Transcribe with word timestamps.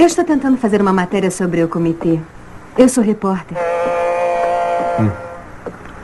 Eu 0.00 0.06
estou 0.06 0.24
tentando 0.24 0.56
fazer 0.56 0.80
uma 0.80 0.94
matéria 0.94 1.30
sobre 1.30 1.62
o 1.62 1.68
comitê. 1.68 2.18
Eu 2.78 2.88
sou 2.88 3.04
repórter. 3.04 3.58
Hum. 4.98 5.10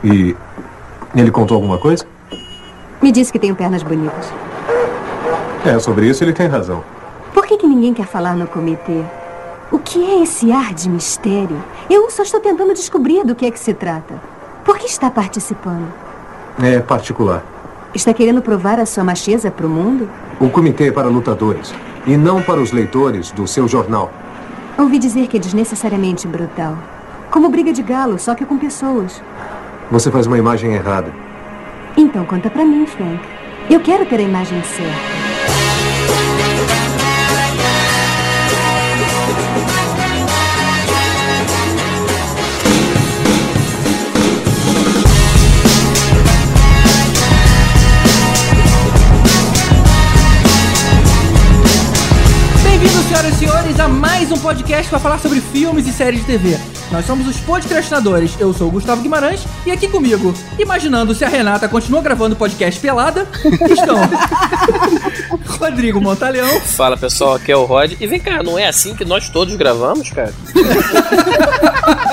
E 0.03 0.35
ele 1.15 1.31
contou 1.31 1.55
alguma 1.55 1.79
coisa? 1.79 2.05
Me 3.01 3.11
disse 3.11 3.31
que 3.31 3.39
tenho 3.39 3.55
pernas 3.55 3.81
bonitas. 3.81 4.31
É, 5.65 5.79
sobre 5.79 6.07
isso 6.07 6.23
ele 6.23 6.31
tem 6.31 6.45
razão. 6.45 6.83
Por 7.33 7.47
que, 7.47 7.57
que 7.57 7.65
ninguém 7.65 7.91
quer 7.91 8.05
falar 8.05 8.35
no 8.35 8.45
comitê? 8.45 9.01
O 9.71 9.79
que 9.79 10.05
é 10.05 10.21
esse 10.21 10.51
ar 10.51 10.75
de 10.75 10.87
mistério? 10.91 11.59
Eu 11.89 12.07
só 12.11 12.21
estou 12.21 12.39
tentando 12.39 12.75
descobrir 12.75 13.25
do 13.25 13.33
que 13.33 13.47
é 13.47 13.51
que 13.51 13.59
se 13.59 13.73
trata. 13.73 14.13
Por 14.63 14.77
que 14.77 14.85
está 14.85 15.09
participando? 15.09 15.91
É 16.61 16.79
particular. 16.81 17.43
Está 17.95 18.13
querendo 18.13 18.43
provar 18.43 18.79
a 18.79 18.85
sua 18.85 19.03
macheza 19.03 19.49
para 19.49 19.65
o 19.65 19.69
mundo? 19.69 20.07
O 20.39 20.51
comitê 20.51 20.89
é 20.89 20.91
para 20.91 21.07
lutadores 21.07 21.73
e 22.07 22.15
não 22.15 22.41
para 22.41 22.61
os 22.61 22.71
leitores 22.71 23.31
do 23.31 23.45
seu 23.45 23.67
jornal. 23.67 24.11
Ouvi 24.77 24.97
dizer 24.97 25.27
que 25.27 25.37
é 25.37 25.39
desnecessariamente 25.39 26.27
brutal. 26.27 26.77
Como 27.29 27.49
briga 27.49 27.73
de 27.73 27.83
galo, 27.83 28.17
só 28.17 28.33
que 28.33 28.45
com 28.45 28.57
pessoas. 28.57 29.21
Você 29.91 30.09
faz 30.09 30.25
uma 30.25 30.37
imagem 30.37 30.73
errada. 30.73 31.13
Então 31.97 32.25
conta 32.25 32.49
pra 32.49 32.63
mim, 32.63 32.85
Frank. 32.85 33.19
Eu 33.69 33.81
quero 33.81 34.05
ter 34.05 34.19
a 34.19 34.23
imagem 34.23 34.63
certa. 34.63 35.16
Um 54.37 54.39
podcast 54.39 54.89
para 54.89 54.99
falar 54.99 55.19
sobre 55.19 55.41
filmes 55.41 55.87
e 55.87 55.91
séries 55.91 56.19
de 56.21 56.27
TV. 56.27 56.76
Nós 56.91 57.05
somos 57.05 57.27
os 57.27 57.37
podcastinadores. 57.41 58.39
Eu 58.39 58.53
sou 58.53 58.69
o 58.69 58.71
Gustavo 58.71 59.01
Guimarães 59.01 59.43
e 59.65 59.71
aqui 59.71 59.89
comigo, 59.89 60.33
imaginando 60.57 61.13
se 61.13 61.25
a 61.25 61.27
Renata 61.27 61.67
continua 61.67 62.01
gravando 62.01 62.35
podcast 62.35 62.79
pelada, 62.79 63.27
estão 63.69 63.97
Rodrigo 65.59 65.99
Montalhão. 65.99 66.47
Fala 66.61 66.95
pessoal, 66.95 67.35
aqui 67.35 67.51
é 67.51 67.57
o 67.57 67.65
Rod. 67.65 67.93
E 67.99 68.07
vem 68.07 68.19
cá, 68.19 68.41
não 68.41 68.57
é 68.57 68.67
assim 68.67 68.95
que 68.95 69.03
nós 69.03 69.27
todos 69.27 69.55
gravamos, 69.55 70.09
cara? 70.11 70.33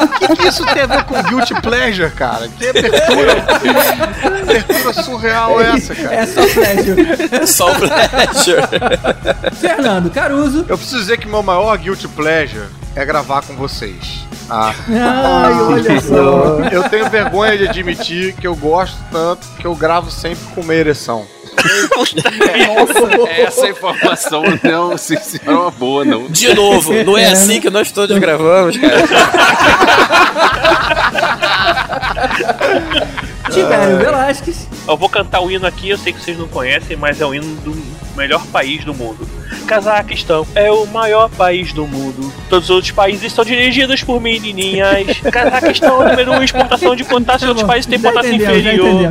O 0.03 0.19
que, 0.19 0.36
que, 0.36 0.48
isso 0.48 0.64
tem 0.66 0.83
a 0.83 0.86
ver 0.86 1.05
com 1.05 1.22
Guilty 1.22 1.55
Pleasure, 1.61 2.11
cara? 2.11 2.48
Que 2.48 2.69
abertura, 2.69 3.44
abertura 4.42 4.92
surreal 5.03 5.61
é 5.61 5.77
essa, 5.77 5.94
cara? 5.94 6.14
É 6.14 6.27
só 6.27 6.47
pleasure. 6.48 7.28
É 7.31 7.47
só 7.47 7.75
pleasure. 7.75 8.62
Fernando 9.61 10.11
Caruso. 10.11 10.64
Eu 10.69 10.77
preciso 10.77 10.98
dizer 10.98 11.19
que 11.19 11.28
meu 11.28 11.42
maior 11.42 11.77
Guilty 11.78 12.09
Pleasure 12.09 12.66
é 12.95 13.05
gravar 13.05 13.42
com 13.42 13.55
vocês. 13.55 14.27
Ah. 14.48 14.75
Ai, 14.89 15.53
olha 15.53 16.00
só. 16.00 16.59
Eu 16.70 16.89
tenho 16.89 17.09
vergonha 17.11 17.59
de 17.59 17.69
admitir 17.69 18.34
que 18.34 18.47
eu 18.47 18.55
gosto 18.55 18.97
tanto 19.11 19.47
que 19.59 19.67
eu 19.67 19.75
gravo 19.75 20.11
sempre 20.11 20.45
com 20.55 20.61
uma 20.61 20.75
ereção. 20.75 21.27
Nossa, 21.97 22.17
essa 23.31 23.69
informação 23.69 24.42
não 24.62 24.98
se 24.98 25.17
é 25.47 25.50
uma 25.50 25.70
boa, 25.70 26.05
não. 26.05 26.27
De 26.27 26.53
novo, 26.53 26.92
não 27.05 27.17
é 27.17 27.27
assim 27.27 27.61
que 27.61 27.70
nós 27.70 27.91
todos 27.91 28.19
gravamos, 28.19 28.77
cara. 28.77 29.05
Tibério 33.55 33.98
Velasquez. 33.98 34.69
Eu 34.86 34.97
vou 34.97 35.08
cantar 35.08 35.41
o 35.41 35.50
hino 35.50 35.66
aqui, 35.66 35.88
eu 35.88 35.98
sei 35.98 36.12
que 36.12 36.20
vocês 36.20 36.38
não 36.38 36.48
conhecem, 36.48 36.97
mas 36.97 37.20
é 37.20 37.27
o 37.27 37.34
hino 37.34 37.55
do 37.62 37.74
melhor 38.16 38.44
país 38.48 38.84
do 38.84 38.92
mundo. 38.92 39.27
Cazaquistão 39.66 40.47
é 40.55 40.70
o 40.70 40.86
maior 40.86 41.30
país 41.30 41.72
do 41.72 41.86
mundo. 41.86 42.32
Todos 42.48 42.69
os 42.69 42.75
outros 42.75 42.92
países 42.92 43.32
são 43.32 43.44
dirigidos 43.44 44.02
por 44.02 44.20
menininhas. 44.20 45.19
Cazaquistão 45.32 46.02
é 46.02 46.06
o 46.06 46.08
número 46.10 46.32
1 46.32 46.34
um, 46.34 46.42
exportação 46.42 46.94
de 46.94 47.05
potássio, 47.05 47.48
outros 47.48 47.66
países 47.66 47.86
têm 47.86 47.98
potássio 47.98 48.34
inferior. 48.34 49.10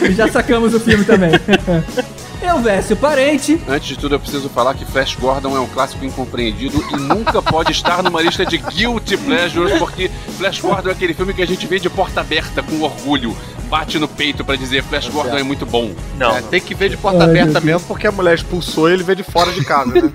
Já, 0.00 0.10
já 0.10 0.28
sacamos 0.32 0.74
o 0.74 0.80
filme 0.80 1.04
também. 1.04 1.32
Elvésio 2.42 2.96
Parente. 2.96 3.60
Antes 3.68 3.88
de 3.88 3.98
tudo, 3.98 4.14
eu 4.14 4.20
preciso 4.20 4.48
falar 4.48 4.74
que 4.74 4.84
Flash 4.84 5.16
Gordon 5.16 5.56
é 5.56 5.60
um 5.60 5.66
clássico 5.66 6.04
incompreendido 6.04 6.82
e 6.92 6.96
nunca 6.96 7.42
pode 7.42 7.72
estar 7.72 8.02
numa 8.02 8.22
lista 8.22 8.44
de 8.44 8.58
Guilty 8.58 9.16
Pleasures, 9.16 9.78
porque 9.78 10.10
Flash 10.38 10.60
Gordon 10.60 10.88
é 10.90 10.92
aquele 10.92 11.14
filme 11.14 11.34
que 11.34 11.42
a 11.42 11.46
gente 11.46 11.66
vê 11.66 11.78
de 11.78 11.90
porta 11.90 12.20
aberta 12.20 12.62
com 12.62 12.80
orgulho 12.80 13.36
bate 13.70 13.98
no 14.00 14.08
peito 14.08 14.44
para 14.44 14.56
dizer 14.56 14.82
Flash 14.82 15.08
Gordon 15.08 15.38
é 15.38 15.44
muito 15.44 15.64
bom. 15.64 15.94
Não. 16.16 16.36
É, 16.36 16.42
tem 16.42 16.60
que 16.60 16.74
ver 16.74 16.90
de 16.90 16.96
porta 16.96 17.22
Ai, 17.22 17.30
aberta 17.30 17.60
mesmo, 17.60 17.86
porque 17.86 18.04
a 18.08 18.12
mulher 18.12 18.34
expulsou 18.34 18.90
e 18.90 18.94
ele 18.94 19.04
vê 19.04 19.14
de 19.14 19.22
fora 19.22 19.52
de 19.52 19.64
casa, 19.64 19.92
né? 19.92 20.10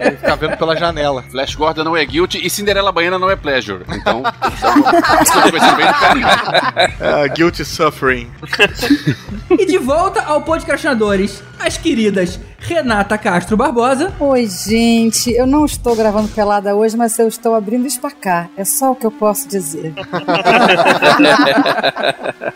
ele 0.00 0.16
fica 0.18 0.36
vendo 0.36 0.56
pela 0.56 0.76
janela. 0.76 1.22
Flash 1.30 1.54
Gordon 1.54 1.84
não 1.84 1.96
é 1.96 2.04
guilty 2.04 2.44
e 2.44 2.50
Cinderela 2.50 2.90
Baiana 2.90 3.20
não 3.20 3.30
é 3.30 3.36
pleasure. 3.36 3.84
Então, 3.88 4.22
uh, 4.22 4.32
guilty 7.32 7.64
suffering. 7.64 8.28
e 9.48 9.64
de 9.64 9.78
volta 9.78 10.22
ao 10.30 10.42
Podcastinadores, 10.42 11.42
as 11.58 11.76
queridas 11.76 12.38
Renata 12.60 13.16
Castro 13.16 13.56
Barbosa. 13.56 14.12
Oi, 14.20 14.46
gente. 14.46 15.32
Eu 15.32 15.46
não 15.46 15.64
estou 15.64 15.96
gravando 15.96 16.28
pelada 16.28 16.74
hoje, 16.76 16.94
mas 16.96 17.18
eu 17.18 17.26
estou 17.26 17.54
abrindo 17.54 17.86
espacar. 17.86 18.50
É 18.56 18.64
só 18.64 18.92
o 18.92 18.96
que 18.96 19.06
eu 19.06 19.10
posso 19.10 19.48
dizer. 19.48 19.94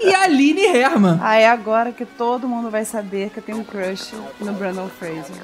e 0.00 0.14
a 0.14 0.24
Aline 0.24 0.66
Herman. 0.66 1.18
Ah, 1.20 1.36
é 1.36 1.48
agora 1.48 1.90
que 1.90 2.04
todo 2.04 2.46
mundo 2.46 2.70
vai 2.70 2.84
saber 2.84 3.30
que 3.30 3.38
eu 3.38 3.42
tenho 3.42 3.58
um 3.58 3.64
crush 3.64 4.12
no 4.40 4.52
Brandon 4.52 4.88
Fraser. 4.98 5.36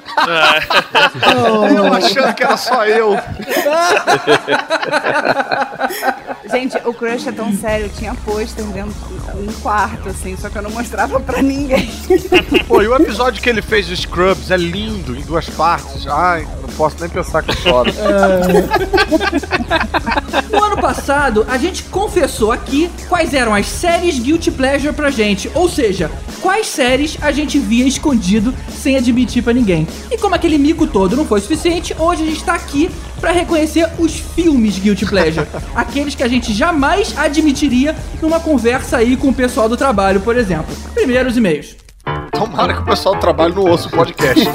oh. 1.43 1.67
Eu 1.81 1.95
achando 1.95 2.35
que 2.35 2.45
era 2.45 2.57
só 2.57 2.85
eu. 2.87 3.17
Gente, 6.51 6.77
o 6.85 6.93
crush 6.93 7.29
é 7.29 7.33
tão 7.33 7.53
sério. 7.55 7.87
Eu 7.87 7.91
tinha 7.91 8.15
pôster 8.15 8.65
dentro 8.67 8.93
de 8.93 9.49
um 9.49 9.53
quarto, 9.61 10.09
assim, 10.09 10.37
só 10.37 10.49
que 10.49 10.59
eu 10.59 10.63
não 10.63 10.71
mostrava 10.71 11.21
pra 11.21 11.43
ninguém. 11.43 11.91
Pô, 12.67 12.83
e 12.83 12.89
o 12.89 12.95
episódio 12.95 13.43
que 13.43 13.49
ele 13.49 13.63
fez 13.63 13.87
do 13.87 13.97
Scrubs 13.97 14.50
é 14.51 14.57
lindo 14.57 15.17
em 15.17 15.23
duas 15.23 15.49
partes. 15.49 16.07
Ai, 16.07 16.47
não 16.61 16.69
posso 16.71 16.97
nem 17.01 17.09
pensar 17.09 17.43
que 17.43 17.51
eu 17.51 17.57
choro. 17.57 17.91
É... 20.31 20.57
no 20.57 20.65
ano 20.65 20.77
passado, 20.77 21.47
a 21.49 21.59
gente 21.59 21.83
confessou 21.85 22.53
aqui 22.53 22.91
quais 23.09 23.35
eram 23.35 23.55
as 23.55 23.67
séries 23.67 24.19
Guilty 24.19 24.51
Pleasure 24.51 24.95
pra 24.95 25.11
gente. 25.11 25.51
Ou 25.55 25.69
seja, 25.69 26.11
quais 26.41 26.67
séries 26.67 27.17
a 27.21 27.31
gente 27.31 27.59
via 27.59 27.87
escondido 27.87 28.55
sem 28.81 28.97
admitir 28.97 29.43
para 29.43 29.53
ninguém. 29.53 29.87
E 30.11 30.17
como 30.17 30.35
aquele 30.35 30.59
mico 30.59 30.87
todo 30.87 31.17
não 31.17 31.25
foi 31.25 31.41
suficiente, 31.41 31.95
hoje 31.99 32.23
a 32.23 32.27
gente 32.27 32.45
tá 32.45 32.55
aqui 32.55 32.91
para 33.21 33.33
reconhecer 33.33 33.89
os 33.99 34.15
filmes 34.19 34.79
Guilty 34.79 35.07
Pleasure. 35.07 35.47
aqueles 35.77 36.15
que 36.15 36.23
a 36.23 36.29
gente 36.29 36.53
jamais 36.55 37.17
admitiria 37.17 37.95
numa 38.21 38.41
conversa 38.41 38.97
aí 38.97 39.17
com 39.17 39.29
o 39.29 39.35
pessoal 39.35 39.69
do 39.69 39.77
trabalho, 39.77 40.21
por 40.21 40.37
exemplo. 40.37 40.75
Primeiros 40.95 41.37
e-mails. 41.37 41.80
Tomara 42.33 42.75
que 42.75 42.81
o 42.81 42.85
pessoal 42.85 43.15
do 43.15 43.21
trabalho 43.21 43.55
não 43.55 43.65
ouça 43.65 43.89
o 43.89 43.91
podcast. 43.91 44.45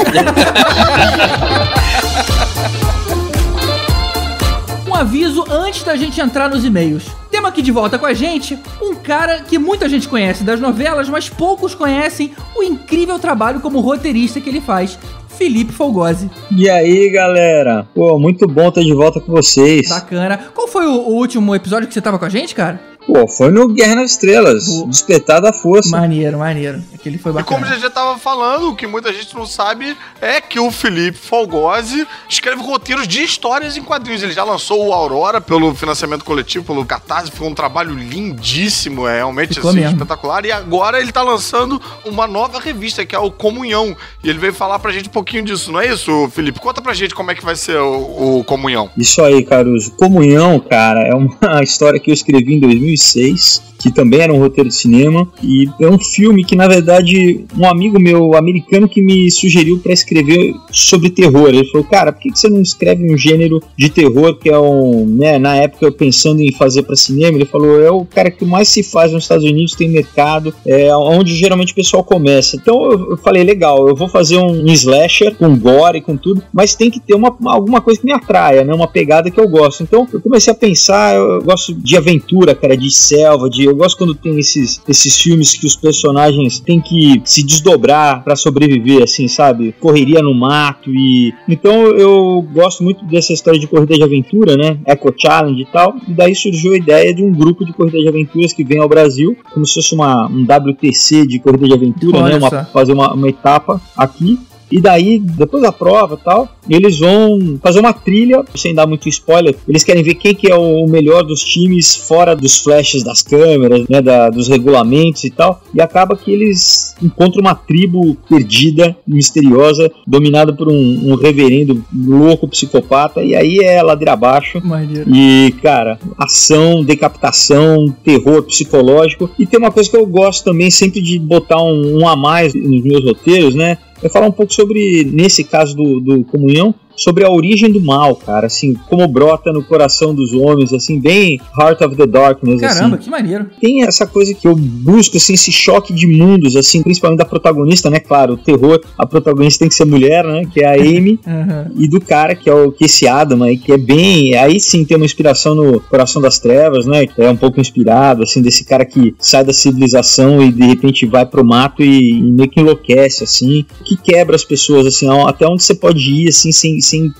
um 4.87 4.93
aviso 4.95 5.43
antes 5.49 5.83
da 5.83 5.95
gente 5.95 6.19
entrar 6.21 6.49
nos 6.49 6.63
e-mails. 6.63 7.05
Temos 7.29 7.49
aqui 7.49 7.61
de 7.61 7.71
volta 7.71 7.99
com 7.99 8.05
a 8.05 8.13
gente 8.13 8.57
um 8.81 8.95
cara 8.95 9.41
que 9.41 9.59
muita 9.59 9.89
gente 9.89 10.07
conhece 10.07 10.43
das 10.43 10.59
novelas, 10.59 11.09
mas 11.09 11.29
poucos 11.29 11.75
conhecem 11.75 12.33
o 12.55 12.63
incrível 12.63 13.19
trabalho 13.19 13.59
como 13.59 13.81
roteirista 13.81 14.39
que 14.39 14.49
ele 14.49 14.61
faz. 14.61 14.97
Felipe 15.37 15.73
Folgose. 15.73 16.31
E 16.49 16.69
aí, 16.69 17.09
galera? 17.09 17.85
Pô, 17.93 18.17
muito 18.17 18.47
bom 18.47 18.69
estar 18.69 18.81
de 18.81 18.93
volta 18.93 19.19
com 19.19 19.33
vocês. 19.33 19.89
Bacana. 19.89 20.39
Qual 20.53 20.67
foi 20.67 20.85
o, 20.85 20.93
o 20.93 21.15
último 21.15 21.53
episódio 21.53 21.87
que 21.87 21.93
você 21.93 22.01
tava 22.01 22.17
com 22.17 22.23
a 22.23 22.29
gente, 22.29 22.55
cara? 22.55 22.94
Pô, 23.05 23.27
foi 23.27 23.51
no 23.51 23.67
Guerra 23.67 23.95
nas 23.95 24.11
Estrelas. 24.11 24.65
Despertar 24.87 25.39
da 25.39 25.53
Força. 25.53 25.89
Maneiro, 25.89 26.39
maneiro. 26.39 26.83
Aquele 26.93 27.17
foi 27.17 27.31
bacana. 27.31 27.45
E 27.45 27.61
como 27.61 27.65
a 27.65 27.73
gente 27.73 27.81
já 27.83 27.89
tava 27.89 28.17
falando, 28.17 28.69
o 28.69 28.75
que 28.75 28.87
muita 28.87 29.13
gente 29.13 29.35
não 29.35 29.45
sabe 29.45 29.95
é 30.19 30.41
que 30.41 30.59
o 30.59 30.71
Felipe 30.71 31.17
Folgose 31.17 32.07
escreve 32.27 32.61
roteiros 32.61 33.07
de 33.07 33.21
histórias 33.21 33.77
em 33.77 33.83
quadrinhos. 33.83 34.23
Ele 34.23 34.33
já 34.33 34.43
lançou 34.43 34.87
o 34.87 34.93
Aurora 34.93 35.39
pelo 35.39 35.73
financiamento 35.75 36.25
coletivo, 36.25 36.65
pelo 36.65 36.83
Catarse. 36.85 37.31
Foi 37.31 37.47
um 37.47 37.53
trabalho 37.53 37.93
lindíssimo, 37.93 39.07
é 39.07 39.17
realmente 39.17 39.59
assim, 39.59 39.85
espetacular. 39.85 40.43
E 40.45 40.51
agora 40.51 40.99
ele 40.99 41.11
tá 41.11 41.21
lançando 41.21 41.79
uma 42.03 42.25
nova 42.25 42.59
revista, 42.59 43.05
que 43.05 43.15
é 43.15 43.19
o 43.19 43.29
Comunhão. 43.29 43.95
E 44.23 44.29
ele 44.29 44.39
veio 44.39 44.53
falar 44.53 44.79
pra 44.79 44.91
gente 44.91 45.09
um 45.09 45.11
pouquinho 45.11 45.43
disso, 45.43 45.71
não 45.71 45.79
é 45.79 45.93
isso, 45.93 46.29
Felipe? 46.33 46.59
Conta 46.59 46.81
pra 46.81 46.93
gente 46.93 47.13
como 47.13 47.29
é 47.29 47.35
que 47.35 47.45
vai 47.45 47.55
ser 47.55 47.77
o, 47.77 48.39
o 48.39 48.43
Comunhão. 48.43 48.89
Isso 48.97 49.21
aí, 49.21 49.43
Caruso. 49.43 49.91
Comunhão, 49.91 50.59
cara, 50.59 51.01
é 51.01 51.13
uma 51.13 51.61
história 51.61 51.99
que 51.99 52.09
eu 52.09 52.13
escrevi 52.13 52.55
em 52.55 52.59
2000 52.59 52.94
2006 52.97 53.74
que 53.85 53.91
também 53.91 54.21
era 54.21 54.33
um 54.33 54.39
roteiro 54.39 54.67
de 54.67 54.75
cinema. 54.75 55.27
E 55.43 55.69
é 55.79 55.87
um 55.87 55.99
filme 55.99 56.43
que, 56.43 56.55
na 56.55 56.67
verdade, 56.67 57.45
um 57.55 57.69
amigo 57.69 57.99
meu 57.99 58.35
americano 58.35 58.89
que 58.89 58.99
me 58.99 59.29
sugeriu 59.29 59.77
para 59.77 59.93
escrever 59.93 60.55
sobre 60.71 61.11
terror. 61.11 61.49
Ele 61.49 61.67
falou, 61.67 61.85
cara, 61.85 62.11
por 62.11 62.19
que 62.19 62.31
você 62.31 62.49
não 62.49 62.63
escreve 62.63 63.13
um 63.13 63.15
gênero 63.15 63.61
de 63.77 63.87
terror 63.89 64.37
que 64.37 64.49
é 64.49 64.57
um. 64.57 65.05
Né, 65.05 65.37
na 65.37 65.55
época, 65.55 65.85
eu 65.85 65.91
pensando 65.91 66.41
em 66.41 66.51
fazer 66.51 66.81
para 66.81 66.95
cinema, 66.95 67.37
ele 67.37 67.45
falou, 67.45 67.79
é 67.79 67.91
o 67.91 68.03
cara 68.05 68.31
que 68.31 68.43
mais 68.43 68.69
se 68.69 68.81
faz 68.81 69.11
nos 69.11 69.25
Estados 69.25 69.45
Unidos, 69.45 69.75
tem 69.75 69.87
mercado, 69.87 70.51
é 70.65 70.95
onde 70.95 71.35
geralmente 71.35 71.73
o 71.73 71.75
pessoal 71.75 72.03
começa. 72.03 72.55
Então 72.55 72.91
eu, 72.91 73.11
eu 73.11 73.17
falei, 73.17 73.43
legal, 73.43 73.87
eu 73.87 73.95
vou 73.95 74.07
fazer 74.07 74.37
um 74.37 74.65
slasher 74.65 75.35
com 75.35 75.55
gore, 75.55 76.01
com 76.01 76.17
tudo, 76.17 76.41
mas 76.51 76.73
tem 76.73 76.89
que 76.89 76.99
ter 76.99 77.13
uma, 77.13 77.35
alguma 77.45 77.81
coisa 77.81 77.99
que 77.99 78.05
me 78.07 78.13
atraia, 78.13 78.63
né? 78.63 78.73
Uma 78.73 78.87
pegada 78.87 79.29
que 79.29 79.39
eu 79.39 79.47
gosto. 79.47 79.83
Então 79.83 80.07
eu 80.11 80.19
comecei 80.19 80.51
a 80.51 80.55
pensar, 80.55 81.15
eu 81.15 81.43
gosto 81.43 81.75
de 81.75 81.95
aventura, 81.95 82.55
cara, 82.55 82.75
de 82.75 82.89
selva, 82.95 83.47
de 83.47 83.74
eu 83.75 83.77
gosto 83.77 83.97
quando 83.97 84.15
tem 84.15 84.39
esses, 84.39 84.81
esses 84.87 85.17
filmes 85.17 85.53
que 85.53 85.67
os 85.67 85.75
personagens 85.75 86.59
têm 86.59 86.79
que 86.79 87.21
se 87.25 87.43
desdobrar 87.43 88.23
para 88.23 88.35
sobreviver, 88.35 89.03
assim, 89.03 89.27
sabe? 89.27 89.73
Correria 89.79 90.21
no 90.21 90.33
mato 90.33 90.89
e 90.89 91.33
então 91.47 91.87
eu 91.87 92.41
gosto 92.53 92.83
muito 92.83 93.03
dessa 93.05 93.33
história 93.33 93.59
de 93.59 93.67
corrida 93.67 93.95
de 93.95 94.03
aventura, 94.03 94.55
né? 94.55 94.77
Eco 94.85 95.13
Challenge 95.15 95.61
e 95.61 95.65
tal. 95.65 95.95
E 96.07 96.13
daí 96.13 96.33
surgiu 96.33 96.73
a 96.73 96.77
ideia 96.77 97.13
de 97.13 97.21
um 97.23 97.31
grupo 97.31 97.65
de 97.65 97.73
corrida 97.73 97.99
de 97.99 98.07
aventuras 98.07 98.53
que 98.53 98.63
vem 98.63 98.79
ao 98.79 98.87
Brasil, 98.87 99.37
como 99.53 99.65
se 99.65 99.73
fosse 99.75 99.93
uma, 99.93 100.27
um 100.27 100.43
WTC 100.43 101.27
de 101.27 101.39
corrida 101.39 101.67
de 101.67 101.73
aventura, 101.73 102.21
né? 102.21 102.37
Uma, 102.37 102.65
fazer 102.65 102.93
uma, 102.93 103.13
uma 103.13 103.27
etapa 103.27 103.81
aqui. 103.97 104.39
E 104.71 104.81
daí, 104.81 105.19
depois 105.19 105.61
da 105.61 105.71
prova 105.71 106.15
e 106.19 106.23
tal, 106.23 106.49
eles 106.69 106.99
vão 106.99 107.59
fazer 107.61 107.79
uma 107.79 107.93
trilha, 107.93 108.43
sem 108.55 108.73
dar 108.73 108.87
muito 108.87 109.07
spoiler. 109.07 109.55
Eles 109.67 109.83
querem 109.83 110.03
ver 110.03 110.15
quem 110.15 110.33
que 110.33 110.51
é 110.51 110.55
o 110.55 110.85
melhor 110.87 111.23
dos 111.23 111.43
times 111.43 111.95
fora 111.95 112.35
dos 112.35 112.57
flashes 112.57 113.03
das 113.03 113.21
câmeras, 113.21 113.87
né, 113.87 114.01
da, 114.01 114.29
dos 114.29 114.47
regulamentos 114.47 115.23
e 115.23 115.29
tal. 115.29 115.61
E 115.73 115.81
acaba 115.81 116.15
que 116.15 116.31
eles 116.31 116.95
encontram 117.01 117.41
uma 117.41 117.55
tribo 117.55 118.15
perdida, 118.27 118.95
misteriosa, 119.07 119.91
dominada 120.05 120.53
por 120.53 120.67
um, 120.67 121.11
um 121.11 121.15
reverendo 121.15 121.83
louco 121.93 122.47
psicopata. 122.47 123.23
E 123.23 123.35
aí 123.35 123.59
é 123.59 123.81
ladeira 123.81 124.13
abaixo. 124.13 124.59
Maneiro. 124.63 125.09
E, 125.13 125.53
cara, 125.61 125.99
ação, 126.17 126.83
decapitação, 126.83 127.93
terror 128.03 128.43
psicológico. 128.43 129.29
E 129.37 129.45
tem 129.45 129.59
uma 129.59 129.71
coisa 129.71 129.89
que 129.89 129.97
eu 129.97 130.05
gosto 130.05 130.43
também 130.43 130.71
sempre 130.71 131.01
de 131.01 131.19
botar 131.19 131.61
um, 131.61 131.99
um 131.99 132.07
a 132.07 132.15
mais 132.15 132.53
nos 132.53 132.83
meus 132.83 133.03
roteiros, 133.03 133.53
né? 133.53 133.77
É 134.05 134.09
falar 134.09 134.27
um 134.27 134.31
pouco 134.31 134.53
sobre, 134.53 135.03
nesse 135.03 135.43
caso 135.43 135.75
do, 135.75 135.99
do 135.99 136.23
Comunhão, 136.25 136.75
sobre 136.95 137.25
a 137.25 137.29
origem 137.31 137.71
do 137.71 137.81
mal, 137.81 138.15
cara, 138.15 138.47
assim, 138.47 138.73
como 138.87 139.07
brota 139.07 139.51
no 139.51 139.63
coração 139.63 140.13
dos 140.13 140.33
homens, 140.33 140.73
assim, 140.73 140.99
bem 140.99 141.39
Heart 141.59 141.81
of 141.81 141.95
the 141.95 142.05
Darkness, 142.07 142.61
Caramba, 142.61 142.95
assim. 142.95 143.05
que 143.05 143.09
maneiro. 143.09 143.47
Tem 143.59 143.83
essa 143.83 144.05
coisa 144.07 144.33
que 144.33 144.47
eu 144.47 144.55
busco, 144.55 145.17
assim, 145.17 145.33
esse 145.33 145.51
choque 145.51 145.93
de 145.93 146.07
mundos, 146.07 146.55
assim, 146.55 146.81
principalmente 146.81 147.19
da 147.19 147.25
protagonista, 147.25 147.89
né, 147.89 147.99
claro, 147.99 148.33
o 148.33 148.37
terror, 148.37 148.81
a 148.97 149.05
protagonista 149.05 149.59
tem 149.59 149.69
que 149.69 149.75
ser 149.75 149.85
mulher, 149.85 150.23
né, 150.23 150.43
que 150.51 150.61
é 150.61 150.67
a 150.67 150.73
Amy, 150.81 151.19
Aham. 151.27 151.71
e 151.77 151.87
do 151.87 151.99
cara 151.99 152.35
que 152.35 152.49
é 152.49 152.53
o 152.53 152.71
que 152.71 152.85
esse 152.85 153.07
Adam 153.07 153.43
aí, 153.43 153.57
que 153.57 153.71
é 153.71 153.77
bem. 153.77 154.35
Aí 154.35 154.59
sim 154.59 154.85
tem 154.85 154.97
uma 154.97 155.05
inspiração 155.05 155.55
no 155.55 155.79
Coração 155.79 156.21
das 156.21 156.39
Trevas, 156.39 156.85
né? 156.85 157.05
Que 157.07 157.21
é 157.21 157.29
um 157.29 157.35
pouco 157.35 157.59
inspirado, 157.59 158.23
assim, 158.23 158.41
desse 158.41 158.63
cara 158.63 158.85
que 158.85 159.15
sai 159.19 159.43
da 159.43 159.53
civilização 159.53 160.41
e 160.41 160.51
de 160.51 160.65
repente 160.65 161.05
vai 161.05 161.25
pro 161.25 161.43
mato 161.43 161.83
e, 161.83 162.11
e 162.11 162.21
meio 162.21 162.49
que 162.49 162.59
enlouquece, 162.59 163.23
assim. 163.23 163.65
Que 163.83 163.95
quebra 163.97 164.35
as 164.35 164.43
pessoas, 164.43 164.85
assim, 164.87 165.07
até 165.27 165.47
onde 165.47 165.63
você 165.63 165.73
pode 165.75 165.99
ir, 165.99 166.29
assim, 166.29 166.51
sem, 166.51 166.79
sem 166.85 167.13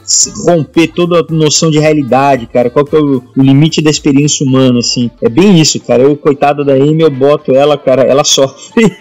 romper 0.48 0.88
toda 0.88 1.20
a 1.20 1.34
noção 1.34 1.70
de 1.70 1.80
realidade, 1.80 2.48
cara. 2.48 2.70
Qual 2.70 2.86
que 2.86 2.96
é 2.96 3.00
o, 3.00 3.24
o 3.36 3.42
limite 3.42 3.82
da 3.82 3.90
experiência 3.90 4.46
humana, 4.46 4.80
assim. 4.80 5.10
É 5.22 5.30
bem 5.30 5.60
isso, 5.60 5.80
cara. 5.80 6.04
Eu, 6.04 6.16
coitada 6.18 6.64
da 6.64 6.74
Amy, 6.74 7.02
eu 7.02 7.10
boto 7.10 7.56
ela, 7.56 7.78
cara, 7.78 8.04
ela 8.04 8.24
sofre. 8.24 8.86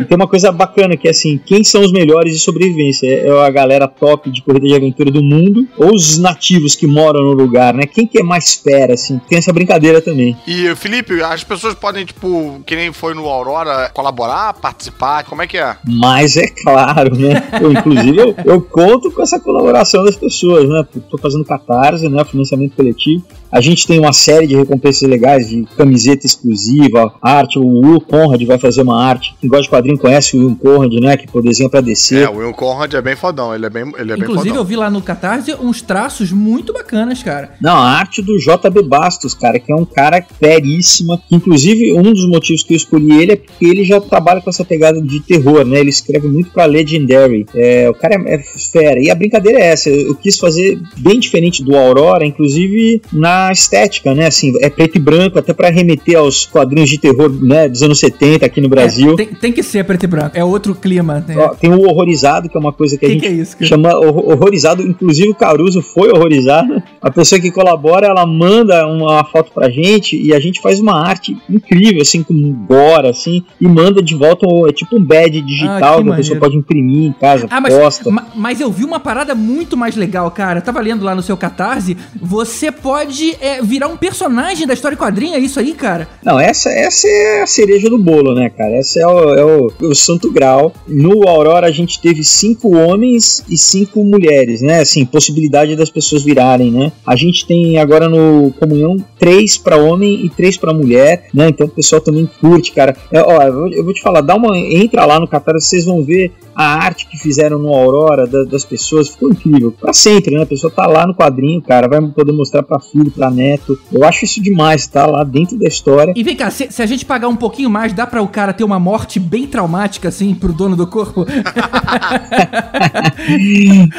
E 0.00 0.04
tem 0.04 0.16
uma 0.16 0.26
coisa 0.26 0.50
bacana 0.50 0.96
que 0.96 1.06
é 1.06 1.10
assim, 1.10 1.38
quem 1.44 1.64
são 1.64 1.82
os 1.82 1.92
melhores 1.92 2.32
de 2.32 2.38
sobrevivência? 2.38 3.06
É 3.06 3.44
a 3.44 3.50
galera 3.50 3.88
top 3.88 4.30
de 4.30 4.42
corrida 4.42 4.66
de 4.66 4.74
aventura 4.74 5.10
do 5.10 5.22
mundo 5.22 5.66
ou 5.76 5.94
os 5.94 6.18
nativos 6.18 6.74
que 6.74 6.86
moram 6.86 7.22
no 7.22 7.32
lugar, 7.32 7.74
né? 7.74 7.86
Quem 7.86 8.06
que 8.06 8.18
é 8.18 8.22
mais 8.22 8.54
fera, 8.54 8.94
assim? 8.94 9.20
Tem 9.28 9.38
essa 9.38 9.52
brincadeira 9.52 10.00
também. 10.00 10.36
E, 10.46 10.74
Felipe, 10.74 11.20
as 11.22 11.44
pessoas 11.44 11.74
podem, 11.74 12.04
tipo, 12.04 12.62
que 12.66 12.76
nem 12.76 12.92
foi 12.92 13.14
no 13.14 13.26
Aurora, 13.26 13.90
colaborar, 13.94 14.54
participar, 14.54 15.24
como 15.24 15.42
é 15.42 15.46
que 15.46 15.58
é? 15.58 15.76
Mas 15.86 16.36
é 16.36 16.46
claro, 16.48 17.16
né? 17.16 17.42
Eu, 17.60 17.72
inclusive, 17.72 18.18
eu, 18.18 18.34
eu 18.44 18.60
conto 18.60 19.10
com 19.10 19.21
essa 19.22 19.40
colaboração 19.40 20.04
das 20.04 20.16
pessoas, 20.16 20.68
né? 20.68 20.86
Tô 21.10 21.18
fazendo 21.18 21.44
catarse, 21.44 22.08
né? 22.08 22.24
Financiamento 22.24 22.76
coletivo. 22.76 23.24
A 23.52 23.60
gente 23.60 23.86
tem 23.86 23.98
uma 23.98 24.14
série 24.14 24.46
de 24.46 24.56
recompensas 24.56 25.06
legais, 25.06 25.50
de 25.50 25.64
camiseta 25.76 26.26
exclusiva, 26.26 27.12
arte. 27.20 27.58
O 27.58 27.80
Will 27.80 28.00
Conrad 28.00 28.42
vai 28.44 28.58
fazer 28.58 28.80
uma 28.80 29.04
arte. 29.04 29.34
Quem 29.40 29.50
gosta 29.50 29.64
de 29.64 29.68
quadrinho 29.68 29.98
conhece 29.98 30.36
o 30.36 30.40
Will 30.40 30.56
Conrad, 30.56 30.92
né? 30.94 31.18
Que 31.18 31.26
por 31.26 31.42
desenho 31.42 31.68
pra 31.68 31.82
descer. 31.82 32.22
É, 32.22 32.28
o 32.30 32.38
Will 32.38 32.54
Conrad 32.54 32.94
é 32.94 33.02
bem 33.02 33.14
fodão, 33.14 33.54
ele 33.54 33.66
é 33.66 33.70
bem, 33.70 33.92
ele 33.98 34.12
é 34.12 34.16
bem 34.16 34.24
Inclusive, 34.24 34.48
eu 34.48 34.54
fodão. 34.54 34.64
vi 34.64 34.76
lá 34.76 34.90
no 34.90 35.02
Catarse 35.02 35.54
uns 35.60 35.82
traços 35.82 36.32
muito 36.32 36.72
bacanas, 36.72 37.22
cara. 37.22 37.50
Não, 37.60 37.76
a 37.76 37.90
arte 37.90 38.22
do 38.22 38.38
JB 38.38 38.82
Bastos, 38.84 39.34
cara, 39.34 39.60
que 39.60 39.70
é 39.70 39.76
um 39.76 39.84
cara 39.84 40.24
feríssima. 40.40 41.18
que, 41.18 41.34
Inclusive, 41.34 41.92
um 41.92 42.02
dos 42.12 42.26
motivos 42.26 42.62
que 42.62 42.72
eu 42.72 42.76
escolhi 42.76 43.20
ele 43.20 43.32
é 43.32 43.36
porque 43.36 43.66
ele 43.66 43.84
já 43.84 44.00
trabalha 44.00 44.40
com 44.40 44.48
essa 44.48 44.64
pegada 44.64 45.00
de 45.02 45.20
terror, 45.20 45.64
né? 45.66 45.80
Ele 45.80 45.90
escreve 45.90 46.26
muito 46.26 46.50
pra 46.50 46.64
Legendary. 46.64 47.44
É, 47.54 47.90
o 47.90 47.94
cara 47.94 48.14
é, 48.14 48.34
é 48.34 48.38
fera. 48.38 48.98
E 48.98 49.10
a 49.10 49.14
brincadeira 49.14 49.58
é 49.60 49.66
essa. 49.66 49.90
Eu 49.90 50.14
quis 50.14 50.38
fazer 50.38 50.80
bem 50.96 51.20
diferente 51.20 51.62
do 51.62 51.76
Aurora, 51.76 52.24
inclusive 52.24 53.02
na 53.12 53.41
estética, 53.50 54.14
né? 54.14 54.26
Assim, 54.26 54.52
é 54.60 54.68
preto 54.70 54.96
e 54.96 55.00
branco, 55.00 55.38
até 55.38 55.52
pra 55.52 55.70
remeter 55.70 56.18
aos 56.18 56.46
quadrinhos 56.46 56.90
de 56.90 56.98
terror 56.98 57.30
né, 57.42 57.68
dos 57.68 57.82
anos 57.82 57.98
70 57.98 58.44
aqui 58.46 58.60
no 58.60 58.68
Brasil. 58.68 59.12
É, 59.14 59.16
tem, 59.16 59.26
tem 59.28 59.52
que 59.52 59.62
ser 59.62 59.84
preto 59.84 60.04
e 60.04 60.06
branco. 60.06 60.36
É 60.36 60.44
outro 60.44 60.74
clima. 60.74 61.24
né? 61.26 61.34
Ó, 61.36 61.48
Tem 61.54 61.70
o 61.72 61.80
horrorizado, 61.88 62.48
que 62.48 62.56
é 62.56 62.60
uma 62.60 62.72
coisa 62.72 62.96
que 62.98 63.04
a 63.04 63.08
Que 63.08 63.14
gente 63.14 63.22
que 63.22 63.28
é 63.28 63.32
isso, 63.32 63.56
chama 63.62 63.94
hor- 63.96 64.32
horrorizado. 64.32 64.82
Inclusive 64.82 65.30
o 65.30 65.34
Caruso 65.34 65.82
foi 65.82 66.10
horrorizado. 66.10 66.82
A 67.00 67.10
pessoa 67.10 67.40
que 67.40 67.50
colabora, 67.50 68.06
ela 68.06 68.26
manda 68.26 68.86
uma 68.86 69.24
foto 69.24 69.50
pra 69.52 69.70
gente 69.70 70.16
e 70.20 70.34
a 70.34 70.40
gente 70.40 70.60
faz 70.60 70.78
uma 70.78 70.98
arte 71.00 71.36
incrível, 71.48 72.02
assim, 72.02 72.22
com 72.22 72.34
gore, 72.66 73.08
assim, 73.08 73.42
e 73.60 73.66
manda 73.66 74.02
de 74.02 74.14
volta. 74.14 74.46
É 74.68 74.72
tipo 74.72 74.96
um 74.96 75.04
badge 75.04 75.38
Ah, 75.38 75.46
digital 75.46 75.96
que 75.98 76.04
que, 76.04 76.10
a 76.10 76.16
pessoa 76.16 76.38
pode 76.40 76.56
imprimir 76.56 77.08
em 77.08 77.12
casa, 77.12 77.46
Ah, 77.50 77.60
mas, 77.60 77.74
posta. 77.74 78.10
ma- 78.10 78.26
mas 78.34 78.60
eu 78.60 78.70
vi 78.70 78.84
uma 78.84 79.00
parada 79.00 79.34
muito 79.34 79.76
mais 79.76 79.96
legal, 79.96 80.30
cara. 80.30 80.58
Eu 80.58 80.62
tava 80.62 80.80
lendo 80.80 81.04
lá 81.04 81.14
no 81.14 81.22
seu 81.22 81.36
Catarse. 81.36 81.96
Você 82.20 82.70
pode 82.72 83.31
é, 83.40 83.62
virar 83.62 83.88
um 83.88 83.96
personagem 83.96 84.66
da 84.66 84.74
história 84.74 84.94
em 84.94 84.98
quadrinho, 84.98 85.34
é 85.34 85.38
isso 85.38 85.58
aí, 85.58 85.72
cara? 85.74 86.08
Não, 86.24 86.38
essa, 86.38 86.68
essa 86.70 87.06
é 87.08 87.42
a 87.42 87.46
cereja 87.46 87.88
do 87.88 87.98
bolo, 87.98 88.34
né, 88.34 88.50
cara? 88.50 88.76
Essa 88.76 89.00
é 89.00 89.06
o, 89.06 89.34
é 89.34 89.44
o, 89.44 89.72
o 89.80 89.94
santo 89.94 90.30
grau. 90.32 90.72
No 90.86 91.28
Aurora 91.28 91.66
a 91.66 91.70
gente 91.70 92.00
teve 92.00 92.22
cinco 92.24 92.76
homens 92.76 93.44
e 93.48 93.56
cinco 93.58 94.04
mulheres, 94.04 94.60
né? 94.60 94.80
Assim, 94.80 95.04
possibilidade 95.04 95.76
das 95.76 95.90
pessoas 95.90 96.22
virarem, 96.22 96.70
né? 96.70 96.92
A 97.06 97.16
gente 97.16 97.46
tem 97.46 97.78
agora 97.78 98.08
no 98.08 98.52
Comunhão 98.58 98.96
três 99.18 99.56
pra 99.56 99.76
homem 99.76 100.24
e 100.24 100.28
três 100.30 100.56
pra 100.56 100.72
mulher, 100.72 101.26
né? 101.32 101.48
Então 101.48 101.66
o 101.66 101.70
pessoal 101.70 102.00
também 102.00 102.28
curte, 102.40 102.72
cara. 102.72 102.96
É, 103.12 103.20
ó, 103.22 103.42
eu 103.42 103.84
vou, 103.84 103.92
te 103.94 104.02
falar, 104.02 104.20
dá 104.20 104.34
uma, 104.34 104.56
entra 104.58 105.04
lá 105.04 105.18
no 105.20 105.28
Catarse, 105.28 105.66
vocês 105.68 105.84
vão 105.84 106.02
ver 106.02 106.32
a 106.54 106.64
arte 106.84 107.06
que 107.08 107.16
fizeram 107.16 107.58
no 107.58 107.72
Aurora 107.72 108.26
da- 108.26 108.44
das 108.44 108.64
pessoas, 108.64 109.08
ficou 109.08 109.30
incrível. 109.30 109.72
Pra 109.72 109.92
sempre, 109.92 110.34
né? 110.36 110.42
A 110.42 110.46
pessoa 110.46 110.70
tá 110.70 110.86
lá 110.86 111.06
no 111.06 111.14
quadrinho, 111.14 111.62
cara, 111.62 111.88
vai 111.88 112.00
poder 112.02 112.32
mostrar 112.32 112.62
pra 112.62 112.78
filho, 112.80 113.10
pra 113.22 113.30
neto. 113.30 113.78
Eu 113.92 114.02
acho 114.04 114.24
isso 114.24 114.42
demais, 114.42 114.88
tá 114.88 115.06
lá 115.06 115.22
dentro 115.22 115.56
da 115.56 115.68
história. 115.68 116.12
E 116.16 116.24
vem 116.24 116.34
cá, 116.34 116.50
se, 116.50 116.66
se 116.70 116.82
a 116.82 116.86
gente 116.86 117.04
pagar 117.04 117.28
um 117.28 117.36
pouquinho 117.36 117.70
mais, 117.70 117.92
dá 117.92 118.04
pra 118.04 118.20
o 118.20 118.26
cara 118.26 118.52
ter 118.52 118.64
uma 118.64 118.80
morte 118.80 119.20
bem 119.20 119.46
traumática, 119.46 120.08
assim, 120.08 120.34
pro 120.34 120.52
dono 120.52 120.74
do 120.74 120.86
corpo? 120.88 121.24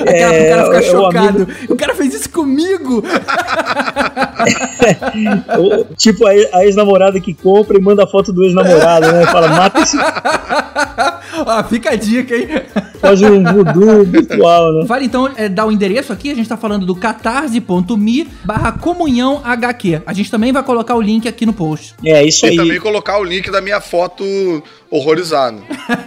Aquela 0.07 0.33
pro 0.33 0.49
cara 0.49 0.65
ficar 0.65 0.75
é 0.75 0.79
o 0.79 0.83
chocado. 0.83 1.47
O 1.69 1.75
cara 1.75 1.95
fez 1.95 2.13
isso 2.13 2.29
comigo! 2.29 3.01
Ou, 5.57 5.85
tipo 5.95 6.27
a, 6.27 6.31
a 6.31 6.65
ex-namorada 6.65 7.19
que 7.21 7.33
compra 7.33 7.77
e 7.77 7.81
manda 7.81 8.03
a 8.03 8.07
foto 8.07 8.33
do 8.33 8.43
ex-namorado, 8.43 9.09
né? 9.11 9.25
Fala, 9.27 9.47
mata 9.47 9.79
esse. 9.79 9.97
Ó, 11.45 11.63
fica 11.63 11.91
a 11.91 11.95
dica, 11.95 12.35
hein? 12.35 12.47
Faz 12.99 13.21
um 13.21 13.43
voodoo 13.43 14.03
virtual, 14.05 14.73
né? 14.73 14.85
Vale 14.85 15.05
então 15.05 15.29
é, 15.35 15.49
dar 15.49 15.65
o 15.65 15.71
endereço 15.71 16.13
aqui, 16.13 16.31
a 16.31 16.35
gente 16.35 16.47
tá 16.47 16.57
falando 16.57 16.85
do 16.85 16.95
catarse.me 16.95 18.27
barra 18.43 18.71
comunhão 18.73 19.12
HQ. 19.21 20.01
A 20.05 20.13
gente 20.13 20.31
também 20.31 20.51
vai 20.51 20.63
colocar 20.63 20.95
o 20.95 21.01
link 21.01 21.27
aqui 21.27 21.45
no 21.45 21.53
post. 21.53 21.93
É, 22.05 22.23
isso 22.25 22.45
E 22.45 22.49
aí. 22.49 22.55
também 22.55 22.79
colocar 22.79 23.17
o 23.19 23.23
link 23.23 23.49
da 23.51 23.61
minha 23.61 23.79
foto 23.81 24.23
horrorizado. 24.93 25.57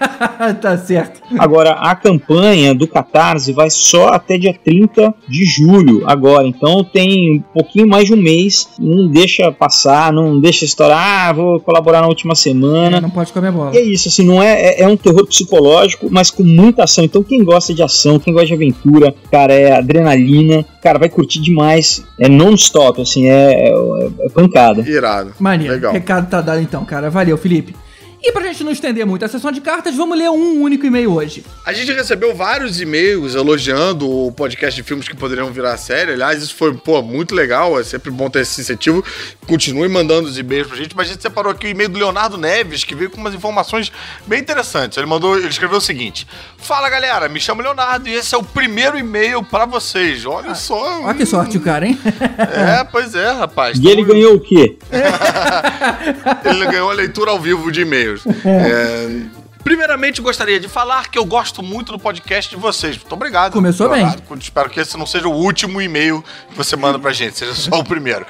tá 0.62 0.78
certo. 0.78 1.21
Agora, 1.38 1.73
a 1.73 1.95
campanha 1.97 2.73
do 2.73 2.87
Catarse 2.87 3.52
vai 3.52 3.69
só 3.69 4.11
até 4.11 4.38
dia 4.38 4.55
30 4.55 5.12
de 5.28 5.45
julho 5.45 6.09
agora. 6.09 6.47
Então 6.47 6.85
tem 6.85 7.38
um 7.38 7.40
pouquinho 7.40 7.88
mais 7.88 8.07
de 8.07 8.14
um 8.14 8.16
mês. 8.16 8.69
Não 8.78 9.09
deixa 9.09 9.50
passar, 9.50 10.12
não 10.12 10.40
deixa 10.40 10.64
estourar, 10.64 11.31
ah, 11.31 11.33
vou 11.33 11.61
colaborar 11.61 12.00
na 12.00 12.07
última 12.07 12.37
semana. 12.37 13.00
Não 13.00 13.11
pode 13.11 13.33
comer 13.33 13.50
bola. 13.50 13.75
E 13.75 13.78
é 13.78 13.83
isso, 13.83 14.09
assim, 14.09 14.25
não 14.25 14.40
é, 14.40 14.52
é, 14.52 14.83
é 14.83 14.88
um 14.88 14.97
terror 14.97 15.26
psicológico, 15.26 16.09
mas 16.09 16.31
com 16.31 16.45
muita 16.45 16.85
ação. 16.85 17.05
Então 17.05 17.25
quem 17.25 17.43
gosta 17.43 17.75
de 17.75 17.83
ação, 17.83 18.21
quem 18.21 18.33
gosta 18.33 18.47
de 18.47 18.55
aventura, 18.55 19.12
cara, 19.33 19.52
é 19.52 19.73
adrenalina, 19.73 20.64
cara, 20.81 20.99
vai 20.99 21.09
curtir 21.09 21.40
demais. 21.40 22.05
É 22.21 22.28
non-stop, 22.28 23.00
assim, 23.02 23.26
é, 23.26 23.69
é, 23.69 24.11
é 24.21 24.28
pancada. 24.28 24.88
Irado. 24.88 25.33
Maneiro. 25.40 25.75
Legal. 25.75 25.93
Recado 25.93 26.31
tá 26.31 26.40
dado 26.40 26.61
então, 26.61 26.85
cara. 26.85 27.11
Valeu, 27.11 27.37
Felipe. 27.37 27.75
E 28.23 28.32
pra 28.32 28.42
gente 28.42 28.64
não 28.64 28.73
estender 28.73 29.04
muito 29.06 29.25
a 29.25 29.28
sessão 29.28 29.52
de 29.52 29.61
cartas, 29.61 29.94
vamos 29.94 30.18
ler 30.18 30.30
um 30.30 30.61
único 30.61 30.87
e-mail 30.87 31.12
hoje. 31.12 31.44
A 31.64 31.73
gente 31.73 31.92
recebeu 31.92 32.35
vários 32.35 32.80
e-mails 32.80 33.35
elogiando 33.35 34.11
o 34.11 34.32
podcast 34.32 34.75
de 34.75 34.87
filmes 34.87 35.06
que 35.06 35.14
poderiam 35.14 35.50
virar 35.52 35.76
série. 35.76 36.12
Aliás, 36.12 36.42
isso 36.42 36.54
foi, 36.54 36.75
pô, 36.75 37.02
muito 37.02 37.35
legal. 37.35 37.78
É 37.78 37.85
sempre 37.85 38.11
bom 38.11 38.28
ter 38.28 38.40
esse 38.40 38.61
incentivo. 38.61 39.04
Continue 39.46 39.88
mandando 39.88 40.28
os 40.28 40.38
e-mails 40.38 40.66
pra 40.66 40.76
gente. 40.76 40.96
Mas 40.96 41.08
a 41.08 41.12
gente 41.12 41.23
separou 41.23 41.52
aqui 41.52 41.66
o 41.66 41.70
e-mail 41.70 41.88
do 41.88 41.99
Leonardo 41.99 42.37
Neves, 42.37 42.85
que 42.85 42.94
veio 42.94 43.11
com 43.11 43.20
umas 43.20 43.35
informações 43.35 43.92
bem 44.26 44.40
interessantes. 44.40 44.96
Ele 44.99 45.06
mandou, 45.06 45.37
ele 45.37 45.49
escreveu 45.49 45.78
o 45.78 45.80
seguinte: 45.80 46.26
Fala 46.58 46.88
galera, 46.88 47.28
me 47.28 47.38
chamo 47.38 47.62
Leonardo 47.62 48.08
e 48.08 48.14
esse 48.14 48.35
é 48.35 48.38
o 48.38 48.42
primeiro 48.42 48.99
e-mail 48.99 49.42
pra 49.42 49.66
vocês. 49.66 50.25
Olha 50.25 50.54
só. 50.54 51.02
Olha 51.02 51.14
que 51.14 51.26
sorte 51.26 51.58
o 51.58 51.61
cara, 51.61 51.87
hein? 51.87 51.99
É, 52.38 52.82
pois 52.85 53.14
é, 53.14 53.30
rapaz. 53.30 53.78
E 53.78 53.87
ele 53.87 54.02
ganhou 54.02 54.35
o 54.35 54.40
quê? 54.40 54.76
Ele 56.44 56.66
ganhou 56.66 56.90
a 56.90 56.94
leitura 56.94 57.30
ao 57.30 57.40
vivo 57.40 57.70
de 57.70 57.85
e-mails. 58.06 58.25
É, 58.44 59.46
Primeiramente, 59.64 60.20
gostaria 60.22 60.60
de 60.60 60.68
falar 60.68 61.08
que 61.10 61.18
eu 61.18 61.25
gosto 61.25 61.60
muito 61.60 61.90
do 61.90 61.98
podcast 61.98 62.48
de 62.54 62.60
vocês. 62.60 62.96
Muito 62.96 63.12
obrigado. 63.12 63.52
Começou 63.52 63.88
bem. 63.88 64.06
Espero 64.38 64.70
que 64.70 64.78
esse 64.78 64.96
não 64.96 65.04
seja 65.06 65.26
o 65.26 65.32
último 65.32 65.82
e-mail 65.82 66.25
que 66.48 66.56
você 66.56 66.76
manda 66.76 67.00
pra 67.00 67.12
gente, 67.12 67.36
seja 67.36 67.52
só 67.52 67.80
o 67.80 67.84
primeiro. 67.84 68.25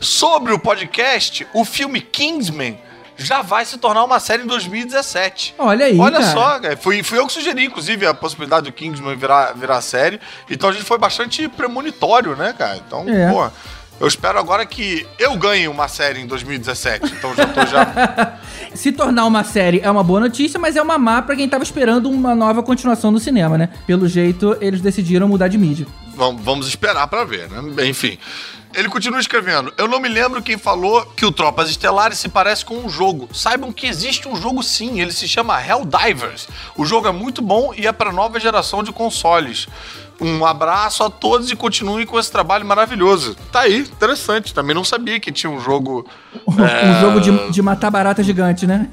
Sobre 0.00 0.50
o 0.50 0.58
podcast, 0.58 1.46
o 1.52 1.62
filme 1.62 2.00
Kingsman 2.00 2.78
já 3.18 3.42
vai 3.42 3.66
se 3.66 3.76
tornar 3.76 4.02
uma 4.02 4.18
série 4.18 4.44
em 4.44 4.46
2017. 4.46 5.56
Olha 5.58 5.84
aí, 5.84 5.98
Olha 5.98 6.20
cara. 6.20 6.32
só, 6.32 6.58
cara. 6.58 6.76
Fui, 6.78 7.02
fui 7.02 7.18
eu 7.18 7.26
que 7.26 7.34
sugeri, 7.34 7.66
inclusive, 7.66 8.06
a 8.06 8.14
possibilidade 8.14 8.64
do 8.64 8.72
Kingsman 8.72 9.14
virar, 9.14 9.52
virar 9.52 9.82
série. 9.82 10.18
Então 10.48 10.70
a 10.70 10.72
gente 10.72 10.84
foi 10.86 10.96
bastante 10.96 11.48
premonitório, 11.48 12.34
né, 12.34 12.54
cara? 12.56 12.78
Então, 12.78 13.04
É. 13.06 13.30
pô. 13.30 13.50
Eu 14.00 14.06
espero 14.06 14.38
agora 14.38 14.64
que 14.64 15.04
eu 15.18 15.36
ganhe 15.36 15.66
uma 15.66 15.88
série 15.88 16.20
em 16.20 16.26
2017. 16.26 17.12
Então 17.18 17.34
já 17.34 17.46
tô 17.46 17.66
já. 17.66 18.38
Se 18.74 18.92
tornar 18.92 19.26
uma 19.26 19.44
série 19.44 19.80
é 19.80 19.90
uma 19.90 20.04
boa 20.04 20.20
notícia, 20.20 20.58
mas 20.58 20.76
é 20.76 20.82
uma 20.82 20.98
má 20.98 21.22
pra 21.22 21.36
quem 21.36 21.48
tava 21.48 21.64
esperando 21.64 22.10
uma 22.10 22.34
nova 22.34 22.62
continuação 22.62 23.10
no 23.10 23.18
cinema, 23.18 23.58
né? 23.58 23.68
Pelo 23.86 24.06
jeito, 24.06 24.56
eles 24.60 24.80
decidiram 24.80 25.28
mudar 25.28 25.48
de 25.48 25.58
mídia. 25.58 25.86
Vamos, 26.18 26.68
esperar 26.68 27.06
pra 27.06 27.24
ver, 27.24 27.48
né? 27.48 27.86
Enfim. 27.86 28.18
Ele 28.74 28.88
continua 28.88 29.18
escrevendo. 29.18 29.72
Eu 29.78 29.88
não 29.88 29.98
me 29.98 30.08
lembro 30.08 30.42
quem 30.42 30.58
falou 30.58 31.04
que 31.16 31.24
o 31.24 31.32
Tropas 31.32 31.70
Estelares 31.70 32.18
se 32.18 32.28
parece 32.28 32.64
com 32.64 32.76
um 32.76 32.88
jogo. 32.88 33.28
Saibam 33.32 33.72
que 33.72 33.86
existe 33.86 34.28
um 34.28 34.36
jogo 34.36 34.62
sim, 34.62 35.00
ele 35.00 35.10
se 35.10 35.26
chama 35.26 35.58
Helldivers. 35.58 36.46
O 36.76 36.84
jogo 36.84 37.08
é 37.08 37.12
muito 37.12 37.40
bom 37.40 37.72
e 37.74 37.86
é 37.86 37.92
para 37.92 38.12
nova 38.12 38.38
geração 38.38 38.82
de 38.82 38.92
consoles. 38.92 39.66
Um 40.20 40.44
abraço 40.44 41.04
a 41.04 41.10
todos 41.10 41.48
e 41.50 41.54
continuem 41.54 42.04
com 42.04 42.18
esse 42.18 42.30
trabalho 42.30 42.66
maravilhoso. 42.66 43.36
Tá 43.52 43.60
aí, 43.60 43.78
interessante. 43.80 44.52
Também 44.52 44.74
não 44.74 44.82
sabia 44.82 45.20
que 45.20 45.30
tinha 45.30 45.48
um 45.48 45.60
jogo. 45.60 46.04
é, 46.58 46.90
Um 46.90 47.00
jogo 47.00 47.20
de, 47.20 47.52
de 47.52 47.62
matar 47.62 47.88
barata 47.88 48.22
gigante, 48.22 48.66
né? 48.66 48.88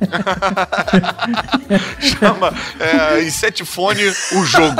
Chama 1.99 2.53
é, 2.79 3.23
Insetifone 3.23 4.03
o 4.33 4.45
jogo. 4.45 4.75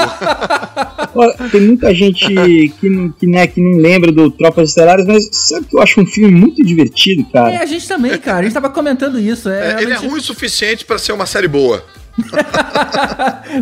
Olha, 1.16 1.34
Tem 1.50 1.62
muita 1.62 1.94
gente 1.96 2.35
que, 2.80 2.90
não- 2.90 3.10
que, 3.12 3.28
né, 3.28 3.46
que 3.48 3.62
não 3.62 3.78
lembra 3.80 4.12
do 4.12 4.30
Tropas 4.32 4.70
Estelares, 4.70 5.06
mas 5.06 5.30
sabe 5.32 5.68
que 5.68 5.76
eu 5.78 5.82
acho 5.82 6.02
um 6.02 6.06
filme 6.06 6.34
muito 6.34 6.62
divertido, 6.64 7.26
É, 7.30 7.34
cara. 7.34 7.60
a 7.62 7.66
gente 7.66 7.88
também, 7.88 8.18
cara. 8.18 8.40
A 8.40 8.44
gente 8.44 8.54
tava 8.54 8.70
comentando 8.70 9.20
isso. 9.20 9.48
É, 9.50 9.54
É, 9.54 9.60
ele 9.60 9.72
é 9.72 9.76
realmente- 9.90 10.08
ruim 10.10 10.20
o 10.20 10.24
suficiente 10.24 10.84
para 10.86 10.98
ser 10.98 11.12
uma 11.14 11.26
série 11.26 11.48
boa. 11.48 11.84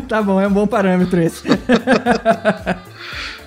Tá 0.07 0.21
bom, 0.21 0.39
é 0.41 0.47
um 0.47 0.51
bom 0.51 0.65
parâmetro 0.67 1.19
esse. 1.21 1.41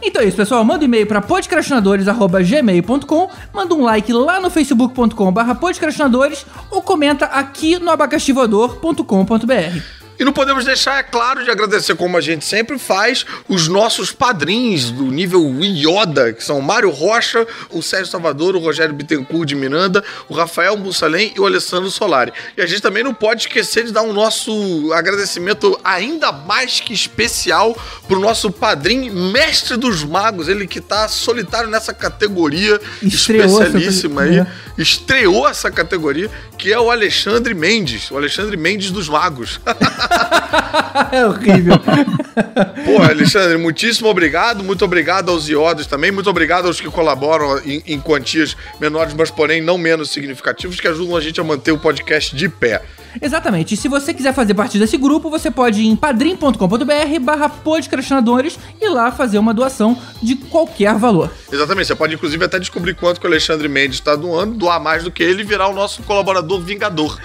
Então 0.03 0.23
é 0.23 0.27
isso, 0.27 0.37
pessoal. 0.37 0.63
Manda 0.65 0.83
um 0.83 0.85
e-mail 0.85 1.05
para 1.07 1.21
podcastinadores.gmail.com, 1.21 3.31
manda 3.53 3.75
um 3.75 3.83
like 3.83 4.13
lá 4.13 4.39
no 4.39 4.49
facebook.com.br 4.51 5.55
podcastinadores 5.59 6.47
ou 6.71 6.81
comenta 6.81 7.25
aqui 7.27 7.77
no 7.81 7.91
abacaxivador.com.br. 7.91 10.06
E 10.19 10.25
não 10.25 10.33
podemos 10.33 10.65
deixar, 10.65 10.99
é 10.99 11.03
claro, 11.03 11.45
de 11.45 11.51
agradecer, 11.51 11.95
como 11.95 12.17
a 12.17 12.21
gente 12.21 12.45
sempre 12.45 12.79
faz, 12.79 13.25
os 13.49 13.69
nossos 13.69 14.13
padrinhos 14.13 14.91
do 14.91 15.05
nível 15.05 15.55
Ioda, 15.63 16.33
que 16.33 16.43
são 16.43 16.59
o 16.59 16.63
Mário 16.63 16.91
Rocha, 16.91 17.47
o 17.71 17.83
Sérgio 17.83 18.07
Salvador, 18.11 18.57
o 18.57 18.59
Rogério 18.59 18.95
Bittencourt 18.95 19.47
de 19.47 19.55
Miranda, 19.55 20.03
o 20.29 20.35
Rafael 20.35 20.77
Bussalem 20.77 21.33
e 21.37 21.41
o 21.41 21.47
Alessandro 21.47 21.91
Solari. 21.91 22.33
E 22.57 22.63
a 22.63 22.67
gente 22.67 22.81
também 22.81 23.05
não 23.05 23.13
pode 23.13 23.43
esquecer 23.43 23.85
de 23.85 23.93
dar 23.93 24.03
o 24.03 24.13
nosso 24.13 24.91
agradecimento 24.93 25.79
ainda 25.85 26.33
mais 26.33 26.81
que 26.81 26.93
especial 26.95 27.77
pro 28.09 28.19
nosso 28.21 28.51
padrinho, 28.51 29.13
Mestre 29.15 29.77
dos 29.77 30.03
Magos, 30.05 30.49
ele 30.49 30.67
que 30.67 30.81
tá 30.81 31.09
solitário 31.09 31.69
nessa 31.69 31.93
categoria 31.93 32.81
Estreou 33.03 33.45
essa- 33.45 33.65
especialíssima 33.65 34.23
aí, 34.23 34.39
é. 34.39 34.47
estreou 34.79 35.49
essa 35.49 35.71
categoria, 35.71 36.31
que 36.57 36.73
é 36.73 36.79
o 36.79 36.91
Alexandre 36.91 37.55
Mendes, 37.55 38.11
o 38.11 38.17
Alexandre 38.17 38.57
Mendes 38.57 38.91
dos 38.91 39.09
Magos. 39.09 39.61
é 41.13 41.27
horrível. 41.27 41.79
Pô, 41.79 43.03
Alexandre, 43.03 43.57
muitíssimo 43.57 44.09
obrigado. 44.09 44.63
Muito 44.63 44.85
obrigado 44.85 45.31
aos 45.31 45.49
iodos 45.49 45.87
também. 45.87 46.11
Muito 46.11 46.29
obrigado 46.31 46.67
aos 46.67 46.81
que 46.81 46.89
colaboram 46.89 47.59
em, 47.65 47.83
em 47.87 48.01
quantias 48.01 48.57
menores, 48.81 49.15
mas 49.15 49.31
porém 49.31 49.61
não 49.61 49.79
menos 49.79 50.11
significativos, 50.11 50.81
que 50.81 50.89
ajudam 50.89 51.17
a 51.17 51.21
gente 51.21 51.41
a 51.41 51.45
manter 51.45 51.73
o 51.73 51.79
podcast 51.79 52.35
de 52.35 52.49
pé. 52.49 52.83
Exatamente. 53.21 53.75
E 53.75 53.77
se 53.77 53.89
você 53.89 54.13
quiser 54.15 54.33
fazer 54.35 54.55
parte 54.55 54.79
desse 54.79 54.97
grupo, 54.97 55.31
você 55.31 55.51
pode 55.51 55.83
ir 55.83 55.87
em 55.87 55.97
padrim.com.br 55.97 57.21
barra 57.21 57.49
podcastinadores 57.49 58.59
e 58.81 58.89
lá 58.89 59.11
fazer 59.11 59.39
uma 59.39 59.55
doação 59.55 59.97
de 60.23 60.37
qualquer 60.37 60.95
valor. 60.95 61.31
Exatamente, 61.51 61.87
você 61.89 61.95
pode 61.95 62.15
inclusive 62.15 62.45
até 62.45 62.59
descobrir 62.59 62.95
quanto 62.95 63.21
que 63.21 63.27
o 63.27 63.31
Alexandre 63.31 63.69
Mendes 63.69 63.99
está 63.99 64.17
doando, 64.17 64.55
doar 64.55 64.81
mais 64.81 65.05
do 65.05 65.11
que 65.11 65.23
ele 65.23 65.43
e 65.43 65.45
virar 65.45 65.69
o 65.69 65.75
nosso 65.75 66.03
colaborador 66.03 66.61
vingador. 66.61 67.17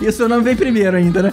Isso 0.00 0.28
não 0.28 0.42
vem 0.42 0.54
primeiro 0.54 0.96
ainda, 0.96 1.22
né? 1.22 1.32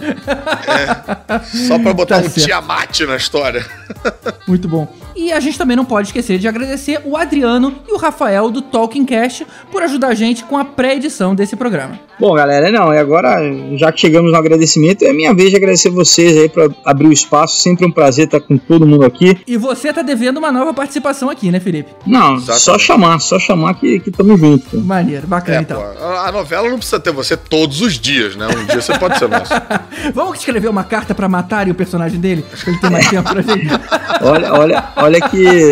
Só 1.68 1.78
pra 1.78 1.94
botar 1.94 2.20
Tá 2.20 2.26
um 2.26 2.30
certo. 2.30 2.46
Tiamat 2.46 3.00
na 3.00 3.16
história. 3.16 3.64
Muito 4.46 4.68
bom. 4.68 4.92
E 5.14 5.32
a 5.32 5.38
gente 5.38 5.56
também 5.56 5.76
não 5.76 5.84
pode 5.84 6.08
esquecer 6.08 6.38
de 6.38 6.48
agradecer 6.48 7.00
o 7.04 7.16
Adriano 7.16 7.78
e 7.86 7.92
o 7.92 7.96
Rafael 7.96 8.50
do 8.50 8.60
Talking 8.62 9.04
Cast 9.04 9.46
por 9.70 9.82
ajudar 9.82 10.08
a 10.08 10.14
gente 10.14 10.42
com 10.44 10.58
a 10.58 10.64
pré-edição 10.64 11.34
desse 11.34 11.54
programa. 11.56 11.99
Bom, 12.18 12.34
galera, 12.34 12.70
não, 12.70 12.92
e 12.92 12.98
agora, 12.98 13.38
já 13.78 13.90
que 13.90 13.98
chegamos 13.98 14.30
no 14.30 14.36
agradecimento, 14.36 15.02
é 15.06 15.10
minha 15.12 15.32
vez 15.34 15.48
de 15.48 15.56
agradecer 15.56 15.88
vocês 15.88 16.36
aí 16.36 16.50
pra 16.50 16.68
abrir 16.84 17.06
o 17.06 17.12
espaço. 17.12 17.62
Sempre 17.62 17.86
um 17.86 17.90
prazer 17.90 18.26
estar 18.26 18.40
com 18.40 18.58
todo 18.58 18.86
mundo 18.86 19.06
aqui. 19.06 19.38
E 19.46 19.56
você 19.56 19.90
tá 19.90 20.02
devendo 20.02 20.36
uma 20.36 20.52
nova 20.52 20.74
participação 20.74 21.30
aqui, 21.30 21.50
né, 21.50 21.58
Felipe? 21.60 21.90
Não, 22.06 22.34
Exatamente. 22.34 22.62
só 22.62 22.78
chamar, 22.78 23.20
só 23.20 23.38
chamar 23.38 23.72
que, 23.72 24.00
que 24.00 24.10
tamo 24.10 24.36
junto. 24.36 24.78
Maneiro, 24.82 25.26
bacana 25.26 25.56
É, 25.56 25.60
então. 25.62 25.80
pô, 25.80 26.04
a 26.04 26.30
novela 26.30 26.68
não 26.68 26.76
precisa 26.76 27.00
ter 27.00 27.10
você 27.10 27.38
todos 27.38 27.80
os 27.80 27.98
dias, 27.98 28.36
né? 28.36 28.46
Um 28.48 28.66
dia 28.66 28.82
você 28.82 28.98
pode 28.98 29.18
ser 29.18 29.26
nosso. 29.26 29.54
Vamos 30.14 30.38
escrever 30.40 30.68
uma 30.68 30.84
carta 30.84 31.14
pra 31.14 31.26
matarem 31.26 31.72
o 31.72 31.74
personagem 31.74 32.20
dele? 32.20 32.42
Pra 32.42 32.70
ele 32.70 32.80
ter 32.82 32.90
mais 32.90 33.08
tempo 33.08 33.30
pra 33.32 33.40
gente. 33.40 33.66
Olha, 34.22 34.52
olha, 34.52 34.84
olha 34.96 35.18
que 35.30 35.70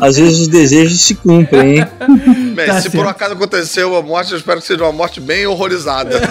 às 0.00 0.16
vezes 0.16 0.40
os 0.40 0.48
desejos 0.48 1.00
se 1.02 1.14
cumprem, 1.14 1.78
hein? 1.78 1.86
Bem, 2.52 2.66
Tá 2.66 2.80
se 2.80 2.90
por 2.90 2.96
certo. 2.96 3.08
acaso 3.10 3.34
aconteceu 3.34 3.96
a 3.96 4.02
morte, 4.02 4.32
eu 4.32 4.38
espero 4.38 4.60
que 4.60 4.66
seja 4.66 4.82
uma 4.82 4.90
morte 4.92 5.20
bem 5.20 5.45
horrorizada. 5.46 6.20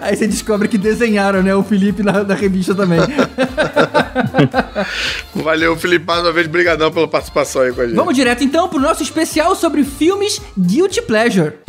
Aí 0.00 0.16
você 0.16 0.26
descobre 0.26 0.68
que 0.68 0.78
desenharam, 0.78 1.42
né, 1.42 1.54
o 1.54 1.62
Felipe 1.62 2.02
na, 2.02 2.24
na 2.24 2.34
revista 2.34 2.74
também. 2.74 3.00
Valeu, 5.34 5.76
Felipe, 5.76 6.06
mais 6.06 6.22
uma 6.22 6.32
vez, 6.32 6.46
brigadão 6.46 6.90
pela 6.90 7.08
participação 7.08 7.62
aí 7.62 7.72
com 7.72 7.80
a 7.80 7.86
gente. 7.86 7.96
Vamos 7.96 8.14
direto 8.14 8.44
então 8.44 8.68
pro 8.68 8.78
nosso 8.78 9.02
especial 9.02 9.54
sobre 9.54 9.84
filmes 9.84 10.40
Guilty 10.58 11.02
Pleasure. 11.02 11.63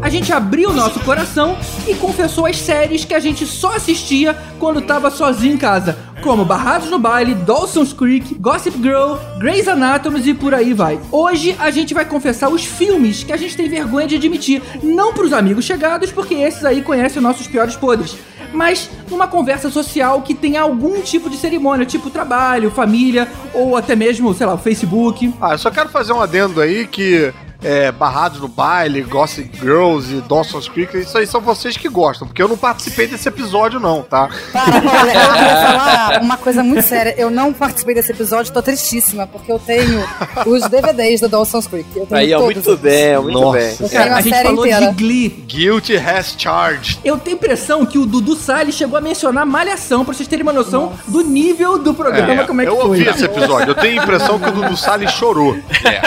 A 0.00 0.08
gente 0.08 0.32
abriu 0.32 0.72
nosso 0.72 1.00
coração 1.00 1.58
e 1.84 1.92
confessou 1.96 2.46
as 2.46 2.56
séries 2.56 3.04
que 3.04 3.12
a 3.12 3.18
gente 3.18 3.44
só 3.44 3.74
assistia 3.74 4.32
quando 4.60 4.80
tava 4.80 5.10
sozinho 5.10 5.54
em 5.54 5.56
casa, 5.56 5.98
como 6.22 6.44
Barrados 6.44 6.88
no 6.88 7.00
Baile, 7.00 7.34
Dawson's 7.34 7.92
Creek, 7.92 8.34
Gossip 8.34 8.80
Girl, 8.80 9.16
Grey's 9.40 9.66
Anatomy 9.66 10.20
e 10.20 10.34
por 10.34 10.54
aí 10.54 10.72
vai. 10.72 11.00
Hoje 11.10 11.56
a 11.58 11.68
gente 11.72 11.92
vai 11.92 12.04
confessar 12.04 12.48
os 12.48 12.64
filmes 12.64 13.24
que 13.24 13.32
a 13.32 13.36
gente 13.36 13.56
tem 13.56 13.68
vergonha 13.68 14.06
de 14.06 14.14
admitir, 14.14 14.62
não 14.84 15.12
pros 15.12 15.32
amigos 15.32 15.64
chegados, 15.64 16.12
porque 16.12 16.34
esses 16.34 16.64
aí 16.64 16.80
conhecem 16.80 17.18
os 17.18 17.24
nossos 17.24 17.48
piores 17.48 17.74
podres, 17.74 18.16
mas 18.52 18.88
numa 19.10 19.26
conversa 19.26 19.68
social 19.68 20.22
que 20.22 20.32
tem 20.32 20.56
algum 20.56 21.00
tipo 21.02 21.28
de 21.28 21.36
cerimônia, 21.36 21.84
tipo 21.84 22.08
trabalho, 22.08 22.70
família 22.70 23.26
ou 23.52 23.76
até 23.76 23.96
mesmo, 23.96 24.32
sei 24.32 24.46
lá, 24.46 24.54
o 24.54 24.58
Facebook. 24.58 25.34
Ah, 25.40 25.54
eu 25.54 25.58
só 25.58 25.72
quero 25.72 25.88
fazer 25.88 26.12
um 26.12 26.20
adendo 26.20 26.60
aí 26.60 26.86
que 26.86 27.34
é, 27.62 27.90
Barrados 27.92 28.40
no 28.40 28.48
Baile, 28.48 29.02
Gossip 29.02 29.50
Girls 29.58 30.12
e 30.14 30.20
Dawson's 30.22 30.68
Creek, 30.68 30.96
isso 30.98 31.16
aí 31.18 31.26
são 31.26 31.40
vocês 31.40 31.76
que 31.76 31.88
gostam, 31.88 32.26
porque 32.26 32.42
eu 32.42 32.48
não 32.48 32.56
participei 32.56 33.06
desse 33.06 33.28
episódio 33.28 33.78
não, 33.80 34.02
tá? 34.02 34.28
Para, 34.52 34.62
olha, 34.76 35.12
eu 35.12 35.20
vou 35.20 35.62
falar 35.78 36.20
uma 36.22 36.36
coisa 36.36 36.62
muito 36.62 36.82
séria. 36.82 37.14
Eu 37.16 37.30
não 37.30 37.52
participei 37.52 37.94
desse 37.94 38.12
episódio, 38.12 38.52
tô 38.52 38.62
tristíssima, 38.62 39.26
porque 39.26 39.50
eu 39.50 39.58
tenho 39.58 40.02
os 40.46 40.68
DVDs 40.68 41.20
do 41.20 41.28
Dawson's 41.28 41.66
Creek. 41.66 41.86
Eu 41.94 42.06
tenho 42.06 42.20
Aí, 42.20 42.34
ó, 42.34 42.38
todos 42.38 42.54
muito 42.66 42.76
bem, 42.78 43.18
muito 43.18 43.40
Nossa. 43.40 43.58
bem. 43.58 43.76
Eu 43.80 43.88
tenho 43.88 44.02
a, 44.02 44.16
a 44.16 44.20
gente 44.20 44.34
série 44.34 44.48
falou 44.48 44.66
inteira. 44.66 44.86
de 44.86 44.92
Glee. 44.94 45.28
Guilty 45.28 45.96
has 45.96 46.34
charged. 46.36 46.98
Eu 47.04 47.18
tenho 47.18 47.34
impressão 47.36 47.84
que 47.86 47.98
o 47.98 48.06
Dudu 48.06 48.34
Salles 48.36 48.74
chegou 48.74 48.98
a 48.98 49.00
mencionar 49.00 49.44
Malhação, 49.46 50.04
pra 50.04 50.14
vocês 50.14 50.28
terem 50.28 50.42
uma 50.42 50.52
noção 50.52 50.92
do 51.08 51.22
nível 51.22 51.78
do 51.78 51.92
programa, 51.94 52.44
como 52.46 52.60
é 52.60 52.64
que 52.64 52.70
eu 52.70 52.76
foi. 52.76 52.84
ouvi 52.86 53.08
esse 53.08 53.24
episódio, 53.24 53.68
eu 53.70 53.74
tenho 53.74 54.00
a 54.00 54.04
impressão 54.04 54.38
que 54.38 54.48
o 54.48 54.52
Dudu 54.52 54.76
Salles 54.76 55.10
chorou. 55.12 55.56
É, 55.84 56.00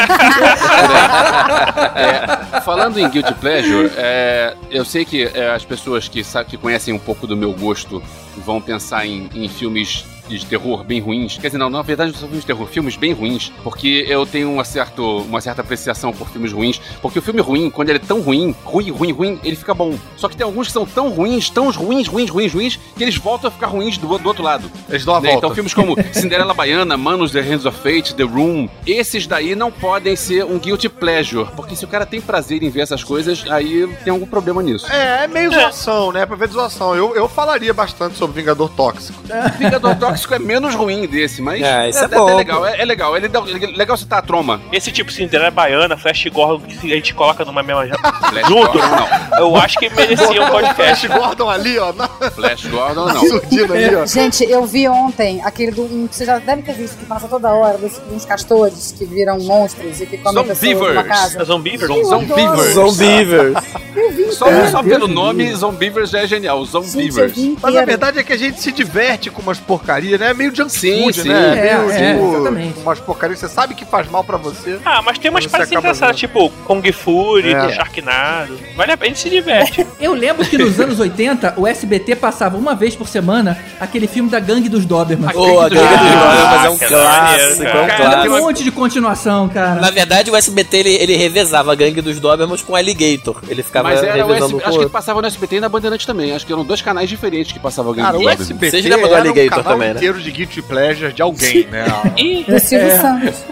falando 2.63 3.00
em 3.00 3.09
Guilty 3.09 3.33
Pleasure, 3.35 3.91
é, 3.95 4.55
eu 4.69 4.85
sei 4.85 5.05
que 5.05 5.23
é, 5.23 5.51
as 5.51 5.65
pessoas 5.65 6.07
que, 6.07 6.21
que 6.47 6.57
conhecem 6.57 6.93
um 6.93 7.00
pouco 7.00 7.27
do 7.27 7.35
meu 7.35 7.53
gosto 7.53 8.01
vão 8.38 8.62
pensar 8.62 9.05
em, 9.05 9.29
em 9.33 9.47
filmes 9.47 10.05
de 10.27 10.46
terror 10.46 10.84
bem 10.84 11.00
ruins. 11.00 11.38
Quer 11.38 11.48
dizer, 11.48 11.58
não, 11.58 11.70
na 11.70 11.82
verdade 11.82 12.12
não 12.12 12.18
são 12.20 12.27
filmes 12.27 12.44
de 12.44 12.48
terror, 12.48 12.68
filmes 12.68 12.96
bem 12.96 13.13
ruins, 13.13 13.51
porque 13.63 14.06
eu 14.08 14.25
tenho 14.25 14.51
uma, 14.51 14.63
certo, 14.63 15.20
uma 15.20 15.42
certa 15.42 15.62
apreciação 15.62 16.12
por 16.13 16.30
filmes 16.30 16.51
ruins, 16.51 16.80
porque 17.01 17.20
o 17.20 17.22
filme 17.22 17.42
ruim, 17.42 17.70
quando 17.70 17.89
ele 17.89 17.98
é 17.98 18.01
tão 18.01 18.22
ruim, 18.22 18.56
ruim, 18.63 18.89
ruim, 18.92 19.12
ruim, 19.12 19.39
ele 19.44 19.56
fica 19.56 19.74
bom. 19.74 19.98
Só 20.18 20.27
que 20.30 20.36
tem 20.38 20.46
alguns 20.46 20.68
que 20.68 20.74
são 20.74 20.86
tão 20.86 21.10
ruins, 21.10 21.50
tão 21.50 21.70
ruins, 21.72 22.08
ruins, 22.08 22.30
ruins, 22.30 22.53
ruins, 22.53 22.80
que 22.96 23.03
eles 23.03 23.15
voltam 23.18 23.50
a 23.50 23.51
ficar 23.51 23.68
ruins 23.68 23.98
do, 23.98 24.18
do 24.18 24.27
outro 24.27 24.44
lado. 24.44 24.72
Eles 24.89 25.03
dão 25.06 25.15
a 25.15 25.20
Né? 25.22 25.30
volta. 25.32 25.38
Então 25.46 25.53
filmes 25.56 25.74
como 25.74 25.96
Cinderela 26.13 26.53
Baiana, 26.53 26.96
Manos, 26.98 27.32
The 27.32 27.42
Hands 27.42 27.65
of 27.65 27.77
Fate, 27.80 28.15
The 28.15 28.24
Room, 28.24 28.70
esses 28.88 29.27
daí 29.27 29.56
não 29.56 29.72
podem 29.72 30.15
ser 30.15 30.46
um 30.46 30.58
guilty 30.58 30.88
pleasure, 30.89 31.48
porque 31.56 31.75
se 31.75 31.84
o 31.86 31.88
cara 31.88 32.06
tem 32.06 32.22
prazer 32.22 32.63
em 32.63 32.70
ver 32.70 32.82
essas 32.82 33.03
coisas, 33.03 33.44
aí 33.50 33.88
tem 34.03 34.12
algum 34.12 34.25
problema 34.25 34.62
nisso. 34.63 34.89
É, 34.92 35.25
é 35.25 35.27
meio 35.27 35.51
zoação, 35.51 36.12
né? 36.12 36.25
Pra 36.25 36.36
ver 36.36 36.50
zoação. 36.50 36.96
Eu, 36.96 37.15
eu 37.15 37.27
falaria 37.27 37.74
bastante 37.74 38.18
sobre 38.18 38.39
Vingador 38.42 38.70
Tóxico. 38.70 39.22
Vingador 39.60 39.96
Tóxico 39.96 40.12
é 40.32 40.39
menos 40.39 40.74
ruim 40.75 41.05
desse, 41.08 41.41
mas 41.41 41.62
É, 41.62 41.89
isso 41.89 42.00
é 42.00 42.05
até 42.05 42.15
bom, 42.15 42.36
legal, 42.36 42.65
é, 42.65 42.82
é 42.82 42.86
legal, 42.86 43.15
é 43.15 43.20
legal, 43.20 43.46
é 43.48 43.67
legal 43.77 43.98
citar 43.98 44.20
a 44.20 44.22
troma. 44.22 44.62
Esse 44.72 44.91
tipo 44.91 45.12
Cinderela 45.12 45.51
Baiana, 45.51 45.98
Flash 45.98 46.25
Gordon, 46.27 46.65
que 46.67 46.91
a 46.91 46.96
gente 46.96 47.13
coloca 47.13 47.43
numa 47.46 47.62
mesma. 47.63 47.86
Junto, 48.48 48.77
não. 48.77 49.38
eu 49.39 49.55
acho 49.55 49.77
que 49.79 49.89
merecia 49.89 50.41
um 50.43 50.50
podcast. 50.50 51.08
Flash 51.08 51.20
Gordon 51.20 51.50
ali, 51.50 51.77
ó, 51.79 51.93
na 51.93 52.08
Flash 52.08 52.65
Gordon 52.65 53.05
não. 53.05 53.27
surdina 53.27 53.74
ali, 53.74 53.96
ó. 53.96 54.05
Gente, 54.05 54.43
eu 54.43 54.65
vi 54.65 54.88
ontem 54.88 55.41
aquele 55.43 55.72
do. 55.72 55.84
um 55.84 56.08
que 56.08 56.15
Você 56.15 56.25
já 56.25 56.39
deve 56.39 56.62
ter 56.62 56.74
visto 56.74 56.98
que 56.98 57.05
passa 57.05 57.27
toda 57.27 57.51
hora, 57.51 57.77
dos, 57.77 58.01
uns 58.12 58.25
castores 58.25 58.93
que 58.98 59.05
viram 59.05 59.39
monstros 59.39 60.01
e 60.01 60.05
que 60.05 60.17
comem 60.17 60.43
pessoas 60.43 60.62
numa 60.74 61.03
Zombivers. 61.03 61.08
casa. 61.08 61.43
Zombievers? 61.43 61.93
Sim, 61.93 62.01
eu 62.01 62.13
adoro. 62.13 62.27
Zombivers. 62.27 62.74
Zombivers. 62.74 63.58
Eu 63.96 64.12
vi 64.12 64.32
Só, 64.32 64.48
inteiro. 64.50 64.70
só 64.70 64.84
pelo 64.84 65.08
nome, 65.08 65.53
Zombivers 65.55 66.10
já 66.10 66.20
é 66.22 66.27
genial. 66.27 66.63
Vi 66.65 67.58
Mas 67.62 67.75
a 67.75 67.86
verdade 67.86 68.20
é 68.20 68.24
que 68.24 68.34
a 68.34 68.38
gente 68.38 68.60
se 68.60 68.72
diverte 68.72 69.29
com 69.29 69.41
umas 69.41 69.60
porcarias, 69.60 70.02
né? 70.17 70.29
É 70.29 70.33
meio 70.33 70.55
junk 70.55 70.72
Sim, 70.72 71.03
food, 71.03 71.22
sim. 71.22 71.29
né? 71.29 71.67
É, 71.69 71.77
meio, 71.77 71.91
é, 71.91 72.13
tipo, 72.13 72.36
exatamente. 72.36 72.79
umas 72.79 73.00
porcarias. 73.00 73.39
Você 73.39 73.48
sabe 73.50 73.74
que 73.75 73.86
faz 73.86 74.10
mal 74.10 74.24
pra 74.24 74.38
você. 74.38 74.77
Ah, 74.86 75.01
mas 75.01 75.17
tem 75.17 75.29
umas 75.31 75.45
partes 75.48 75.72
engraçadas, 75.72 76.15
tipo 76.17 76.50
Kung 76.65 76.81
Fury, 76.91 77.53
É. 77.53 77.72
Sharknado. 77.74 78.57
Vale 78.75 78.91
a 78.91 78.98
pena, 78.98 79.05
a 79.12 79.15
gente 79.15 79.19
se 79.19 79.29
diverte. 79.29 79.86
Eu 80.00 80.13
lembro 80.13 80.45
que 80.45 80.57
nos 80.57 80.79
anos 80.79 81.00
80, 81.00 81.55
o 81.57 81.67
SBT 81.67 82.15
passava 82.15 82.57
uma 82.57 82.75
vez 82.75 82.95
por 82.95 83.07
semana 83.07 83.57
aquele 83.79 84.07
filme 84.07 84.29
da 84.29 84.39
Gangue 84.39 84.69
dos 84.69 84.86
Doberman. 84.86 85.29
Ô, 85.36 85.60
a 85.62 85.69
Gangue 85.69 85.81
dos 85.81 86.10
Dobermans 86.12 86.65
é 86.65 86.69
um 86.69 86.77
clássico, 86.77 87.63
é 87.63 87.81
um 87.83 87.88
Cara, 87.88 87.98
tem 87.98 88.05
um 88.07 88.12
clássico. 88.12 88.38
monte 88.39 88.63
de 88.63 88.72
continuação, 88.72 89.50
cara. 89.50 89.79
Na 89.81 89.89
verdade, 89.91 90.29
o 90.31 90.36
SBT 90.36 90.77
ele, 90.77 90.89
ele 90.95 91.15
revezava 91.15 91.72
a 91.72 91.75
gangue 91.75 92.01
dos 92.01 92.19
Dobermans 92.19 92.62
com 92.62 92.75
Alligator. 92.75 93.39
Ele 93.48 93.63
ficava 93.63 93.89
Mas 93.89 94.03
era 94.03 94.25
o 94.25 94.27
revezando 94.27 94.45
SB, 94.45 94.51
com 94.51 94.57
o 94.57 94.60
acho 94.62 94.69
que 94.72 94.77
outro. 94.77 94.89
passava 94.89 95.22
no 95.22 95.27
SBT 95.27 95.55
e 95.57 95.60
na 95.60 95.69
Bandeirantes 95.69 96.05
também. 96.05 96.33
Acho 96.33 96.45
que 96.45 96.53
eram 96.53 96.63
dois 96.65 96.81
canais 96.81 97.10
diferentes 97.10 97.51
que 97.51 97.60
passavam 97.60 97.93
Cara, 97.93 98.17
o 98.17 98.22
Boy. 98.22 98.33
SBT 98.33 98.69
Vocês 98.72 98.86
lembram 98.86 99.07
do 99.10 99.13
um 99.13 99.17
Alligator 99.17 99.50
canal 99.63 99.74
também, 99.74 99.92
né? 99.92 99.92
Inteiro 99.95 100.21
de 100.21 100.31
guilty 100.31 100.62
pleasure 100.62 101.13
de 101.13 101.21
alguém, 101.21 101.68
né? 101.68 101.85
E 102.18 102.44
Do 102.44 102.59
Silvio 102.59 102.91
Santos. 103.00 103.44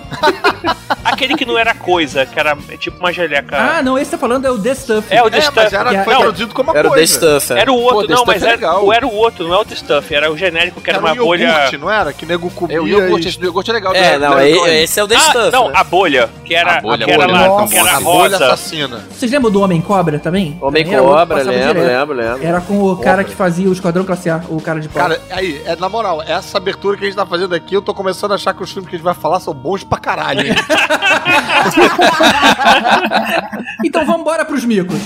aquele 1.04 1.36
que 1.36 1.46
não 1.46 1.58
era 1.58 1.74
coisa, 1.74 2.26
que 2.26 2.40
era 2.40 2.56
tipo 2.80 2.98
uma 3.00 3.12
geleca. 3.12 3.56
Ah, 3.58 3.82
não, 3.84 3.98
esse 3.98 4.12
tá 4.12 4.18
falando 4.18 4.46
é 4.46 4.52
o 4.52 4.58
The 4.60 4.74
Stuff. 4.76 5.08
é 5.10 5.22
o 5.24 5.30
The 5.30 5.38
É, 5.38 5.42
Stuff. 5.42 5.56
mas 5.58 5.74
era, 5.74 6.04
foi 6.04 6.14
não, 6.14 6.22
produzido 6.22 6.54
como 6.54 6.72
uma 6.72 6.78
Era 6.80 6.88
o 6.88 6.92
The 6.92 6.98
coisa. 6.98 7.14
Stuff. 7.40 7.54
é. 7.54 7.60
era 7.60 7.72
o 7.72 7.76
outro, 7.80 8.08
Pô, 8.08 8.14
não, 8.14 8.26
mas 8.26 8.42
é 8.42 8.46
era, 8.46 8.56
legal. 8.56 8.86
o- 8.86 8.94
era 8.94 9.08
o 9.08 9.14
outro, 9.14 9.48
não 9.48 9.56
é 9.56 9.58
o 9.60 9.66
The 9.66 9.76
Stuff, 9.76 10.14
era 10.16 10.32
o 10.32 10.38
genérico 10.38 10.82
que 10.82 10.90
era, 10.90 10.98
Era 11.00 11.06
uma 11.08 11.14
um 11.14 11.26
bolha. 11.26 11.44
iogurte, 11.46 11.78
não 11.78 11.92
era? 11.92 12.14
Que 12.14 12.26
nego 12.26 12.50
comia 12.52 12.78
É, 12.78 12.80
o 12.82 12.88
iogurte, 12.88 13.28
e- 13.40 13.44
iogurte 13.44 13.70
é 13.70 13.74
legal. 13.74 13.94
É, 13.96 14.18
não, 14.18 14.36
Né, 14.36 14.52
Tony? 14.54 14.72
esse 14.84 15.00
é 15.00 15.04
o 15.04 15.08
The 15.08 15.16
Ah, 15.16 15.20
Stuff. 15.20 15.52
não, 15.52 15.68
né? 15.68 15.74
a 15.76 15.84
bolha, 15.84 16.30
que 16.46 16.54
era, 16.56 16.78
A 16.78 16.82
bolha, 16.82 17.06
que 17.06 17.12
era, 17.12 17.24
a 17.24 17.28
bolha, 17.28 17.40
lá, 17.40 17.48
não, 17.48 17.68
que 17.68 17.76
era 17.78 17.86
famosa. 17.92 18.04
Bolha 18.06 18.38
rosa. 18.38 18.46
assassina. 18.54 19.02
Vocês 19.12 19.32
lembram 19.32 19.52
do 19.52 19.62
Homem 19.62 19.82
Cobra 19.82 20.20
também? 20.20 20.58
Homem 20.62 20.84
Também 20.84 20.94
era 20.94 21.04
outro 21.04 21.18
que 21.18 21.28
Cobra, 21.28 21.38
passava 21.46 21.58
lembro, 21.58 21.84
lembro, 21.86 22.16
lembro. 22.16 22.46
Era 22.48 22.62
com 22.62 22.84
o 22.84 22.98
cara 22.98 23.24
que 23.24 23.34
fazia 23.36 23.70
o 23.70 23.74
Esquadrão 23.74 24.04
Classe 24.04 24.30
A, 24.30 24.42
o 24.50 24.62
cara 24.62 24.80
de 24.80 24.90
pau. 24.90 25.02
Cara, 25.02 25.22
aí, 25.32 25.62
é, 25.66 25.76
na 25.76 25.90
moral, 25.90 26.22
essa 26.22 26.58
abertura 26.58 26.98
que 26.98 27.04
a 27.04 27.08
gente 27.08 27.16
tá 27.16 27.26
fazendo 27.26 27.54
aqui, 27.56 27.74
eu 27.76 27.82
tô 27.82 27.94
começando 27.94 28.32
a 28.32 28.36
achar 28.36 28.54
que 28.54 28.64
os 28.64 28.72
filmes 28.72 28.90
que 28.90 28.96
a 28.96 28.98
gente 28.98 29.06
vai 29.06 29.14
falar 29.14 29.40
são 29.40 29.54
bons 29.54 29.84
pra 29.84 29.98
caralho, 29.98 30.42
hein? 30.48 30.54
Então 33.84 34.06
vamos 34.06 34.22
embora 34.22 34.46
pros 34.46 34.63
micos. 34.65 35.00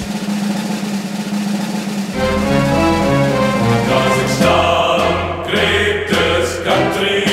Kazakhstan, 3.87 5.43
greatest 5.49 6.63
country 6.63 7.24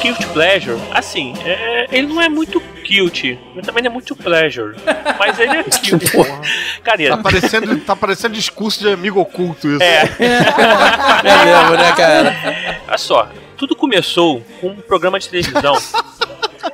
Guilty 0.00 0.26
Pleasure, 0.26 0.78
assim, 0.92 1.34
é- 1.44 1.86
ele 1.92 2.06
não 2.06 2.20
é 2.20 2.28
muito 2.28 2.60
guilty, 2.82 3.38
mas 3.54 3.64
também 3.66 3.82
não 3.82 3.90
é 3.90 3.92
muito 3.94 4.16
pleasure. 4.16 4.74
Mas 5.18 5.38
ele 5.38 5.56
é 5.58 5.62
guilty. 5.82 6.10
Cara, 6.82 7.08
Tá 7.10 7.16
parecendo, 7.18 7.78
tá 7.80 7.94
parecendo 7.96 8.34
discurso 8.34 8.80
de 8.80 8.92
amigo 8.92 9.20
oculto 9.20 9.68
isso. 9.68 9.82
é. 9.82 10.04
É 11.22 11.44
mesmo, 11.44 11.76
né, 11.76 11.92
cara? 11.96 12.80
Olha 12.88 12.98
só, 12.98 13.28
tudo 13.56 13.76
começou 13.76 14.42
com 14.60 14.68
um 14.68 14.76
programa 14.76 15.18
de 15.20 15.28
televisão 15.28 15.76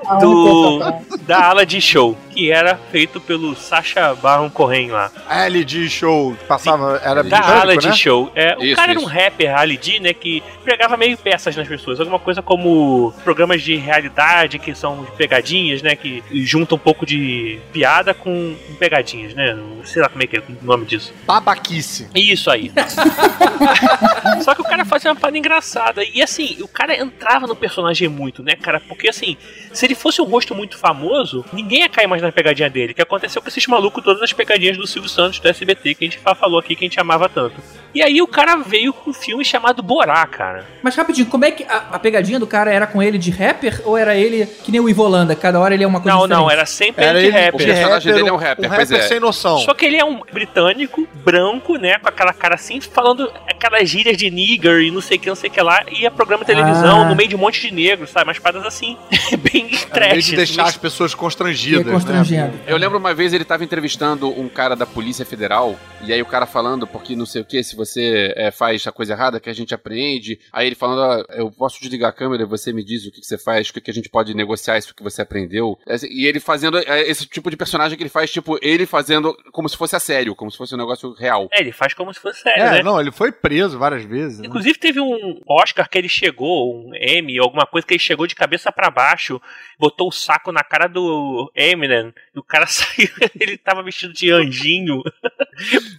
A 0.07 0.15
do, 0.23 0.77
única 0.77 1.03
da 1.27 1.45
Aladdin 1.51 1.81
Show, 1.81 2.17
que 2.37 2.53
era 2.53 2.77
feito 2.93 3.19
pelo 3.19 3.57
Sacha 3.57 4.15
Baron 4.15 4.51
Cohen 4.51 4.91
lá. 4.91 5.11
A 5.27 5.47
LG 5.47 5.89
Show 5.89 6.35
que 6.35 6.45
passava, 6.45 7.01
era 7.03 7.23
Da 7.23 7.39
britânico, 7.39 7.61
Aladdin 7.63 7.89
né? 7.89 7.95
Show. 7.95 8.31
É, 8.35 8.57
o 8.59 8.63
Isso, 8.63 8.77
cara 8.77 8.93
era 8.93 9.01
um 9.01 9.05
isso. 9.05 9.11
rapper, 9.11 9.57
Ali 9.57 9.81
né, 10.01 10.13
que 10.13 10.43
pregava 10.63 10.97
meio 10.97 11.17
peças 11.17 11.57
nas 11.57 11.67
pessoas. 11.67 11.99
Alguma 11.99 12.19
coisa 12.19 12.43
como 12.43 13.15
programas 13.25 13.63
de 13.63 13.77
realidade, 13.77 14.59
que 14.59 14.75
são 14.75 15.07
pegadinhas, 15.17 15.81
né, 15.81 15.97
que 15.97 16.23
juntam 16.45 16.77
um 16.77 16.79
pouco 16.79 17.07
de 17.07 17.59
piada 17.73 18.13
com 18.13 18.55
pegadinhas, 18.79 19.33
né? 19.35 19.55
Não 19.55 19.85
sei 19.85 20.03
lá 20.03 20.09
como 20.09 20.23
é 20.23 20.27
que 20.27 20.37
é 20.37 20.41
o 20.41 20.65
nome 20.65 20.85
disso. 20.85 21.15
Babaquice. 21.25 22.09
Isso 22.15 22.51
aí. 22.51 22.71
Só 24.43 24.55
que 24.55 24.61
o 24.61 24.65
cara 24.65 24.85
fazia 24.85 25.11
uma 25.11 25.17
parada 25.19 25.39
engraçada. 25.39 26.05
E 26.05 26.23
assim, 26.23 26.59
o 26.61 26.69
cara 26.69 26.95
entrava 27.01 27.47
no 27.47 27.57
personagem 27.57 28.09
muito, 28.09 28.43
né, 28.43 28.55
cara? 28.57 28.81
Porque 28.81 29.09
assim, 29.09 29.37
se 29.73 29.87
ele 29.87 29.95
fosse 29.95 30.21
um 30.21 30.25
rosto 30.25 30.55
muito 30.55 30.77
famoso, 30.77 31.45
ninguém 31.53 31.81
ia 31.81 31.89
cair 31.89 32.07
mais 32.07 32.23
na 32.23 32.26
pegadinha 32.33 32.69
dele. 32.71 32.95
Que 32.95 33.03
aconteceu 33.03 33.41
com 33.43 33.49
esses 33.49 33.67
malucos, 33.67 34.03
todas 34.05 34.23
as 34.23 34.33
pegadinhas 34.33 34.77
do 34.77 34.87
Silvio 34.87 35.09
Santos, 35.11 35.39
do 35.39 35.49
SBT, 35.49 35.95
que 35.95 36.05
a 36.05 36.09
gente 36.09 36.19
fa- 36.19 36.35
falou 36.35 36.59
aqui 36.59 36.75
que 36.77 36.85
a 36.85 36.89
gente 36.89 37.01
amava 37.01 37.29
tanto. 37.29 37.55
E 37.95 38.03
aí 38.03 38.21
o 38.21 38.27
cara 38.27 38.57
veio 38.57 38.93
com 38.93 39.11
um 39.11 39.15
filme 39.15 39.45
chamado 39.45 39.83
Borá, 39.83 40.27
cara. 40.27 40.67
Mas 40.83 40.95
rapidinho, 40.95 41.27
como 41.27 41.45
é 41.45 41.51
que 41.51 41.65
a, 41.65 41.85
a 41.93 41.99
pegadinha 41.99 42.39
do 42.39 42.47
cara 42.47 42.71
era 42.71 42.87
com 42.87 43.03
ele 43.03 43.17
de 43.17 43.31
rapper 43.31 43.81
ou 43.85 43.97
era 43.97 44.15
ele 44.15 44.47
que 44.65 44.71
nem 44.71 44.81
o 44.81 44.89
Ivolanda? 44.89 45.35
Cada 45.35 45.59
hora 45.59 45.73
ele 45.75 45.83
é 45.85 45.87
uma 45.87 46.01
coisa 46.01 46.17
Não, 46.17 46.25
diferente? 46.25 46.43
não, 46.43 46.51
era 46.51 46.67
sempre 46.67 47.05
Era 47.05 47.19
ele 47.19 47.31
de 47.31 47.37
ele- 47.37 47.45
rapper. 47.47 47.55
O 47.55 47.65
personagem 47.75 48.13
dele 48.13 48.29
é 48.29 48.33
um 48.33 48.37
rapper, 48.37 48.67
um 48.67 48.75
pois 48.75 48.91
rapper 48.91 49.05
é. 49.05 49.09
sem 49.09 49.21
noção. 49.21 49.59
Só 49.61 49.73
que 49.73 49.87
ele 49.87 49.97
é 49.97 50.05
um 50.05 50.21
britânico, 50.31 51.09
branco, 51.25 51.77
né? 51.77 51.99
Com 51.99 52.09
aquela 52.09 52.33
cara 52.35 52.55
assim, 52.57 52.81
falando 52.81 53.33
aquelas 53.49 53.89
gírias 53.89 54.17
de 54.17 54.31
nigger 54.31 54.81
e 54.83 54.91
não 54.91 55.01
sei 55.01 55.17
o 55.17 55.21
que, 55.21 55.29
não 55.29 55.35
sei 55.37 55.49
o 55.49 55.53
que 55.53 55.61
lá. 55.63 55.83
E 55.91 56.05
é 56.05 56.11
programa 56.11 56.45
de 56.45 56.49
televisão 56.53 57.03
Ah. 57.03 57.09
no 57.09 57.17
meio 57.17 57.29
de 57.29 57.35
um 57.37 57.39
monte 57.39 57.61
de 57.67 57.73
negros, 57.75 58.11
sabe? 58.11 58.27
Umas 58.29 58.39
paradas 58.39 58.67
assim, 58.67 58.97
bem 59.39 59.65
Em 59.65 59.69
vez 59.69 59.85
trash. 59.87 60.25
de 60.27 60.37
deixar 60.37 60.63
assim, 60.63 60.71
as 60.71 60.77
pessoas 60.77 61.13
é 61.15 61.17
constrangidas, 61.17 62.05
constrangendo. 62.19 62.57
né? 62.57 62.65
Eu 62.67 62.77
lembro 62.77 62.99
uma 62.99 63.15
vez 63.15 63.33
ele 63.33 63.45
tava 63.45 63.65
entrevistando 63.65 64.29
um 64.29 64.49
cara 64.49 64.75
da 64.77 64.87
Polícia 64.87 65.25
Federal, 65.25 65.77
e 66.03 66.13
aí 66.13 66.21
o 66.23 66.27
cara 66.27 66.47
falando, 66.47 66.87
porque 66.87 67.17
não 67.17 67.27
sei 67.27 67.43
o 67.43 67.45
que, 67.45 67.63
se 67.63 67.75
você 67.77 68.33
é, 68.37 68.51
faz 68.51 68.87
a 68.87 68.93
coisa 68.93 69.13
errada, 69.15 69.41
que 69.41 69.51
a 69.51 69.55
gente 69.55 69.75
apreende. 69.75 70.39
Aí 70.53 70.67
ele 70.67 70.75
falando, 70.75 71.03
ah, 71.03 71.25
eu 71.31 71.51
posso 71.51 71.81
desligar 71.81 72.11
a 72.11 72.13
câmera 72.13 72.43
e 72.43 72.47
você 72.47 72.73
me 72.73 72.85
diz 72.85 73.07
o 73.07 73.11
que, 73.13 73.21
que 73.21 73.27
você 73.27 73.39
faz, 73.39 73.69
o 73.69 73.73
que, 73.75 73.81
que 73.81 73.91
a 73.91 73.95
gente 73.95 74.09
pode 74.09 74.35
negociar 74.35 74.79
isso 74.79 74.95
que 74.95 75.03
você 75.03 75.23
aprendeu. 75.23 75.79
Esse- 75.87 76.09
E 76.11 76.27
ele 76.27 76.41
fazendo 76.41 76.79
é, 76.79 77.03
esse 77.09 77.27
tipo 77.27 77.51
de 77.51 77.57
personagem 77.57 77.97
que 77.97 78.03
ele 78.03 78.11
faz, 78.11 78.31
tipo, 78.31 78.59
ele 78.63 78.87
fazendo 78.87 79.37
como 79.53 79.69
se 79.69 79.77
fosse 79.77 79.97
a 79.97 80.01
sério, 80.01 80.35
como 80.35 80.51
se 80.51 80.57
fosse 80.59 80.75
um 80.75 80.79
negócio 80.79 81.13
real. 81.15 81.49
É, 81.53 81.61
ele 81.61 81.73
faz 81.73 81.95
como 81.95 82.13
se 82.13 82.21
fosse 82.21 82.41
sério, 82.43 82.63
É, 82.63 82.71
né? 82.73 82.83
não, 82.83 83.01
ele 83.01 83.11
foi 83.13 83.33
preso 83.33 83.79
várias 83.79 84.05
vezes. 84.05 84.39
né? 84.41 84.47
Inclusive 84.47 84.79
teve 84.79 85.01
um 85.01 85.41
Oscar 85.49 85.89
que 85.89 85.99
ele 85.99 86.09
chegou, 86.09 86.75
um 86.75 86.91
Emmy, 86.95 87.39
alguma 87.39 87.67
coisa 87.67 87.87
que 87.87 87.95
ele 87.95 88.01
chegou 88.01 88.27
de 88.27 88.35
cabeça 88.35 88.71
pra 88.73 88.91
baixo, 88.91 89.41
botou 89.79 90.09
o 90.09 90.13
saco 90.13 90.53
na 90.53 90.63
cara 90.63 90.87
do 90.87 91.51
Eminem, 91.55 92.06
e 92.09 92.26
o 92.37 92.43
cara 92.43 92.67
saiu, 92.69 93.09
ele 93.41 93.57
tava 93.57 93.83
vestido 93.83 94.13
de 94.13 94.31
anjinho. 94.33 95.03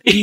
E, 0.05 0.21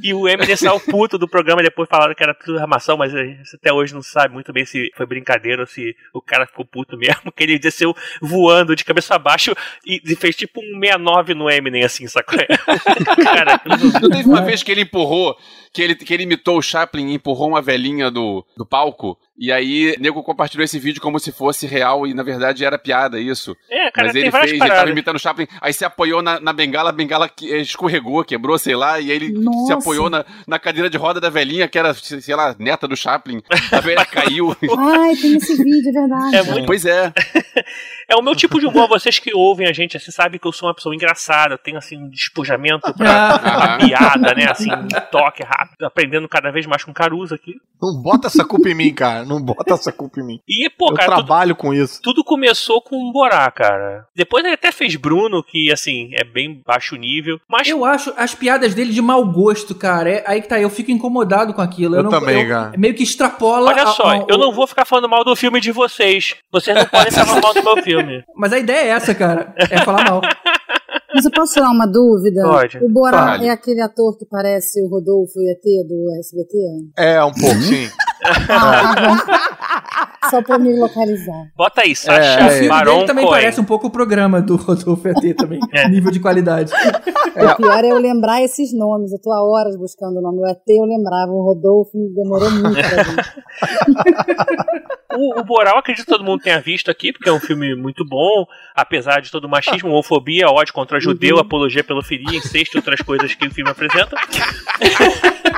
e 0.00 0.14
o 0.14 0.28
Eminem 0.28 0.54
saiu 0.56 0.78
puto 0.78 1.18
do 1.18 1.28
programa 1.28 1.60
e 1.60 1.64
depois 1.64 1.88
falaram 1.88 2.14
que 2.14 2.22
era 2.22 2.32
tudo 2.32 2.60
armação, 2.60 2.96
mas 2.96 3.12
a 3.12 3.24
gente 3.24 3.56
até 3.56 3.72
hoje 3.72 3.92
não 3.92 4.00
sabe 4.00 4.32
muito 4.32 4.52
bem 4.52 4.64
se 4.64 4.92
foi 4.96 5.04
brincadeira 5.04 5.62
ou 5.62 5.66
se 5.66 5.94
o 6.14 6.22
cara 6.22 6.46
ficou 6.46 6.64
puto 6.64 6.96
mesmo, 6.96 7.32
que 7.36 7.42
ele 7.42 7.58
desceu 7.58 7.92
voando 8.22 8.76
de 8.76 8.84
cabeça 8.84 9.16
abaixo 9.16 9.52
e 9.84 10.00
e 10.04 10.14
fez 10.14 10.36
tipo 10.36 10.60
um 10.60 10.78
69 10.78 11.34
no 11.34 11.50
Eminem, 11.50 11.82
assim, 11.82 12.06
sacou? 12.06 12.38
cara, 13.24 13.60
Não 14.00 14.08
teve 14.08 14.28
uma 14.28 14.42
vez 14.42 14.62
que 14.62 14.70
ele 14.70 14.82
empurrou, 14.82 15.36
que 15.72 15.82
ele, 15.82 15.94
que 15.96 16.14
ele 16.14 16.22
imitou 16.22 16.56
o 16.56 16.62
Chaplin 16.62 17.08
e 17.08 17.14
empurrou 17.14 17.48
uma 17.48 17.60
velhinha 17.60 18.08
do, 18.10 18.46
do 18.56 18.64
palco, 18.64 19.18
e 19.38 19.50
aí 19.52 19.94
o 19.98 20.00
nego 20.00 20.22
compartilhou 20.22 20.64
esse 20.64 20.78
vídeo 20.78 21.02
como 21.02 21.18
se 21.18 21.30
fosse 21.32 21.66
real 21.66 22.06
e 22.06 22.14
na 22.14 22.22
verdade 22.22 22.64
era 22.64 22.78
piada 22.78 23.20
isso. 23.20 23.54
É, 23.70 23.90
cara, 23.90 24.06
Mas 24.06 24.12
tem 24.12 24.22
ele 24.22 24.30
fez, 24.30 24.50
ele 24.50 24.58
tava 24.58 24.70
paradas. 24.70 24.90
imitando 24.92 25.16
o 25.16 25.20
Chaplin, 25.20 25.46
aí 25.60 25.72
se 25.72 25.84
apoiou 25.84 26.22
na, 26.22 26.40
na 26.40 26.52
bengala, 26.52 26.90
a 26.90 26.92
bengala 26.92 27.28
que- 27.28 27.52
eh, 27.52 27.60
escorregou, 27.60 28.24
quebrou, 28.24 28.58
sei 28.58 28.74
lá, 28.76 29.00
e 29.00 29.10
aí 29.10 29.16
ele 29.16 29.28
se 29.28 29.32
Nossa. 29.44 29.74
apoiou 29.74 30.08
na, 30.10 30.24
na 30.46 30.58
cadeira 30.58 30.88
de 30.90 30.96
roda 30.96 31.20
da 31.20 31.30
velhinha, 31.30 31.68
que 31.68 31.78
era, 31.78 31.92
sei 31.94 32.34
lá, 32.34 32.54
neta 32.58 32.86
do 32.88 32.96
Chaplin. 32.96 33.42
A 33.72 33.80
velha 33.80 34.04
caiu. 34.06 34.56
Ai, 34.78 35.16
tem 35.16 35.36
esse 35.36 35.56
vídeo, 35.56 35.88
é 35.88 35.92
verdade. 35.92 36.36
É 36.36 36.42
muito 36.42 36.66
Pois 36.66 36.84
é. 36.84 37.12
É 38.08 38.14
o 38.14 38.22
meu 38.22 38.36
tipo 38.36 38.60
de 38.60 38.66
humor. 38.66 38.88
Vocês 38.88 39.18
que 39.18 39.34
ouvem 39.34 39.66
a 39.66 39.72
gente, 39.72 39.96
assim, 39.96 40.12
sabem 40.12 40.38
que 40.38 40.46
eu 40.46 40.52
sou 40.52 40.68
uma 40.68 40.74
pessoa 40.76 40.94
engraçada. 40.94 41.54
Eu 41.54 41.58
tenho, 41.58 41.76
assim, 41.76 41.96
um 41.96 42.08
despojamento 42.08 42.94
pra, 42.94 43.36
pra 43.36 43.78
piada, 43.78 44.32
né? 44.32 44.46
Assim, 44.48 44.70
um 44.72 44.86
toque 45.10 45.42
rápido. 45.42 45.82
Aprendendo 45.84 46.28
cada 46.28 46.52
vez 46.52 46.66
mais 46.66 46.84
com 46.84 46.92
Caruso 46.94 47.34
aqui. 47.34 47.54
Não 47.82 48.00
bota 48.00 48.28
essa 48.28 48.44
culpa 48.44 48.68
em 48.68 48.74
mim, 48.74 48.94
cara. 48.94 49.24
Não 49.24 49.42
bota 49.42 49.74
essa 49.74 49.90
culpa 49.90 50.20
em 50.20 50.24
mim. 50.24 50.40
E, 50.48 50.70
pô, 50.70 50.90
eu 50.90 50.94
cara, 50.94 51.16
tudo, 51.16 51.26
trabalho 51.26 51.56
com 51.56 51.74
isso. 51.74 52.00
tudo 52.00 52.22
começou 52.22 52.80
com 52.80 52.94
o 52.96 53.12
Borá, 53.12 53.50
cara. 53.50 54.06
Depois 54.14 54.44
ele 54.44 54.54
até 54.54 54.70
fez 54.70 54.94
Bruno, 54.94 55.42
que, 55.50 55.70
assim, 55.72 56.10
é 56.14 56.24
bem 56.24 56.60
baixo 56.66 56.96
nível. 56.96 57.38
Mas 57.48 57.68
Eu 57.68 57.84
acho 57.84 58.12
as 58.16 58.34
piadas 58.34 58.74
dele 58.74 58.92
de 58.92 59.00
mau 59.02 59.24
gosto, 59.30 59.74
cara. 59.74 60.10
É, 60.10 60.24
aí 60.26 60.40
que 60.42 60.48
tá, 60.48 60.60
eu 60.60 60.70
fico 60.70 60.90
incomodado 60.90 61.52
com 61.54 61.60
aquilo. 61.62 61.96
Eu 61.96 62.02
não, 62.02 62.10
também, 62.10 62.46
cara. 62.48 62.72
Meio 62.76 62.94
que 62.94 63.02
extrapola. 63.02 63.70
olha 63.70 63.82
a- 63.82 63.86
só, 63.88 64.08
a- 64.10 64.26
eu 64.28 64.36
o- 64.36 64.38
não 64.38 64.52
vou 64.52 64.66
ficar 64.66 64.84
falando 64.84 65.08
mal 65.08 65.24
do 65.24 65.34
filme 65.36 65.60
de 65.60 65.72
vocês. 65.72 66.34
Vocês 66.52 66.76
não 66.76 66.86
podem 66.86 67.10
falar 67.12 67.40
mal 67.40 67.54
do 67.54 67.62
meu 67.62 67.82
filme. 67.82 68.22
Mas 68.36 68.52
a 68.52 68.58
ideia 68.58 68.84
é 68.86 68.88
essa, 68.88 69.14
cara. 69.14 69.54
É 69.58 69.78
falar 69.78 70.04
mal. 70.04 70.20
Mas 71.14 71.24
eu 71.24 71.30
posso 71.30 71.54
tirar 71.54 71.70
uma 71.70 71.86
dúvida? 71.86 72.42
Pode. 72.42 72.78
O 72.84 72.88
Borá 72.90 73.38
é 73.42 73.48
aquele 73.48 73.80
ator 73.80 74.18
que 74.18 74.26
parece 74.26 74.82
o 74.84 74.88
Rodolfo 74.88 75.32
ET 75.48 75.62
do 75.88 76.12
SBT? 76.18 76.56
É, 76.98 77.24
um 77.24 77.32
pouco, 77.32 77.54
sim. 77.62 77.88
Ah. 78.24 80.16
Só 80.30 80.42
pra 80.42 80.58
me 80.58 80.76
localizar. 80.76 81.46
Bota 81.56 81.82
aí, 81.82 81.92
o 81.92 81.96
Sacha 81.96 82.50
filme 82.50 82.68
Baron 82.68 82.94
dele 82.94 83.06
também 83.06 83.24
Cohen. 83.24 83.40
parece 83.40 83.60
um 83.60 83.64
pouco 83.64 83.86
o 83.86 83.90
programa 83.90 84.42
do 84.42 84.56
Rodolfo 84.56 85.06
ET 85.08 85.36
também. 85.36 85.60
É. 85.72 85.88
Nível 85.88 86.10
de 86.10 86.18
qualidade. 86.18 86.72
O 86.72 87.56
pior 87.56 87.84
é 87.84 87.92
eu 87.92 87.98
lembrar 87.98 88.42
esses 88.42 88.72
nomes. 88.72 89.12
Eu 89.12 89.20
tô 89.20 89.32
há 89.32 89.40
horas 89.42 89.76
buscando 89.76 90.18
o 90.18 90.22
nome. 90.22 90.40
O 90.40 90.46
ET 90.48 90.62
eu 90.68 90.84
lembrava, 90.84 91.30
o 91.30 91.44
Rodolfo 91.44 91.92
demorou 92.14 92.50
muito 92.50 92.74
pra. 92.74 94.86
O, 95.16 95.40
o 95.40 95.44
Boral, 95.44 95.78
acredito 95.78 96.04
que 96.04 96.12
todo 96.12 96.22
mundo 96.22 96.42
tenha 96.42 96.60
visto 96.60 96.90
aqui, 96.90 97.10
porque 97.10 97.28
é 97.28 97.32
um 97.32 97.40
filme 97.40 97.74
muito 97.74 98.04
bom, 98.04 98.44
apesar 98.74 99.22
de 99.22 99.30
todo 99.30 99.46
o 99.46 99.48
machismo, 99.48 99.88
homofobia, 99.88 100.46
ódio 100.48 100.74
contra 100.74 101.00
judeu, 101.00 101.38
apologia 101.38 101.82
pela 101.82 102.00
pedofilia, 102.00 102.38
incesto 102.38 102.76
e 102.76 102.78
outras 102.78 103.00
coisas 103.00 103.34
que 103.34 103.46
o 103.46 103.50
filme 103.50 103.70
apresenta. 103.70 104.14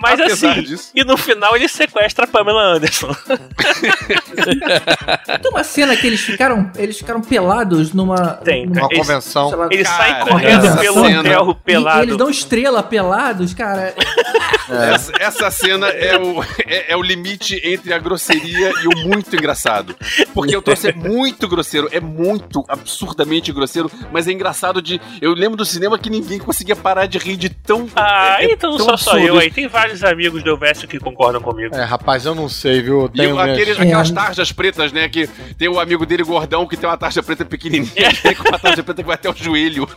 Mas 0.00 0.20
Apesar 0.20 0.50
assim, 0.50 0.55
disso. 0.62 0.90
e 0.94 1.04
no 1.04 1.16
final 1.16 1.54
ele 1.56 1.68
sequestra 1.68 2.24
a 2.24 2.28
Pamela 2.28 2.62
Anderson. 2.76 3.14
Tem 5.42 5.50
uma 5.50 5.64
cena 5.64 5.96
que 5.96 6.06
eles 6.06 6.20
ficaram, 6.20 6.70
eles 6.76 6.98
ficaram 6.98 7.20
pelados 7.20 7.92
numa. 7.92 8.32
Tem, 8.44 8.66
numa 8.66 8.80
Uma 8.82 8.88
Eles- 8.90 8.98
convenção. 9.06 9.50
lá, 9.56 9.68
Ele 9.70 9.84
Cara, 9.84 9.96
sai 9.96 10.28
correndo 10.28 10.78
pelo 10.80 11.04
cena- 11.04 11.20
hotel 11.20 11.50
e- 11.50 11.54
pelado. 11.64 11.98
E, 12.00 12.02
eles 12.04 12.16
dão 12.16 12.30
estrela 12.30 12.82
pelados, 12.82 13.54
cara. 13.54 13.94
Essa, 14.68 15.12
essa 15.20 15.50
cena 15.50 15.88
é 15.88 16.18
o, 16.18 16.42
é, 16.66 16.92
é 16.92 16.96
o 16.96 17.02
limite 17.02 17.60
entre 17.64 17.92
a 17.92 17.98
grosseria 17.98 18.72
e 18.82 18.86
o 18.88 19.06
muito 19.08 19.34
engraçado. 19.34 19.94
Porque 20.34 20.54
eu 20.54 20.62
tô 20.62 20.74
sendo 20.74 20.98
muito 20.98 21.48
grosseiro, 21.48 21.88
é 21.92 22.00
muito 22.00 22.64
absurdamente 22.68 23.52
grosseiro, 23.52 23.90
mas 24.12 24.26
é 24.28 24.32
engraçado 24.32 24.82
de. 24.82 25.00
Eu 25.20 25.32
lembro 25.34 25.56
do 25.56 25.64
cinema 25.64 25.98
que 25.98 26.10
ninguém 26.10 26.38
conseguia 26.38 26.76
parar 26.76 27.06
de 27.06 27.18
rir 27.18 27.36
de 27.36 27.48
tão. 27.48 27.88
Ah, 27.94 28.36
é- 28.40 28.46
é 28.46 28.52
então 28.52 28.70
não 28.70 28.76
tão 28.78 28.86
sou 28.88 28.98
só 28.98 29.10
absurdo. 29.12 29.26
eu 29.36 29.38
aí. 29.40 29.50
Tem 29.50 29.68
vários 29.68 30.02
amigos 30.04 30.42
Elvésio 30.50 30.86
que 30.88 30.98
concordam 30.98 31.40
comigo. 31.40 31.74
É, 31.74 31.82
rapaz, 31.84 32.24
eu 32.26 32.34
não 32.34 32.48
sei, 32.48 32.82
viu? 32.82 33.06
E 33.12 33.16
tenho 33.18 33.36
o- 33.36 33.38
aqueles, 33.40 33.78
minhas- 33.78 33.80
aquelas 33.80 34.10
É. 34.10 34.14
tarjas 34.14 34.52
pretas, 34.52 34.92
né? 34.92 35.08
Que 35.08 35.26
tem 35.58 35.68
o 35.68 35.78
amigo 35.80 36.04
dele 36.06 36.22
gordão 36.22 36.66
que 36.66 36.76
tem 36.76 36.88
uma 36.88 36.96
tarja 36.96 37.22
preta 37.22 37.44
pequenininha, 37.44 37.92
e 37.96 38.16
tem 38.16 38.34
com 38.34 38.48
uma 38.48 38.58
tarja 38.58 38.82
preta 38.82 39.02
que 39.02 39.06
vai 39.06 39.14
até 39.14 39.30
o 39.30 39.34
joelho. 39.36 39.88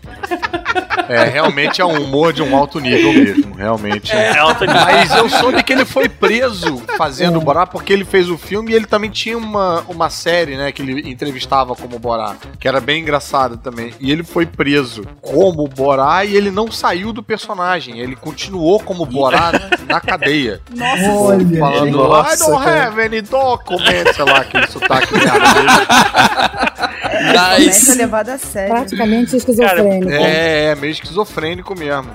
É, 1.07 1.23
realmente 1.25 1.81
é 1.81 1.85
um 1.85 2.03
humor 2.03 2.33
de 2.33 2.41
um 2.41 2.55
alto 2.55 2.79
nível 2.79 3.13
mesmo. 3.13 3.55
Realmente. 3.55 4.11
É 4.11 4.37
alto 4.37 4.65
nível. 4.65 4.81
Mas 4.81 5.15
eu 5.15 5.29
soube 5.29 5.63
que 5.63 5.73
ele 5.73 5.85
foi 5.85 6.09
preso 6.09 6.81
fazendo 6.97 7.37
o 7.37 7.41
Borá 7.41 7.65
porque 7.65 7.93
ele 7.93 8.05
fez 8.05 8.29
o 8.29 8.37
filme 8.37 8.71
e 8.71 8.75
ele 8.75 8.85
também 8.85 9.09
tinha 9.09 9.37
uma, 9.37 9.83
uma 9.87 10.09
série, 10.09 10.57
né, 10.57 10.71
que 10.71 10.81
ele 10.81 11.09
entrevistava 11.09 11.75
como 11.75 11.99
Borá, 11.99 12.35
que 12.59 12.67
era 12.67 12.79
bem 12.79 13.01
engraçada 13.01 13.57
também. 13.57 13.93
E 13.99 14.11
ele 14.11 14.23
foi 14.23 14.45
preso 14.45 15.03
como 15.21 15.67
Borá 15.67 16.25
e 16.25 16.35
ele 16.35 16.51
não 16.51 16.71
saiu 16.71 17.13
do 17.13 17.23
personagem, 17.23 17.99
ele 17.99 18.15
continuou 18.15 18.79
como 18.79 19.05
Borá 19.05 19.51
na 19.87 19.99
cadeia. 19.99 20.61
Olha, 21.07 21.59
Falando, 21.59 21.97
nossa, 21.97 22.33
I 22.33 22.37
don't 22.47 22.63
cara. 22.63 22.83
have 22.83 23.01
any 23.01 23.21
documents, 23.21 24.15
sei 24.15 24.25
lá, 24.25 24.37
aquele 24.39 24.67
sotaque 24.67 25.13
merda 25.13 26.88
dele. 27.09 27.69
Comédia 27.69 27.95
levada 27.95 28.33
a 28.33 28.37
sério. 28.37 28.75
Praticamente 28.75 29.35
esquizofrênico. 29.35 30.11
É, 30.11 30.65
é, 30.71 30.75
meio 30.75 30.91
esquizofrênico 30.91 31.77
mesmo. 31.77 32.11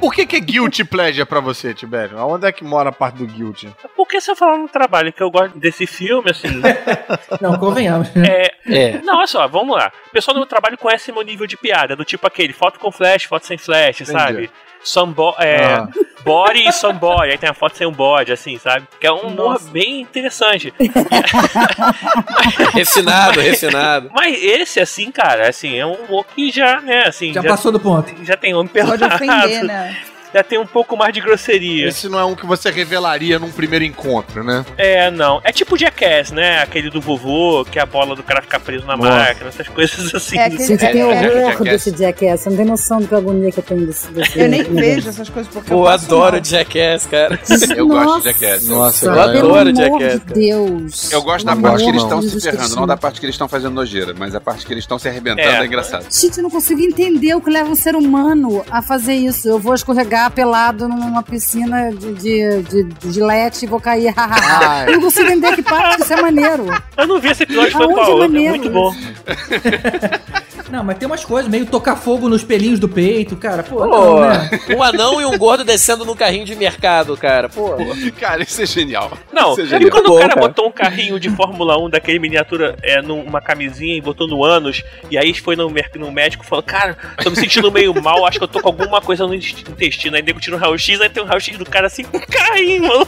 Por 0.00 0.12
que, 0.14 0.26
que 0.26 0.36
é 0.36 0.40
guilty 0.40 0.84
pleasure 0.84 1.24
pra 1.26 1.40
você, 1.40 1.72
Tibério? 1.72 2.18
Aonde 2.18 2.46
é 2.46 2.52
que 2.52 2.64
mora 2.64 2.90
a 2.90 2.92
parte 2.92 3.18
do 3.18 3.26
guilty? 3.26 3.70
Por 3.96 4.06
que 4.06 4.20
você 4.20 4.34
falar 4.34 4.58
no 4.58 4.68
trabalho 4.68 5.12
que 5.12 5.22
eu 5.22 5.30
gosto 5.30 5.58
desse 5.58 5.86
filme, 5.86 6.30
assim? 6.30 6.48
Não, 7.40 7.56
convenhamos. 7.58 8.08
É, 8.16 8.50
É. 8.66 9.00
Não, 9.02 9.18
olha 9.18 9.26
só, 9.26 9.46
vamos 9.46 9.76
lá. 9.76 9.92
O 10.08 10.10
pessoal 10.10 10.34
do 10.34 10.40
meu 10.40 10.48
trabalho 10.48 10.76
conhece 10.78 11.12
meu 11.12 11.22
nível 11.22 11.46
de 11.46 11.56
piada, 11.56 11.96
do 11.96 12.04
tipo 12.04 12.26
aquele, 12.26 12.52
foto 12.52 12.78
com 12.78 12.90
flash, 12.90 13.24
foto 13.24 13.46
sem 13.46 13.58
flash, 13.58 14.02
sabe? 14.04 14.50
Some 14.84 15.14
bo 15.14 15.34
é, 15.38 15.64
Ah. 15.64 15.88
body 16.24 16.68
e 16.68 16.72
some 16.72 16.98
body, 16.98 17.30
aí 17.32 17.38
tem 17.38 17.48
a 17.48 17.54
foto 17.54 17.76
sem 17.76 17.86
um 17.86 17.90
body, 17.92 18.32
assim, 18.32 18.58
sabe? 18.58 18.86
Que 19.00 19.06
é 19.06 19.12
um 19.12 19.28
humor 19.28 19.58
bem 19.70 20.02
interessante. 20.02 20.72
Refinado, 22.72 23.40
refinado. 23.40 24.10
Mas 24.12 24.42
esse, 24.42 24.80
assim, 24.80 25.10
cara, 25.10 25.48
assim, 25.48 25.76
é 25.78 25.86
um 25.86 25.92
humor 25.94 26.24
que 26.34 26.50
já, 26.50 26.80
né, 26.80 27.04
assim, 27.06 27.32
Já 27.32 27.42
já, 27.42 27.48
passou 27.48 27.72
do 27.72 27.80
ponto. 27.80 28.12
já 28.24 28.36
tem 28.36 28.54
homem 28.54 28.68
Pode 28.68 28.98
pelado, 28.98 29.14
ofender, 29.14 29.64
né? 29.64 29.96
Já 30.34 30.42
tem 30.42 30.58
um 30.58 30.66
pouco 30.66 30.96
mais 30.96 31.14
de 31.14 31.20
grosseria. 31.20 31.86
Esse 31.88 32.08
não 32.08 32.18
é 32.18 32.24
um 32.24 32.34
que 32.34 32.44
você 32.44 32.70
revelaria 32.70 33.38
num 33.38 33.50
primeiro 33.52 33.84
encontro, 33.84 34.42
né? 34.42 34.64
É, 34.76 35.10
não. 35.10 35.40
É 35.44 35.52
tipo 35.52 35.78
Jackass, 35.78 36.32
né? 36.32 36.60
Aquele 36.62 36.90
do 36.90 37.00
vovô, 37.00 37.64
que 37.64 37.78
a 37.78 37.86
bola 37.86 38.16
do 38.16 38.22
cara 38.22 38.42
fica 38.42 38.58
preso 38.58 38.84
na 38.86 38.96
Nossa. 38.96 39.10
máquina, 39.10 39.48
essas 39.48 39.68
coisas 39.68 40.12
assim. 40.14 40.36
É 40.38 40.46
aquele- 40.46 40.66
Gente, 40.66 40.84
eu 40.84 40.90
tenho 40.92 41.10
É, 41.10 41.24
é, 41.24 41.28
horror 41.28 41.50
Jackass. 41.50 41.84
desse 41.84 41.96
Jackass. 41.96 42.40
Você 42.40 42.50
não 42.50 42.56
tem 42.56 42.66
noção 42.66 43.00
do 43.00 43.06
que 43.08 43.14
agonia 43.14 43.52
que 43.52 43.58
eu 43.60 43.64
tenho 43.64 43.86
desse. 43.86 44.10
desse 44.10 44.38
Eu 44.38 44.48
nem 44.48 44.62
vejo 44.64 45.08
essas 45.08 45.28
coisas 45.28 45.52
porque 45.52 45.72
eu 45.72 45.78
Pô, 45.78 45.84
passo 45.84 46.04
adoro 46.06 46.32
mal. 46.36 46.44
Jackass, 46.44 47.06
cara. 47.06 47.38
Eu 47.76 47.86
gosto 47.88 48.18
de 48.18 48.24
Jackass. 48.24 48.68
Nossa, 48.68 49.06
eu 49.06 49.20
adoro 49.20 49.74
Jackass, 49.74 50.20
de 50.26 50.34
Deus. 50.34 51.12
Eu 51.12 51.22
gosto 51.22 51.44
da 51.46 51.54
parte 51.56 51.82
que 51.84 51.90
eles 51.90 52.02
estão 52.02 52.22
se 52.22 52.40
ferrando, 52.40 52.76
não 52.76 52.86
da 52.86 52.96
parte 52.96 53.20
que 53.20 53.26
eles 53.26 53.34
estão 53.34 53.48
fazendo 53.48 53.72
nojeira, 53.74 54.14
mas 54.16 54.34
a 54.34 54.40
parte 54.40 54.66
que 54.66 54.72
eles 54.72 54.84
estão 54.84 54.98
se 54.98 55.08
arrebentando 55.08 55.48
é, 55.48 55.60
É. 55.62 55.66
engraçado. 55.66 56.06
Gente, 56.10 56.38
eu 56.38 56.42
não 56.42 56.50
consigo 56.50 56.80
entender 56.80 57.34
o 57.34 57.40
que 57.40 57.50
leva 57.50 57.70
um 57.70 57.74
ser 57.74 57.94
humano 57.96 58.64
a 58.70 58.82
fazer 58.82 59.14
isso. 59.14 59.48
Eu 59.48 59.58
vou 59.58 59.74
escorregar 59.74 60.23
jogar 60.24 60.30
pelado 60.30 60.88
numa 60.88 61.22
piscina 61.22 61.90
de, 61.92 62.12
de, 62.14 62.62
de, 62.62 62.84
de 62.84 63.12
gilete 63.12 63.64
e 63.64 63.68
vou 63.68 63.80
cair. 63.80 64.12
Ai. 64.16 64.88
Eu 64.88 64.92
não 64.94 65.00
consigo 65.02 65.30
entender 65.30 65.54
que 65.54 65.62
parte 65.62 66.02
isso 66.02 66.12
é 66.12 66.22
maneiro. 66.22 66.66
Eu 66.96 67.06
não 67.06 67.20
vi 67.20 67.28
esse 67.30 67.42
episódio, 67.42 67.72
foi 67.72 67.82
Aonde 67.84 67.94
qual? 67.94 68.08
é 68.10 68.12
É 68.12 68.18
maneiro 68.28 68.58
muito 68.58 68.70
bom. 68.70 68.94
Não, 70.74 70.82
mas 70.82 70.98
tem 70.98 71.06
umas 71.06 71.24
coisas, 71.24 71.48
meio 71.48 71.66
tocar 71.66 71.94
fogo 71.94 72.28
nos 72.28 72.42
pelinhos 72.42 72.80
do 72.80 72.88
peito, 72.88 73.36
cara. 73.36 73.62
Pô, 73.62 73.76
Pô, 73.76 73.86
não, 73.86 74.20
né? 74.20 74.50
um 74.76 74.82
anão 74.82 75.20
e 75.20 75.24
um 75.24 75.38
gordo 75.38 75.62
descendo 75.62 76.04
num 76.04 76.16
carrinho 76.16 76.44
de 76.44 76.56
mercado, 76.56 77.16
cara. 77.16 77.48
Pô. 77.48 77.76
Cara, 78.18 78.42
isso 78.42 78.60
é 78.60 78.66
genial. 78.66 79.16
Não, 79.32 79.52
isso 79.52 79.60
é 79.60 79.64
e 79.64 79.66
genial. 79.68 79.90
quando 79.90 80.06
Bom, 80.08 80.16
o 80.16 80.18
cara 80.20 80.34
cara. 80.34 80.48
botou 80.48 80.66
um 80.68 80.72
carrinho 80.72 81.20
de 81.20 81.30
Fórmula 81.30 81.78
1 81.78 81.90
daquele 81.90 82.18
miniatura 82.18 82.74
é, 82.82 83.00
numa 83.00 83.40
camisinha 83.40 83.96
e 83.96 84.00
botou 84.00 84.26
no 84.26 84.44
ânus, 84.44 84.82
e 85.10 85.16
aí 85.16 85.32
foi 85.34 85.54
no, 85.54 85.70
mer- 85.70 85.90
no 85.94 86.10
médico 86.10 86.44
e 86.44 86.48
falou: 86.48 86.62
Cara, 86.62 86.96
tô 87.22 87.30
me 87.30 87.36
sentindo 87.36 87.70
meio 87.70 87.94
mal, 88.02 88.26
acho 88.26 88.38
que 88.38 88.44
eu 88.44 88.48
tô 88.48 88.60
com 88.60 88.68
alguma 88.68 89.00
coisa 89.00 89.26
no 89.26 89.34
intest- 89.34 89.68
intestino. 89.68 90.16
Aí 90.16 90.22
nego 90.22 90.40
tira 90.40 90.56
um 90.56 90.58
raio-x, 90.58 91.00
aí 91.00 91.08
tem 91.08 91.22
um 91.22 91.26
raio-x 91.26 91.56
do 91.56 91.64
cara 91.64 91.86
assim 91.86 92.02
com 92.02 92.16
um 92.18 92.20
carrinho, 92.20 92.82
mano. 92.88 93.06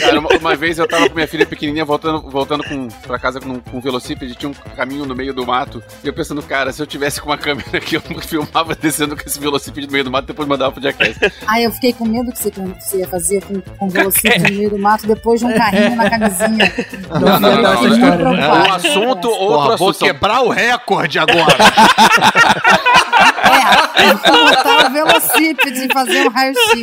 Cara, 0.00 0.18
uma, 0.18 0.28
uma 0.30 0.56
vez 0.56 0.78
eu 0.78 0.88
tava 0.88 1.08
com 1.08 1.14
minha 1.14 1.28
filha 1.28 1.44
pequenininha 1.46 1.84
voltando, 1.84 2.22
voltando 2.30 2.64
com, 2.64 2.88
pra 2.88 3.18
casa 3.18 3.40
com, 3.40 3.60
com 3.60 3.76
um 3.76 3.80
velocípede, 3.80 4.34
tinha 4.34 4.50
um 4.50 4.54
caminho 4.74 5.04
no 5.04 5.14
meio 5.14 5.34
do 5.34 5.46
mato. 5.46 5.82
E 6.02 6.06
eu 6.06 6.12
pensando, 6.12 6.42
cara, 6.42 6.72
se 6.72 6.80
eu 6.82 6.86
tivesse 6.86 7.20
com 7.20 7.28
uma 7.28 7.36
câmera 7.38 7.76
aqui, 7.76 7.96
eu 7.96 8.00
filmava 8.00 8.74
descendo 8.74 9.16
com 9.16 9.22
esse 9.26 9.38
velocípede 9.38 9.86
no 9.86 9.92
meio 9.92 10.04
do 10.04 10.10
mato 10.10 10.24
e 10.24 10.28
depois 10.28 10.48
mandava 10.48 10.72
pro 10.72 10.82
Jackass. 10.82 11.16
Aí 11.46 11.64
eu 11.64 11.72
fiquei 11.72 11.92
com 11.92 12.04
medo 12.06 12.32
que 12.32 12.38
você, 12.38 12.50
que 12.50 12.60
você 12.80 12.98
ia 12.98 13.08
fazer 13.08 13.42
com, 13.44 13.60
com 13.60 13.88
velocípede 13.88 14.50
no 14.52 14.58
meio 14.58 14.70
do 14.70 14.78
mato 14.78 15.06
depois 15.06 15.40
de 15.40 15.46
um 15.46 15.52
carrinho 15.52 15.94
na 15.96 16.08
camisinha. 16.10 16.72
Não, 17.10 17.40
não, 17.40 17.62
não, 17.62 17.72
essa 17.74 17.88
história, 17.88 18.30
né? 18.30 18.48
Um 18.48 18.72
assunto, 18.72 19.28
outro 19.28 19.46
Porra, 19.56 19.76
vou 19.76 19.88
assunto. 19.90 19.98
São- 19.98 20.08
quebrar 20.08 20.40
o 20.42 20.48
recorde 20.48 21.18
agora. 21.18 21.56
É, 23.42 24.14
botar 24.14 24.86
o 24.86 24.92
velocípede 24.92 25.86
e 25.86 25.92
fazer 25.92 26.26
um 26.26 26.30
raio-x. 26.30 26.82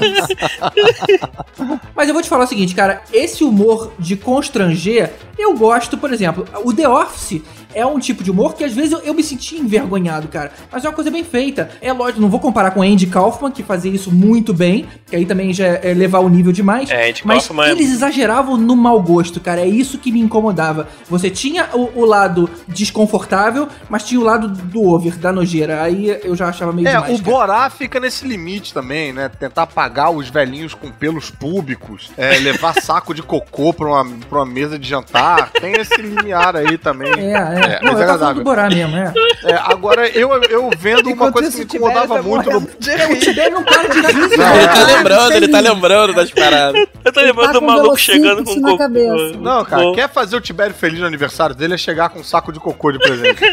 Mas 1.95 2.07
eu 2.07 2.13
vou 2.13 2.23
te 2.23 2.29
falar 2.29 2.43
o 2.43 2.47
seguinte, 2.47 2.75
cara, 2.75 3.01
esse 3.11 3.43
humor 3.43 3.91
de 3.97 4.15
constranger, 4.15 5.13
eu 5.37 5.55
gosto, 5.55 5.97
por 5.97 6.11
exemplo, 6.11 6.45
o 6.63 6.73
The 6.73 6.87
Office 6.87 7.41
é 7.73 7.85
um 7.85 7.99
tipo 7.99 8.23
de 8.23 8.31
humor 8.31 8.55
que 8.55 8.63
às 8.63 8.73
vezes 8.73 8.91
eu, 8.91 8.99
eu 8.99 9.13
me 9.13 9.23
senti 9.23 9.55
envergonhado, 9.57 10.27
cara. 10.27 10.51
Mas 10.71 10.83
é 10.83 10.87
uma 10.89 10.95
coisa 10.95 11.11
bem 11.11 11.23
feita. 11.23 11.69
É 11.81 11.91
lógico, 11.93 12.19
não 12.21 12.29
vou 12.29 12.39
comparar 12.39 12.71
com 12.71 12.81
Andy 12.81 13.07
Kaufman, 13.07 13.51
que 13.51 13.63
fazia 13.63 13.91
isso 13.91 14.11
muito 14.11 14.53
bem, 14.53 14.87
que 15.07 15.15
aí 15.15 15.25
também 15.25 15.53
já 15.53 15.65
é 15.67 15.93
levar 15.93 16.19
o 16.19 16.29
nível 16.29 16.51
demais. 16.51 16.89
É, 16.89 17.09
Andy 17.09 17.21
mas 17.25 17.47
Kaufman 17.47 17.67
é- 17.67 17.71
eles 17.71 17.91
exageravam 17.91 18.57
no 18.57 18.75
mau 18.75 19.01
gosto, 19.01 19.39
cara. 19.39 19.61
É 19.61 19.67
isso 19.67 19.97
que 19.97 20.11
me 20.11 20.19
incomodava. 20.19 20.87
Você 21.09 21.29
tinha 21.29 21.69
o, 21.73 21.99
o 22.01 22.05
lado 22.05 22.49
desconfortável, 22.67 23.67
mas 23.89 24.03
tinha 24.03 24.19
o 24.19 24.23
lado 24.23 24.47
do 24.47 24.83
over, 24.83 25.15
da 25.17 25.31
nojeira. 25.31 25.81
Aí 25.81 26.19
eu 26.23 26.35
já 26.35 26.47
achava 26.47 26.71
meio 26.73 26.87
É, 26.87 26.91
demais. 26.93 27.19
o 27.19 27.23
cara. 27.23 27.35
Borá 27.37 27.69
fica 27.69 27.99
nesse 27.99 28.27
limite 28.27 28.73
também, 28.73 29.13
né? 29.13 29.29
Tentar 29.29 29.67
pagar 29.67 30.09
os 30.09 30.29
velhinhos 30.29 30.73
com 30.73 30.89
pelos 30.91 31.29
públicos, 31.29 32.11
é, 32.17 32.37
levar 32.39 32.73
saco 32.81 33.13
de 33.13 33.21
cocô 33.21 33.73
pra 33.73 33.87
uma, 33.87 34.05
pra 34.29 34.39
uma 34.39 34.45
mesa 34.45 34.77
de 34.79 34.87
jantar. 34.87 35.51
Tem 35.51 35.73
esse 35.73 35.95
limiar 36.01 36.55
aí 36.55 36.77
também. 36.77 37.11
É, 37.11 37.58
é. 37.63 37.75
É, 37.75 37.79
não, 37.81 37.91
mas 37.93 37.93
eu 37.93 37.99
é 37.99 38.03
agradável. 38.03 38.35
do 38.35 38.43
Borá 38.43 38.69
mesmo, 38.69 38.95
é. 38.97 39.13
É, 39.45 39.53
agora, 39.53 40.07
eu, 40.09 40.31
eu 40.43 40.69
vendo 40.77 41.11
uma 41.11 41.31
coisa 41.31 41.51
que 41.51 41.57
me 41.57 41.63
incomodava 41.65 42.21
muito 42.21 42.49
no. 42.49 42.57
É, 42.89 43.07
o. 43.07 43.19
Tibério 43.19 43.53
não 43.55 43.63
para 43.63 43.87
de 43.87 43.99
rir, 44.01 44.23
Ele 44.23 44.37
cara. 44.37 44.67
tá 44.67 44.85
lembrando, 44.85 45.31
ele 45.33 45.47
tá 45.47 45.59
lembrando 45.59 46.13
das 46.13 46.31
paradas. 46.31 46.87
Eu 47.05 47.11
tô 47.13 47.21
lembrando 47.21 47.47
tá 47.53 47.59
do 47.59 47.61
maluco 47.65 47.97
chegando 47.97 48.43
com 48.43 48.61
cocô. 48.61 48.77
cabeça. 48.77 49.37
Não, 49.39 49.63
cara, 49.65 49.91
quer 49.93 50.09
fazer 50.09 50.35
o 50.35 50.41
Tibério 50.41 50.73
feliz 50.75 50.99
no 50.99 51.05
aniversário 51.07 51.55
dele 51.55 51.73
é 51.73 51.77
chegar 51.77 52.09
com 52.09 52.19
um 52.19 52.23
saco 52.23 52.51
de 52.51 52.59
cocô 52.59 52.91
de 52.91 52.99
presente. 52.99 53.39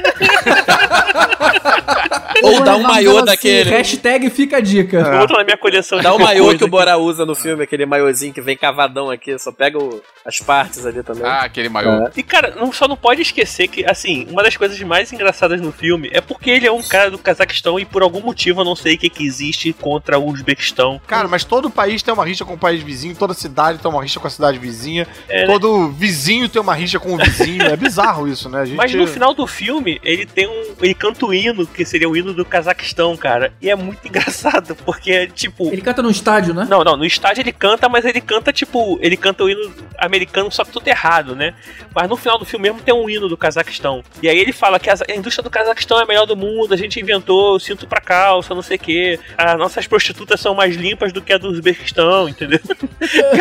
Ou 2.42 2.62
dá 2.62 2.76
um 2.76 2.82
maiô 2.82 3.22
daquele. 3.22 3.70
Hashtag 3.70 4.28
fica 4.30 4.58
a 4.58 4.60
dica. 4.60 5.26
Na 5.26 5.44
minha 5.44 5.56
coleção 5.56 6.00
Dá 6.00 6.14
o 6.14 6.18
maiô 6.18 6.56
que 6.56 6.64
o. 6.64 6.68
Bora 6.68 6.96
usa 6.98 7.24
no 7.24 7.34
filme, 7.34 7.64
aquele 7.64 7.86
maiôzinho 7.86 8.32
que 8.32 8.40
vem 8.40 8.56
cavadão 8.56 9.10
aqui, 9.10 9.38
só 9.38 9.50
pega 9.50 9.78
o- 9.78 10.02
as 10.24 10.38
partes 10.40 10.84
ali 10.84 11.02
também. 11.02 11.24
Ah, 11.24 11.40
aquele 11.42 11.68
maior. 11.68 12.10
E, 12.16 12.22
cara, 12.22 12.54
não, 12.56 12.72
só 12.72 12.86
não 12.86 12.96
pode 12.96 13.22
esquecer 13.22 13.68
que, 13.68 13.84
assim, 13.96 14.26
uma 14.30 14.42
das 14.42 14.56
coisas 14.56 14.78
mais 14.80 15.12
engraçadas 15.12 15.60
no 15.60 15.72
filme 15.72 16.10
é 16.12 16.20
porque 16.20 16.50
ele 16.50 16.66
é 16.66 16.72
um 16.72 16.82
cara 16.82 17.10
do 17.10 17.18
Cazaquistão 17.18 17.80
e 17.80 17.84
por 17.84 18.02
algum 18.02 18.20
motivo 18.20 18.60
eu 18.60 18.64
não 18.64 18.76
sei 18.76 18.94
o 18.94 18.98
que, 18.98 19.08
que 19.08 19.26
existe 19.26 19.72
contra 19.72 20.18
o 20.18 20.28
Uzbequistão. 20.28 21.00
Cara, 21.06 21.26
mas 21.26 21.44
todo 21.44 21.70
país 21.70 22.02
tem 22.02 22.12
uma 22.12 22.24
rixa 22.24 22.44
com 22.44 22.54
o 22.54 22.58
país 22.58 22.82
vizinho, 22.82 23.16
toda 23.16 23.32
cidade 23.34 23.78
tem 23.78 23.90
uma 23.90 24.02
rixa 24.02 24.20
com 24.20 24.26
a 24.26 24.30
cidade 24.30 24.58
vizinha, 24.58 25.06
É, 25.28 25.42
né? 25.42 25.46
todo 25.46 25.88
vizinho 25.88 26.48
tem 26.48 26.60
uma 26.60 26.74
rixa 26.74 26.98
com 27.00 27.14
o 27.14 27.16
vizinho. 27.18 27.62
É 27.62 27.76
bizarro 27.76 28.28
isso, 28.28 28.48
né? 28.48 28.60
A 28.60 28.64
gente... 28.64 28.76
Mas 28.76 28.92
no 28.94 29.06
final 29.06 29.32
do 29.32 29.46
filme, 29.46 29.98
ele 30.04 30.26
tem 30.26 30.46
um. 30.46 30.74
Ele 30.80 30.94
canta 30.94 31.24
o 31.24 31.32
hino, 31.32 31.66
que 31.66 31.84
seria 31.84 32.08
o 32.08 32.16
hino 32.16 32.34
do 32.34 32.44
Cazaquistão, 32.44 33.16
cara. 33.16 33.52
E 33.60 33.70
é 33.70 33.74
muito 33.74 34.04
engraçado, 34.06 34.74
porque 34.84 35.10
é 35.10 35.26
tipo. 35.26 35.68
Ele 35.72 35.80
canta 35.80 36.02
no 36.02 36.10
estádio, 36.10 36.52
né? 36.52 36.66
Não, 36.68 36.84
não, 36.84 36.96
no 36.96 37.04
estádio 37.04 37.40
ele 37.42 37.52
canta, 37.52 37.88
mas 37.88 38.04
ele 38.04 38.20
canta 38.20 38.52
tipo. 38.52 38.98
Ele 39.00 39.16
canta 39.16 39.44
o 39.44 39.48
hino 39.48 39.72
americano, 39.98 40.50
só 40.50 40.64
que 40.64 40.70
tudo 40.72 40.86
errado, 40.88 41.34
né? 41.34 41.54
Mas 41.94 42.08
no 42.08 42.16
final 42.16 42.38
do 42.38 42.44
filme 42.44 42.68
mesmo 42.68 42.82
tem 42.82 42.94
um 42.94 43.08
hino 43.08 43.28
do 43.28 43.36
Cazaquistão. 43.36 43.85
E 44.22 44.28
aí 44.28 44.38
ele 44.38 44.52
fala 44.52 44.78
que 44.78 44.88
a 44.90 44.96
indústria 45.14 45.42
do 45.42 45.50
Cazaquistão 45.50 45.98
é 45.98 46.02
a 46.02 46.06
melhor 46.06 46.26
do 46.26 46.36
mundo, 46.36 46.72
a 46.72 46.76
gente 46.76 47.00
inventou 47.00 47.56
o 47.56 47.60
cinto 47.60 47.86
pra 47.86 48.00
calça, 48.00 48.54
não 48.54 48.62
sei 48.62 48.76
o 48.76 48.80
quê. 48.80 49.18
As 49.36 49.58
nossas 49.58 49.86
prostitutas 49.86 50.40
são 50.40 50.54
mais 50.54 50.76
limpas 50.76 51.12
do 51.12 51.20
que 51.22 51.32
a 51.32 51.38
do 51.38 51.48
Uzbequistão, 51.48 52.28
entendeu? 52.28 52.60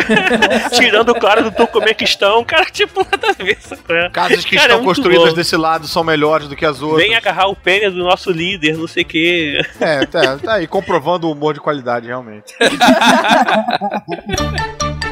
Tirando, 0.74 1.14
claro, 1.14 1.44
do 1.44 1.50
Turcomequistão, 1.50 2.44
cara, 2.44 2.66
tipo, 2.66 3.06
nada 3.10 3.34
a 3.38 3.42
ver. 3.42 3.58
sabe? 3.60 4.10
Casas 4.12 4.44
que 4.44 4.56
Cara, 4.56 4.72
é 4.72 4.74
estão 4.74 4.84
muito 4.84 4.96
construídas 4.96 5.30
bom. 5.30 5.34
desse 5.34 5.56
lado 5.56 5.86
são 5.86 6.04
melhores 6.04 6.48
do 6.48 6.56
que 6.56 6.64
as 6.64 6.82
outras. 6.82 7.02
Vem 7.02 7.14
agarrar 7.14 7.48
o 7.48 7.56
pênis 7.56 7.92
do 7.92 8.04
nosso 8.04 8.30
líder, 8.30 8.76
não 8.76 8.86
sei 8.86 9.02
o 9.02 9.06
quê. 9.06 9.60
É, 9.80 10.04
tá, 10.06 10.38
tá 10.38 10.54
aí 10.54 10.66
comprovando 10.66 11.28
o 11.28 11.32
humor 11.32 11.54
de 11.54 11.60
qualidade, 11.60 12.06
realmente. 12.06 12.54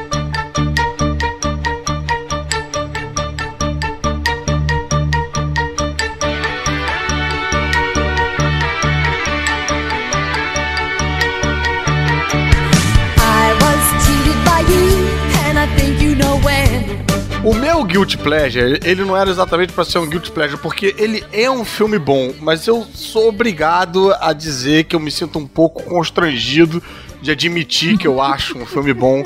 O 17.45 17.53
meu 17.53 17.83
Guilty 17.83 18.17
Pleasure, 18.17 18.79
ele 18.83 19.03
não 19.05 19.15
era 19.15 19.29
exatamente 19.29 19.71
pra 19.71 19.85
ser 19.85 19.99
um 19.99 20.07
Guilty 20.09 20.31
Pleasure, 20.31 20.59
porque 20.59 20.95
ele 20.97 21.23
é 21.31 21.49
um 21.49 21.63
filme 21.63 21.99
bom, 21.99 22.33
mas 22.41 22.65
eu 22.65 22.85
sou 22.93 23.29
obrigado 23.29 24.11
a 24.19 24.33
dizer 24.33 24.85
que 24.85 24.95
eu 24.95 24.99
me 24.99 25.11
sinto 25.11 25.37
um 25.37 25.45
pouco 25.45 25.83
constrangido 25.83 26.81
de 27.21 27.29
admitir 27.31 27.97
que 27.99 28.07
eu 28.07 28.19
acho 28.19 28.57
um 28.57 28.65
filme 28.65 28.93
bom. 28.95 29.23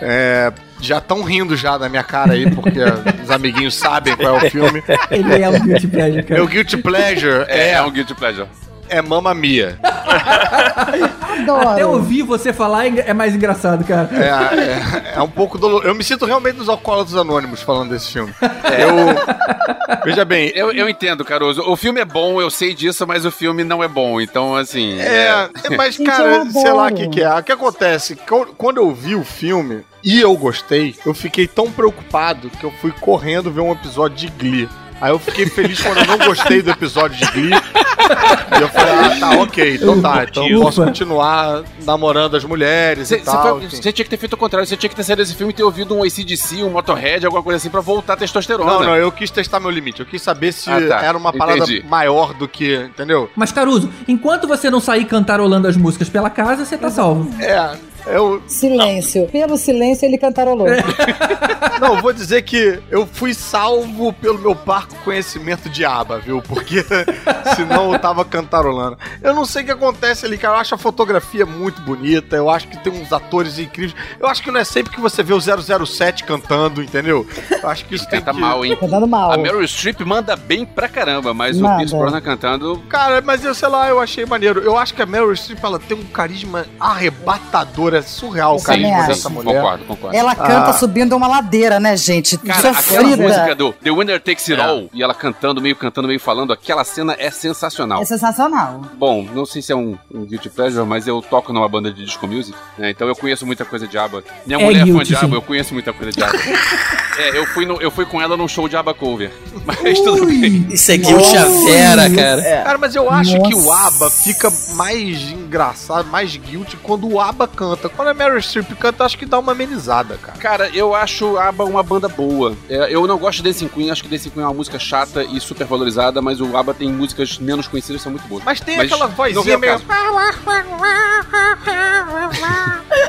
É, 0.00 0.50
já 0.80 0.96
estão 0.98 1.22
rindo 1.22 1.54
já 1.56 1.76
da 1.76 1.90
minha 1.90 2.02
cara 2.04 2.32
aí, 2.32 2.50
porque 2.50 2.78
os 3.22 3.30
amiguinhos 3.30 3.74
sabem 3.74 4.16
qual 4.16 4.38
é 4.40 4.46
o 4.46 4.50
filme. 4.50 4.82
Ele 5.10 5.42
é 5.42 5.48
um 5.50 5.60
guilty 5.60 5.88
pleasure, 5.88 6.22
cara. 6.22 6.40
Meu 6.40 6.46
Guilty 6.48 6.76
Pleasure 6.78 7.44
É, 7.48 7.58
é, 7.58 7.72
é 7.72 7.82
um 7.82 7.90
guilty 7.90 8.14
pleasure. 8.14 8.48
é 8.88 9.02
Mamma 9.02 9.34
Mia. 9.34 9.78
Adoro. 11.28 11.68
Até 11.70 11.86
ouvir 11.86 12.22
você 12.22 12.52
falar 12.52 12.86
é 12.86 13.04
é 13.08 13.14
mais 13.14 13.34
engraçado, 13.34 13.84
cara. 13.84 14.08
É, 14.12 15.12
é, 15.12 15.14
é 15.16 15.22
um 15.22 15.28
pouco 15.28 15.58
doloroso. 15.58 15.86
Eu 15.88 15.94
me 15.94 16.02
sinto 16.04 16.24
realmente 16.24 16.56
nos 16.56 16.68
alcoólatras 16.68 17.16
anônimos 17.16 17.62
falando 17.62 17.90
desse 17.90 18.12
filme. 18.12 18.32
Eu. 18.40 19.98
Veja 20.04 20.24
bem, 20.24 20.52
Eu, 20.54 20.72
eu 20.72 20.88
entendo, 20.88 21.24
Caruso. 21.24 21.62
O 21.62 21.76
filme 21.76 22.00
é 22.00 22.04
bom, 22.04 22.40
eu 22.40 22.50
sei 22.50 22.74
disso, 22.74 23.06
mas 23.06 23.24
o 23.24 23.30
filme 23.30 23.64
não 23.64 23.82
é 23.82 23.88
bom. 23.88 24.20
Então, 24.20 24.54
assim. 24.56 24.98
É, 25.00 25.48
mas 25.76 25.94
Gente, 25.94 26.06
cara, 26.06 26.44
sei 26.50 26.72
lá 26.72 26.86
o 26.88 26.94
que, 26.94 27.08
que 27.08 27.22
é. 27.22 27.34
O 27.34 27.42
que 27.42 27.52
acontece? 27.52 28.16
Qu- 28.16 28.54
Quando 28.56 28.78
eu 28.78 28.92
vi 28.92 29.14
o 29.14 29.24
filme 29.24 29.84
e 30.02 30.20
eu 30.20 30.36
gostei, 30.36 30.94
eu 31.04 31.14
fiquei 31.14 31.46
tão 31.46 31.70
preocupado 31.70 32.50
que 32.50 32.64
eu 32.64 32.72
fui 32.80 32.92
correndo 33.00 33.50
ver 33.50 33.60
um 33.60 33.72
episódio 33.72 34.16
de 34.16 34.28
Glee. 34.28 34.68
Aí 35.00 35.10
eu 35.12 35.18
fiquei 35.18 35.46
feliz 35.46 35.80
quando 35.80 35.98
eu 35.98 36.06
não 36.06 36.18
gostei 36.18 36.60
do 36.62 36.70
episódio 36.70 37.16
de 37.16 37.26
Glee. 37.32 37.50
e 37.52 38.60
eu 38.62 38.68
falei, 38.68 38.92
ah, 38.94 39.16
tá, 39.20 39.30
ok, 39.42 39.74
então 39.76 40.00
tá. 40.02 40.24
Então 40.24 40.48
eu 40.48 40.60
posso 40.60 40.82
continuar 40.84 41.62
namorando 41.84 42.36
as 42.36 42.44
mulheres 42.44 43.08
Você 43.08 43.16
e 43.16 43.20
tal. 43.20 43.62
enfim. 43.62 43.80
tinha 43.80 43.92
que 43.92 44.04
ter 44.04 44.16
feito 44.16 44.32
o 44.32 44.36
contrário, 44.36 44.66
você 44.66 44.76
tinha 44.76 44.88
que 44.90 44.96
ter 44.96 45.04
saído 45.04 45.22
desse 45.22 45.34
filme 45.34 45.52
e 45.52 45.56
ter 45.56 45.62
ouvido 45.62 45.94
um 45.96 46.02
ACDC, 46.02 46.62
um 46.64 46.70
Motorhead, 46.70 47.24
alguma 47.26 47.42
coisa 47.42 47.56
assim, 47.58 47.70
pra 47.70 47.80
voltar 47.80 48.14
a 48.14 48.16
testosterona. 48.16 48.70
Não, 48.70 48.82
não, 48.82 48.96
eu 48.96 49.12
quis 49.12 49.30
testar 49.30 49.60
meu 49.60 49.70
limite. 49.70 50.00
Eu 50.00 50.06
quis 50.06 50.20
saber 50.22 50.52
se 50.52 50.70
Ah, 50.70 50.80
tá. 50.88 51.02
era 51.04 51.16
uma 51.16 51.32
parada 51.32 51.58
Entendi. 51.58 51.84
maior 51.88 52.34
do 52.34 52.48
que, 52.48 52.74
entendeu? 52.76 53.30
Mas, 53.36 53.52
Caruso, 53.52 53.90
enquanto 54.08 54.48
você 54.48 54.68
não 54.70 54.80
sair 54.80 55.04
cantarolando 55.04 55.68
as 55.68 55.76
músicas 55.76 56.08
pela 56.08 56.30
casa, 56.30 56.64
você 56.64 56.76
tá 56.76 56.90
salvo. 56.90 57.28
É, 57.42 57.76
Eu, 58.08 58.42
Silêncio. 58.46 59.26
Pelo 59.28 59.56
silêncio, 59.56 60.06
ele 60.06 60.18
cantarolou. 60.18 60.66
não, 61.80 61.96
eu 61.96 62.02
vou 62.02 62.12
dizer 62.12 62.42
que 62.42 62.80
eu 62.90 63.06
fui 63.06 63.34
salvo 63.34 64.12
pelo 64.12 64.38
meu 64.38 64.54
parco 64.54 64.94
conhecimento 65.04 65.68
de 65.68 65.84
aba, 65.84 66.18
viu? 66.18 66.42
Porque 66.42 66.84
senão 67.54 67.92
eu 67.92 67.98
tava 67.98 68.24
cantarolando. 68.24 68.98
Eu 69.22 69.34
não 69.34 69.44
sei 69.44 69.62
o 69.62 69.66
que 69.66 69.72
acontece 69.72 70.26
ali, 70.26 70.38
cara. 70.38 70.54
Eu 70.54 70.60
acho 70.60 70.74
a 70.74 70.78
fotografia 70.78 71.44
muito 71.44 71.80
bonita. 71.82 72.36
Eu 72.36 72.48
acho 72.48 72.68
que 72.68 72.78
tem 72.78 72.92
uns 72.92 73.12
atores 73.12 73.58
incríveis. 73.58 73.94
Eu 74.18 74.26
acho 74.26 74.42
que 74.42 74.50
não 74.50 74.60
é 74.60 74.64
sempre 74.64 74.92
que 74.92 75.00
você 75.00 75.22
vê 75.22 75.34
o 75.34 75.40
007 75.40 76.24
cantando, 76.24 76.82
entendeu? 76.82 77.26
Eu 77.62 77.68
acho 77.68 77.84
que 77.84 77.94
isso 77.94 78.08
tem 78.08 78.20
Canta 78.20 78.32
que... 78.32 78.40
mal, 78.40 78.64
hein? 78.64 78.76
Cantando 78.78 79.06
mal. 79.06 79.32
A 79.32 79.36
Meryl 79.36 79.66
Streep 79.66 80.00
manda 80.00 80.34
bem 80.36 80.64
pra 80.64 80.88
caramba, 80.88 81.34
mas 81.34 81.58
o 81.58 81.62
Manda. 81.62 81.76
Pierce 81.76 81.94
Brosnan 81.94 82.20
cantando... 82.20 82.82
Cara, 82.88 83.20
mas 83.20 83.44
eu 83.44 83.54
sei 83.54 83.68
lá, 83.68 83.88
eu 83.88 84.00
achei 84.00 84.24
maneiro. 84.24 84.60
Eu 84.60 84.76
acho 84.76 84.94
que 84.94 85.02
a 85.02 85.06
Meryl 85.06 85.34
Streep, 85.34 85.62
ela 85.62 85.78
tem 85.78 85.96
um 85.96 86.04
carisma 86.04 86.66
arrebatador. 86.78 87.94
É 87.98 88.02
surreal 88.02 88.56
o 88.56 88.62
carisma 88.62 89.06
dessa 89.06 89.28
mulher. 89.28 89.54
Concordo, 89.62 89.84
concordo. 89.84 90.16
Ela 90.16 90.34
canta 90.34 90.70
Ah. 90.70 90.72
subindo 90.72 91.16
uma 91.16 91.26
ladeira, 91.26 91.78
né, 91.80 91.96
gente? 91.96 92.36
Cara, 92.38 92.58
aquela 92.70 92.74
Sofrida. 92.74 93.16
música 93.22 93.54
do 93.54 93.72
The 93.72 93.90
Winner 93.90 94.20
Takes 94.20 94.48
It 94.50 94.60
É. 94.60 94.64
All, 94.64 94.88
e 94.92 95.02
ela 95.02 95.14
cantando, 95.14 95.60
meio 95.60 95.76
cantando, 95.76 96.08
meio 96.08 96.20
falando, 96.20 96.52
aquela 96.52 96.84
cena 96.84 97.14
é 97.18 97.30
sensacional. 97.30 98.00
É 98.02 98.04
sensacional. 98.04 98.82
Bom, 98.98 99.26
não 99.34 99.44
sei 99.46 99.62
se 99.62 99.72
é 99.72 99.76
um, 99.76 99.96
um 100.12 100.24
guilty 100.24 100.48
pleasure, 100.48 100.84
mas 100.86 101.06
eu 101.06 101.20
toco 101.22 101.52
numa 101.52 101.68
banda 101.68 101.92
de 101.92 102.04
disco 102.04 102.26
music, 102.26 102.56
né? 102.76 102.90
Então 102.90 103.06
eu 103.08 103.16
conheço 103.16 103.46
muita 103.46 103.64
coisa 103.64 103.86
de 103.86 103.96
ABBA. 103.98 104.22
Minha 104.46 104.58
É 104.60 104.64
mulher 104.64 104.88
é 104.88 104.92
fã 104.92 105.02
de 105.02 105.16
ABBA, 105.16 105.36
eu 105.36 105.42
conheço 105.42 105.74
muita 105.74 105.92
coisa 105.92 106.12
de 106.12 106.22
ABBA. 106.22 106.38
é, 107.18 107.38
eu 107.38 107.46
fui, 107.46 107.66
no- 107.66 107.80
eu 107.80 107.90
fui 107.90 108.04
com 108.06 108.20
ela 108.20 108.36
num 108.36 108.48
show 108.48 108.68
de 108.68 108.76
ABBA 108.76 108.94
cover. 108.94 109.32
Mas 109.64 109.98
tudo 110.00 110.26
bem. 110.26 110.66
Isso 110.70 110.90
é 110.92 110.96
guilty 110.96 111.36
a 111.36 111.44
vera, 111.44 112.10
cara. 112.10 112.42
Cara, 112.64 112.78
mas 112.78 112.94
eu 112.94 113.10
acho 113.10 113.40
que 113.42 113.54
o 113.54 113.62
Nossa. 113.62 113.86
ABBA 113.88 114.10
fica 114.10 114.52
mais 114.74 115.18
engraçado, 115.30 116.08
mais 116.08 116.36
guilty 116.36 116.76
quando 116.82 117.08
o 117.08 117.20
ABBA 117.20 117.48
canta. 117.48 117.87
Quando 117.88 118.08
a 118.08 118.14
Meryl 118.14 118.40
Streep 118.40 118.70
canta, 118.78 119.04
acho 119.04 119.18
que 119.18 119.26
dá 119.26 119.38
uma 119.38 119.52
amenizada, 119.52 120.16
cara. 120.16 120.38
Cara, 120.38 120.68
eu 120.70 120.94
acho 120.94 121.36
a 121.36 121.48
ABBA 121.48 121.64
uma 121.64 121.82
banda 121.82 122.08
boa. 122.08 122.56
É, 122.68 122.94
eu 122.94 123.06
não 123.06 123.18
gosto 123.18 123.38
de 123.38 123.44
Dancing 123.44 123.68
Queen, 123.68 123.90
acho 123.90 124.02
que 124.02 124.08
Dancing 124.08 124.30
Queen 124.30 124.44
é 124.44 124.46
uma 124.46 124.54
música 124.54 124.78
chata 124.78 125.22
e 125.22 125.40
super 125.40 125.66
valorizada, 125.66 126.22
mas 126.22 126.40
o 126.40 126.56
ABBA 126.56 126.74
tem 126.74 126.92
músicas 126.92 127.38
menos 127.38 127.68
conhecidas 127.68 128.00
que 128.00 128.02
são 128.02 128.12
muito 128.12 128.26
boas. 128.28 128.44
Mas 128.44 128.60
tem 128.60 128.76
Mas 128.76 128.92
aquela 128.92 129.06
vozinha 129.06 129.58
meio... 129.58 129.78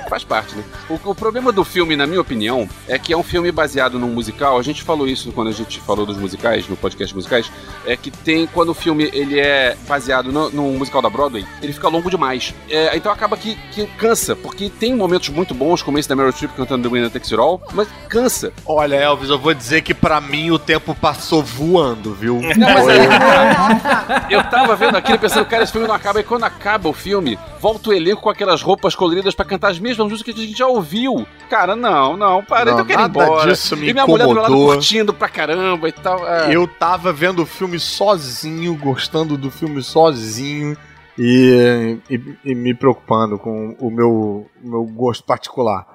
Faz 0.10 0.24
parte, 0.24 0.56
né? 0.56 0.64
O, 0.90 1.12
o 1.12 1.16
problema 1.16 1.52
do 1.52 1.64
filme, 1.64 1.96
na 1.96 2.08
minha 2.08 2.22
opinião, 2.22 2.68
é 2.88 2.98
que 2.98 3.14
é 3.14 3.18
um 3.18 3.24
filme 3.24 3.52
baseado 3.52 4.00
num 4.00 4.10
musical. 4.10 4.58
A 4.58 4.64
gente 4.64 4.84
falou 4.84 5.08
isso 5.08 5.32
quando 5.32 5.50
a 5.50 5.52
gente 5.52 5.80
falou 5.82 6.06
dos 6.06 6.18
musicais, 6.18 6.68
no 6.68 6.76
podcast 6.76 7.16
musicais. 7.16 7.52
É 7.86 7.96
que 7.96 8.12
tem, 8.12 8.48
quando 8.48 8.70
o 8.70 8.74
filme 8.74 9.10
ele 9.14 9.40
é 9.40 9.78
baseado 9.88 10.32
no, 10.32 10.50
num 10.50 10.78
musical 10.78 11.02
da 11.02 11.10
Broadway, 11.10 11.46
ele 11.62 11.74
fica 11.74 11.88
longo 11.88 12.10
demais. 12.10 12.54
É, 12.70 12.96
então 12.96 13.12
acaba 13.12 13.38
que, 13.38 13.56
que 13.72 13.86
cansa, 13.98 14.36
porque 14.36 14.59
tem 14.68 14.96
momentos 14.96 15.30
muito 15.30 15.54
bons, 15.54 15.84
como 15.84 16.00
esse 16.00 16.10
da 16.10 16.16
Meryl 16.16 16.32
Streep 16.32 16.54
cantando 16.56 16.90
The 16.90 16.94
Winner 16.96 17.12
Takes 17.12 17.32
It 17.32 17.40
All, 17.40 17.62
mas 17.76 17.88
cansa. 18.10 18.52
Olha, 18.66 18.96
Elvis, 18.96 19.30
eu 19.30 19.38
vou 19.38 19.54
dizer 19.54 19.84
que 19.84 19.94
pra 19.94 20.20
mim 20.20 20.50
o 20.50 20.58
tempo 20.58 20.96
passou 20.96 21.44
voando, 21.44 22.16
viu? 22.16 22.42
Não, 22.58 22.68
mas 22.74 22.84
Foi- 22.84 23.00
aí- 23.00 23.08
eu 24.34 24.44
tava 24.50 24.76
vendo 24.76 24.96
aquilo 24.98 25.20
pensando, 25.20 25.46
cara, 25.46 25.62
esse 25.64 25.72
filme 25.72 25.88
não 25.88 25.94
acaba. 25.94 26.20
E 26.20 26.24
quando 26.24 26.44
acaba 26.46 26.90
o 26.90 26.94
filme, 26.94 27.38
volta 27.62 27.90
o 27.90 27.94
elenco 27.94 28.22
com 28.24 28.30
aquelas 28.32 28.62
roupas 28.64 28.96
coloridas 28.96 29.36
pra 29.36 29.46
cantar 29.46 29.70
as 29.70 29.78
mesmas 29.80 30.10
músicas 30.10 30.34
que 30.34 30.42
a 30.42 30.46
gente 30.48 30.58
já 30.58 30.66
ouviu. 30.68 31.28
Cara, 31.50 31.76
não, 31.76 32.18
não, 32.18 32.44
para, 32.44 32.72
Não, 32.72 32.72
então 32.72 32.80
eu 32.80 32.86
quero 32.86 33.00
ir 33.00 33.04
nada 33.04 33.24
embora. 33.24 33.52
disso 33.52 33.78
me 33.78 33.90
e 33.90 33.94
minha 33.94 34.08
mulher 34.08 34.24
do 34.26 34.34
meu 34.34 34.42
lado 34.42 34.52
incomodou. 34.54 34.74
curtindo 34.76 35.14
pra 35.14 35.30
caramba 35.30 35.88
e 35.88 35.92
tal. 35.92 36.28
é. 36.28 36.56
Eu 36.56 36.68
tava 36.68 37.14
vendo 37.14 37.44
o 37.44 37.46
filme 37.46 37.80
sozinho, 37.80 38.76
gostando 38.76 39.38
do 39.38 39.52
filme 39.52 39.84
sozinho 39.84 40.76
e, 41.20 41.98
e- 42.10 42.36
e 42.46 42.56
me 42.56 42.74
preocupando 42.74 43.38
com 43.38 43.76
o 43.80 43.92
meu, 43.92 44.10
o 44.64 44.68
meu 44.70 44.84
gosto 44.86 45.24
particular. 45.26 45.86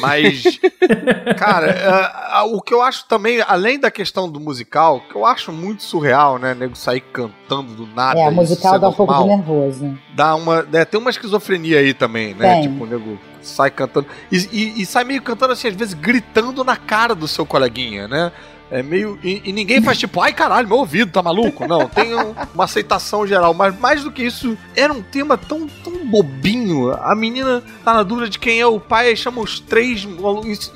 Mas, 0.00 0.58
cara, 1.38 1.68
é, 1.70 2.38
é, 2.38 2.42
o 2.42 2.60
que 2.60 2.74
eu 2.74 2.82
acho 2.82 3.06
também, 3.06 3.40
além 3.46 3.78
da 3.78 3.90
questão 3.90 4.28
do 4.28 4.40
musical, 4.40 5.00
que 5.08 5.14
eu 5.16 5.24
acho 5.24 5.52
muito 5.52 5.82
surreal, 5.84 6.38
né? 6.38 6.54
Nego 6.54 6.74
sair 6.76 7.00
cantando 7.00 7.72
do 7.74 7.86
nada. 7.94 8.18
É, 8.18 8.24
a 8.24 8.30
isso 8.30 8.36
musical 8.36 8.72
ser 8.74 8.80
dá 8.80 8.88
um 8.88 8.92
pouco 8.92 9.12
de 9.12 9.18
normal. 9.20 9.36
nervoso. 9.38 9.98
Dá 10.14 10.34
uma, 10.34 10.66
é, 10.72 10.84
tem 10.84 11.00
uma 11.00 11.10
esquizofrenia 11.10 11.78
aí 11.78 11.94
também, 11.94 12.34
né? 12.34 12.54
Tem. 12.54 12.62
Tipo, 12.62 12.84
o 12.84 12.86
nego 12.86 13.18
sai 13.40 13.70
cantando. 13.70 14.06
E, 14.30 14.36
e- 14.52 14.82
e 14.82 14.86
sai 14.86 15.04
meio 15.04 15.22
cantando 15.22 15.52
assim, 15.52 15.68
às 15.68 15.74
vezes 15.76 15.94
gritando 15.94 16.64
na 16.64 16.76
cara 16.76 17.14
do 17.14 17.28
seu 17.28 17.46
coleguinha, 17.46 18.08
né? 18.08 18.32
É 18.70 18.82
meio. 18.82 19.18
E, 19.22 19.42
e 19.44 19.52
ninguém 19.52 19.80
faz 19.80 19.96
tipo, 19.98 20.20
ai 20.20 20.32
caralho, 20.32 20.66
meu 20.66 20.78
ouvido, 20.78 21.12
tá 21.12 21.22
maluco? 21.22 21.66
Não, 21.68 21.88
tem 21.88 22.14
um- 22.14 22.34
uma 22.54 22.64
aceitação 22.64 23.26
geral. 23.26 23.54
Mas 23.54 23.78
mais 23.78 24.02
do 24.02 24.10
que 24.10 24.24
isso, 24.24 24.56
era 24.74 24.92
um 24.92 25.02
tema 25.02 25.36
tão, 25.38 25.68
tão 25.84 26.04
bobinho. 26.06 26.92
A 26.92 27.14
menina 27.14 27.62
tá 27.84 27.94
na 27.94 28.02
dúvida 28.02 28.28
de 28.28 28.38
quem 28.38 28.60
é 28.60 28.66
o 28.66 28.80
pai, 28.80 29.08
aí 29.08 29.16
chama 29.16 29.40
os 29.40 29.60
três. 29.60 30.06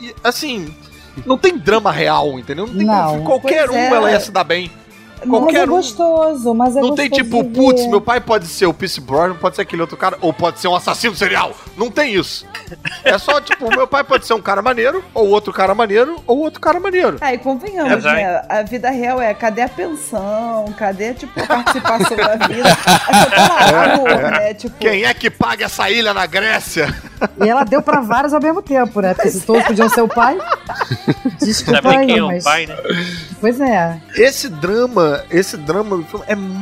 e, 0.01 0.15
Assim. 0.23 0.75
Não 1.27 1.37
tem 1.37 1.59
drama 1.59 1.91
real, 1.91 2.39
entendeu? 2.39 2.67
Não 2.69 2.75
tem 2.75 2.87
Não. 2.87 3.25
Qualquer 3.25 3.69
um 3.69 3.75
é. 3.75 3.89
ela 3.93 4.11
ia 4.13 4.21
se 4.21 4.31
dar 4.31 4.45
bem. 4.45 4.71
Mas 5.25 5.29
Qualquer 5.41 5.61
é 5.61 5.65
um. 5.65 5.69
gostoso, 5.69 6.55
mas 6.55 6.77
é 6.77 6.81
Não 6.81 6.95
tem 6.95 7.09
tipo, 7.11 7.45
putz, 7.45 7.87
meu 7.87 8.01
pai 8.01 8.21
pode 8.21 8.47
ser 8.47 8.67
o 8.67 8.75
Pierce 8.75 9.01
Brosnan, 9.01 9.35
pode 9.37 9.57
ser 9.57 9.63
aquele 9.63 9.83
outro 9.83 9.97
cara, 9.97 10.17
ou 10.21 10.33
pode 10.33 10.59
ser 10.61 10.69
um 10.69 10.75
assassino 10.75 11.15
serial. 11.15 11.53
Não 11.77 11.91
tem 11.91 12.15
isso. 12.15 12.47
É 13.05 13.19
só, 13.19 13.39
tipo, 13.43 13.69
meu 13.69 13.87
pai 13.87 14.03
pode 14.03 14.27
ser 14.27 14.35
um 14.35 14.41
cara 14.41 14.63
maneiro, 14.63 15.05
ou 15.13 15.29
outro 15.29 15.53
cara 15.53 15.75
maneiro, 15.75 16.17
ou 16.27 16.39
outro 16.39 16.61
cara 16.61 16.81
maneiro. 16.81 17.19
Ah, 17.21 17.35
e 17.35 17.39
convenhamos, 17.39 17.93
Exato. 17.99 18.17
né? 18.17 18.43
A 18.49 18.63
vida 18.63 18.91
real 18.91 19.21
é 19.21 19.35
cadê 19.35 19.63
a 19.63 19.69
pensão? 19.69 20.65
Cadê, 20.79 21.15
tipo, 21.15 21.39
a 21.41 21.47
participação 21.47 22.17
da 22.17 22.37
vida? 22.47 22.69
Aí 23.09 23.15
você 23.25 23.31
tá 23.31 23.71
lá, 23.73 23.95
amor, 23.95 24.31
né? 24.31 24.55
Tipo, 24.55 24.77
Quem 24.79 25.05
é 25.05 25.13
que 25.15 25.31
paga 25.31 25.67
essa 25.67 25.91
ilha 25.91 26.15
na 26.15 26.27
Grécia? 26.27 26.95
E 27.43 27.49
ela 27.49 27.65
deu 27.65 27.83
pra 27.83 28.01
vários 28.01 28.33
ao 28.33 28.41
mesmo 28.41 28.63
tempo, 28.63 29.01
né? 29.01 29.15
Porque 29.15 29.31
se 29.31 29.41
todos 29.41 29.63
podiam 29.65 29.89
ser 29.89 30.03
o 30.03 30.09
pai. 30.09 30.39
Desculpa 31.41 31.83
Sabe 31.83 31.97
aí, 31.97 32.07
quem 32.07 32.19
é 32.19 32.23
o 32.23 32.27
mas. 32.29 32.45
pai, 32.45 32.67
né? 32.67 32.77
Pois 33.41 33.61
é. 33.61 34.01
Esse 34.15 34.49
drama, 34.49 35.25
esse 35.31 35.57
drama 35.57 35.97
do 35.97 36.05
filme 36.05 36.25
é 36.29 36.35
muito 36.35 36.60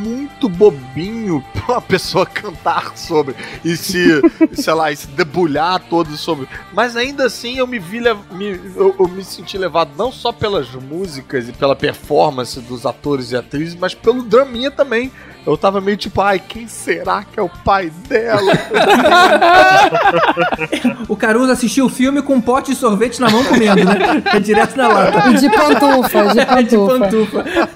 bobinho 0.48 1.42
pra 1.54 1.74
uma 1.74 1.80
pessoa 1.80 2.26
cantar 2.26 2.96
sobre 2.96 3.34
e 3.64 3.76
se, 3.76 4.20
sei 4.52 4.74
lá, 4.74 4.92
e 4.92 4.96
se 4.96 5.06
debulhar 5.08 5.80
todo 5.88 6.14
sobre. 6.16 6.46
Mas 6.72 6.96
ainda 6.96 7.26
assim 7.26 7.58
eu 7.58 7.66
me 7.66 7.78
vi, 7.78 8.00
me, 8.32 8.60
eu, 8.76 8.94
eu 8.98 9.08
me 9.08 9.24
senti 9.24 9.56
levado 9.56 9.90
não 9.96 10.12
só 10.12 10.32
pelas 10.32 10.68
músicas 10.74 11.48
e 11.48 11.52
pela 11.52 11.74
performance 11.74 12.60
dos 12.60 12.84
atores 12.84 13.32
e 13.32 13.36
atrizes, 13.36 13.74
mas 13.74 13.94
pelo 13.94 14.22
draminha 14.22 14.70
também. 14.70 15.10
Eu 15.46 15.56
tava 15.56 15.80
meio 15.80 15.96
tipo, 15.96 16.20
ai, 16.20 16.38
quem 16.38 16.68
será 16.68 17.24
que 17.24 17.40
é 17.40 17.42
o 17.42 17.48
pai 17.48 17.90
dela? 18.06 18.52
O 21.08 21.16
Caruso 21.16 21.50
assistiu 21.50 21.86
o 21.86 21.88
filme 21.88 22.20
com 22.20 22.34
um 22.34 22.40
pote 22.40 22.72
de 22.72 22.76
sorvete 22.76 23.18
na 23.20 23.30
mão 23.30 23.42
comendo, 23.44 23.84
né? 23.84 24.22
É 24.34 24.40
direto 24.40 24.76
na 24.76 24.88
lata. 24.88 25.32
De 25.32 25.48
pantufa, 25.48 26.34
de 26.34 26.40
É 26.58 26.62
de 26.62 26.76
pantufa. 26.76 27.44
pantufa. 27.44 27.68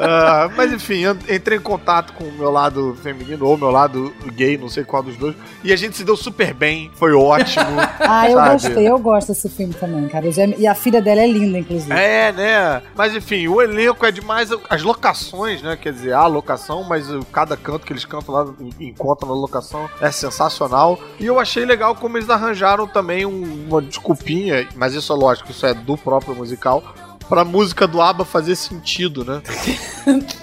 Ah, 0.00 0.50
mas 0.56 0.72
enfim, 0.72 1.00
eu 1.00 1.16
entrei 1.34 1.58
em 1.58 1.60
contato 1.60 2.12
com 2.14 2.24
o 2.24 2.32
meu 2.32 2.50
lado 2.50 2.96
feminino 3.02 3.46
ou 3.46 3.54
o 3.54 3.58
meu 3.58 3.70
lado 3.70 4.12
gay, 4.34 4.56
não 4.58 4.68
sei 4.68 4.84
qual 4.84 5.02
dos 5.02 5.16
dois, 5.16 5.34
e 5.62 5.72
a 5.72 5.76
gente 5.76 5.96
se 5.96 6.04
deu 6.04 6.16
super 6.16 6.52
bem, 6.54 6.90
foi 6.94 7.12
ótimo. 7.12 7.64
Ah, 8.06 8.28
eu 8.28 8.36
sabe? 8.36 8.50
gostei, 8.52 8.88
eu 8.88 8.98
gosto 8.98 9.28
desse 9.28 9.48
filme 9.48 9.72
também, 9.74 10.06
cara. 10.08 10.26
E 10.58 10.66
a 10.66 10.74
filha 10.74 11.00
dela 11.00 11.20
é 11.22 11.26
linda, 11.26 11.58
inclusive. 11.58 11.92
É, 11.92 12.32
né? 12.32 12.82
Mas 12.94 13.14
enfim, 13.14 13.48
o 13.48 13.60
elenco 13.62 14.04
é 14.04 14.10
demais. 14.12 14.50
As 14.68 14.82
locações, 14.82 15.62
né? 15.62 15.76
Quer 15.80 15.92
dizer, 15.92 16.12
a 16.12 16.26
locação, 16.26 16.84
mas 16.84 17.06
cada 17.32 17.56
canto 17.56 17.86
que 17.86 17.92
eles 17.92 18.04
cantam 18.04 18.34
lá, 18.34 18.46
en- 18.60 18.88
encontram 18.88 19.28
na 19.30 19.34
locação, 19.34 19.88
é 20.00 20.10
sensacional. 20.10 20.98
E 21.18 21.26
eu 21.26 21.40
achei 21.40 21.64
legal 21.64 21.94
como 21.94 22.16
eles 22.18 22.28
arranjaram 22.30 22.86
também 22.86 23.24
um- 23.26 23.66
uma 23.68 23.80
desculpinha, 23.82 24.68
mas 24.74 24.94
isso 24.94 25.12
é 25.12 25.16
lógico, 25.16 25.50
isso 25.50 25.64
é 25.66 25.72
do 25.74 25.96
próprio 25.96 26.34
musical. 26.34 26.82
Pra 27.28 27.44
música 27.44 27.86
do 27.86 28.00
ABBA 28.00 28.24
fazer 28.24 28.56
sentido, 28.56 29.24
né? 29.24 29.42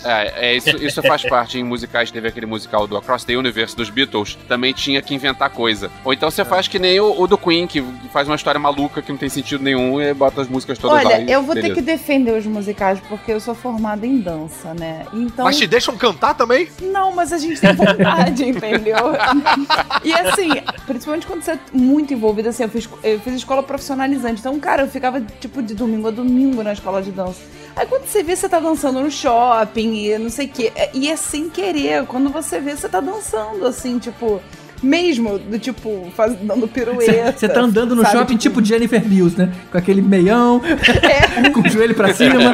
É, 0.03 0.49
é, 0.49 0.55
isso, 0.55 0.69
isso 0.77 1.01
faz 1.03 1.23
parte 1.23 1.57
em 1.59 1.63
musicais. 1.63 2.09
Teve 2.09 2.27
aquele 2.27 2.45
musical 2.45 2.87
do 2.87 2.97
Across 2.97 3.25
the 3.25 3.37
Universe 3.37 3.75
dos 3.75 3.89
Beatles, 3.89 4.37
também 4.47 4.73
tinha 4.73 5.01
que 5.01 5.13
inventar 5.13 5.49
coisa. 5.49 5.91
Ou 6.03 6.13
então 6.13 6.29
você 6.31 6.43
faz 6.43 6.67
que 6.67 6.79
nem 6.79 6.99
o, 6.99 7.21
o 7.21 7.27
do 7.27 7.37
Queen, 7.37 7.67
que 7.67 7.83
faz 8.11 8.27
uma 8.27 8.35
história 8.35 8.59
maluca 8.59 9.01
que 9.01 9.11
não 9.11 9.17
tem 9.17 9.29
sentido 9.29 9.63
nenhum 9.63 10.01
e 10.01 10.13
bota 10.13 10.41
as 10.41 10.47
músicas 10.47 10.77
todas 10.77 11.03
lá. 11.03 11.09
Olha, 11.11 11.31
eu 11.31 11.43
vou 11.43 11.53
ter 11.53 11.61
beleza. 11.61 11.75
que 11.75 11.81
defender 11.81 12.37
os 12.37 12.45
musicais 12.45 12.99
porque 13.07 13.31
eu 13.31 13.39
sou 13.39 13.53
formada 13.53 14.05
em 14.05 14.19
dança, 14.19 14.73
né? 14.73 15.05
Então. 15.13 15.45
Mas 15.45 15.57
te 15.57 15.67
deixam 15.67 15.95
cantar 15.95 16.33
também? 16.33 16.67
Não, 16.81 17.13
mas 17.13 17.31
a 17.31 17.37
gente 17.37 17.59
tem 17.59 17.73
vontade, 17.73 18.43
entendeu? 18.49 18.97
E 20.03 20.13
assim, 20.13 20.49
principalmente 20.85 21.27
quando 21.27 21.43
você 21.43 21.51
é 21.51 21.59
muito 21.71 22.13
envolvido, 22.13 22.49
assim, 22.49 22.63
eu 22.63 22.69
fiz, 22.69 22.89
eu 23.03 23.19
fiz 23.19 23.35
escola 23.35 23.61
profissionalizante. 23.61 24.39
Então, 24.39 24.59
cara, 24.59 24.83
eu 24.83 24.87
ficava, 24.87 25.21
tipo, 25.21 25.61
de 25.61 25.75
domingo 25.75 26.07
a 26.07 26.11
domingo 26.11 26.61
na 26.71 26.73
escola 26.73 27.01
de 27.01 27.11
dança. 27.11 27.39
Aí 27.75 27.85
quando 27.85 28.05
você 28.05 28.23
vê, 28.23 28.35
você 28.35 28.49
tá 28.49 28.59
dançando 28.59 29.01
no 29.01 29.11
shopping 29.11 29.93
e 29.93 30.17
não 30.17 30.29
sei 30.29 30.47
o 30.47 30.49
quê. 30.49 30.71
É- 30.75 30.89
E 30.93 31.09
é 31.09 31.15
sem 31.15 31.49
querer. 31.49 32.05
Quando 32.05 32.29
você 32.29 32.59
vê, 32.59 32.75
você 32.75 32.87
tá 32.89 32.99
dançando, 32.99 33.65
assim, 33.65 33.99
tipo. 33.99 34.41
Mesmo, 34.81 35.37
do 35.37 35.59
tipo, 35.59 36.07
faz, 36.15 36.35
dando 36.41 36.67
pirueta. 36.67 37.33
Você 37.37 37.47
tá 37.47 37.61
andando 37.61 37.95
no 37.95 38.01
sabe? 38.03 38.17
shopping 38.17 38.37
tipo 38.37 38.63
Jennifer 38.63 39.05
Mills, 39.07 39.37
né? 39.37 39.51
Com 39.71 39.77
aquele 39.77 40.01
meião, 40.01 40.61
com 41.53 41.61
o 41.61 41.69
joelho 41.69 41.93
pra 41.95 42.13
cima. 42.13 42.51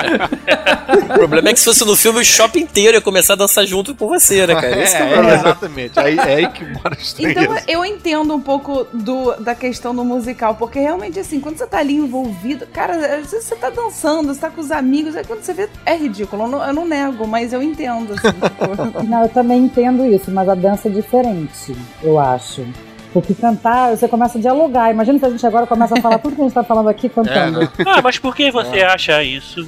O 1.10 1.14
problema 1.14 1.50
é 1.50 1.54
que 1.54 1.60
se 1.60 1.66
fosse 1.66 1.86
no 1.86 1.96
filme, 1.96 2.20
o 2.20 2.26
shopping 2.26 2.60
inteiro 2.62 2.98
ia 2.98 3.02
começar 3.02 3.34
a 3.34 3.38
dançar 3.38 3.66
junto 3.66 3.96
com 3.96 4.08
você, 4.08 4.46
né, 4.48 4.56
cara? 4.56 4.82
Esse 4.82 4.96
que 4.96 5.02
é 5.02 5.06
o 5.06 5.08
É, 5.08 5.14
problema. 5.14 5.34
exatamente. 5.40 6.00
Aí, 6.00 6.18
é 6.18 6.22
aí 6.36 6.48
que 6.50 6.66
mora 6.66 6.96
a 6.98 7.02
estranheza. 7.02 7.42
Então 7.42 7.58
eu 7.68 7.86
entendo 7.86 8.34
um 8.34 8.40
pouco 8.42 8.86
do, 8.94 9.34
da 9.36 9.56
questão 9.56 9.96
do 9.96 10.04
musical, 10.04 10.56
porque 10.56 10.80
realmente 10.80 11.20
assim, 11.20 11.40
quando 11.40 11.58
você 11.58 11.68
tá 11.68 11.80
ali 11.80 11.96
envolvido, 11.96 12.66
cara, 12.68 12.94
às 13.18 13.32
vezes 13.32 13.46
você 13.46 13.56
tá 13.56 13.70
dançando, 13.70 14.34
você 14.34 14.40
tá 14.40 14.50
com 14.50 14.62
os 14.62 14.72
amigos, 14.72 15.16
aí 15.16 15.24
quando 15.24 15.42
você 15.42 15.54
vê, 15.54 15.70
é 15.86 15.96
ridículo, 15.96 16.44
eu 16.44 16.48
não, 16.48 16.66
eu 16.68 16.74
não 16.74 16.86
nego, 16.86 17.28
mas 17.28 17.54
eu 17.54 17.62
entendo, 17.62 18.14
assim, 18.14 18.32
tipo, 18.32 19.04
Não, 19.08 19.24
eu 19.24 19.30
também 19.30 19.64
entendo 19.66 20.06
isso, 20.06 20.30
mas 20.32 20.48
a 20.50 20.56
dança 20.56 20.88
é 20.88 20.92
diferente, 20.92 21.76
eu 22.04 22.17
acho. 22.20 22.66
Porque 23.14 23.34
cantar, 23.34 23.96
você 23.96 24.08
começa 24.08 24.38
a 24.38 24.42
dialogar. 24.42 24.92
Imagina 24.92 25.18
se 25.18 25.26
a 25.26 25.30
gente 25.30 25.46
agora 25.48 25.66
começa 25.66 25.98
a 25.98 26.02
falar 26.02 26.20
tudo 26.20 26.36
que 26.36 26.42
a 26.42 26.44
gente 26.44 26.54
tá 26.54 26.64
falando 26.64 26.90
aqui 26.90 27.10
cantando. 27.10 27.62
Ah, 27.86 28.02
mas 28.04 28.20
por 28.20 28.36
que 28.36 28.52
você 28.52 28.82
acha 28.82 29.24
isso? 29.24 29.62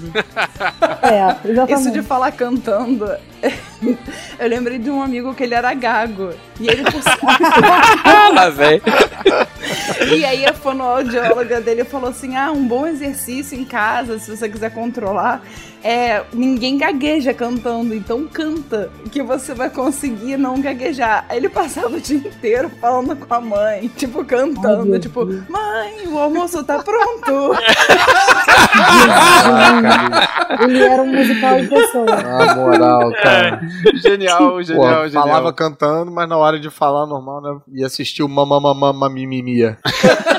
É, 1.02 1.50
exatamente. 1.50 1.82
Isso 1.82 1.92
de 1.92 2.02
falar 2.04 2.32
cantando. 2.32 3.10
Eu 4.38 4.48
lembrei 4.48 4.78
de 4.78 4.90
um 4.92 5.02
amigo 5.02 5.34
que 5.34 5.44
ele 5.44 5.56
era 5.56 5.74
gago. 5.74 6.32
E 6.60 6.68
ele 6.68 6.84
por 6.92 7.02
Ah, 8.04 8.50
velho. 8.50 8.82
E 10.16 10.26
aí 10.26 10.46
a 10.46 10.49
fonoaudióloga 10.62 11.60
dele 11.62 11.84
falou 11.84 12.10
assim: 12.10 12.36
ah, 12.36 12.52
um 12.52 12.68
bom 12.68 12.86
exercício 12.86 13.60
em 13.60 13.66
casa, 13.66 14.20
se 14.20 14.30
você 14.30 14.48
quiser 14.48 14.72
controlar, 14.72 15.42
é 15.84 16.24
ninguém 16.34 16.78
gagueja 16.78 17.34
cantando, 17.34 17.96
então 17.96 18.28
canta, 18.28 18.92
que 19.12 19.24
você 19.24 19.54
vai 19.54 19.70
conseguir 19.70 20.38
não 20.38 20.60
gaguejar. 20.62 21.26
Aí 21.30 21.38
ele 21.38 21.50
passava 21.50 21.96
o 21.96 22.02
dia 22.02 22.18
inteiro 22.18 22.70
falando 22.82 23.16
com 23.16 23.34
a 23.34 23.42
mãe, 23.42 23.88
tipo, 23.96 24.24
cantando, 24.26 25.00
tipo, 25.00 25.26
mãe, 25.26 26.08
o 26.08 26.18
almoço 26.18 26.64
tá 26.64 26.80
pronto. 26.84 27.56
Ele 30.62 30.84
era 30.84 31.02
um 31.02 31.08
musical 31.08 31.60
em 31.60 31.68
pessoa. 31.68 32.06
Na 32.06 32.56
moral, 32.56 33.12
cara. 33.22 33.62
Genial, 33.96 34.62
genial, 34.64 35.02
Pô, 35.02 35.08
genial. 35.08 35.28
Falava 35.28 35.54
cantando, 35.54 36.12
mas 36.12 36.28
na 36.28 36.38
hora 36.38 36.60
de 36.60 36.70
falar 36.70 37.06
normal, 37.06 37.42
né? 37.42 37.60
Ia 37.74 37.86
assistir 37.86 38.24
o 38.24 38.30
Mamamamamimimia. 38.30 39.78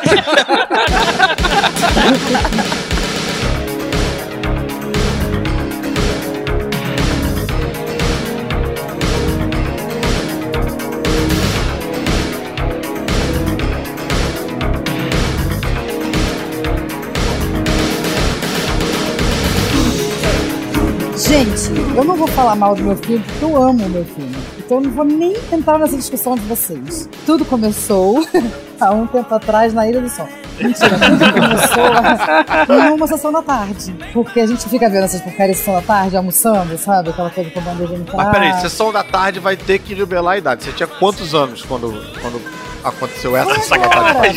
Gente, 21.30 21.70
eu 21.96 22.02
não 22.02 22.16
vou 22.16 22.26
falar 22.26 22.56
mal 22.56 22.74
do 22.74 22.82
meu 22.82 22.96
filme, 22.96 23.22
porque 23.24 23.44
eu 23.44 23.56
amo 23.56 23.86
o 23.86 23.88
meu 23.88 24.04
filme. 24.04 24.59
Então 24.70 24.78
eu 24.78 24.84
não 24.84 24.92
vou 24.92 25.04
nem 25.04 25.34
entrar 25.50 25.80
nessa 25.80 25.96
discussão 25.96 26.36
de 26.36 26.42
vocês. 26.42 27.08
Tudo 27.26 27.44
começou 27.44 28.24
há 28.80 28.92
um 28.92 29.04
tempo 29.04 29.34
atrás 29.34 29.74
na 29.74 29.88
Ilha 29.88 30.00
do 30.00 30.08
Sol. 30.08 30.28
Mentira, 30.60 30.96
tudo 30.96 31.32
começou 31.32 32.90
numa 32.90 33.06
sessão 33.08 33.32
da 33.32 33.42
tarde. 33.42 33.92
Porque 34.12 34.38
a 34.38 34.46
gente 34.46 34.68
fica 34.68 34.88
vendo 34.88 35.02
essas 35.02 35.22
porcarias 35.22 35.56
sessão 35.56 35.74
da 35.74 35.82
tarde, 35.82 36.16
almoçando, 36.16 36.78
sabe? 36.78 37.10
Aquela 37.10 37.30
coisa 37.30 37.50
com 37.50 37.60
bandeja 37.62 37.98
no 37.98 38.06
Mas 38.16 38.30
peraí, 38.30 38.60
sessão 38.60 38.92
da 38.92 39.02
tarde 39.02 39.40
vai 39.40 39.56
ter 39.56 39.80
que 39.80 39.92
revelar 39.92 40.34
a 40.34 40.38
idade. 40.38 40.62
Você 40.62 40.70
tinha 40.70 40.86
quantos 40.86 41.34
anos 41.34 41.62
quando, 41.62 41.90
quando 42.22 42.40
aconteceu 42.84 43.36
essa 43.36 43.54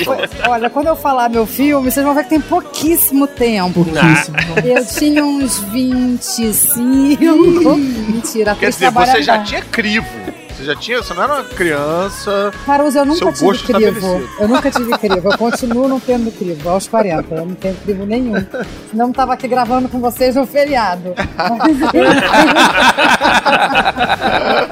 foi- 0.04 0.30
olha, 0.50 0.70
quando 0.70 0.88
eu 0.88 0.96
falar 0.96 1.30
meu 1.30 1.46
filme, 1.46 1.92
vocês 1.92 2.06
vão 2.06 2.16
ver 2.16 2.24
que 2.24 2.30
tem 2.30 2.42
pouquíssimo 2.42 3.28
tempo. 3.28 3.86
Pouquíssimo. 3.86 4.38
Eu 4.64 4.86
tinha 4.86 5.24
uns 5.24 5.60
25. 5.60 7.78
Mentira, 7.78 8.56
Quer 8.56 8.70
dizer, 8.70 8.92
você 8.92 9.22
já 9.22 9.44
tinha 9.44 9.62
crivo. 9.62 10.06
Você 10.64 10.68
já 10.68 10.76
tinha, 10.78 11.04
você 11.04 11.14
não 11.14 11.24
era 11.24 11.34
uma 11.34 11.44
criança. 11.44 12.54
Caruso, 12.66 12.98
eu 12.98 13.06
nunca 13.06 13.34
tive 13.34 13.58
crivo. 13.74 14.30
Eu 14.40 14.48
nunca 14.48 14.72
tive 14.72 14.98
crivo. 14.98 15.30
Eu 15.30 15.38
continuo 15.38 15.90
não 15.90 16.00
tendo 16.00 16.32
crivo, 16.32 16.70
aos 16.70 16.88
40. 16.88 17.36
Eu 17.36 17.46
não 17.46 17.54
tenho 17.54 17.76
crivo 17.76 18.06
nenhum. 18.06 18.36
Senão 18.90 19.08
eu 19.08 19.14
tava 19.14 19.34
aqui 19.34 19.46
gravando 19.46 19.90
com 19.90 20.00
vocês 20.00 20.36
no 20.36 20.48
feriado. 20.48 21.14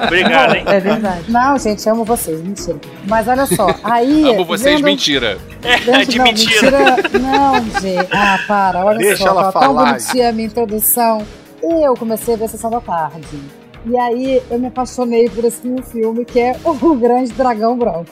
Obrigado, 0.06 0.54
hein? 0.54 0.64
É 0.66 0.80
verdade. 0.80 1.30
Não, 1.30 1.58
gente, 1.58 1.86
amo 1.88 2.04
vocês, 2.04 2.40
mentira. 2.40 2.78
Mas 3.06 3.28
olha 3.28 3.44
só, 3.44 3.66
aí. 3.84 4.30
Amo 4.34 4.46
vocês, 4.46 4.76
vendo- 4.76 4.84
mentira. 4.86 5.36
É, 5.62 6.04
de 6.06 6.16
não, 6.18 6.24
mentira. 6.24 6.96
Não, 7.20 7.80
gente. 7.80 8.08
Ah, 8.10 8.38
para, 8.48 8.82
olha 8.84 8.98
Deixa 8.98 9.24
só. 9.24 9.28
ela 9.28 9.52
tão 9.52 9.60
falar, 9.62 9.92
bonitinha 9.92 10.30
a 10.30 10.32
minha 10.32 10.46
introdução. 10.46 11.26
E 11.62 11.86
eu 11.86 11.94
comecei 11.94 12.32
a 12.34 12.36
ver 12.38 12.44
a 12.44 12.48
sessão 12.48 12.70
da 12.70 12.80
tarde. 12.80 13.61
E 13.84 13.98
aí 13.98 14.42
eu 14.50 14.58
me 14.58 14.68
apaixonei 14.68 15.28
por 15.28 15.44
esse 15.44 15.60
filme 15.90 16.24
que 16.24 16.38
é 16.38 16.56
O 16.64 16.94
Grande 16.94 17.32
Dragão 17.32 17.76
Branco. 17.76 18.10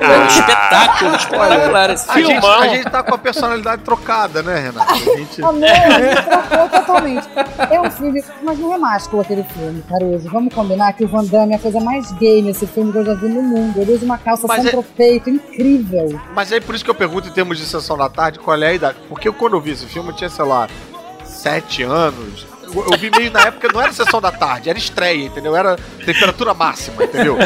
É 0.00 0.18
um 0.18 0.26
espetáculo, 0.26 1.14
espetacular 1.14 1.90
esse 1.90 2.10
A 2.10 2.20
gente, 2.20 2.46
a 2.46 2.66
gente 2.68 2.90
tá 2.90 3.02
com 3.02 3.14
a 3.14 3.18
personalidade 3.18 3.82
trocada, 3.82 4.42
né, 4.42 4.58
Renato? 4.58 4.92
A 4.92 4.96
gente... 4.96 5.44
Ah, 5.44 5.52
não, 5.52 5.68
a 5.68 6.00
gente 6.00 6.22
trocou 6.22 6.68
totalmente. 6.68 7.28
É 7.70 7.80
um 7.80 7.90
filme, 7.90 8.24
mas 8.42 8.58
não 8.58 8.74
é 8.74 8.78
másculo 8.78 9.22
aquele 9.22 9.44
filme, 9.44 9.82
Caruso. 9.88 10.28
Vamos 10.30 10.52
combinar 10.52 10.92
que 10.94 11.04
o 11.04 11.08
Van 11.08 11.24
Damme 11.24 11.52
é 11.52 11.56
a 11.56 11.58
coisa 11.60 11.78
mais 11.78 12.10
gay 12.12 12.42
nesse 12.42 12.66
filme 12.66 12.90
que 12.90 12.98
eu 12.98 13.04
já 13.04 13.14
vi 13.14 13.28
no 13.28 13.42
mundo. 13.42 13.78
Ele 13.78 13.92
usa 13.92 14.04
uma 14.04 14.18
calça 14.18 14.48
Mas 14.48 14.62
sem 14.62 14.78
é- 14.78 14.82
peito, 14.96 15.30
incrível. 15.30 16.20
Mas 16.34 16.52
aí 16.52 16.60
por 16.60 16.74
isso 16.74 16.84
que 16.84 16.90
eu 16.90 16.94
pergunto 16.94 17.28
em 17.28 17.32
termos 17.32 17.56
de 17.56 17.64
sessão 17.64 17.96
da 17.96 18.08
tarde, 18.08 18.40
qual 18.40 18.60
é 18.60 18.66
a 18.66 18.74
idade? 18.74 18.98
Porque 19.08 19.28
eu, 19.28 19.32
quando 19.32 19.54
eu 19.54 19.60
vi 19.60 19.70
esse 19.70 19.86
filme, 19.86 20.08
eu 20.08 20.16
tinha, 20.16 20.28
sei 20.28 20.44
lá, 20.44 20.68
sete 21.24 21.84
anos. 21.84 22.46
Eu, 22.74 22.98
vi 22.98 23.10
meio 23.10 23.30
na 23.30 23.40
época, 23.42 23.68
não 23.72 23.80
era 23.80 23.92
sessão 23.92 24.20
da 24.20 24.30
tarde, 24.32 24.70
era 24.70 24.78
estreia, 24.78 25.26
entendeu? 25.26 25.54
Era 25.56 25.76
temperatura 26.04 26.54
máxima, 26.54 27.04
entendeu? 27.04 27.36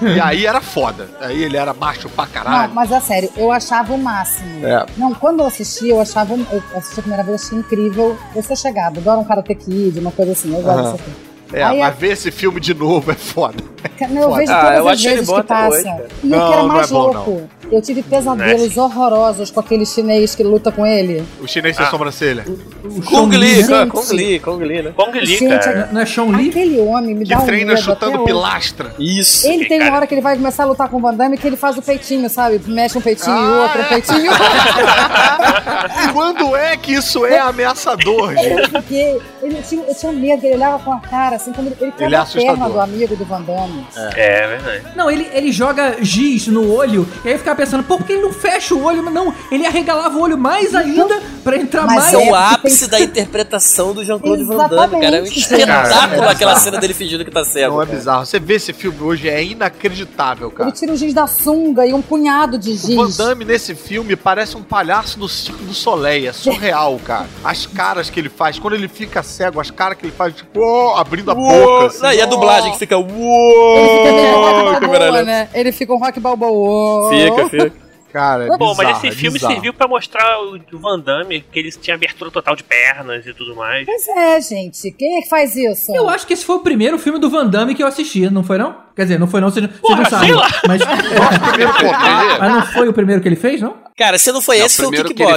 E 0.00 0.20
aí 0.20 0.46
era 0.46 0.60
foda. 0.60 1.08
Aí 1.20 1.42
ele 1.42 1.56
era 1.56 1.74
macho 1.74 2.08
pra 2.08 2.24
Não, 2.24 2.32
caralho. 2.32 2.72
mas 2.74 2.90
é 2.92 3.00
sério, 3.00 3.30
eu 3.36 3.50
achava 3.50 3.92
o 3.92 3.98
máximo. 3.98 4.66
É. 4.66 4.86
Não, 4.96 5.12
quando 5.14 5.40
eu 5.40 5.46
assisti, 5.46 5.88
eu 5.88 6.00
achava. 6.00 6.34
Eu 6.34 6.62
assisti 6.76 7.00
a 7.00 7.02
primeira 7.02 7.24
vez, 7.24 7.44
achei 7.44 7.58
incrível. 7.58 8.16
Eu 8.34 8.42
sou 8.42 8.56
chegada, 8.56 9.00
adoro 9.00 9.20
um 9.20 9.24
Karate 9.24 9.54
Kid, 9.54 9.98
uma 9.98 10.12
coisa 10.12 10.32
assim. 10.32 10.54
Eu 10.54 10.62
gosto 10.62 10.98
filme. 10.98 11.29
É, 11.52 11.62
Aí 11.62 11.78
mas 11.80 11.88
a- 11.88 11.90
ver 11.90 12.12
esse 12.12 12.30
filme 12.30 12.60
de 12.60 12.72
novo 12.74 13.10
é 13.10 13.14
foda. 13.14 13.62
Não, 14.08 14.22
eu 14.22 14.28
Foda. 14.30 14.36
vejo 14.40 14.52
Ah, 14.52 14.60
todas 14.62 14.78
eu 14.78 14.88
as 14.88 15.02
vezes 15.02 15.28
que 15.30 15.42
passa. 15.42 15.68
hoje, 15.76 15.88
e 16.22 16.26
o 16.26 16.30
Não, 16.30 16.38
que 16.46 16.52
era 16.52 16.62
não 16.62 16.70
é 16.70 16.72
mais 16.76 16.90
bom, 16.90 17.12
louco, 17.12 17.48
eu 17.70 17.82
tive 17.82 18.02
pesadelos 18.02 18.76
horrorosos 18.76 19.50
com 19.50 19.60
aquele 19.60 19.84
chinês 19.84 20.34
que 20.34 20.42
luta 20.42 20.70
com 20.72 20.86
ele. 20.86 21.22
O 21.40 21.46
chinês 21.46 21.76
sem 21.76 21.84
Ah. 21.84 21.90
sobrancelha. 21.90 22.44
O 22.84 23.02
Kung 23.02 23.28
Lee, 23.30 23.38
Lee, 23.38 23.62
Gente. 23.64 23.90
Kung 23.90 24.12
Lee, 24.16 24.38
Kung 24.38 24.58
Lee, 24.64 24.82
né? 24.82 24.92
Kong 24.96 25.18
Lee, 25.20 25.26
Gente, 25.38 25.64
cara. 25.64 25.88
Não 25.92 26.00
é 26.00 26.06
Sean 26.06 26.24
Lee? 26.26 26.48
Aquele 26.48 26.80
homem 26.80 27.14
me 27.14 27.24
Que 27.24 27.30
dá 27.34 27.40
um 27.40 27.46
treina 27.46 27.72
medo 27.74 27.82
chutando 27.84 28.12
até 28.12 28.16
hoje. 28.22 28.26
pilastra. 28.26 28.94
Isso. 28.98 29.46
Ele 29.46 29.64
tem 29.66 29.78
uma 29.78 29.84
cara. 29.86 29.96
hora 29.96 30.06
que 30.06 30.14
ele 30.14 30.22
vai 30.22 30.36
começar 30.36 30.62
a 30.62 30.66
lutar 30.66 30.88
com 30.88 30.96
o 30.96 31.00
Van 31.00 31.14
Damme 31.14 31.36
que 31.36 31.46
ele 31.46 31.56
faz 31.56 31.76
o 31.76 31.82
peitinho, 31.82 32.28
sabe? 32.30 32.60
Mexe 32.66 32.96
um 32.96 33.00
peitinho 33.02 33.36
e 33.36 33.38
Ah, 33.38 33.62
outro, 33.62 33.80
um 33.80 33.84
é. 33.84 33.88
peitinho. 33.88 34.32
Quando 36.12 36.56
é 36.56 36.76
que 36.76 36.92
isso 36.92 37.24
é 37.26 37.38
ameaçador, 37.38 38.34
gente? 38.34 38.70
Porque 38.70 39.18
ele 39.42 39.62
tinha, 39.68 39.84
eu 39.86 39.94
tinha 39.94 40.12
medo, 40.12 40.44
ele 40.44 40.54
olhava 40.56 40.78
com 40.82 40.92
a 40.92 41.00
cara, 41.00 41.38
assim, 41.40 41.52
quando 41.52 41.68
ele, 41.68 41.76
ele 41.80 41.92
Ele 41.98 42.14
é 42.14 42.18
a 42.18 42.24
perna 42.24 42.50
assustador. 42.52 42.72
do 42.72 42.80
amigo 42.80 43.16
do 43.16 43.24
Van 43.24 43.42
Damme. 43.42 43.86
É, 44.14 44.46
verdade. 44.46 44.96
Não, 44.96 45.10
ele, 45.10 45.28
ele 45.32 45.52
joga 45.52 45.96
giz 46.02 46.46
no 46.48 46.72
olho, 46.72 47.06
e 47.24 47.28
aí 47.28 47.34
eu 47.34 47.38
ficava 47.38 47.56
pensando, 47.56 47.82
pô, 47.82 47.96
por 47.96 48.06
que 48.06 48.12
ele 48.12 48.22
não 48.22 48.32
fecha 48.32 48.74
o 48.74 48.82
olho? 48.84 49.02
Mas 49.02 49.14
não, 49.14 49.34
ele 49.50 49.66
arregalava 49.66 50.16
o 50.16 50.20
olho 50.20 50.38
mais 50.38 50.74
ainda 50.74 51.20
pra 51.42 51.56
entrar 51.56 51.86
Mas 51.86 51.96
mais. 51.96 52.14
É 52.14 52.20
é 52.28 52.30
o 52.30 52.34
ápice 52.34 52.86
da 52.88 53.00
interpretação 53.00 53.94
do 53.94 54.04
Jean-Claude 54.04 54.44
Van 54.44 54.68
Damme, 54.68 55.00
cara. 55.00 55.16
É 55.16 55.22
um 55.22 55.24
espetáculo 55.24 56.20
Cara, 56.20 56.30
aquela 56.30 56.56
cena 56.56 56.78
dele 56.78 56.94
fingindo 56.94 57.24
que 57.24 57.30
tá 57.30 57.44
cego. 57.44 57.74
Não 57.76 57.82
é 57.82 57.86
cara. 57.86 57.98
bizarro. 57.98 58.26
Você 58.26 58.38
vê 58.38 58.54
esse 58.54 58.72
filme 58.72 59.00
hoje, 59.00 59.28
é 59.28 59.42
inacreditável, 59.42 60.50
cara. 60.50 60.68
Ele 60.68 60.76
tira 60.76 60.92
o 60.92 60.96
giz 60.96 61.14
da 61.14 61.26
sunga 61.26 61.86
e 61.86 61.92
um 61.92 62.02
punhado 62.02 62.58
de 62.58 62.72
O 62.72 62.96
Van 62.96 63.06
giz. 63.06 63.16
Damme 63.16 63.44
nesse 63.44 63.74
filme 63.74 64.16
parece 64.16 64.56
um 64.56 64.62
palhaço 64.62 65.18
do 65.18 65.28
Circo 65.28 65.64
do 65.64 65.74
Soleil. 65.74 66.28
É 66.28 66.32
surreal, 66.32 66.98
cara. 67.04 67.26
As 67.42 67.66
caras 67.66 68.10
que 68.10 68.20
ele 68.20 68.28
faz, 68.28 68.58
quando 68.58 68.74
ele 68.74 68.88
fica 68.88 69.22
cego, 69.22 69.60
as 69.60 69.70
caras 69.70 69.96
que 69.98 70.04
ele 70.04 70.12
faz, 70.12 70.34
tipo, 70.34 70.60
oh, 70.60 70.96
abrindo 70.96 71.29
a 71.30 71.34
boca. 71.34 71.86
assim. 71.86 72.02
Não, 72.02 72.12
e 72.12 72.20
a 72.20 72.26
dublagem 72.26 72.72
que 72.72 72.78
fica. 72.78 72.94
Ele 72.96 73.04
fica 73.04 73.16
Uou! 73.18 74.64
rock 74.64 74.80
câmera 74.80 74.98
balboa, 74.98 75.10
lenta. 75.20 75.24
né? 75.24 75.48
Ele 75.54 75.72
fica 75.72 75.92
um 75.92 75.98
rock 75.98 76.20
balboa. 76.20 77.10
Fica, 77.10 77.48
fica. 77.48 77.90
Cara, 78.12 78.44
é 78.52 78.58
Bom, 78.58 78.74
mas 78.74 78.78
bizarro, 78.78 78.96
esse 78.96 79.06
é 79.06 79.12
filme 79.12 79.34
bizarro. 79.34 79.52
serviu 79.54 79.72
pra 79.72 79.86
mostrar 79.86 80.40
o 80.42 80.56
o 80.56 80.78
Van 80.80 80.98
Damme, 80.98 81.42
que 81.42 81.56
eles 81.60 81.76
tinham 81.76 81.94
abertura 81.94 82.28
total 82.28 82.56
de 82.56 82.64
pernas 82.64 83.24
e 83.24 83.32
tudo 83.32 83.54
mais. 83.54 83.86
Pois 83.86 84.08
é, 84.08 84.40
gente. 84.40 84.90
Quem 84.90 85.18
é 85.18 85.22
que 85.22 85.28
faz 85.28 85.54
isso? 85.54 85.94
Eu 85.94 86.08
acho 86.08 86.26
que 86.26 86.32
esse 86.32 86.44
foi 86.44 86.56
o 86.56 86.60
primeiro 86.60 86.98
filme 86.98 87.20
do 87.20 87.30
Van 87.30 87.46
Damme 87.46 87.72
que 87.72 87.82
eu 87.82 87.86
assisti, 87.86 88.28
não 88.28 88.42
foi 88.42 88.58
não? 88.58 88.74
Quer 89.00 89.04
dizer, 89.04 89.18
não 89.18 89.26
foi 89.26 89.40
não, 89.40 89.48
não, 89.48 89.54
vocês 89.54 89.66
Porra, 89.80 90.02
não 90.02 90.10
sabem. 90.10 90.26
sei 90.28 90.36
lá. 90.36 90.48
Mas, 90.68 90.82
Primeiro 90.84 91.72
contato. 91.72 92.38
mas 92.40 92.52
não 92.52 92.62
foi 92.66 92.86
o 92.88 92.92
primeiro 92.92 93.22
que 93.22 93.28
ele 93.28 93.36
fez, 93.36 93.62
não? 93.62 93.74
Cara, 93.96 94.18
se 94.18 94.32
não 94.32 94.40
foi 94.40 94.58
Não, 94.58 94.64
esse, 94.66 94.76
foi 94.76 94.86
o 94.86 94.90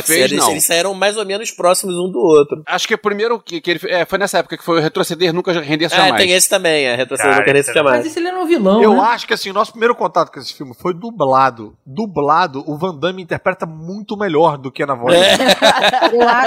fez, 0.03 0.09
eles, 0.32 0.38
não. 0.39 0.51
eles 0.51 0.64
saíram 0.66 0.93
mais 0.93 1.18
ou 1.18 1.26
menos 1.26 1.51
próximos 1.51 1.95
um 1.95 2.09
do 2.09 2.18
outro. 2.20 2.64
Acho 2.66 2.88
que 2.88 2.93
o 2.93 2.97
primeiro 2.97 3.38
que, 3.38 3.59
que 3.59 3.72
ele 3.72 3.80
é, 3.89 4.05
foi 4.05 4.18
nessa 4.18 4.38
época 4.38 4.57
que 4.57 4.64
foi 4.64 4.80
o 4.80 4.82
retroceder 4.82 5.34
nunca 5.34 5.51
render 5.59 5.88
Ah, 5.88 5.89
jamais. 5.89 6.16
tem 6.24 6.32
esse 6.32 6.47
também, 6.47 6.86
é 6.86 6.95
retroceder 6.95 7.36
não 7.36 7.43
se 7.45 7.51
esse 7.59 7.70
é- 7.72 7.74
chamar. 7.74 7.91
Mas 7.97 8.05
esse 8.05 8.20
ele 8.20 8.28
era 8.30 8.39
um 8.39 8.45
vilão, 8.45 8.82
Eu 8.82 8.93
né? 8.93 8.99
acho 9.01 9.28
que 9.28 9.34
assim, 9.34 9.49
o 9.49 9.53
nosso 9.53 9.72
primeiro 9.72 9.93
contato 9.95 10.32
com 10.32 10.39
esse 10.39 10.53
filme 10.53 10.74
foi 10.80 10.93
dublado. 10.93 11.76
Dublado, 11.86 12.64
o 12.66 12.78
Van 12.78 12.95
Damme 12.97 13.22
interpreta 13.22 13.66
muito 13.66 14.16
melhor 14.16 14.57
do 14.57 14.72
que 14.72 14.86
na 14.86 14.95
voz. 14.95 15.14
É. 15.14 15.34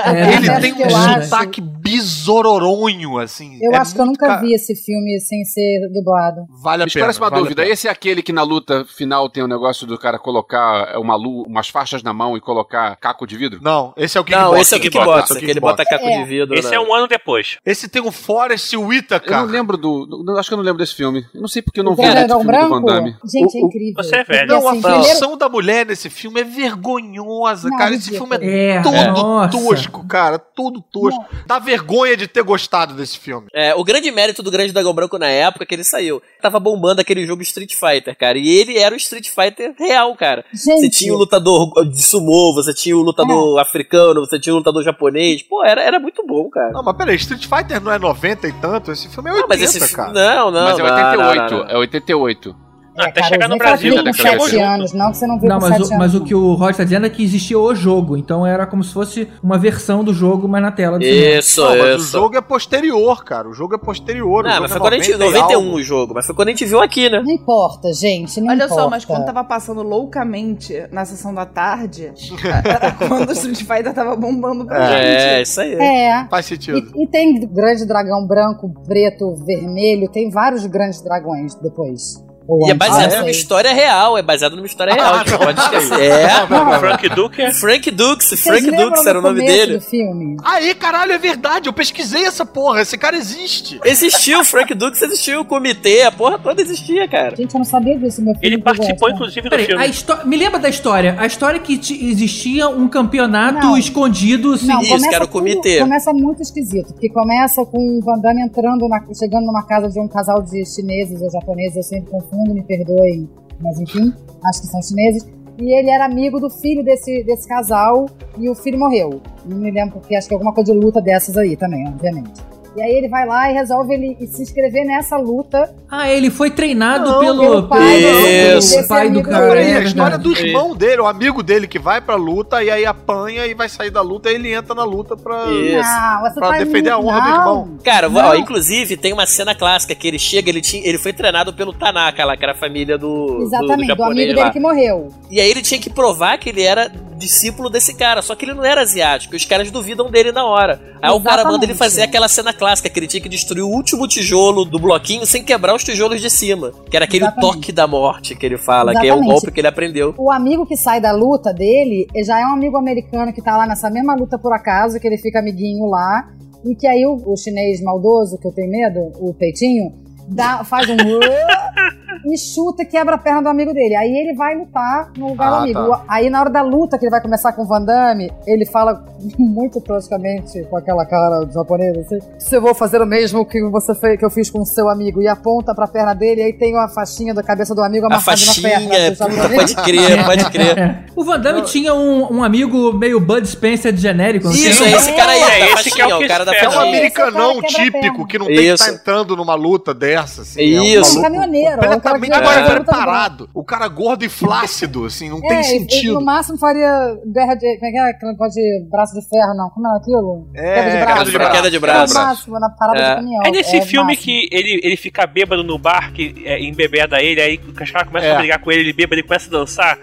É, 0.07 0.35
Ele 0.37 0.61
tem 0.61 0.73
um 0.87 0.97
acho- 0.97 1.25
sotaque 1.25 1.61
bizororonho, 1.61 3.19
assim. 3.19 3.59
Eu 3.61 3.73
É 3.73 3.77
acho 3.77 3.95
que 3.95 4.01
eu 4.01 4.07
nunca 4.07 4.27
ca- 4.27 4.37
vi 4.41 4.55
esse 4.55 4.75
filme 4.75 5.19
sem 5.21 5.45
ser 5.45 5.89
dublado. 5.93 6.43
Vale 6.63 6.85
a 6.85 6.87
pena. 6.87 7.06
Esclarece 7.11 7.21
uma 7.21 7.31
vale 7.31 7.43
dúvida. 7.43 7.67
Esse 7.67 7.89
é 7.89 7.91
aquele 7.91 8.23
que 8.23 8.33
na 8.33 8.43
luta 8.43 8.85
final 8.85 9.29
tem 9.29 9.43
o 9.43 9.47
negócio 9.49 9.87
do 9.87 9.99
cara 9.99 10.19
colocar 10.19 10.99
uma 10.99 11.15
lu 11.17 11.43
umas 11.47 11.69
faixas 11.69 12.03
na 12.03 12.13
mão 12.13 12.37
e 12.37 12.41
colocar 12.41 12.97
caco 12.97 13.27
de 13.27 13.37
vidro? 13.37 13.61
Não, 13.63 13.93
esse 13.97 14.17
é 14.17 14.21
o 14.21 14.25
Não, 14.25 14.27
Kickboxer. 14.27 14.61
esse 14.61 14.75
é 14.75 14.77
o 14.77 14.81
Kickboxer, 14.81 15.13
Kickboxer, 15.15 15.45
que 15.45 15.51
ele 15.51 15.61
bota 15.61 15.85
caco 15.85 16.05
É. 16.05 16.19
de 16.19 16.25
vidro. 16.25 16.55
Esse 16.55 16.71
né? 16.71 16.77
é 16.77 16.81
um 16.81 16.95
ano 16.95 17.07
depois. 17.07 17.59
Esse 17.65 17.89
tem 17.89 18.03
o 18.03 18.11
Forrest 18.13 18.73
Eu 18.73 18.83
Whitaker. 18.87 19.31
não 19.31 19.45
lembro 19.47 19.77
do. 19.77 20.07
do- 20.07 20.37
Acho 20.39 20.49
que 20.49 20.55
eu 20.55 20.59
não 20.59 20.65
lembro 20.65 20.79
desse 20.79 20.95
filme. 20.95 21.25
Eu 21.35 21.41
não 21.41 21.49
sei 21.49 21.63
porque 21.63 21.81
eu 21.81 21.85
não 21.85 21.93
O 21.93 21.97
vi 21.97 22.03
esse 22.03 22.13
Dragão 22.13 22.41
filme 22.41 22.53
do 22.57 22.59
Van 22.69 22.69
Branco? 22.69 22.87
Damme. 22.87 23.17
Gente, 23.25 23.57
é 23.57 23.61
incrível. 23.61 23.95
Você 24.05 24.17
é 24.17 24.25
velho. 24.25 24.49
Não, 24.49 24.69
assim, 24.69 24.79
a 24.87 24.93
função 25.03 25.37
da 25.39 25.49
mulher 25.49 25.87
nesse 25.87 26.11
filme 26.11 26.41
é 26.41 26.45
vergonhosa, 26.45 27.69
Não, 27.69 27.77
cara. 27.79 27.95
Esse 27.95 28.11
filme 28.11 28.37
é, 28.41 28.77
É, 28.77 28.83
todo 28.83 29.51
tosco, 29.51 30.07
cara. 30.07 30.39
Todo 30.39 30.81
tosco. 30.81 31.25
Dá 31.47 31.59
vergonha 31.59 32.17
de 32.17 32.27
ter 32.27 32.43
gostado 32.43 32.95
desse 32.95 33.19
filme. 33.19 33.47
É, 33.55 33.75
o 33.75 33.85
grande 33.85 34.11
mérito 34.11 34.43
do 34.43 34.51
Grande 34.51 34.73
Dragão 34.73 34.95
Branco 34.95 35.19
na 35.19 35.29
época 35.29 35.65
que 35.67 35.75
ele 35.75 35.85
saiu. 35.85 36.23
Tava 36.41 36.59
bombando 36.61 36.86
aquele 37.01 37.27
jogo 37.27 37.43
Street 37.43 37.75
Fighter, 37.75 38.17
cara. 38.17 38.39
E 38.39 38.49
ele 38.49 38.79
era 38.79 38.95
o 38.95 38.99
Street 38.99 39.29
Fighter 39.29 39.75
real, 39.79 40.15
cara. 40.17 40.45
Gente, 40.53 40.81
Você 40.81 40.91
tinha 40.91 41.15
o 41.15 41.17
lutador 41.17 41.71
de 41.89 42.03
sumô, 42.03 42.55
você 42.55 42.73
tinha 42.75 42.97
o 42.97 43.03
lutador 43.03 43.59
africano, 43.59 44.21
você 44.21 44.39
tinha 44.39 44.55
o 44.55 44.59
lutador 44.59 44.83
japonês. 44.83 45.43
Pô, 45.43 45.65
era, 45.65 45.83
era 45.83 45.99
muito 45.99 46.25
bom, 46.27 46.49
cara. 46.49 46.73
Não, 46.73 46.83
mas 46.83 46.97
peraí, 46.97 47.17
Street 47.17 47.47
Fighter 47.47 47.81
não 47.81 47.93
é 47.93 47.99
90 47.99 48.49
e 48.49 48.53
tanto? 48.53 48.93
Esse 48.93 49.09
filme 49.09 49.31
é 49.31 49.33
80, 49.35 49.43
Não, 49.43 49.49
mas 49.49 49.77
esse 49.77 49.95
cara. 49.95 50.13
Não, 50.13 50.51
não, 50.51 50.65
Mas 50.65 50.79
é 50.79 50.83
não, 50.83 50.95
88. 50.95 51.17
não, 51.17 51.59
não, 51.59 51.65
não. 51.65 51.71
É 51.71 51.79
88. 51.79 52.66
Até 52.97 53.13
cara, 53.21 53.27
chegar 53.27 53.49
no 53.49 53.57
Brasil. 53.59 53.91
né, 53.95 53.99
com 53.99 54.05
daquela 54.05 54.41
7 54.41 54.57
época. 54.57 54.75
anos, 54.75 54.93
não, 54.93 55.11
que 55.11 55.17
você 55.19 55.27
não 55.27 55.39
viu 55.39 55.49
Não, 55.49 55.59
mas 55.61 55.77
7 55.77 55.83
o, 55.95 55.99
mas 55.99 56.15
anos. 56.15 56.15
o 56.15 56.25
que 56.25 56.35
o 56.35 56.55
Rod 56.55 56.75
tá 56.77 56.85
dizendo 56.85 57.07
é 57.07 57.11
que 57.11 57.23
existia 57.23 57.59
o 57.59 57.75
jogo, 57.75 58.17
então 58.17 58.47
era 58.47 58.67
como 58.67 58.83
se 58.83 58.93
fosse 58.93 59.29
uma 59.43 59.59
versão 59.59 60.03
do 60.03 60.13
jogo, 60.15 60.49
mas 60.49 60.63
na 60.63 60.71
tela 60.73 60.99
do. 60.99 61.05
Isso, 61.05 61.61
Não, 61.61 61.77
mas 61.79 61.95
o 61.95 61.99
isso. 61.99 62.13
jogo 62.13 62.37
é 62.37 62.41
posterior, 62.41 63.25
cara. 63.25 63.49
O 63.49 63.53
jogo 63.53 63.75
é 63.75 63.79
posterior. 63.79 64.45
Não, 64.45 64.61
mas 64.63 64.71
é 64.71 64.75
foi 64.75 64.81
quando 64.81 64.93
a 64.95 64.97
gente. 64.99 65.13
90 65.13 65.27
e 65.27 65.33
91 65.41 65.57
algo. 65.65 65.77
o 65.77 65.83
jogo, 65.83 66.15
mas 66.15 66.27
foi 66.27 66.35
quando 66.35 66.49
a 66.49 66.51
gente 66.53 66.65
viu 66.65 66.81
aqui, 66.81 67.09
né? 67.11 67.21
Não 67.23 67.31
importa, 67.33 67.93
gente, 67.93 68.41
não 68.41 68.49
Olha 68.49 68.65
importa. 68.65 68.83
só, 68.83 68.91
mas 68.91 69.05
quando 69.05 69.25
tava 69.27 69.45
passando 69.45 69.83
loucamente 69.83 70.87
na 70.91 71.05
sessão 71.05 71.35
da 71.35 71.45
tarde, 71.47 72.13
era 72.65 72.93
quando 72.93 73.29
o 73.29 73.33
Street 73.33 73.59
Fighter 73.59 73.93
tava 73.93 74.17
bombando 74.17 74.65
pra 74.67 74.93
É, 74.99 75.37
gente. 75.39 75.49
isso 75.49 75.61
aí. 75.61 75.75
É. 75.75 76.27
Faz 76.31 76.47
sentido. 76.47 76.93
E, 76.95 77.05
e 77.05 77.07
tem 77.09 77.41
grande 77.47 77.85
dragão 77.87 78.27
branco, 78.27 78.73
preto, 78.87 79.35
vermelho, 79.45 80.09
tem 80.11 80.31
vários 80.31 80.65
grandes 80.67 81.03
dragões 81.03 81.55
depois. 81.57 82.25
E 82.49 82.71
é 82.71 82.75
antes, 82.75 82.77
baseado 82.89 83.11
não 83.11 83.17
numa 83.19 83.25
sei. 83.25 83.31
história 83.33 83.73
real, 83.73 84.19
é 84.19 84.23
baseado 84.23 84.55
numa 84.57 84.67
história 84.67 84.95
real, 84.95 85.15
Ah, 85.15 85.17
a 85.17 85.19
gente 85.19 85.31
não. 85.33 85.39
pode 85.39 85.61
esquecer. 85.63 86.01
É, 86.01 86.47
Não, 86.49 86.79
Frank 86.79 87.09
Duke 87.09 87.43
é. 87.43 87.53
Frank 87.53 87.91
Dukes, 87.91 88.29
Vocês 88.29 88.41
Frank 88.43 88.71
Dukes 88.71 89.07
era 89.07 89.19
o 89.19 89.23
nome 89.23 89.45
dele. 89.45 89.79
do 89.79 89.81
filme? 89.81 90.37
Aí, 90.45 90.75
caralho, 90.75 91.13
é 91.13 91.19
verdade. 91.19 91.69
Eu 91.69 91.73
pesquisei 91.73 92.25
essa 92.25 92.47
porra. 92.47 92.83
Esse 92.83 92.97
cara 92.97 93.17
existe. 93.17 93.81
Existiu, 93.85 94.45
Frank 94.45 94.73
Dukes 94.75 95.03
existiu, 95.03 95.41
o 95.41 95.45
comitê, 95.45 96.03
a 96.03 96.13
porra 96.13 96.39
toda 96.39 96.63
existia, 96.63 97.09
cara. 97.09 97.35
Gente, 97.35 97.53
eu 97.55 97.59
não 97.59 97.65
sabia 97.65 97.99
disso, 97.99 98.23
meu 98.23 98.35
filho. 98.35 98.47
Ele 98.55 98.59
participou, 98.63 99.11
inclusive, 99.11 99.49
do 99.49 99.59
filme. 99.59 99.87
histó- 99.89 100.25
me 100.25 100.37
lembra 100.37 100.59
da 100.61 100.69
história. 100.69 101.17
A 101.19 101.27
história 101.27 101.59
que 101.59 101.77
ti- 101.79 102.09
existia 102.11 102.69
um 102.69 102.89
campeonato 102.89 103.67
Não. 103.67 103.77
escondido. 103.77 104.53
assim, 104.55 104.67
Não, 104.67 104.81
Isso, 104.81 104.91
começa 104.91 105.09
que 105.09 105.15
era 105.15 105.25
o 105.25 105.29
comitê. 105.29 105.79
começa 105.81 106.13
muito 106.13 106.43
esquisito, 106.43 106.93
porque 106.93 107.09
começa 107.09 107.65
com 107.65 107.79
o 107.99 108.01
Van 108.03 108.19
Damme 108.19 108.43
entrando, 108.43 108.89
na- 108.89 109.03
chegando 109.19 109.47
numa 109.47 109.63
casa 109.67 109.89
de 109.89 109.99
um 109.99 110.07
casal 110.09 110.43
de 110.43 110.65
chineses 110.65 111.21
ou 111.21 111.31
japoneses, 111.31 111.77
eu 111.77 111.83
sempre 111.83 112.11
confundo, 112.11 112.36
me 112.45 112.63
perdoem, 112.63 113.29
mas 113.61 113.81
enfim, 113.81 114.13
acho 114.45 114.61
que 114.63 114.67
são 114.67 114.83
chineses. 114.83 115.27
E 115.59 115.73
ele 115.73 115.91
era 115.91 116.05
amigo 116.05 116.39
do 116.39 116.51
filho 116.51 116.85
desse, 116.85 117.25
desse 117.25 117.49
casal 117.49 118.07
e 118.39 118.49
o 118.51 118.55
filho 118.55 118.79
morreu. 118.79 119.21
Não 119.45 119.57
me 119.57 119.71
lembro 119.71 120.01
porque 120.01 120.15
acho 120.15 120.29
que 120.29 120.35
é 120.35 120.37
alguma 120.37 120.53
coisa 120.53 120.73
de 120.73 120.79
luta 120.79 121.01
dessas 121.01 121.37
aí 121.39 121.57
também, 121.57 121.89
obviamente. 121.89 122.43
E 122.77 122.83
aí 122.83 122.93
ele 122.93 123.09
vai 123.09 123.27
lá 123.27 123.51
e 123.51 123.55
resolve 123.55 123.95
ele 123.95 124.27
se 124.27 124.43
inscrever 124.43 124.85
nessa 124.85 125.17
luta. 125.17 125.75
Ah, 125.91 126.11
ele 126.11 126.31
foi 126.31 126.51
treinado 126.51 127.11
Não, 127.11 127.21
pelo, 127.21 127.41
pelo 127.41 127.69
pai 127.69 127.99
pelo- 128.01 128.61
do- 128.61 128.89
pai 128.89 129.11
do 129.11 129.23
cara. 129.23 129.49
Peraí, 129.49 129.71
é 129.71 129.77
a 129.77 129.83
história 129.83 130.19
do 130.19 130.33
irmão 130.33 130.75
dele, 130.77 131.01
o 131.01 131.07
amigo 131.07 131.43
dele 131.43 131.67
que 131.67 131.79
vai 131.79 132.01
pra 132.01 132.17
luta 132.17 132.63
e 132.63 132.71
aí 132.71 132.85
apanha 132.85 133.47
e 133.47 133.55
vai 133.55 133.69
sair 133.69 133.91
da 133.91 134.01
luta 134.03 134.31
e 134.31 134.35
ele 134.35 134.53
entra 134.53 134.75
na 134.75 134.85
luta 134.85 135.17
pra, 135.17 135.47
Isso. 135.47 135.89
Não, 135.89 136.33
pra 136.35 136.51
tá 136.51 136.59
defender 136.59 136.91
a 136.91 136.99
honra 136.99 137.21
do 137.21 137.29
não. 137.29 137.37
irmão. 137.39 137.79
Cara, 137.83 138.09
ó, 138.13 138.35
inclusive 138.35 138.97
tem 138.97 139.13
uma 139.13 139.27
cena 139.27 139.55
clássica 139.55 139.95
que 139.95 140.07
ele 140.07 140.19
chega, 140.19 140.49
ele, 140.51 140.61
tinha, 140.61 140.87
ele 140.87 140.99
foi 140.99 141.13
treinado 141.13 141.53
pelo 141.55 141.73
Tanaka 141.73 142.25
lá, 142.25 142.37
que 142.37 142.43
era 142.45 142.53
a 142.53 142.57
família 142.57 142.99
do, 142.99 143.07
do- 143.27 143.37
do, 143.39 143.43
Exatamente, 143.45 143.81
do, 143.83 143.87
japonês 143.87 144.25
amigo 144.27 144.39
lá. 144.39 144.43
dele 144.45 144.53
que 144.53 144.61
morreu. 144.61 145.09
E 145.31 145.41
aí 145.41 145.51
ele 145.51 145.63
tinha 145.63 145.81
que 145.81 145.89
provar 145.89 146.37
que 146.39 146.49
ele 146.51 146.63
era 146.63 146.91
discípulo 147.17 147.71
desse 147.71 147.95
cara, 147.95 148.21
só 148.21 148.35
que 148.35 148.45
ele 148.45 148.53
não 148.53 148.63
era 148.65 148.83
asiático, 148.83 149.35
e 149.35 149.39
os 149.39 149.45
caras 149.47 149.71
duvidam 149.71 150.11
dele 150.11 150.33
na 150.33 150.45
hora. 150.45 150.79
Aí 151.01 151.11
o 151.11 151.21
cara 151.21 151.45
manda 151.45 151.65
ele 151.65 151.73
Exatamente. 151.73 151.79
fazer 151.79 152.03
aquela 152.03 152.29
cena 152.29 152.53
clássica, 152.53 152.66
que 152.91 152.99
ele 152.99 153.07
tinha 153.07 153.21
que 153.21 153.29
destruir 153.29 153.63
o 153.63 153.69
último 153.69 154.07
tijolo 154.07 154.65
do 154.65 154.79
bloquinho 154.79 155.27
sem 155.27 155.43
quebrar 155.43 155.75
os 155.75 155.85
tijolos 155.85 156.21
de 156.21 156.31
cima. 156.31 156.73
Que 156.91 156.97
era 156.97 157.05
aquele 157.05 157.25
Exatamente. 157.25 157.53
toque 157.53 157.73
da 157.73 157.87
morte 157.87 158.35
que 158.35 158.45
ele 158.45 158.59
fala, 158.59 158.93
que 158.93 158.99
é 158.99 159.01
o 159.03 159.05
Exatamente. 159.05 159.33
golpe 159.33 159.53
que 159.53 159.61
ele 159.61 159.69
aprendeu. 159.69 160.15
O 160.19 160.31
amigo 160.31 160.67
que 160.67 160.77
sai 160.77 161.01
da 161.01 161.13
luta 161.13 161.53
dele 161.53 162.07
já 162.25 162.41
é 162.41 162.45
um 162.45 162.53
amigo 162.55 162.77
americano 162.77 163.33
que 163.33 163.43
tá 163.43 163.57
lá 163.57 163.67
nessa 163.67 163.91
mesma 163.91 164.15
luta 164.15 164.39
por 164.39 164.53
acaso, 164.53 164.99
que 164.99 165.07
ele 165.07 165.19
fica 165.19 165.39
amiguinho 165.39 165.87
lá. 165.87 166.29
E 166.65 166.75
que 166.75 166.87
aí 166.87 167.07
o, 167.07 167.23
o 167.25 167.37
chinês 167.37 167.81
maldoso, 167.81 168.39
que 168.39 168.47
eu 168.47 168.53
tenho 168.53 168.71
medo, 168.71 169.13
o 169.21 169.33
peitinho, 169.33 169.93
dá, 170.29 170.65
faz 170.65 170.89
um. 170.89 170.97
e 172.33 172.37
chuta 172.39 172.83
e 172.83 172.87
quebra 172.87 173.15
a 173.15 173.19
perna 173.19 173.43
do 173.43 173.49
amigo 173.49 173.73
dele. 173.73 173.95
Aí 173.95 174.11
ele 174.11 174.35
vai 174.35 174.57
lutar 174.57 175.11
no 175.17 175.29
lugar 175.29 175.49
do 175.51 175.55
Ah, 175.55 175.59
amigo. 175.61 175.89
tá. 175.91 176.03
Aí 176.09 176.29
na 176.31 176.41
hora 176.41 176.51
da 176.51 176.63
luta 176.63 176.99
que 176.99 177.05
ele 177.05 177.11
vai 177.11 177.21
começar 177.21 177.53
com 177.53 177.63
o 177.63 177.67
Van 177.67 177.83
Damme, 177.85 178.33
ele 178.47 178.67
fala 178.67 179.05
muito 179.39 179.81
toscamente, 179.81 180.65
com 180.65 180.77
aquela 180.77 181.05
cara 181.07 181.47
japonesa, 181.53 182.01
assim: 182.01 182.19
Se 182.39 182.57
eu 182.57 182.61
vou 182.61 182.75
fazer 182.75 183.01
o 183.01 183.07
mesmo 183.07 183.45
que 183.47 183.63
você 183.71 183.95
fez, 183.95 184.19
que 184.19 184.25
eu 184.25 184.31
fiz 184.31 184.51
com 184.51 184.61
o 184.61 184.67
seu 184.67 184.89
amigo, 184.89 185.21
e 185.23 185.29
aponta 185.29 185.75
pra 185.75 185.87
perna 185.87 186.15
dele, 186.15 186.41
e 186.41 186.45
aí 186.45 186.53
tem 186.53 186.75
uma 186.75 186.89
faixinha 186.89 187.33
da 187.33 187.43
cabeça 187.43 187.75
do 187.75 187.83
amigo 187.83 188.07
A 188.07 188.09
amarrada 188.09 188.31
na 188.31 188.37
faixinha, 188.37 188.69
perna. 188.71 189.11
do 189.11 189.17
puta, 189.17 189.33
japonês. 189.41 189.75
pode 189.75 189.75
crer, 189.91 190.25
pode 190.27 190.51
crer. 190.51 191.05
O 191.15 191.25
Van 191.25 191.39
Damme 191.41 191.63
tinha 191.63 191.95
um, 191.95 192.39
um 192.39 192.43
amigo 192.45 192.93
meio 192.93 193.21
Bud 193.21 193.47
Spencer 193.47 193.93
de 193.93 194.01
genérico. 194.01 194.47
não 194.47 194.53
Isso, 194.55 194.83
é 194.83 194.93
esse 194.93 195.13
cara 195.13 195.33
aí, 195.33 195.43
É, 195.43 195.73
esse 195.75 195.91
que 195.91 196.01
é 196.03 196.07
o 196.17 196.27
cara 196.27 196.45
da 196.45 196.53
espera. 196.53 196.73
É 196.73 196.77
um 196.77 196.81
americanão 196.81 197.59
a 197.59 197.63
típico 197.63 198.01
perna. 198.01 198.27
que 198.27 198.39
não 198.39 198.47
tem 198.47 198.57
que 198.57 198.63
estar 198.65 198.93
entrando 198.93 199.37
numa 199.37 199.55
luta 199.55 199.95
dessa, 200.21 200.43
assim. 200.43 200.63
Isso. 200.63 201.17
É 201.17 201.19
um 201.21 201.23
Caminhoneiro, 201.23 201.77
completamente 201.83 201.99
o 201.99 202.03
cara 202.03 202.19
que- 202.19 202.33
agora 202.35 202.61
É. 202.61 202.75
preparado. 202.75 203.51
O 203.55 203.65
cara 203.65 203.89
gordo 203.89 204.25
e 204.25 204.29
flácido, 204.29 205.05
assim, 205.05 205.29
não 205.29 205.41
tem 205.41 205.51
É, 205.51 205.61
ele- 205.61 205.65
sentido. 205.81 206.15
no 206.15 206.25
máximo 206.25 206.59
faria 206.59 207.19
guerra 207.27 207.55
de. 207.55 207.75
Como 207.77 207.87
é 207.87 207.91
que 207.91 207.99
é? 207.99 208.11
Aquele 208.11 208.33
negócio 208.33 208.63
de 208.63 208.87
braço 208.91 209.15
de 209.15 209.29
ferro, 209.29 209.55
não. 209.55 209.71
Como 209.71 209.87
é 209.87 209.97
aquilo? 209.97 210.49
É, 210.55 210.75
queda 210.75 210.91
de 210.91 210.97
braço. 210.97 211.07
queda 211.17 211.25
de 211.31 211.31
braço. 211.39 211.53
Queda 211.57 211.71
de 211.71 211.77
É 211.77 211.81
braço. 211.81 212.15
o 212.15 212.17
máximo, 212.19 212.61
na 212.61 212.71
parada 212.71 212.99
É. 212.99 213.11
do 213.11 213.17
caminhão. 213.17 213.43
É 213.45 213.51
nesse 213.51 213.77
o 213.79 213.83
filme 213.83 214.13
máximo. 214.15 214.25
que 214.25 214.49
ele, 214.53 214.81
ele 214.83 214.97
fica 214.97 215.27
bêbado 215.27 215.63
no 215.63 215.79
bar, 215.79 216.13
que 216.13 216.35
é, 216.45 216.63
embebeda 216.63 217.21
ele, 217.23 217.41
aí 217.41 217.59
caras 217.91 218.09
começam 218.09 218.31
É. 218.31 218.35
a 218.35 218.39
brigar 218.39 218.59
com 218.61 218.71
ele, 218.73 218.81
ele 218.83 218.93
bêbado, 218.93 219.15
ele 219.15 219.23
começa 219.27 219.49
a 219.49 219.51
dançar. 219.59 219.99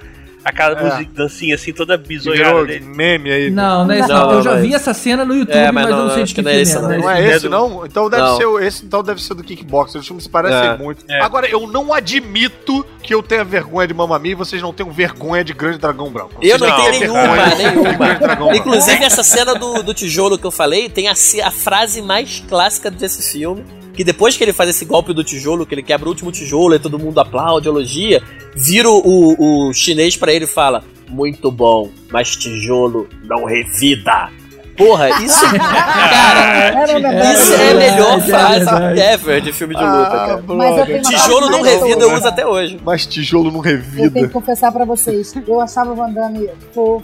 Aquela 0.45 0.79
É. 0.79 0.83
música, 0.83 1.11
dancinha 1.15 1.55
assim, 1.55 1.71
toda 1.73 1.97
bizonhada 1.97 2.65
dele. 2.65 2.85
meme 2.85 3.31
aí. 3.31 3.49
Não, 3.49 3.85
não 3.85 3.91
é 3.93 3.99
isso. 3.99 4.07
Não, 4.09 4.25
não. 4.27 4.33
Eu 4.33 4.41
já 4.43 4.51
não 4.51 4.57
é 4.57 4.61
vi 4.61 4.73
essa 4.73 4.93
cena 4.93 5.23
no 5.23 5.33
YouTube, 5.35 5.55
É, 5.57 5.71
mas, 5.71 5.85
mas 5.85 5.95
não, 5.95 6.05
não, 6.07 6.13
sei 6.13 6.23
de 6.23 6.29
que 6.33 6.35
que 6.35 6.41
não 6.41 6.51
é 6.51 6.53
filme 6.53 6.61
esse, 6.63 6.77
é. 6.77 6.81
não. 6.81 6.87
né? 6.89 6.97
Não 6.97 7.09
é 7.09 7.19
Esse 7.19 7.27
esse, 7.29 7.35
é 7.37 7.39
do- 7.39 7.49
não? 7.49 7.85
Então 7.85 8.09
deve 8.09 8.23
Não. 8.23 8.37
ser 8.37 8.45
o- 8.45 8.59
esse, 8.59 8.85
então 8.85 9.03
deve 9.03 9.21
ser 9.21 9.33
do 9.35 9.43
Kickboxer. 9.43 10.01
Os 10.01 10.07
filmes 10.07 10.23
se 10.25 10.29
parecem 10.29 10.57
É. 10.69 10.77
muito. 10.77 11.05
É. 11.09 11.21
Agora, 11.23 11.47
eu 11.47 11.65
não 11.67 11.93
admito 11.93 12.85
que 13.01 13.13
eu 13.13 13.23
tenha 13.23 13.43
vergonha 13.43 13.87
de 13.87 13.93
Mamma 13.93 14.19
Mia 14.19 14.31
e 14.33 14.35
vocês 14.35 14.61
não 14.61 14.73
tenham 14.73 14.91
vergonha 14.91 15.43
de 15.43 15.53
Grande 15.53 15.77
Dragão 15.77 16.09
Branco. 16.11 16.33
Eu 16.41 16.57
Vocês 16.57 16.61
não 16.61 16.67
Não, 16.69 16.75
tenho 16.77 16.99
nenhuma, 16.99 17.55
nenhuma. 17.55 18.55
Inclusive, 18.57 19.03
essa 19.03 19.23
cena 19.23 19.55
do, 19.55 19.81
do 19.83 19.93
tijolo 19.93 20.37
que 20.37 20.45
eu 20.45 20.51
falei 20.51 20.89
tem 20.89 21.07
a, 21.07 21.13
a 21.13 21.51
frase 21.51 22.01
mais 22.01 22.43
clássica 22.47 22.91
desse 22.91 23.31
filme. 23.31 23.63
Que 23.93 24.03
depois 24.03 24.35
que 24.35 24.43
ele 24.43 24.53
faz 24.53 24.69
esse 24.69 24.85
golpe 24.85 25.13
do 25.13 25.23
tijolo, 25.23 25.65
que 25.65 25.75
ele 25.75 25.83
quebra 25.83 26.07
o 26.07 26.09
último 26.09 26.31
tijolo 26.31 26.73
e 26.75 26.79
todo 26.79 26.97
mundo 26.97 27.19
aplaude, 27.19 27.67
elogia, 27.67 28.23
vira 28.55 28.89
o, 28.89 28.97
o, 29.05 29.69
o 29.69 29.73
chinês 29.73 30.17
pra 30.17 30.33
ele 30.33 30.45
e 30.45 30.47
fala: 30.47 30.83
Muito 31.09 31.51
bom, 31.51 31.89
mas 32.11 32.35
tijolo 32.35 33.07
não 33.23 33.43
revida. 33.45 34.29
Porra, 34.75 35.07
isso. 35.23 35.45
Cara, 35.53 37.33
isso 37.33 37.53
é 37.53 37.71
a 37.71 37.73
melhor 37.75 38.21
frase 38.21 38.99
ever 38.99 39.41
de 39.41 39.53
filme 39.53 39.75
de 39.75 39.81
luta, 39.83 40.41
Ah, 40.41 40.41
cara. 40.75 41.01
Tijolo 41.01 41.49
não 41.51 41.61
revida, 41.61 42.03
eu 42.03 42.15
uso 42.15 42.27
até 42.27 42.45
hoje. 42.47 42.79
Mas 42.83 43.05
tijolo 43.05 43.51
não 43.51 43.59
Eu 43.59 43.63
tenho 43.63 43.75
revida. 43.77 44.19
que 44.21 44.27
confessar 44.29 44.71
pra 44.71 44.83
vocês, 44.85 45.33
eu 45.47 45.61
achava 45.61 45.91
o 45.91 45.95
Van 45.95 46.09
Damme 46.11 46.49
fofo 46.73 47.03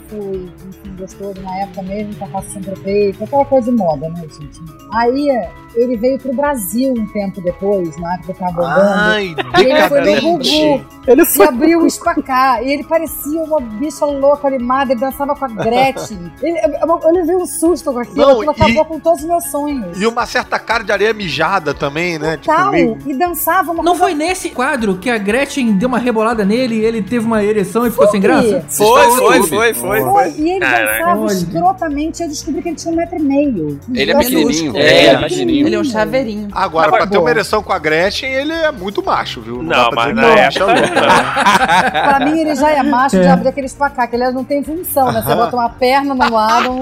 e 0.79 0.79
gostoso 1.00 1.40
na 1.42 1.56
época 1.62 1.82
mesmo, 1.82 2.14
com 2.16 2.24
a 2.24 2.28
face 2.28 2.52
sempre 2.52 2.76
feita, 2.76 3.24
aquela 3.24 3.44
coisa 3.44 3.70
de 3.70 3.76
moda, 3.76 4.08
né, 4.08 4.22
gente? 4.22 4.60
Aí 4.94 5.28
ele 5.74 5.96
veio 5.96 6.18
pro 6.18 6.34
Brasil 6.34 6.92
um 6.96 7.06
tempo 7.08 7.40
depois, 7.40 7.96
na 7.98 8.14
época 8.14 8.34
que 8.34 8.42
eu 8.42 8.46
tava 8.46 8.52
bombando. 8.52 8.80
Ai, 8.82 9.34
E 9.58 9.64
ele 9.64 9.88
foi 9.88 10.00
no. 10.00 10.20
Gugu. 10.20 10.84
Ele 11.06 11.22
E 11.38 11.42
abriu 11.42 11.80
o 11.82 11.86
espacá. 11.86 12.62
E 12.62 12.72
ele 12.72 12.84
parecia 12.84 13.40
uma 13.42 13.60
bicha 13.60 14.04
louca, 14.04 14.48
animada. 14.48 14.92
Ele 14.92 15.00
dançava 15.00 15.34
com 15.34 15.44
a 15.44 15.48
Gretchen. 15.48 16.30
Ele, 16.42 16.58
eu, 16.58 16.88
eu, 16.88 17.00
eu 17.04 17.12
levei 17.12 17.36
um 17.36 17.46
susto 17.46 17.92
com 17.92 17.98
aquilo. 18.00 18.16
Não, 18.16 18.30
aquilo 18.40 18.50
acabou 18.50 18.82
e- 18.82 18.84
com 18.84 19.00
todos 19.00 19.20
os 19.22 19.26
meus 19.26 19.44
sonhos. 19.50 20.00
E 20.00 20.06
uma 20.06 20.26
certa 20.26 20.58
cara 20.58 20.84
de 20.84 20.92
areia 20.92 21.12
mijada 21.14 21.72
também, 21.72 22.18
né? 22.18 22.36
Tipo, 22.36 22.54
Tal, 22.54 22.70
meio... 22.70 22.98
e 23.06 23.14
dançava 23.14 23.72
uma 23.72 23.82
Não 23.82 23.92
coisa 23.92 24.04
foi 24.04 24.14
nesse 24.14 24.50
quadro 24.50 24.96
que 24.98 25.08
a 25.08 25.18
Gretchen 25.18 25.72
deu 25.72 25.88
uma 25.88 25.98
rebolada 25.98 26.44
nele 26.44 26.76
e 26.76 26.84
ele 26.84 27.00
teve 27.02 27.24
uma 27.24 27.42
ereção 27.42 27.86
e 27.86 27.90
ficou 27.90 28.08
sem 28.08 28.20
Foi. 28.20 28.28
graça? 28.30 28.64
Foi, 28.70 29.10
foi, 29.12 29.42
foi, 29.42 29.74
foi, 29.74 29.74
Foi, 29.74 30.02
foi. 30.02 30.30
e 30.36 30.50
ele 30.50 30.60
Caraca. 30.60 30.89
Dançava 30.98 31.20
Olha. 31.20 31.32
escrotamente. 31.32 32.22
Eu 32.22 32.28
descobri 32.28 32.62
que 32.62 32.68
ele 32.70 32.76
tinha 32.76 32.92
um 32.92 32.96
metro 32.96 33.16
e 33.18 33.22
meio. 33.22 33.80
Ele 33.94 34.10
é 34.10 34.14
Grosso. 34.14 34.28
pequenininho. 34.30 34.76
É, 34.76 34.80
Ele 35.04 35.08
é 35.08 35.16
pequenininho. 35.28 35.66
Ele 35.66 35.76
é 35.76 35.78
um 35.78 35.84
chaveirinho. 35.84 36.48
Agora, 36.52 36.86
Agora, 36.88 37.02
pra 37.02 37.06
ter 37.06 37.18
uma 37.18 37.30
ereção 37.30 37.62
com 37.62 37.72
a 37.72 37.78
Gretchen, 37.78 38.32
ele 38.32 38.52
é 38.52 38.70
muito 38.72 39.02
macho, 39.04 39.40
viu? 39.40 39.62
Não, 39.62 39.90
pra 39.90 40.06
mas 40.06 40.14
dizer 40.14 40.20
na 40.20 40.40
época. 40.40 40.66
não. 40.66 40.74
não. 40.74 42.00
Pra 42.10 42.20
mim, 42.26 42.38
ele 42.40 42.54
já 42.54 42.70
é 42.70 42.82
macho 42.82 43.16
É. 43.16 43.20
de 43.22 43.28
abrir 43.28 43.48
aquele 43.48 43.66
espacá, 43.66 44.06
que 44.06 44.16
ele 44.16 44.30
não 44.30 44.44
tem 44.44 44.62
função, 44.62 45.12
né? 45.12 45.22
Você 45.22 45.34
bota 45.34 45.56
uma 45.56 45.68
perna 45.68 46.14
no 46.14 46.30
lado, 46.32 46.70
um 46.72 46.80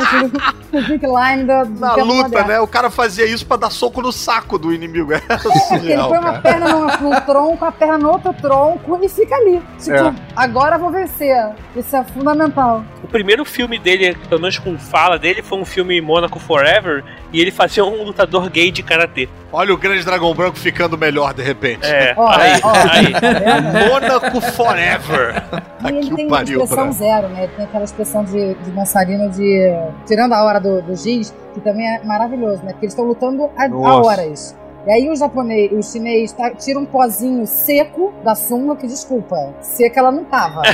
line 0.72 1.44
do 1.44 1.80
Na 1.80 1.94
luta, 1.96 2.44
né? 2.44 2.60
O 2.60 2.66
cara 2.66 2.90
fazia 2.90 3.26
isso 3.26 3.46
pra 3.46 3.56
dar 3.56 3.70
soco 3.70 4.00
no 4.02 4.12
saco 4.12 4.58
do 4.58 4.72
inimigo. 4.72 5.12
É, 5.18 5.74
É, 5.74 5.92
ele 5.92 6.02
põe 6.02 6.18
uma 6.18 6.38
perna 6.40 6.68
no, 6.68 6.86
no 7.10 7.20
tronco, 7.22 7.64
a 7.64 7.72
perna 7.72 7.98
no 7.98 8.10
outro 8.10 8.32
tronco 8.34 8.98
e 9.02 9.08
fica 9.08 9.34
ali. 9.34 9.60
Tipo, 9.78 9.96
É. 9.96 10.14
agora 10.36 10.76
eu 10.76 10.80
vou 10.80 10.90
vencer. 10.90 11.36
Isso 11.76 11.94
é 11.96 12.04
fundamental. 12.04 12.84
O 13.02 13.06
primeiro 13.08 13.44
filme 13.44 13.78
dele, 13.78 13.97
pelo 14.28 14.40
menos 14.40 14.58
com 14.58 14.78
fala 14.78 15.18
dele, 15.18 15.42
foi 15.42 15.58
um 15.58 15.64
filme 15.64 16.00
Monaco 16.00 16.38
Forever. 16.38 17.04
E 17.32 17.40
ele 17.40 17.50
fazia 17.50 17.84
um 17.84 18.04
lutador 18.04 18.48
gay 18.48 18.70
de 18.70 18.82
karatê. 18.82 19.28
Olha 19.52 19.72
o 19.74 19.76
grande 19.76 20.04
dragão 20.04 20.32
branco 20.34 20.56
ficando 20.58 20.96
melhor 20.96 21.34
de 21.34 21.42
repente. 21.42 21.86
É, 21.86 22.14
Ó, 22.16 22.28
aí, 22.28 22.52
ó, 22.62 22.72
aí. 22.90 23.12
tá 23.12 23.20
vendo? 23.32 23.88
Mônaco 23.90 24.40
Forever. 24.40 25.42
E 25.84 25.88
ele 25.88 25.98
Aqui 25.98 26.14
tem 26.14 26.24
o 26.24 26.28
uma 26.28 26.36
pariu, 26.38 26.62
expressão 26.62 26.84
pra... 26.84 26.92
zero, 26.92 27.28
né? 27.28 27.44
Ele 27.44 27.52
tem 27.54 27.64
aquela 27.64 27.84
expressão 27.84 28.24
de, 28.24 28.54
de 28.54 28.70
dançarino 28.70 29.30
de. 29.30 29.70
Tirando 30.06 30.32
a 30.32 30.42
hora 30.44 30.58
do, 30.60 30.80
do 30.82 30.96
giz, 30.96 31.34
que 31.54 31.60
também 31.60 31.86
é 31.86 32.02
maravilhoso, 32.04 32.62
né? 32.64 32.72
Porque 32.72 32.86
eles 32.86 32.92
estão 32.94 33.04
lutando 33.06 33.50
há, 33.56 33.64
há 33.64 33.68
Nossa. 33.68 34.08
horas. 34.08 34.58
E 34.86 34.90
aí 34.90 35.10
o 35.10 35.16
japonês, 35.16 35.70
o 35.72 35.82
chinês 35.82 36.32
tá- 36.32 36.50
tira 36.52 36.78
um 36.78 36.86
pozinho 36.86 37.46
seco 37.46 38.14
da 38.24 38.34
sunga, 38.34 38.74
que 38.76 38.86
desculpa, 38.86 39.52
seca 39.60 40.00
ela 40.00 40.10
não 40.10 40.24
tava. 40.24 40.62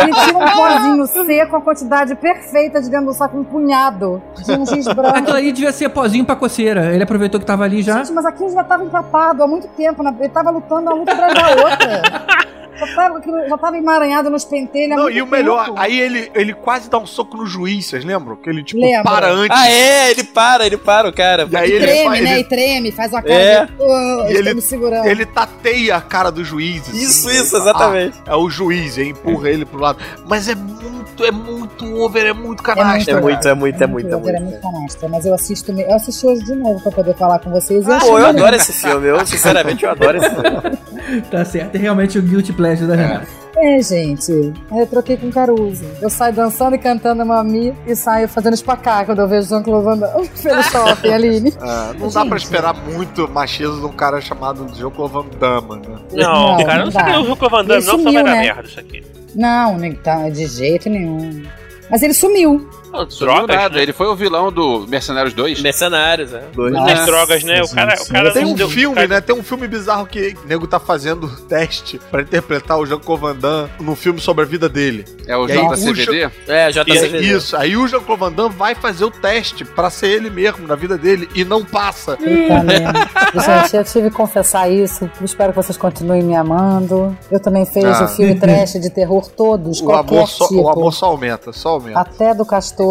Ele 0.00 0.12
tira 0.12 0.38
um 0.38 0.44
pozinho 0.44 1.06
seco, 1.26 1.56
a 1.56 1.60
quantidade 1.60 2.14
perfeita 2.14 2.80
de 2.80 2.90
dentro 2.90 3.06
do 3.06 3.12
saco, 3.12 3.38
um 3.38 3.44
punhado 3.44 4.22
de 4.44 4.52
um 4.52 4.66
giz 4.66 4.86
branco. 4.86 5.16
Aquilo 5.16 5.36
ali 5.36 5.52
devia 5.52 5.72
ser 5.72 5.88
pozinho 5.88 6.24
pra 6.24 6.36
coceira. 6.36 6.92
Ele 6.94 7.02
aproveitou 7.02 7.40
que 7.40 7.46
tava 7.46 7.64
ali 7.64 7.82
já. 7.82 7.98
Gente, 7.98 8.12
mas 8.12 8.24
aquilo 8.26 8.50
já 8.50 8.64
tava 8.64 8.84
empapado 8.84 9.42
há 9.42 9.46
muito 9.46 9.68
tempo. 9.68 10.02
né? 10.02 10.14
Ele 10.18 10.28
tava 10.28 10.50
lutando 10.50 10.82
uma 10.90 10.94
luta 10.94 11.12
atrás 11.12 11.34
da 11.34 11.48
outra. 11.50 12.45
Já 12.78 12.94
tava, 12.94 13.22
já 13.48 13.58
tava 13.58 13.76
emaranhado 13.78 14.28
nos 14.30 14.44
pentelhos 14.44 14.92
há 14.92 14.96
Não, 14.96 15.02
muito 15.04 15.16
e 15.18 15.22
o 15.22 15.26
melhor, 15.26 15.64
tempo. 15.66 15.78
aí 15.80 15.98
ele, 16.00 16.30
ele 16.34 16.52
quase 16.52 16.90
dá 16.90 16.98
um 16.98 17.06
soco 17.06 17.36
no 17.36 17.46
juiz, 17.46 17.86
vocês 17.86 18.04
lembram? 18.04 18.36
Que 18.36 18.50
ele, 18.50 18.62
tipo, 18.62 18.80
Lembro. 18.80 19.04
para 19.04 19.30
antes. 19.30 19.56
Ah, 19.56 19.70
é, 19.70 20.10
ele 20.10 20.24
para, 20.24 20.66
ele 20.66 20.76
para 20.76 21.08
o 21.08 21.12
cara. 21.12 21.46
E 21.50 21.56
aí 21.56 21.70
E 21.70 21.72
ele, 21.72 21.86
treme, 21.86 22.04
faz- 22.04 22.20
né? 22.22 22.30
ele, 22.32 22.40
E 22.40 22.44
treme, 22.44 22.92
faz 22.92 23.12
uma 23.12 23.22
cara 23.22 23.34
É. 23.34 23.64
de. 23.66 23.72
"Ah, 23.80 24.26
E 24.28 24.34
ele- 24.34 24.54
me 24.54 24.60
segurando. 24.62 25.06
ele 25.06 25.24
tateia 25.26 25.96
a 25.96 26.00
cara 26.00 26.30
do 26.30 26.44
juiz. 26.44 26.82
assim. 26.88 26.98
Isso, 26.98 27.30
isso, 27.30 27.56
exatamente. 27.56 28.18
Ah, 28.26 28.32
é 28.32 28.36
o 28.36 28.48
juiz, 28.50 28.96
e 28.98 29.04
empurra 29.08 29.48
ele 29.50 29.64
pro 29.64 29.80
lado. 29.80 29.98
Mas 30.26 30.48
é 30.48 30.54
muito, 30.54 31.24
é 31.24 31.30
muito 31.30 31.84
over, 32.00 32.26
é 32.26 32.32
muito 32.32 32.62
canastra. 32.62 33.14
É 33.18 33.20
muito, 33.20 33.48
é 33.48 33.54
muito, 33.54 33.82
é 33.82 33.86
muito, 33.86 34.08
é 34.12 34.16
over, 34.16 34.34
é 34.34 34.38
muito. 34.40 34.50
muito 34.52 34.62
canastra. 34.62 35.08
Mas 35.08 35.24
eu 35.24 35.34
assisto. 35.34 35.72
me- 35.72 35.82
Eu 35.82 35.94
assisti 35.94 36.26
hoje 36.26 36.44
de 36.44 36.54
novo 36.54 36.80
pra 36.82 36.92
poder 36.92 37.14
falar 37.16 37.38
com 37.38 37.50
vocês. 37.50 37.86
e 37.86 37.98
Pô, 38.00 38.18
eu 38.18 38.26
adoro 38.26 38.54
esse 38.56 38.72
filme. 38.72 39.06
Eu, 39.08 39.24
sinceramente, 39.26 39.84
eu 39.84 39.90
adoro 39.90 40.18
esse 40.18 40.28
filme. 40.30 40.76
Tá 41.30 41.44
certo. 41.44 41.74
É 41.76 41.78
realmente 41.78 42.18
o 42.18 42.22
guilty 42.22 42.52
pleasure 42.52 42.65
da 42.74 42.96
Renata. 42.96 43.26
É, 43.58 43.80
gente. 43.80 44.32
Aí 44.70 44.80
eu 44.80 44.86
troquei 44.86 45.16
com 45.16 45.28
o 45.28 45.32
Caruso. 45.32 45.82
Eu 46.02 46.10
saio 46.10 46.34
dançando 46.34 46.76
e 46.76 46.78
cantando 46.78 47.24
Mami 47.24 47.74
e 47.86 47.96
saio 47.96 48.28
fazendo 48.28 48.52
espacá 48.52 49.02
quando 49.06 49.20
eu 49.20 49.28
vejo 49.28 49.48
Jean-Claude 49.48 49.84
Van 49.84 49.96
Damme 49.98 50.28
pelo 50.42 50.62
shopping, 50.62 51.08
Aline. 51.10 51.54
Ah, 51.60 51.94
não 51.98 52.08
dá 52.10 52.26
pra 52.26 52.36
esperar 52.36 52.74
muito 52.74 53.26
machismo 53.30 53.80
de 53.80 53.86
um 53.86 53.92
cara 53.92 54.20
chamado 54.20 54.66
Jean-Claude 54.74 55.12
Van 55.14 55.26
Damme, 55.40 55.86
né? 55.88 55.98
Não, 56.12 56.58
Não, 56.58 56.64
cara, 56.66 56.78
não 56.78 56.84
não 56.86 56.92
sei 56.92 57.02
que 57.02 57.10
o 57.10 57.22
Hulk 57.22 57.48
Van 57.50 57.64
Damme, 57.64 57.72
Ele 57.82 57.86
não, 57.86 57.96
só 57.96 57.96
vai 57.96 58.02
sumiu, 58.02 58.24
dar 58.24 58.30
né? 58.30 58.40
merda 58.42 58.62
isso 58.68 58.80
aqui. 58.80 59.04
Não, 59.34 59.94
tá 60.02 60.28
de 60.28 60.46
jeito 60.46 60.90
nenhum. 60.90 61.42
Mas 61.90 62.02
ele 62.02 62.12
sumiu. 62.14 62.68
Não, 62.92 63.04
Drogas, 63.06 63.56
nada. 63.56 63.76
né? 63.76 63.82
Ele 63.82 63.92
foi 63.92 64.06
o 64.06 64.14
vilão 64.16 64.50
do 64.50 64.86
Mercenários 64.88 65.34
2. 65.34 65.60
Mercenários, 65.60 66.32
é. 66.32 66.42
Muitas 66.56 67.04
drogas, 67.06 67.42
né? 67.44 67.62
O 67.62 67.68
cara, 67.74 67.94
o 68.00 68.08
cara 68.08 68.32
Tem 68.32 68.44
não 68.44 68.52
um 68.52 68.54
deu- 68.54 68.68
filme, 68.68 68.94
cara- 68.96 69.08
né? 69.08 69.20
Tem 69.20 69.34
um 69.34 69.42
filme 69.42 69.66
bizarro 69.68 70.06
que 70.06 70.36
o 70.44 70.48
nego 70.48 70.66
tá 70.66 70.78
fazendo 70.80 71.28
teste 71.48 72.00
pra 72.10 72.22
interpretar 72.22 72.78
o 72.78 72.86
Jean-Claude 72.86 73.22
Van 73.22 73.36
Damme 73.36 73.70
no 73.80 73.94
filme 73.94 74.20
sobre 74.20 74.44
a 74.44 74.46
vida 74.46 74.68
dele. 74.68 75.04
É 75.26 75.36
o 75.36 75.46
JCVD. 75.46 76.30
É, 76.46 76.70
JCVD. 76.70 77.18
isso. 77.36 77.56
Aí 77.56 77.76
o 77.76 77.86
Jean-Claude 77.86 78.20
Van 78.20 78.32
Damme 78.32 78.54
vai 78.54 78.74
fazer 78.74 79.04
o 79.04 79.10
teste 79.10 79.64
pra 79.64 79.90
ser 79.90 80.08
ele 80.08 80.30
mesmo 80.30 80.66
na 80.66 80.74
vida 80.74 80.96
dele 80.96 81.28
e 81.34 81.44
não 81.44 81.64
passa. 81.64 82.16
Gente, 82.20 83.76
eu 83.76 83.84
tive 83.84 84.10
que 84.10 84.16
confessar 84.16 84.70
isso. 84.70 85.10
Espero 85.22 85.52
que 85.52 85.56
vocês 85.56 85.76
continuem 85.76 86.22
me 86.22 86.34
amando. 86.34 87.16
Eu 87.30 87.40
também 87.40 87.64
fiz 87.66 87.84
Ah. 87.84 88.04
o 88.04 88.08
filme 88.08 88.38
trash 88.38 88.74
de 88.74 88.90
terror 88.90 89.28
todos, 89.28 89.80
O 89.80 89.84
qualquer 89.84 90.14
amor, 90.16 90.28
só, 90.28 90.48
tipo. 90.48 90.62
o 90.62 90.68
amor 90.68 90.92
só 90.92 91.06
aumenta, 91.06 91.52
só 91.52 91.70
aumenta. 91.70 91.98
Até 92.00 92.34
do 92.34 92.44
castor 92.44 92.85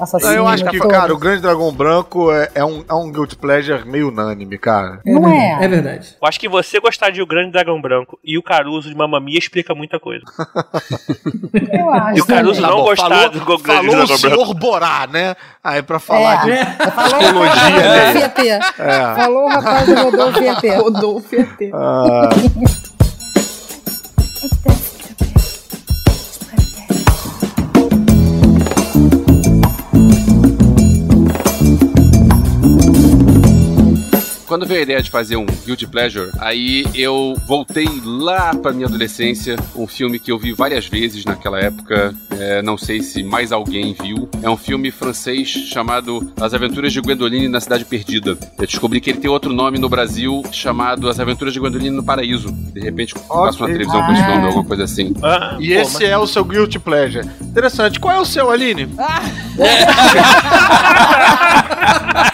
assassino. 0.00 0.30
Não, 0.30 0.38
eu 0.38 0.48
acho 0.48 0.64
que, 0.64 0.78
todos. 0.78 0.92
cara, 0.92 1.12
o 1.12 1.18
Grande 1.18 1.42
Dragão 1.42 1.72
Branco 1.72 2.32
é, 2.32 2.50
é 2.54 2.64
um, 2.64 2.84
é 2.88 2.94
um 2.94 3.10
guilty 3.10 3.36
pleasure 3.36 3.84
meio 3.84 4.08
unânime, 4.08 4.58
cara. 4.58 5.00
Não 5.04 5.22
verdade, 5.22 5.36
é? 5.36 5.64
É 5.64 5.68
verdade. 5.68 6.16
Eu 6.20 6.28
acho 6.28 6.40
que 6.40 6.48
você 6.48 6.80
gostar 6.80 7.10
de 7.10 7.22
O 7.22 7.26
Grande 7.26 7.52
Dragão 7.52 7.80
Branco 7.80 8.18
e 8.24 8.38
o 8.38 8.42
Caruso 8.42 8.88
de 8.88 8.96
Mamamia 8.96 9.38
explica 9.38 9.74
muita 9.74 9.98
coisa. 9.98 10.24
Eu 11.72 11.90
acho. 11.90 12.18
E 12.18 12.20
o 12.20 12.26
Caruso 12.26 12.60
não 12.60 12.76
bom, 12.76 12.84
gostar 12.84 13.08
falou, 13.08 13.30
do 13.30 13.40
Grande 13.58 13.62
falou 13.62 13.80
o 13.80 14.06
Dragão 14.06 14.06
Branco. 14.06 14.18
senhor 14.18 14.54
Borá, 14.54 15.06
né? 15.10 15.36
Aí 15.62 15.82
pra 15.82 15.98
falar 15.98 16.44
de 16.44 16.50
É. 16.52 16.66
Falou 16.66 17.44
psicologia 17.48 18.26
o. 18.26 18.60
É. 18.78 19.14
Falou 19.14 19.44
o 19.44 19.48
rapaz 19.48 19.86
do 19.86 19.94
Rodolfo 19.94 20.42
ET. 20.42 20.64
Rodolfo 20.80 21.36
ET. 21.36 21.70
Ah, 21.72 22.28
Quando 34.48 34.64
veio 34.64 34.80
a 34.80 34.82
ideia 34.82 35.02
de 35.02 35.10
fazer 35.10 35.36
um 35.36 35.44
Guilty 35.44 35.86
Pleasure, 35.86 36.30
aí 36.38 36.86
eu 36.94 37.36
voltei 37.46 37.86
lá 38.02 38.54
pra 38.54 38.72
minha 38.72 38.86
adolescência, 38.86 39.56
um 39.76 39.86
filme 39.86 40.18
que 40.18 40.32
eu 40.32 40.38
vi 40.38 40.54
várias 40.54 40.86
vezes 40.86 41.22
naquela 41.26 41.60
época, 41.60 42.14
é, 42.30 42.62
não 42.62 42.78
sei 42.78 43.02
se 43.02 43.22
mais 43.22 43.52
alguém 43.52 43.94
viu. 44.00 44.26
É 44.42 44.48
um 44.48 44.56
filme 44.56 44.90
francês 44.90 45.48
chamado 45.50 46.32
As 46.40 46.54
Aventuras 46.54 46.94
de 46.94 47.00
Gwendoline 47.02 47.46
na 47.46 47.60
Cidade 47.60 47.84
Perdida. 47.84 48.38
Eu 48.58 48.66
descobri 48.66 49.02
que 49.02 49.10
ele 49.10 49.18
tem 49.18 49.30
outro 49.30 49.52
nome 49.52 49.78
no 49.78 49.88
Brasil 49.88 50.42
chamado 50.50 51.10
As 51.10 51.20
Aventuras 51.20 51.52
de 51.52 51.60
Gwendoline 51.60 51.94
no 51.94 52.02
Paraíso. 52.02 52.50
De 52.50 52.80
repente 52.80 53.14
passa 53.14 53.58
uma 53.58 53.66
televisão 53.68 54.02
com 54.02 54.12
esse 54.12 54.22
nome, 54.22 54.46
alguma 54.46 54.64
coisa 54.64 54.84
assim. 54.84 55.12
Ah, 55.22 55.58
e 55.60 55.74
esse 55.74 56.06
é 56.06 56.16
o 56.16 56.26
seu 56.26 56.42
guilty 56.42 56.78
pleasure. 56.78 57.28
Interessante. 57.38 58.00
Qual 58.00 58.14
é 58.16 58.18
o 58.18 58.24
seu, 58.24 58.50
Aline? 58.50 58.88
Peraí, 59.58 59.84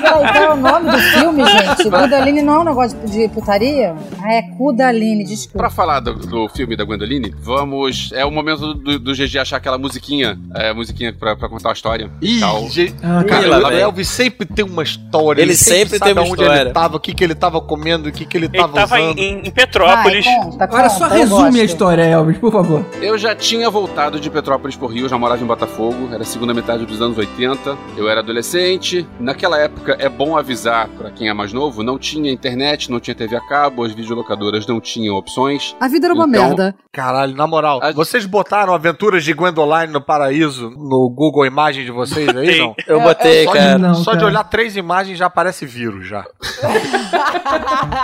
qual 0.01 0.25
é 0.27 0.53
o 0.53 0.57
nome 0.57 0.91
do 0.91 0.99
filme, 0.99 1.34
gente? 1.59 1.91
Kudaline 1.91 2.43
não 2.43 2.55
é 2.55 2.59
um 2.61 2.65
negócio 2.65 2.99
de 3.07 3.29
putaria? 3.29 3.95
Ah, 4.23 4.33
é 4.35 4.43
Kudaline, 4.43 5.25
desculpa. 5.25 5.59
Pra 5.59 5.71
falar 5.71 6.01
do, 6.01 6.15
do 6.15 6.49
filme 6.49 6.77
da 6.77 6.85
Gwendoline, 6.85 7.35
vamos. 7.41 8.11
É 8.13 8.25
o 8.25 8.31
momento 8.31 8.75
do, 8.75 8.99
do 8.99 9.13
GG 9.15 9.39
achar 9.39 9.57
aquela 9.57 9.79
musiquinha. 9.79 10.39
É, 10.55 10.73
musiquinha 10.73 11.13
pra, 11.13 11.37
pra 11.37 11.49
contar 11.49 11.71
a 11.71 11.73
história. 11.73 12.11
Ih, 12.21 12.41
Tal. 12.41 12.69
gente, 12.69 12.95
Ah, 13.03 13.23
cara, 13.25 13.67
o. 13.69 13.71
Elvis 13.73 14.09
sempre 14.09 14.47
tem 14.47 14.65
uma 14.65 14.83
história. 14.83 15.43
Ele 15.43 15.55
sempre 15.55 15.99
sabe 15.99 16.13
tem 16.13 16.13
uma 16.13 16.23
onde 16.31 16.43
história. 16.43 16.61
ele 16.63 16.71
tava, 16.71 16.97
o 16.97 17.01
que, 17.01 17.15
que 17.15 17.25
ele 17.25 17.35
tava 17.35 17.61
comendo, 17.61 18.09
o 18.09 18.13
que, 18.13 18.25
que 18.25 18.37
ele 18.37 18.47
Ele 18.47 18.59
tava 18.59 18.73
tava 18.73 19.01
em, 19.01 19.05
usando. 19.07 19.19
em- 19.19 19.49
em 19.49 19.51
Petrópolis. 19.51 20.25
Vai, 20.25 20.37
conta, 20.45 20.65
Agora 20.65 20.89
conta, 20.89 20.95
só 20.99 21.09
resume 21.09 21.61
a 21.61 21.65
história, 21.65 22.03
Elvis, 22.03 22.39
por 22.39 22.53
favor. 22.53 22.85
Eu 23.01 23.17
já 23.19 23.35
tinha 23.35 23.69
voltado 23.71 24.19
de 24.21 24.31
Petrópolis 24.31 24.77
pro 24.77 24.87
Rio, 24.87 25.09
já 25.09 25.17
morava 25.19 25.43
em 25.43 25.47
Botafogo, 25.47 26.09
era 26.13 26.23
a 26.23 26.27
segunda 26.27 26.53
metade 26.55 26.85
dos 26.87 27.01
anos 27.01 27.17
80. 27.19 27.77
Eu 27.97 28.09
era 28.09 28.21
adolescente. 28.21 29.07
Naquela 29.19 29.59
época, 29.59 29.97
é 29.99 30.09
bom 30.09 30.37
avisar 30.37 30.89
pra 30.89 31.11
quem 31.11 31.29
é 31.29 31.33
mais 31.33 31.44
novo, 31.53 31.83
não 31.83 31.99
tinha 31.99 32.31
internet, 32.31 32.91
não 32.91 32.99
tinha 33.01 33.15
TV 33.15 33.37
a 33.37 33.41
cabo, 33.41 33.85
as 33.85 33.93
videolocadoras 33.93 34.67
não 34.67 34.81
tinham 34.81 35.15
opções. 35.17 35.75
A 35.81 35.89
vida 35.89 36.07
era 36.07 36.15
uma 36.15 36.27
Então, 36.27 36.43
merda. 36.49 36.75
Caralho, 36.93 37.35
na 37.37 37.47
moral, 37.47 37.81
A- 37.83 37.93
vocês 37.93 38.25
botaram 38.27 38.73
Aventuras 38.75 39.25
de 39.25 39.33
Gwendoline 39.33 39.93
no 39.93 40.01
Paraíso 40.01 40.71
no 40.71 41.11
Google 41.11 41.45
Imagem 41.47 41.85
de 41.85 41.91
vocês 41.91 42.29
aí, 42.35 42.47
Tem. 42.47 42.59
não? 42.61 42.75
Eu 42.87 43.01
botei, 43.01 43.45
Só, 43.45 43.53
cara. 43.53 43.75
de, 43.77 43.83
Não, 43.83 43.95
só 43.95 44.05
cara. 44.13 44.19
de 44.19 44.25
olhar 44.25 44.45
três 44.45 44.77
imagens 44.77 45.19
já 45.19 45.27
aparece 45.27 45.67
vírus 45.67 46.07
já. 46.07 46.25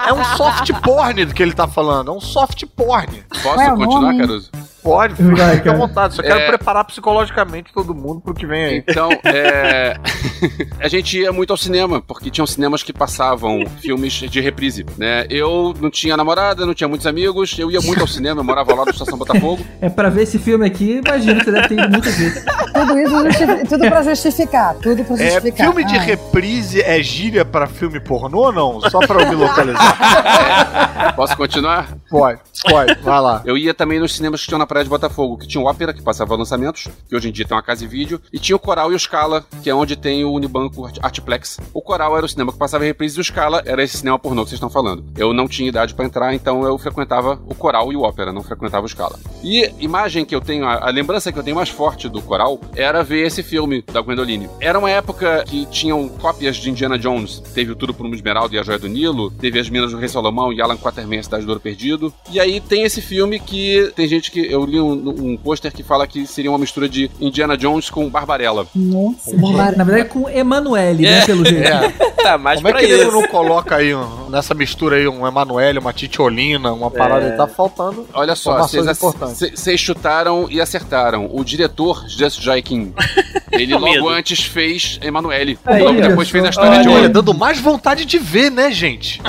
É 0.06 0.12
um 0.12 0.24
soft 0.36 0.70
porn 0.82 1.24
do 1.24 1.34
que 1.34 1.42
ele 1.42 1.52
tá 1.52 1.66
falando. 1.68 2.10
É 2.10 2.14
um 2.14 2.20
soft 2.20 2.64
porn. 2.76 3.22
Posso 3.42 3.60
é 3.60 3.70
continuar? 3.76 4.16
Caruso? 4.16 4.50
Pode, 4.82 5.14
Vai, 5.22 5.56
fica 5.56 5.72
à 5.72 5.76
vontade. 5.76 6.14
Só 6.14 6.22
quero 6.22 6.38
É. 6.40 6.46
preparar 6.48 6.84
psicologicamente 6.84 7.72
todo 7.72 7.94
mundo 7.94 8.20
pro 8.20 8.32
que 8.34 8.46
vem 8.46 8.64
aí. 8.64 8.84
Então, 8.88 9.10
é... 9.24 9.96
a 10.80 10.88
gente 10.88 11.18
ia 11.18 11.32
muito 11.32 11.50
ao 11.52 11.56
cinema, 11.56 12.00
porque 12.00 12.30
tinham 12.30 12.46
cinemas 12.46 12.82
que 12.82 12.92
passavam 12.92 13.64
filmes 13.80 14.12
de 14.14 14.40
reprise, 14.40 14.86
né? 14.96 15.26
Eu 15.28 15.74
não 15.80 15.90
tinha 15.90 16.16
namorada, 16.16 16.64
não 16.64 16.74
tinha 16.74 16.88
muitos 16.88 17.06
amigos, 17.06 17.56
eu 17.58 17.70
ia 17.70 17.80
muito 17.80 18.00
ao 18.00 18.06
cinema, 18.06 18.40
eu 18.40 18.44
morava 18.44 18.74
lá 18.74 18.84
na 18.84 18.90
Estação 18.90 19.18
Botafogo. 19.18 19.64
É 19.80 19.88
pra 19.88 20.08
ver 20.08 20.22
esse 20.22 20.38
filme 20.38 20.66
aqui, 20.66 21.00
imagina, 21.06 21.42
você 21.44 21.50
deve 21.52 21.68
ter 21.68 21.74
ido 21.78 21.90
muitas 21.90 22.14
vezes. 22.16 22.44
Tudo 22.72 22.98
isso 22.98 23.66
tudo 23.68 23.88
pra 23.88 24.02
justificar. 24.02 24.74
Tudo 24.76 25.04
pra 25.04 25.16
É, 25.16 25.30
justificar. 25.30 25.66
filme 25.66 25.84
de 25.84 25.96
Ah. 25.96 26.00
reprise 26.00 26.80
é 26.82 27.02
gíria 27.02 27.44
pra 27.44 27.66
filme 27.66 28.00
pornô 28.00 28.38
ou 28.46 28.52
não? 28.52 28.80
Só 28.90 29.00
pra 29.00 29.22
eu 29.22 29.28
me 29.28 29.34
localizar. 29.34 31.14
Posso 31.16 31.36
continuar? 31.36 31.88
Pode, 32.08 32.40
pode, 32.68 32.94
vai 33.02 33.20
lá. 33.20 33.42
Eu 33.44 33.56
ia 33.56 33.74
também 33.74 33.98
nos 34.00 34.14
cinemas 34.14 34.40
que 34.40 34.46
tinham 34.48 34.58
na 34.58 34.66
Praia 34.70 34.84
de 34.84 34.90
Botafogo, 34.90 35.36
que 35.36 35.48
tinha 35.48 35.60
o 35.60 35.66
Ópera, 35.66 35.92
que 35.92 36.00
passava 36.00 36.36
lançamentos, 36.36 36.86
que 37.08 37.16
hoje 37.16 37.28
em 37.28 37.32
dia 37.32 37.44
tem 37.44 37.56
uma 37.56 37.62
casa 37.62 37.84
e 37.84 37.88
vídeo, 37.88 38.20
e 38.32 38.38
tinha 38.38 38.54
o 38.54 38.58
Coral 38.58 38.92
e 38.92 38.94
o 38.94 38.98
Scala, 38.98 39.44
que 39.64 39.68
é 39.68 39.74
onde 39.74 39.96
tem 39.96 40.24
o 40.24 40.30
Unibanco 40.32 40.86
Art- 40.86 40.98
Artplex. 41.02 41.58
O 41.74 41.82
Coral 41.82 42.16
era 42.16 42.24
o 42.24 42.28
cinema 42.28 42.52
que 42.52 42.58
passava 42.58 42.84
em 42.84 42.86
reprise 42.86 43.18
e 43.18 43.20
o 43.20 43.24
Scala 43.24 43.62
era 43.66 43.82
esse 43.82 43.98
cinema 43.98 44.16
pornô 44.16 44.44
que 44.44 44.50
vocês 44.50 44.58
estão 44.58 44.70
falando. 44.70 45.04
Eu 45.18 45.32
não 45.32 45.48
tinha 45.48 45.68
idade 45.68 45.92
pra 45.92 46.04
entrar, 46.04 46.32
então 46.34 46.62
eu 46.62 46.78
frequentava 46.78 47.40
o 47.48 47.54
Coral 47.54 47.92
e 47.92 47.96
o 47.96 48.02
Ópera, 48.02 48.32
não 48.32 48.44
frequentava 48.44 48.86
o 48.86 48.88
Scala. 48.88 49.18
E 49.42 49.68
imagem 49.80 50.24
que 50.24 50.36
eu 50.36 50.40
tenho, 50.40 50.64
a, 50.64 50.86
a 50.86 50.90
lembrança 50.90 51.32
que 51.32 51.38
eu 51.38 51.42
tenho 51.42 51.56
mais 51.56 51.68
forte 51.68 52.08
do 52.08 52.22
Coral 52.22 52.60
era 52.76 53.02
ver 53.02 53.26
esse 53.26 53.42
filme 53.42 53.82
da 53.92 54.00
Gwendoline. 54.00 54.48
Era 54.60 54.78
uma 54.78 54.90
época 54.90 55.42
que 55.48 55.66
tinham 55.66 56.08
cópias 56.08 56.56
de 56.56 56.70
Indiana 56.70 56.96
Jones, 56.96 57.40
teve 57.52 57.72
o 57.72 57.74
Tudo 57.74 57.92
por 57.92 58.06
uma 58.06 58.14
Esmeralda 58.14 58.54
e 58.54 58.58
a 58.58 58.62
Joia 58.62 58.78
do 58.78 58.86
Nilo, 58.88 59.32
teve 59.32 59.58
As 59.58 59.68
Minas 59.68 59.90
do 59.90 59.98
Rei 59.98 60.08
Salomão 60.08 60.52
e 60.52 60.62
Alan 60.62 60.76
Quatermain, 60.76 61.20
Cidade 61.22 61.44
do 61.44 61.48
Ouro 61.48 61.60
Perdido. 61.60 62.12
E 62.30 62.38
aí 62.38 62.60
tem 62.60 62.84
esse 62.84 63.00
filme 63.02 63.40
que 63.40 63.92
tem 63.96 64.06
gente 64.06 64.30
que 64.30 64.40
eu 64.40 64.59
li 64.66 64.80
um, 64.80 64.92
um 65.32 65.36
pôster 65.36 65.72
que 65.72 65.82
fala 65.82 66.06
que 66.06 66.26
seria 66.26 66.50
uma 66.50 66.58
mistura 66.58 66.88
de 66.88 67.10
Indiana 67.20 67.56
Jones 67.56 67.90
com 67.90 68.08
Barbarella. 68.08 68.66
Nossa, 68.74 69.36
Na 69.76 69.84
verdade, 69.84 70.08
com 70.08 70.28
Emanuele, 70.28 71.02
né, 71.02 71.24
pelo 71.26 71.44
jeito. 71.44 71.66
É. 71.66 71.88
Tá, 72.22 72.38
Como 72.38 72.68
é 72.68 72.72
que 72.74 72.84
ele 72.84 73.02
isso. 73.02 73.12
não 73.12 73.26
coloca 73.28 73.76
aí 73.76 73.94
um- 73.94 74.28
nessa 74.28 74.54
mistura 74.54 74.96
aí 74.96 75.08
um 75.08 75.26
Emanuele, 75.26 75.78
uma 75.78 75.92
Titiolina, 75.92 76.72
uma 76.72 76.90
parada 76.90 77.26
É. 77.26 77.30
Tá 77.30 77.46
faltando. 77.46 78.06
Olha 78.12 78.34
só, 78.34 78.58
vocês 78.66 79.80
chutaram 79.80 80.46
e 80.50 80.60
acertaram. 80.60 81.28
O 81.32 81.44
diretor, 81.44 82.04
Just 82.08 82.40
Joaquim, 82.40 82.92
ele 83.52 83.72
logo 83.74 83.84
medo. 83.86 84.08
antes 84.08 84.44
fez 84.44 84.98
Emanuele. 85.02 85.58
Aí, 85.64 85.82
logo 85.82 86.00
depois 86.00 86.18
olha 86.18 86.26
fez 86.26 86.44
a 86.44 86.48
história 86.50 86.82
de 86.82 86.88
Olha, 86.88 87.08
dando 87.08 87.32
mais 87.32 87.58
vontade 87.60 88.04
de 88.04 88.18
ver, 88.18 88.50
né, 88.50 88.70
gente? 88.70 89.20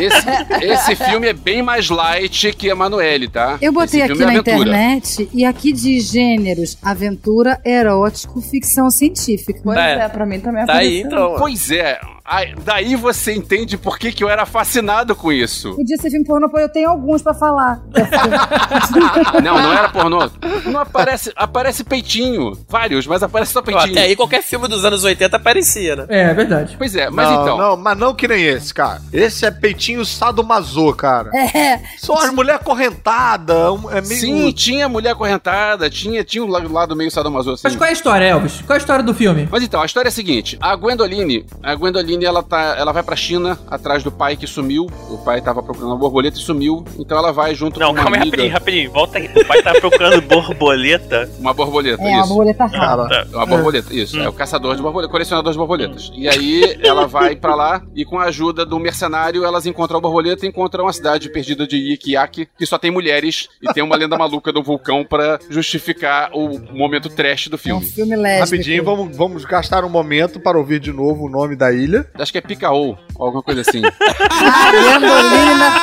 Esse, 0.00 0.64
esse 0.92 0.96
filme 0.96 1.26
é 1.28 1.32
bem 1.32 1.62
mais 1.62 1.88
light 1.88 2.52
que 2.52 2.68
Emanuele, 2.68 3.28
tá? 3.28 3.58
Eu 3.60 3.72
botei 3.72 4.00
Esse 4.00 4.12
aqui 4.12 4.18
filme 4.18 4.32
é 4.32 4.34
na 4.34 4.40
aventura. 4.40 4.70
Internet 4.76 5.28
e 5.32 5.44
aqui 5.44 5.72
diz 5.72 6.04
gêneros, 6.10 6.76
aventura, 6.82 7.60
erótico, 7.64 8.40
ficção 8.40 8.90
científica. 8.90 9.60
Pois 9.62 9.76
Tá. 9.76 9.84
é, 9.88 10.08
pra 10.08 10.26
mim 10.26 10.38
também 10.40 10.66
Tá 10.66 10.74
aí, 10.76 11.00
então. 11.00 11.36
Pois 11.38 11.70
é, 11.70 11.98
aí- 12.26 12.54
daí 12.64 12.96
você 12.96 13.34
entende 13.34 13.76
por 13.76 13.98
que, 13.98 14.12
que 14.12 14.22
eu 14.24 14.28
era 14.28 14.44
fascinado 14.46 15.14
com 15.14 15.32
isso. 15.32 15.74
Podia 15.74 15.96
ser 15.96 16.10
filme 16.10 16.24
pornô, 16.26 16.48
pô, 16.48 16.58
eu 16.58 16.68
tenho 16.68 16.88
alguns 16.90 17.22
pra 17.22 17.34
falar. 17.34 17.80
Não, 19.42 19.60
não 19.62 19.72
era 19.72 19.88
pornô. 19.88 20.30
Não 20.66 20.80
aparece, 20.80 21.32
aparece 21.36 21.84
peitinho. 21.84 22.52
Vários, 22.68 23.06
mas 23.06 23.22
aparece 23.22 23.52
só 23.52 23.62
peitinho. 23.62 23.92
Até 23.92 24.02
aí 24.02 24.16
qualquer 24.16 24.42
filme 24.42 24.68
dos 24.68 24.84
anos 24.84 25.04
80 25.04 25.36
aparecia, 25.36 25.96
né? 25.96 26.06
É, 26.08 26.20
é 26.30 26.34
verdade. 26.34 26.74
Pois 26.78 26.94
é, 26.96 27.10
mas 27.10 27.28
não, 27.30 27.42
então. 27.42 27.58
Não, 27.58 27.76
mas 27.76 27.98
não 27.98 28.14
que 28.14 28.26
nem 28.28 28.42
esse, 28.44 28.72
cara. 28.72 29.00
Esse 29.12 29.44
é 29.46 29.50
peitinho 29.50 30.04
sadomaso, 30.04 30.92
cara. 30.94 31.30
É, 31.36 31.80
Só 31.98 32.14
as 32.24 32.32
mulher 32.32 32.58
correntada, 32.60 33.72
um- 33.72 33.90
é 33.90 34.00
meio... 34.00 34.20
Sim, 34.20 34.52
tinha 34.52 34.88
mulher 34.88 35.10
acorrentada, 35.10 35.88
tinha, 35.90 36.24
tinha 36.24 36.42
o 36.44 36.46
lado, 36.46 36.72
lado 36.72 36.96
meio 36.96 37.10
sadomaso 37.10 37.52
assim. 37.52 37.62
Mas 37.64 37.76
qual 37.76 37.86
é 37.86 37.90
a 37.90 37.92
história, 37.92 38.24
Elvis? 38.24 38.60
Qual 38.62 38.74
é 38.74 38.74
a 38.74 38.78
história 38.78 39.04
do 39.04 39.14
filme? 39.14 39.48
Mas 39.50 39.62
então, 39.62 39.80
a 39.82 39.86
história 39.86 40.08
é 40.08 40.10
a 40.10 40.12
seguinte: 40.12 40.56
a 40.60 40.74
Gwendoline, 40.76 41.44
a 41.62 41.74
Gwendoline, 41.74 42.15
ela 42.24 42.42
tá, 42.42 42.74
ela 42.78 42.92
vai 42.92 43.02
pra 43.02 43.16
China 43.16 43.58
atrás 43.70 44.02
do 44.02 44.10
pai 44.10 44.36
que 44.36 44.46
sumiu. 44.46 44.86
O 45.10 45.18
pai 45.18 45.40
tava 45.40 45.62
procurando 45.62 45.90
uma 45.90 45.98
borboleta 45.98 46.38
e 46.38 46.40
sumiu. 46.40 46.84
Então 46.98 47.18
ela 47.18 47.32
vai 47.32 47.54
junto 47.54 47.78
Não, 47.78 47.88
com 47.88 47.92
uma 47.94 48.02
calma 48.02 48.16
aí, 48.16 48.22
amiga. 48.22 48.36
rapidinho, 48.36 48.52
rapidinho. 48.52 48.90
Volta 48.92 49.18
aqui. 49.18 49.38
O 49.40 49.44
pai 49.46 49.62
tá 49.62 49.72
procurando 49.74 50.20
borboleta. 50.22 51.28
Uma 51.38 51.52
borboleta, 51.54 52.02
é, 52.02 52.14
a 52.14 52.20
isso. 52.20 52.34
boleta 52.34 52.64
rara. 52.66 53.08
Cara, 53.08 53.28
Uma 53.32 53.46
borboleta, 53.46 53.94
isso. 53.94 54.18
É 54.18 54.28
o 54.28 54.32
caçador 54.32 54.74
de 54.76 54.82
borboletas, 54.82 55.10
colecionador 55.12 55.52
de 55.52 55.58
borboletas. 55.58 56.10
E 56.14 56.28
aí 56.28 56.78
ela 56.82 57.06
vai 57.06 57.36
pra 57.36 57.54
lá 57.54 57.82
e 57.94 58.04
com 58.04 58.18
a 58.18 58.24
ajuda 58.24 58.64
do 58.64 58.78
mercenário 58.78 59.44
elas 59.44 59.66
encontram 59.66 59.98
a 59.98 60.00
borboleta 60.00 60.44
e 60.44 60.48
encontram 60.48 60.86
a 60.88 60.92
cidade 60.92 61.28
perdida 61.30 61.66
de 61.66 61.76
Ikiaki, 61.94 62.48
que 62.58 62.66
só 62.66 62.78
tem 62.78 62.90
mulheres 62.90 63.48
e 63.62 63.72
tem 63.72 63.82
uma 63.82 63.96
lenda 63.96 64.16
maluca 64.16 64.52
do 64.52 64.62
vulcão 64.62 65.04
pra 65.04 65.38
justificar 65.48 66.30
o 66.32 66.58
momento 66.72 67.08
trash 67.08 67.48
do 67.48 67.54
É 67.56 67.56
um 67.56 67.58
filme. 67.58 67.86
filme 67.86 68.16
lésbico. 68.16 68.44
rapidinho, 68.56 68.84
vamos, 68.84 69.16
vamos 69.16 69.44
gastar 69.44 69.84
um 69.84 69.88
momento 69.90 70.40
para 70.40 70.58
ouvir 70.58 70.80
de 70.80 70.92
novo 70.92 71.26
o 71.26 71.28
nome 71.30 71.56
da 71.56 71.72
ilha. 71.72 72.05
Acho 72.14 72.32
que 72.32 72.38
é 72.38 72.40
Picaou, 72.40 72.98
alguma 73.18 73.42
coisa 73.42 73.60
assim. 73.60 73.82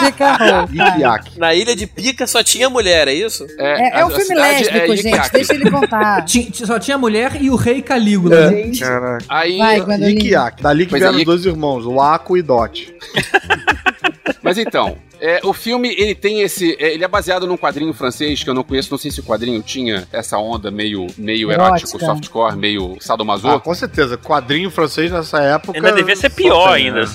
Rouca. 0.01 0.67
Ikiaki. 0.71 1.39
Na 1.39 1.53
Ilha 1.53 1.75
de 1.75 1.85
Pica 1.87 2.25
só 2.27 2.43
tinha 2.43 2.69
mulher, 2.69 3.07
é 3.07 3.13
isso? 3.13 3.45
É, 3.59 3.97
é 3.97 4.01
a- 4.01 4.05
um 4.05 4.09
a 4.09 4.11
filme 4.11 4.25
cidade 4.25 4.63
lésbico, 4.63 4.93
é 4.93 4.97
gente. 4.97 5.31
Deixa 5.31 5.53
ele 5.53 5.69
contar. 5.69 6.25
Só 6.53 6.79
tinha 6.79 6.97
mulher 6.97 7.41
e 7.41 7.49
o 7.49 7.55
rei 7.55 7.81
Calígula. 7.81 8.49
né? 8.51 8.57
Gente. 8.63 8.79
Caraca. 8.79 9.25
Aí, 9.29 9.57
Vai. 9.57 9.79
Ikiaki. 10.11 10.63
Dali 10.63 10.85
que 10.85 10.93
vieram 10.97 11.13
é, 11.15 11.17
os 11.17 11.25
dois 11.25 11.45
irmãos, 11.45 11.85
o 11.85 11.99
Ako 12.01 12.37
e 12.37 12.41
Dot. 12.41 12.93
Mas 14.41 14.57
então, 14.57 14.97
é, 15.19 15.39
o 15.43 15.53
filme 15.53 15.93
ele 15.97 16.15
tem 16.15 16.41
esse. 16.41 16.75
é, 16.79 16.93
ele 16.93 17.03
é 17.03 17.07
baseado 17.07 17.47
num 17.47 17.57
quadrinho 17.57 17.93
francês 17.93 18.43
que 18.43 18.49
eu 18.49 18.53
não 18.53 18.63
conheço, 18.63 18.91
não 18.91 18.97
sei 18.97 19.11
se 19.11 19.19
o 19.19 19.23
quadrinho 19.23 19.61
tinha 19.61 20.07
essa 20.11 20.37
onda 20.37 20.69
meio, 20.71 21.07
meio 21.17 21.51
erótico, 21.51 21.97
Erótica. 21.97 22.05
softcore, 22.05 22.55
meio 22.55 22.97
sadomaso. 22.99 23.47
Ah, 23.47 23.59
com 23.59 23.73
certeza. 23.73 24.17
Quadrinho 24.17 24.69
francês 24.69 25.11
nessa 25.11 25.39
época. 25.41 25.77
Ainda 25.77 25.91
devia 25.91 26.15
ser 26.15 26.29
pior 26.29 26.73
tem, 26.73 26.87
ainda. 26.87 27.01
né? 27.01 27.11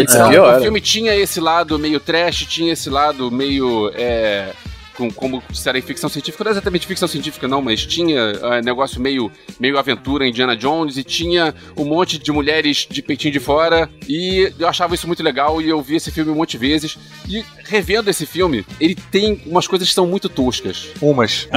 Então, 0.00 0.30
pior, 0.30 0.48
o 0.48 0.56
né? 0.56 0.62
filme 0.62 0.80
tinha 0.80 1.14
esse 1.14 1.40
lado 1.40 1.78
meio 1.78 2.00
trash, 2.00 2.46
tinha 2.46 2.72
esse 2.72 2.88
lado 2.88 3.30
meio. 3.30 3.90
É, 3.94 4.52
com, 5.00 5.10
como 5.10 5.42
seria 5.54 5.82
ficção 5.82 6.10
científica, 6.10 6.44
não 6.44 6.50
é 6.50 6.52
exatamente 6.52 6.86
ficção 6.86 7.08
científica, 7.08 7.48
não, 7.48 7.62
mas 7.62 7.86
tinha 7.86 8.20
é, 8.20 8.60
negócio 8.60 9.00
meio, 9.00 9.32
meio 9.58 9.78
aventura 9.78 10.26
Indiana 10.26 10.54
Jones 10.54 10.98
e 10.98 11.04
tinha 11.04 11.54
um 11.74 11.86
monte 11.86 12.18
de 12.18 12.30
mulheres 12.30 12.86
de 12.88 13.00
peitinho 13.00 13.32
de 13.32 13.40
fora. 13.40 13.88
E 14.06 14.52
eu 14.58 14.68
achava 14.68 14.94
isso 14.94 15.06
muito 15.06 15.22
legal 15.22 15.62
e 15.62 15.68
eu 15.68 15.80
vi 15.80 15.96
esse 15.96 16.10
filme 16.10 16.30
um 16.30 16.34
monte 16.34 16.52
de 16.52 16.58
vezes. 16.58 16.98
E 17.26 17.42
revendo 17.64 18.10
esse 18.10 18.26
filme, 18.26 18.66
ele 18.78 18.94
tem 18.94 19.40
umas 19.46 19.66
coisas 19.66 19.88
que 19.88 19.94
são 19.94 20.06
muito 20.06 20.28
toscas. 20.28 20.88
Umas. 21.00 21.48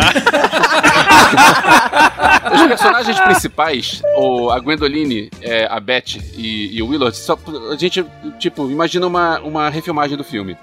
Os 2.54 2.68
personagens 2.68 3.20
principais, 3.20 4.02
o, 4.18 4.52
a 4.52 4.60
Gwendoline, 4.60 5.30
é, 5.41 5.68
a 5.70 5.80
Beth 5.80 6.18
e, 6.38 6.78
e 6.78 6.82
o 6.82 6.88
Willard, 6.88 7.18
só, 7.18 7.38
a 7.72 7.76
gente, 7.76 8.06
tipo, 8.39 8.70
imagina 8.70 9.08
uma, 9.08 9.39
uma 9.39 9.70
refilmagem 9.70 10.16
do 10.16 10.24
filme. 10.24 10.56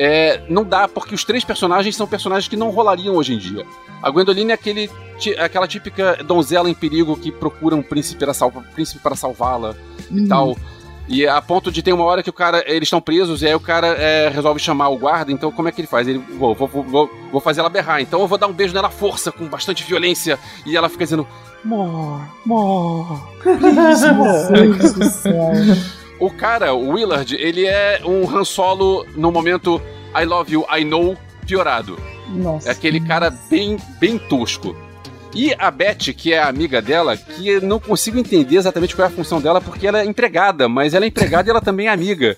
É, 0.00 0.40
não 0.48 0.62
dá, 0.62 0.86
porque 0.86 1.12
os 1.12 1.24
três 1.24 1.44
personagens 1.44 1.96
são 1.96 2.06
personagens 2.06 2.46
que 2.46 2.56
não 2.56 2.70
rolariam 2.70 3.16
hoje 3.16 3.34
em 3.34 3.38
dia. 3.38 3.66
A 4.00 4.08
Gwendoline 4.08 4.52
é 4.52 4.54
aquele, 4.54 4.88
aquela 5.36 5.66
típica 5.66 6.22
donzela 6.24 6.70
em 6.70 6.74
perigo 6.74 7.16
que 7.16 7.32
procura 7.32 7.74
um 7.74 7.82
príncipe 7.82 8.20
para, 8.20 8.32
salva, 8.32 8.62
príncipe 8.74 9.00
para 9.00 9.16
salvá-la 9.16 9.74
e 10.08 10.28
tal. 10.28 10.56
E 11.08 11.26
a 11.26 11.42
ponto 11.42 11.72
de 11.72 11.82
ter 11.82 11.92
uma 11.92 12.04
hora 12.04 12.22
que 12.22 12.30
o 12.30 12.34
cara, 12.34 12.62
eles 12.66 12.86
estão 12.86 13.00
presos, 13.00 13.42
e 13.42 13.46
aí 13.46 13.54
o 13.54 13.60
cara 13.60 13.88
é, 13.88 14.28
resolve 14.28 14.60
chamar 14.60 14.90
o 14.90 14.98
guarda, 14.98 15.32
então 15.32 15.50
como 15.50 15.66
é 15.66 15.72
que 15.72 15.80
ele 15.80 15.88
faz? 15.88 16.06
Ele, 16.06 16.18
vou, 16.18 16.54
vou, 16.54 16.68
vou, 16.68 17.10
vou 17.32 17.40
fazer 17.40 17.60
ela 17.60 17.70
berrar, 17.70 18.00
então 18.00 18.20
eu 18.20 18.28
vou 18.28 18.38
dar 18.38 18.46
um 18.46 18.52
beijo 18.52 18.74
nela 18.74 18.88
à 18.88 18.90
força, 18.90 19.32
com 19.32 19.46
bastante 19.46 19.82
violência, 19.84 20.38
e 20.66 20.76
ela 20.76 20.88
fica 20.88 21.04
dizendo, 21.04 21.26
More, 21.64 22.22
more, 22.44 23.20
please, 23.42 24.12
more. 24.12 25.98
O 26.20 26.30
cara, 26.30 26.74
o 26.74 26.90
Willard, 26.90 27.34
ele 27.36 27.66
é 27.66 28.00
um 28.04 28.28
Han 28.28 28.44
Solo 28.44 29.06
no 29.14 29.30
momento 29.30 29.80
I 30.16 30.24
love 30.24 30.52
you, 30.52 30.66
I 30.70 30.84
know, 30.84 31.16
piorado. 31.46 31.98
Nossa. 32.28 32.68
É 32.68 32.72
aquele 32.72 33.00
cara 33.00 33.30
bem, 33.30 33.76
bem 34.00 34.18
tosco. 34.18 34.76
E 35.34 35.54
a 35.58 35.70
Beth, 35.70 36.12
que 36.16 36.32
é 36.32 36.40
a 36.40 36.48
amiga 36.48 36.82
dela, 36.82 37.16
que 37.16 37.48
eu 37.48 37.60
não 37.60 37.78
consigo 37.78 38.18
entender 38.18 38.56
exatamente 38.56 38.96
qual 38.96 39.06
é 39.06 39.10
a 39.10 39.14
função 39.14 39.40
dela, 39.40 39.60
porque 39.60 39.86
ela 39.86 40.00
é 40.00 40.04
empregada, 40.04 40.68
mas 40.68 40.94
ela 40.94 41.04
é 41.04 41.08
empregada 41.08 41.48
e 41.48 41.50
ela 41.50 41.60
também 41.60 41.86
é 41.86 41.90
amiga. 41.90 42.36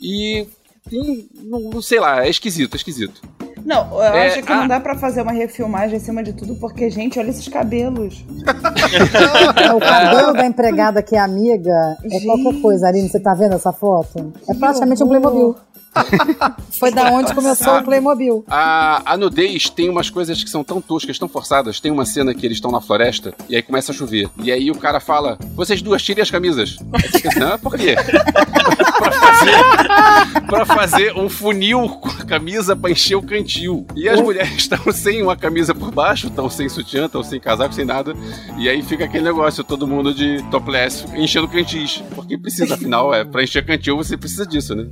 E 0.00 0.46
tem, 0.88 1.28
não, 1.42 1.60
não 1.70 1.82
sei 1.82 2.00
lá, 2.00 2.24
é 2.26 2.30
esquisito, 2.30 2.74
é 2.74 2.76
esquisito. 2.76 3.20
Não, 3.64 3.94
eu 3.94 4.02
É, 4.02 4.26
acho 4.28 4.42
que 4.42 4.52
ah. 4.52 4.56
não 4.56 4.68
dá 4.68 4.80
pra 4.80 4.96
fazer 4.96 5.22
uma 5.22 5.32
refilmagem 5.32 5.96
acima 5.96 6.22
de 6.22 6.32
tudo, 6.32 6.54
porque, 6.56 6.88
gente, 6.90 7.18
olha 7.18 7.30
esses 7.30 7.48
cabelos. 7.48 8.24
O 9.74 9.80
cabelo 9.80 10.32
da 10.32 10.46
empregada 10.46 11.02
que 11.02 11.16
é 11.16 11.18
amiga 11.18 11.96
é 12.04 12.20
qualquer 12.20 12.60
coisa, 12.60 12.88
Aline. 12.88 13.08
Você 13.08 13.20
tá 13.20 13.34
vendo 13.34 13.54
essa 13.54 13.72
foto? 13.72 14.32
É 14.48 14.54
praticamente 14.54 15.02
um 15.02 15.08
Playmobil. 15.08 15.56
Foi 16.78 16.90
da 16.90 17.10
onde 17.10 17.34
começou 17.34 17.78
o 17.78 17.84
Playmobil. 17.84 18.44
A, 18.48 19.12
a 19.12 19.16
nudez 19.16 19.68
tem 19.68 19.88
umas 19.88 20.10
coisas 20.10 20.42
que 20.42 20.50
são 20.50 20.64
tão 20.64 20.80
toscas, 20.80 21.18
tão 21.18 21.28
forçadas. 21.28 21.80
Tem 21.80 21.92
uma 21.92 22.04
cena 22.04 22.34
que 22.34 22.46
eles 22.46 22.56
estão 22.56 22.70
na 22.70 22.80
floresta 22.80 23.34
e 23.48 23.56
aí 23.56 23.62
começa 23.62 23.92
a 23.92 23.94
chover. 23.94 24.28
E 24.42 24.50
aí 24.50 24.70
o 24.70 24.74
cara 24.74 25.00
fala: 25.00 25.38
Vocês 25.54 25.82
duas 25.82 26.02
tirem 26.02 26.22
as 26.22 26.30
camisas. 26.30 26.78
Aí 26.92 27.20
pensa, 27.20 27.54
ah, 27.54 27.58
por 27.58 27.76
quê? 27.76 27.94
pra, 28.98 29.12
fazer, 29.12 30.46
pra 30.46 30.66
fazer 30.66 31.16
um 31.16 31.28
funil 31.28 31.88
com 31.88 32.08
a 32.08 32.24
camisa 32.24 32.74
pra 32.74 32.90
encher 32.90 33.16
o 33.16 33.22
cantil. 33.22 33.86
E 33.94 34.08
as 34.08 34.20
mulheres 34.20 34.52
estão 34.56 34.92
sem 34.92 35.22
uma 35.22 35.36
camisa 35.36 35.74
por 35.74 35.90
baixo, 35.90 36.28
estão 36.28 36.48
sem 36.48 36.68
sutiã, 36.68 37.06
estão 37.06 37.22
sem 37.22 37.40
casaco, 37.40 37.74
sem 37.74 37.84
nada. 37.84 38.14
E 38.58 38.68
aí 38.68 38.82
fica 38.82 39.04
aquele 39.04 39.24
negócio, 39.24 39.64
todo 39.64 39.86
mundo 39.86 40.14
de 40.14 40.42
topless 40.50 41.04
enchendo 41.14 41.48
cantis. 41.48 42.02
Porque 42.14 42.38
precisa, 42.38 42.74
afinal, 42.74 43.12
é, 43.14 43.24
pra 43.24 43.42
encher 43.42 43.64
cantil 43.64 43.96
você 43.96 44.16
precisa 44.16 44.46
disso, 44.46 44.74
né? 44.74 44.86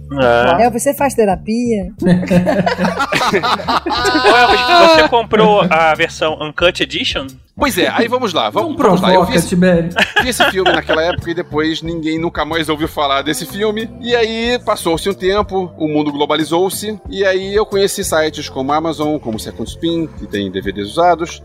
É, 0.61 0.71
você 0.71 0.90
faz 0.95 1.15
terapia? 1.15 1.93
Você 4.95 5.09
comprou 5.09 5.63
a 5.69 5.95
versão 5.95 6.37
Uncut 6.41 6.83
Edition? 6.83 7.27
Pois 7.57 7.77
é, 7.77 7.89
aí 7.89 8.09
vamos 8.09 8.33
lá, 8.33 8.49
vamos, 8.49 8.71
Não 8.71 8.77
vamos 8.79 9.03
lá. 9.03 9.13
Eu 9.13 9.25
vi 9.27 9.37
esse, 9.37 9.55
vi 9.55 10.29
esse 10.29 10.43
filme 10.51 10.73
naquela 10.73 11.03
época 11.03 11.31
e 11.31 11.35
depois 11.35 11.83
ninguém 11.83 12.19
nunca 12.19 12.43
mais 12.43 12.71
ouviu 12.71 12.89
falar 12.89 13.21
desse 13.21 13.45
filme. 13.45 13.91
E 14.01 14.17
aí 14.17 14.59
passou-se 14.65 15.09
um 15.11 15.13
tempo, 15.13 15.71
o 15.77 15.87
mundo 15.87 16.11
globalizou-se, 16.11 16.99
e 17.11 17.23
aí 17.23 17.55
eu 17.55 17.67
conheci 17.67 18.03
sites 18.03 18.49
como 18.49 18.73
Amazon, 18.73 19.19
como 19.19 19.39
Second 19.39 19.69
Spin, 19.69 20.07
que 20.07 20.27
tem 20.27 20.51
DVDs 20.51 20.93
usados. 20.93 21.43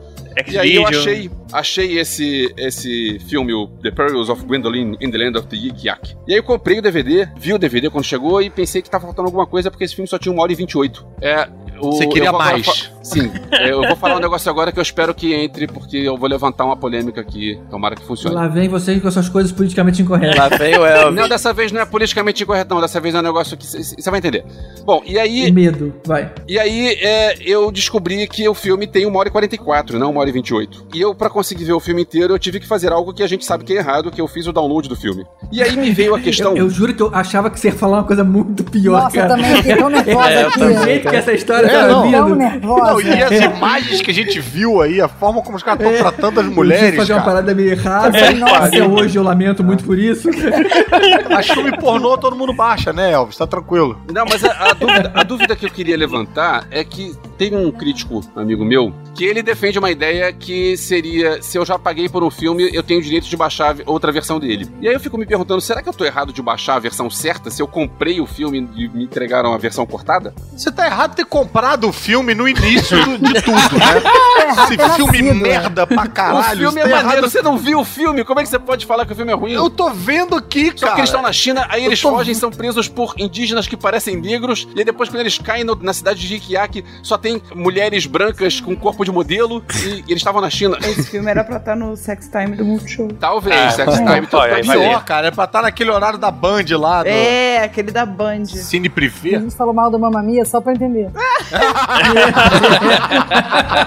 E 0.47 0.57
aí 0.57 0.75
eu 0.75 0.85
achei, 0.85 1.31
achei 1.51 1.99
esse, 1.99 2.53
esse 2.57 3.19
filme, 3.27 3.53
o 3.53 3.67
The 3.81 3.91
Perils 3.91 4.29
of 4.29 4.43
Gwendolyn 4.45 4.95
in 4.99 5.09
the 5.09 5.17
Land 5.17 5.37
of 5.37 5.47
the 5.47 5.55
Yik 5.55 5.87
Yak. 5.87 6.15
E 6.27 6.33
aí 6.33 6.39
eu 6.39 6.43
comprei 6.43 6.79
o 6.79 6.81
DVD, 6.81 7.27
vi 7.37 7.53
o 7.53 7.57
DVD 7.57 7.89
quando 7.89 8.03
chegou 8.03 8.41
e 8.41 8.49
pensei 8.49 8.81
que 8.81 8.89
tava 8.89 9.05
faltando 9.05 9.27
alguma 9.27 9.47
coisa 9.47 9.71
porque 9.71 9.83
esse 9.83 9.95
filme 9.95 10.07
só 10.07 10.17
tinha 10.17 10.33
uma 10.33 10.43
hora 10.43 10.51
e 10.51 10.55
28. 10.55 11.05
É, 11.21 11.47
o, 11.79 11.91
Você 11.91 12.07
queria 12.07 12.31
mais. 12.31 12.91
Sim, 13.03 13.31
eu 13.61 13.83
vou 13.83 13.95
falar 13.95 14.15
um 14.15 14.19
negócio 14.19 14.49
agora 14.49 14.71
que 14.71 14.79
eu 14.79 14.81
espero 14.81 15.13
que 15.13 15.31
entre, 15.31 15.67
porque 15.67 15.97
eu 15.97 16.17
vou 16.17 16.27
levantar 16.27 16.65
uma 16.65 16.75
polêmica 16.75 17.21
aqui. 17.21 17.59
Tomara 17.69 17.95
que 17.95 18.03
funcione. 18.03 18.33
Lá 18.33 18.47
vem 18.47 18.67
você 18.67 18.99
com 18.99 19.11
suas 19.11 19.29
coisas 19.29 19.51
politicamente 19.51 20.01
incorretas. 20.01 20.37
Lá 20.37 20.49
vem 20.49 20.75
o 20.77 20.83
Elvis. 20.85 21.15
Não, 21.15 21.29
dessa 21.29 21.53
vez 21.53 21.71
não 21.71 21.81
é 21.81 21.85
politicamente 21.85 22.41
incorreto, 22.41 22.73
não. 22.73 22.81
Dessa 22.81 22.99
vez 22.99 23.13
é 23.13 23.19
um 23.19 23.21
negócio 23.21 23.55
que 23.55 23.65
você 23.65 24.09
vai 24.09 24.17
entender. 24.17 24.43
Bom, 24.83 25.03
e 25.05 25.19
aí. 25.19 25.51
Medo, 25.51 25.93
vai. 26.05 26.31
E 26.47 26.57
aí 26.57 26.97
é, 26.99 27.37
eu 27.41 27.71
descobri 27.71 28.27
que 28.27 28.49
o 28.49 28.55
filme 28.55 28.87
tem 28.87 29.05
1 29.05 29.15
hora 29.15 29.29
e 29.29 29.31
44, 29.31 29.99
não 29.99 30.11
1 30.11 30.17
hora 30.17 30.29
e 30.29 30.33
28. 30.33 30.87
E 30.95 31.01
eu, 31.01 31.13
pra 31.13 31.29
conseguir 31.29 31.65
ver 31.65 31.73
o 31.73 31.79
filme 31.79 32.01
inteiro, 32.01 32.33
eu 32.33 32.39
tive 32.39 32.59
que 32.59 32.67
fazer 32.67 32.91
algo 32.91 33.13
que 33.13 33.21
a 33.21 33.27
gente 33.27 33.45
sabe 33.45 33.63
que 33.63 33.73
é 33.73 33.77
errado, 33.77 34.09
que 34.09 34.19
eu 34.19 34.27
fiz 34.27 34.47
o 34.47 34.51
download 34.51 34.89
do 34.89 34.95
filme. 34.95 35.23
E 35.51 35.61
aí 35.61 35.77
me 35.77 35.91
veio 35.91 36.15
a 36.15 36.19
questão. 36.21 36.51
Eu, 36.57 36.65
eu 36.65 36.69
juro 36.71 36.91
que 36.93 37.03
eu 37.03 37.11
achava 37.13 37.51
que 37.51 37.59
você 37.59 37.67
ia 37.67 37.73
falar 37.75 37.97
uma 37.97 38.03
coisa 38.03 38.23
muito 38.23 38.63
pior, 38.63 39.03
Nossa, 39.03 39.15
cara. 39.15 39.33
eu 39.33 39.37
também 39.37 39.55
fiquei 39.57 39.75
tão 39.75 39.89
nervosa 39.91 40.29
É, 40.31 40.45
aqui. 40.47 40.59
Do 40.59 40.83
jeito 40.83 41.09
que 41.09 41.15
essa 41.15 41.31
história 41.31 41.64
É, 41.67 41.87
não. 41.87 42.11
Tão 42.11 42.35
nervosa. 42.35 42.91
Não, 42.93 43.01
e 43.01 43.23
as 43.23 43.57
imagens 43.57 44.01
que 44.01 44.11
a 44.11 44.13
gente 44.13 44.39
viu 44.39 44.81
aí, 44.81 45.01
a 45.01 45.07
forma 45.07 45.41
como 45.41 45.57
os 45.57 45.63
caras 45.63 45.81
estão 45.81 46.11
tratando 46.11 46.39
as 46.39 46.47
mulheres, 46.47 46.95
fazer 46.95 47.13
uma 47.13 47.21
cara. 47.21 47.31
parada 47.31 47.53
meio 47.55 47.71
errada. 47.71 48.17
É, 48.17 48.33
nossa. 48.33 48.65
Até 48.65 48.83
hoje 48.83 49.17
eu 49.17 49.23
lamento 49.23 49.63
muito 49.63 49.83
por 49.83 49.97
isso. 49.97 50.29
Mas 51.29 51.47
filme 51.47 51.77
pornô 51.77 52.17
todo 52.17 52.35
mundo 52.35 52.53
baixa, 52.53 52.93
né, 52.93 53.11
Elvis? 53.11 53.37
Tá 53.37 53.47
tranquilo. 53.47 53.99
Não, 54.11 54.25
mas 54.25 54.43
a, 54.43 54.69
a 54.69 54.73
dúvida, 54.73 55.11
a 55.13 55.23
dúvida 55.23 55.55
que 55.55 55.65
eu 55.65 55.69
queria 55.69 55.97
levantar 55.97 56.65
é 56.71 56.83
que 56.83 57.13
tem 57.37 57.55
um 57.55 57.71
crítico, 57.71 58.21
amigo 58.35 58.63
meu, 58.65 58.93
que 59.13 59.23
ele 59.25 59.41
defende 59.43 59.77
uma 59.79 59.91
ideia 59.91 60.31
que 60.33 60.75
seria: 60.77 61.41
se 61.41 61.57
eu 61.57 61.65
já 61.65 61.77
paguei 61.77 62.07
por 62.09 62.23
um 62.23 62.29
filme, 62.31 62.69
eu 62.73 62.81
tenho 62.83 62.99
o 62.99 63.03
direito 63.03 63.27
de 63.27 63.35
baixar 63.37 63.75
outra 63.85 64.11
versão 64.11 64.39
dele. 64.39 64.67
E 64.81 64.87
aí 64.87 64.93
eu 64.93 64.99
fico 64.99 65.17
me 65.17 65.25
perguntando: 65.25 65.61
será 65.61 65.81
que 65.81 65.89
eu 65.89 65.93
tô 65.93 66.05
errado 66.05 66.31
de 66.33 66.41
baixar 66.41 66.75
a 66.75 66.79
versão 66.79 67.09
certa 67.09 67.49
se 67.51 67.61
eu 67.61 67.67
comprei 67.67 68.19
o 68.21 68.25
filme 68.25 68.67
e 68.75 68.87
me 68.87 69.03
entregaram 69.05 69.53
a 69.53 69.57
versão 69.57 69.85
cortada? 69.85 70.33
Você 70.55 70.71
tá 70.71 70.85
errado 70.85 71.11
de 71.11 71.17
ter 71.17 71.25
comprado 71.25 71.87
o 71.87 71.93
filme 71.93 72.33
no 72.33 72.47
início 72.47 72.97
de 73.17 73.41
tudo, 73.41 73.77
né? 73.77 74.01
Esse 74.55 74.95
filme 74.95 75.21
nascido. 75.21 75.33
merda 75.41 75.87
pra 75.87 76.07
caralho. 76.07 76.39
o 76.39 76.43
filme 76.57 76.71
você 76.73 76.79
é 76.79 76.83
tá 76.83 76.89
maneiro, 76.89 77.17
errado. 77.17 77.29
você 77.31 77.41
não 77.41 77.57
viu 77.57 77.79
o 77.79 77.85
filme? 77.85 78.23
Como 78.23 78.39
é 78.39 78.43
que 78.43 78.49
você 78.49 78.59
pode 78.59 78.85
falar 78.85 79.05
que 79.05 79.13
o 79.13 79.15
filme 79.15 79.31
é 79.31 79.35
ruim? 79.35 79.53
Eu 79.53 79.69
tô 79.69 79.89
vendo 79.91 80.35
aqui, 80.35 80.71
Só 80.75 80.85
cara. 80.87 80.93
que 80.95 80.99
eles 81.01 81.09
estão 81.09 81.21
na 81.21 81.33
China, 81.33 81.65
aí 81.69 81.81
Eu 81.83 81.87
eles 81.89 82.01
tô- 82.01 82.09
fogem, 82.11 82.33
são 82.33 82.51
presos 82.51 82.87
por 82.87 83.13
indígenas 83.17 83.67
que 83.67 83.75
parecem 83.77 84.15
negros, 84.17 84.67
e 84.75 84.79
aí 84.79 84.85
depois 84.85 85.09
quando 85.09 85.21
eles 85.21 85.37
caem 85.37 85.63
no- 85.63 85.75
na 85.81 85.93
cidade 85.93 86.19
de 86.19 86.27
Jiquiak, 86.27 86.83
só 87.01 87.17
tem 87.17 87.24
mulheres 87.53 88.05
brancas 88.05 88.59
com 88.59 88.75
corpo 88.75 89.03
de 89.05 89.11
modelo, 89.11 89.63
e, 89.83 89.87
e 89.87 90.03
eles 90.09 90.17
estavam 90.17 90.41
na 90.41 90.49
China. 90.49 90.77
Esse 90.81 91.03
filme 91.09 91.29
era 91.29 91.43
pra 91.43 91.57
estar 91.57 91.75
no 91.75 91.95
Sex 91.95 92.27
Time 92.29 92.55
do 92.55 92.65
Multishow. 92.65 93.07
Talvez, 93.19 93.55
Ah, 93.55 93.69
Sex 93.71 93.93
é. 93.93 93.97
Time 93.97 94.27
Olha, 94.31 94.55
tá 94.55 94.61
pior. 94.73 95.05
cara, 95.05 95.27
é 95.27 95.31
pra 95.31 95.43
estar 95.45 95.61
naquele 95.61 95.89
horário 95.91 96.17
da 96.19 96.31
Band 96.31 96.63
lá, 96.77 97.03
do 97.03 97.09
É, 97.09 97.63
aquele 97.63 97.91
da 97.91 98.05
Band. 98.05 98.45
Cine 98.45 98.87
A 98.87 98.91
Privé. 98.91 99.39
gente 99.39 99.55
falou 99.55 99.73
mal 99.73 99.89
do 99.91 99.99
Mamma 99.99 100.21
Mia 100.23 100.45
só 100.45 100.59
pra 100.61 100.73
entender. 100.73 101.09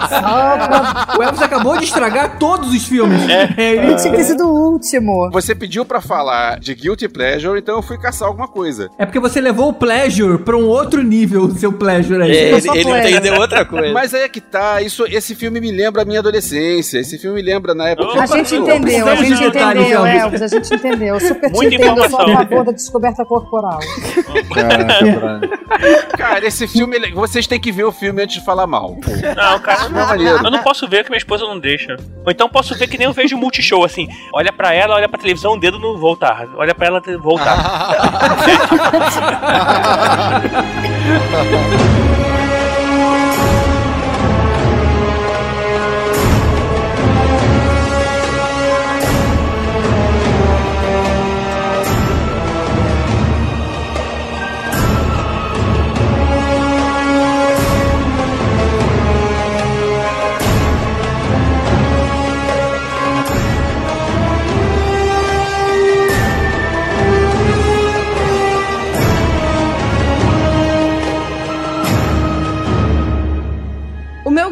só 0.09 0.57
pra... 0.67 1.07
O 1.17 1.23
Elvis 1.23 1.41
acabou 1.41 1.77
de 1.77 1.85
estragar 1.85 2.37
todos 2.37 2.73
os 2.73 2.85
filmes. 2.85 3.21
É, 3.29 3.49
ele- 3.57 3.95
Tinha 3.95 4.13
que 4.15 4.23
ser 4.23 4.35
do 4.35 4.47
último. 4.47 5.29
Você 5.31 5.53
pediu 5.55 5.83
pra 5.85 6.01
falar 6.01 6.59
de 6.59 6.73
Guilty 6.73 7.07
Pleasure, 7.07 7.59
então 7.59 7.75
eu 7.75 7.81
fui 7.81 7.97
caçar 7.97 8.27
alguma 8.27 8.47
coisa. 8.47 8.89
É 8.97 9.05
porque 9.05 9.19
você 9.19 9.41
levou 9.41 9.69
o 9.69 9.73
pleasure 9.73 10.37
pra 10.39 10.55
um 10.55 10.65
outro 10.67 11.01
nível, 11.03 11.43
o 11.43 11.51
seu 11.51 11.71
pleasure 11.73 12.21
aí. 12.23 12.31
Ele, 12.31 12.61
só 12.61 12.73
ele 12.73 12.83
plena. 12.83 13.09
entendeu 13.09 13.28
outra 13.37 13.65
coisa. 13.65 13.93
Mas 13.93 14.13
aí 14.13 14.23
é 14.23 14.29
que 14.29 14.41
tá, 14.41 14.81
isso, 14.81 15.05
esse 15.07 15.35
filme 15.35 15.59
me 15.59 15.71
lembra 15.71 16.01
a 16.01 16.05
minha 16.05 16.19
adolescência, 16.19 16.99
esse 16.99 17.17
filme 17.17 17.41
me 17.41 17.41
lembra 17.41 17.73
na 17.73 17.89
época... 17.89 18.21
A 18.21 18.25
gente 18.25 18.57
Não 18.57 18.67
entendeu, 18.67 19.07
a 19.07 19.15
gente 19.15 19.43
entendeu, 19.43 20.05
Elvis. 20.05 20.41
A 20.41 20.47
gente 20.47 20.73
entendeu. 20.73 21.19
Super 21.19 21.49
te 21.51 21.55
Muita 21.55 21.75
entendo, 21.75 22.03
eu 22.03 22.09
sou 22.09 22.19
a 22.19 22.23
informação. 22.23 22.49
favor 22.49 22.65
da 22.65 22.71
descoberta 22.71 23.25
corporal. 23.25 23.79
Cara, 26.17 26.45
esse 26.45 26.67
filme, 26.67 26.97
vocês 27.13 27.47
têm 27.47 27.59
que 27.59 27.71
ver 27.71 27.83
o 27.83 27.91
filme 27.91 28.23
antes 28.23 28.39
de 28.39 28.45
falar 28.45 28.67
mal. 28.67 28.95
Não, 29.35 29.59
cara, 29.59 29.89
Não 29.89 30.01
é 30.01 30.05
maneiro. 30.05 30.39
eu 30.43 30.51
não 30.51 30.61
posso 30.63 30.87
ver 30.87 31.03
que 31.03 31.09
minha 31.09 31.17
esposa 31.17 31.45
não 31.45 31.59
deixa. 31.59 31.95
Ou 32.25 32.31
então 32.31 32.49
posso 32.49 32.75
ver 32.75 32.87
que 32.87 32.97
nem 32.97 33.07
eu 33.07 33.13
vejo 33.13 33.37
multishow, 33.37 33.83
assim. 33.83 34.07
Olha 34.33 34.51
pra 34.51 34.73
ela, 34.73 34.95
olha 34.95 35.07
pra 35.07 35.19
televisão, 35.19 35.53
o 35.53 35.59
dedo 35.59 35.79
no 35.79 35.97
voltar. 35.97 36.47
Olha 36.55 36.73
pra 36.75 36.87
ela, 36.87 37.01
voltar. 37.21 37.57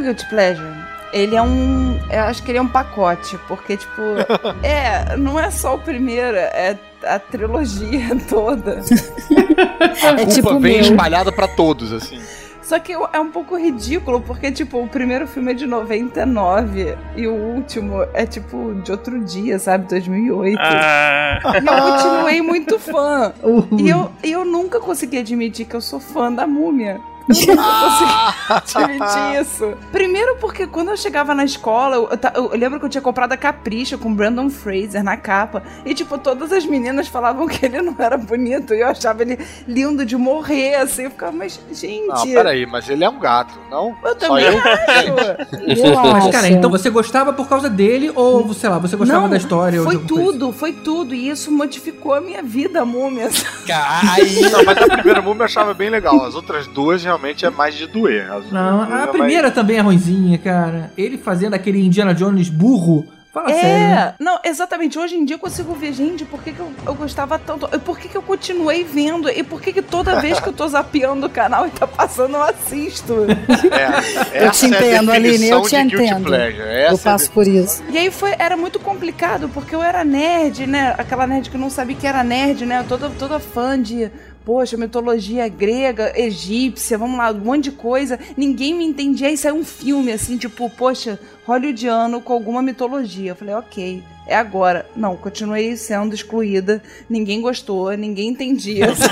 Guilty 0.07 0.25
Pleasure, 0.29 0.73
ele 1.11 1.35
é 1.35 1.41
um. 1.41 1.99
Eu 2.09 2.21
acho 2.23 2.41
que 2.43 2.51
ele 2.51 2.57
é 2.57 2.61
um 2.61 2.67
pacote, 2.67 3.37
porque, 3.47 3.75
tipo, 3.75 4.01
é, 4.63 5.17
não 5.17 5.37
é 5.39 5.51
só 5.51 5.75
o 5.75 5.79
primeiro, 5.79 6.37
é 6.37 6.77
a 7.03 7.19
trilogia 7.19 8.15
toda. 8.29 8.79
A 8.79 10.15
culpa 10.15 10.25
tipo 10.27 10.53
o 10.53 10.59
vem 10.59 10.81
meu. 10.81 10.91
espalhada 10.91 11.31
pra 11.31 11.47
todos, 11.47 11.91
assim. 11.91 12.19
Só 12.61 12.79
que 12.79 12.91
é 12.91 13.19
um 13.19 13.31
pouco 13.31 13.55
ridículo, 13.57 14.19
porque, 14.19 14.51
tipo, 14.51 14.77
o 14.81 14.87
primeiro 14.89 15.25
filme 15.25 15.51
é 15.51 15.53
de 15.55 15.65
99 15.65 16.97
e 17.15 17.25
o 17.25 17.33
último 17.33 18.05
é, 18.13 18.25
tipo, 18.25 18.73
de 18.83 18.91
outro 18.91 19.23
dia, 19.23 19.57
sabe? 19.57 19.87
2008. 19.87 20.57
Ah, 20.61 21.39
E 21.61 21.65
eu 21.65 21.91
continuei 21.93 22.41
muito 22.41 22.77
fã. 22.77 23.33
Uh, 23.41 23.67
E 23.79 23.89
eu, 23.89 24.11
e 24.21 24.31
eu 24.33 24.43
nunca 24.43 24.81
consegui 24.81 25.17
admitir 25.17 25.65
que 25.65 25.75
eu 25.77 25.81
sou 25.81 25.99
fã 25.99 26.29
da 26.31 26.45
múmia. 26.45 26.99
Eu 27.29 27.55
nunca 27.55 28.35
consegui 28.53 28.83
admitir 28.93 29.41
isso. 29.41 29.73
Primeiro 29.91 30.35
porque 30.37 30.65
quando 30.67 30.89
eu 30.89 30.97
chegava 30.97 31.33
na 31.35 31.43
escola, 31.43 31.95
eu, 31.95 32.17
ta- 32.17 32.33
eu 32.35 32.49
lembro 32.57 32.79
que 32.79 32.85
eu 32.85 32.89
tinha 32.89 33.01
comprado 33.01 33.31
a 33.33 33.37
Capricha 33.37 33.97
com 33.97 34.13
Brandon 34.13 34.49
Fraser 34.49 35.03
na 35.03 35.17
capa. 35.17 35.63
E, 35.85 35.93
tipo, 35.93 36.17
todas 36.17 36.51
as 36.51 36.65
meninas 36.65 37.07
falavam 37.07 37.47
que 37.47 37.65
ele 37.65 37.81
não 37.81 37.95
era 37.99 38.17
bonito. 38.17 38.73
E 38.73 38.81
eu 38.81 38.87
achava 38.87 39.21
ele 39.23 39.37
lindo 39.67 40.05
de 40.05 40.15
morrer, 40.15 40.75
assim. 40.75 41.03
Eu 41.03 41.11
ficava, 41.11 41.31
mas, 41.31 41.59
gente... 41.71 42.07
Não, 42.07 42.23
peraí, 42.23 42.65
mas 42.65 42.89
ele 42.89 43.03
é 43.03 43.09
um 43.09 43.19
gato, 43.19 43.53
não? 43.69 43.95
Eu 44.03 44.15
também 44.15 44.45
eu? 44.45 44.57
acho. 44.57 45.87
Eu 45.87 45.95
Mas, 46.01 46.27
cara, 46.31 46.47
então 46.49 46.69
você 46.69 46.89
gostava 46.89 47.33
por 47.33 47.47
causa 47.47 47.69
dele 47.69 48.11
ou, 48.15 48.53
sei 48.53 48.69
lá, 48.69 48.77
você 48.77 48.95
gostava 48.95 49.21
Não, 49.21 49.29
da 49.29 49.37
história? 49.37 49.79
ou 49.79 49.85
Foi 49.85 49.97
tudo, 49.99 50.51
foi 50.51 50.73
tudo. 50.73 51.13
E 51.13 51.29
isso 51.29 51.51
modificou 51.51 52.13
a 52.13 52.21
minha 52.21 52.41
vida, 52.41 52.81
a 52.81 52.85
múmia. 52.85 53.29
Não, 54.51 54.63
mas 54.65 54.77
a 54.77 54.87
primeira 54.87 55.21
múmia 55.21 55.41
eu 55.41 55.45
achava 55.45 55.73
bem 55.73 55.89
legal. 55.89 56.23
As 56.25 56.35
outras 56.35 56.67
duas 56.67 57.01
realmente 57.17 57.45
é 57.45 57.49
mais 57.49 57.75
de 57.75 57.87
doer. 57.87 58.27
Não, 58.51 58.81
é 58.83 58.85
a 58.85 58.89
mais- 58.89 59.09
primeira 59.11 59.51
também 59.51 59.77
é 59.77 59.81
ruimzinha, 59.81 60.37
cara. 60.37 60.91
Ele 60.97 61.17
fazendo 61.17 61.55
aquele 61.55 61.83
Indiana 61.83 62.13
Jones 62.13 62.47
burro. 62.49 63.05
Fala 63.33 63.49
sério, 63.49 63.69
né? 63.69 64.15
É, 64.19 64.23
não, 64.23 64.39
exatamente. 64.43 64.97
Hoje 64.97 65.15
em 65.15 65.23
dia 65.23 65.35
eu 65.35 65.39
consigo 65.39 65.75
ver, 65.75 65.93
gente, 65.93 66.25
por 66.25 66.41
que, 66.41 66.53
que 66.53 66.59
eu, 66.59 66.71
eu 66.87 66.95
gostava 66.95 67.37
tanto? 67.37 67.67
Por 67.81 67.99
que, 67.99 68.07
que 68.07 68.17
eu 68.17 68.21
continuei 68.23 68.83
vendo? 68.83 69.29
E 69.29 69.43
por 69.43 69.61
que, 69.61 69.73
que 69.73 69.81
toda 69.83 70.15
vez 70.21 70.39
que 70.39 70.47
eu 70.49 70.53
tô 70.53 70.67
zapeando 70.67 71.27
o 71.27 71.29
canal 71.29 71.67
e 71.67 71.69
tá 71.69 71.85
passando, 71.85 72.35
eu 72.35 72.41
assisto? 72.41 73.13
É, 74.33 74.45
Eu 74.45 74.49
te 74.51 74.65
essa 74.65 74.65
é 74.65 74.69
a 74.69 74.95
entendo, 74.95 75.11
Aline, 75.11 75.49
eu 75.49 75.61
te 75.61 75.75
entendo. 75.75 76.33
Eu 76.33 76.41
é 76.95 76.97
passo 76.97 77.29
por 77.29 77.45
isso. 77.47 77.83
E 77.91 77.97
aí 77.97 78.09
foi, 78.09 78.33
era 78.39 78.57
muito 78.57 78.79
complicado, 78.79 79.47
porque 79.53 79.75
eu 79.75 79.83
era 79.83 80.03
nerd, 80.03 80.65
né? 80.65 80.95
Aquela 80.97 81.27
nerd 81.27 81.51
que 81.51 81.57
não 81.59 81.69
sabia 81.69 81.95
que 81.95 82.07
era 82.07 82.23
nerd, 82.23 82.65
né? 82.65 82.83
Toda, 82.89 83.07
toda 83.11 83.39
fã 83.39 83.79
de 83.79 84.09
poxa, 84.47 84.77
mitologia 84.77 85.45
grega, 85.49 86.13
egípcia, 86.15 86.97
vamos 86.97 87.17
lá, 87.17 87.31
um 87.31 87.39
monte 87.39 87.65
de 87.65 87.71
coisa. 87.73 88.17
Ninguém 88.37 88.73
me 88.73 88.85
entendia. 88.85 89.27
Aí 89.27 89.35
saiu 89.35 89.55
um 89.55 89.65
filme, 89.65 90.09
assim, 90.09 90.37
tipo, 90.37 90.69
poxa, 90.69 91.19
hollywoodiano 91.45 92.21
com 92.21 92.31
alguma 92.31 92.61
mitologia. 92.61 93.31
Eu 93.31 93.35
falei, 93.35 93.53
ok, 93.53 94.01
é 94.27 94.35
agora. 94.35 94.85
Não, 94.95 95.15
continuei 95.15 95.75
sendo 95.77 96.13
excluída. 96.13 96.81
Ninguém 97.09 97.41
gostou, 97.41 97.91
ninguém 97.93 98.29
entendia 98.29 98.85
essa, 98.91 99.11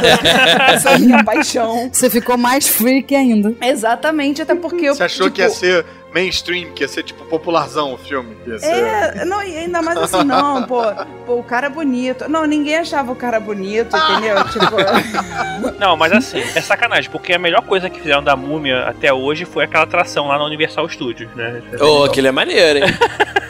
essa 0.71 0.99
minha 0.99 1.23
paixão. 1.23 1.89
Você 1.91 2.09
ficou 2.09 2.37
mais 2.37 2.67
freak 2.67 3.15
ainda. 3.15 3.55
Exatamente, 3.61 4.41
até 4.41 4.55
porque 4.55 4.85
eu. 4.85 4.95
Você 4.95 5.03
achou 5.03 5.27
tipo, 5.27 5.35
que 5.35 5.41
ia 5.41 5.49
ser 5.49 5.85
mainstream, 6.13 6.71
que 6.73 6.83
ia 6.83 6.87
ser 6.87 7.03
tipo 7.03 7.25
popularzão 7.25 7.93
o 7.93 7.97
filme? 7.97 8.35
Ser... 8.57 8.65
É, 8.67 9.25
não, 9.25 9.43
e 9.43 9.57
ainda 9.57 9.81
mais 9.81 9.97
assim, 9.97 10.23
não, 10.23 10.63
pô, 10.63 10.81
pô, 11.25 11.35
o 11.35 11.43
cara 11.43 11.67
é 11.67 11.69
bonito. 11.69 12.29
Não, 12.29 12.45
ninguém 12.45 12.77
achava 12.77 13.11
o 13.11 13.15
cara 13.15 13.39
bonito, 13.39 13.95
entendeu? 13.95 14.37
tipo, 14.47 15.77
Não, 15.77 15.97
mas 15.97 16.13
assim, 16.13 16.39
é 16.39 16.61
sacanagem, 16.61 17.09
porque 17.11 17.33
a 17.33 17.39
melhor 17.39 17.61
coisa 17.63 17.89
que 17.89 17.99
fizeram 17.99 18.23
da 18.23 18.35
múmia 18.35 18.83
até 18.83 19.13
hoje 19.13 19.43
foi 19.43 19.65
aquela 19.65 19.83
atração 19.83 20.27
lá 20.27 20.37
na 20.37 20.45
Universal 20.45 20.87
Studios, 20.87 21.29
né? 21.35 21.61
Ô, 21.81 22.05
aquele 22.05 22.27
é 22.27 22.31
maneiro, 22.31 22.79
hein? 22.79 22.85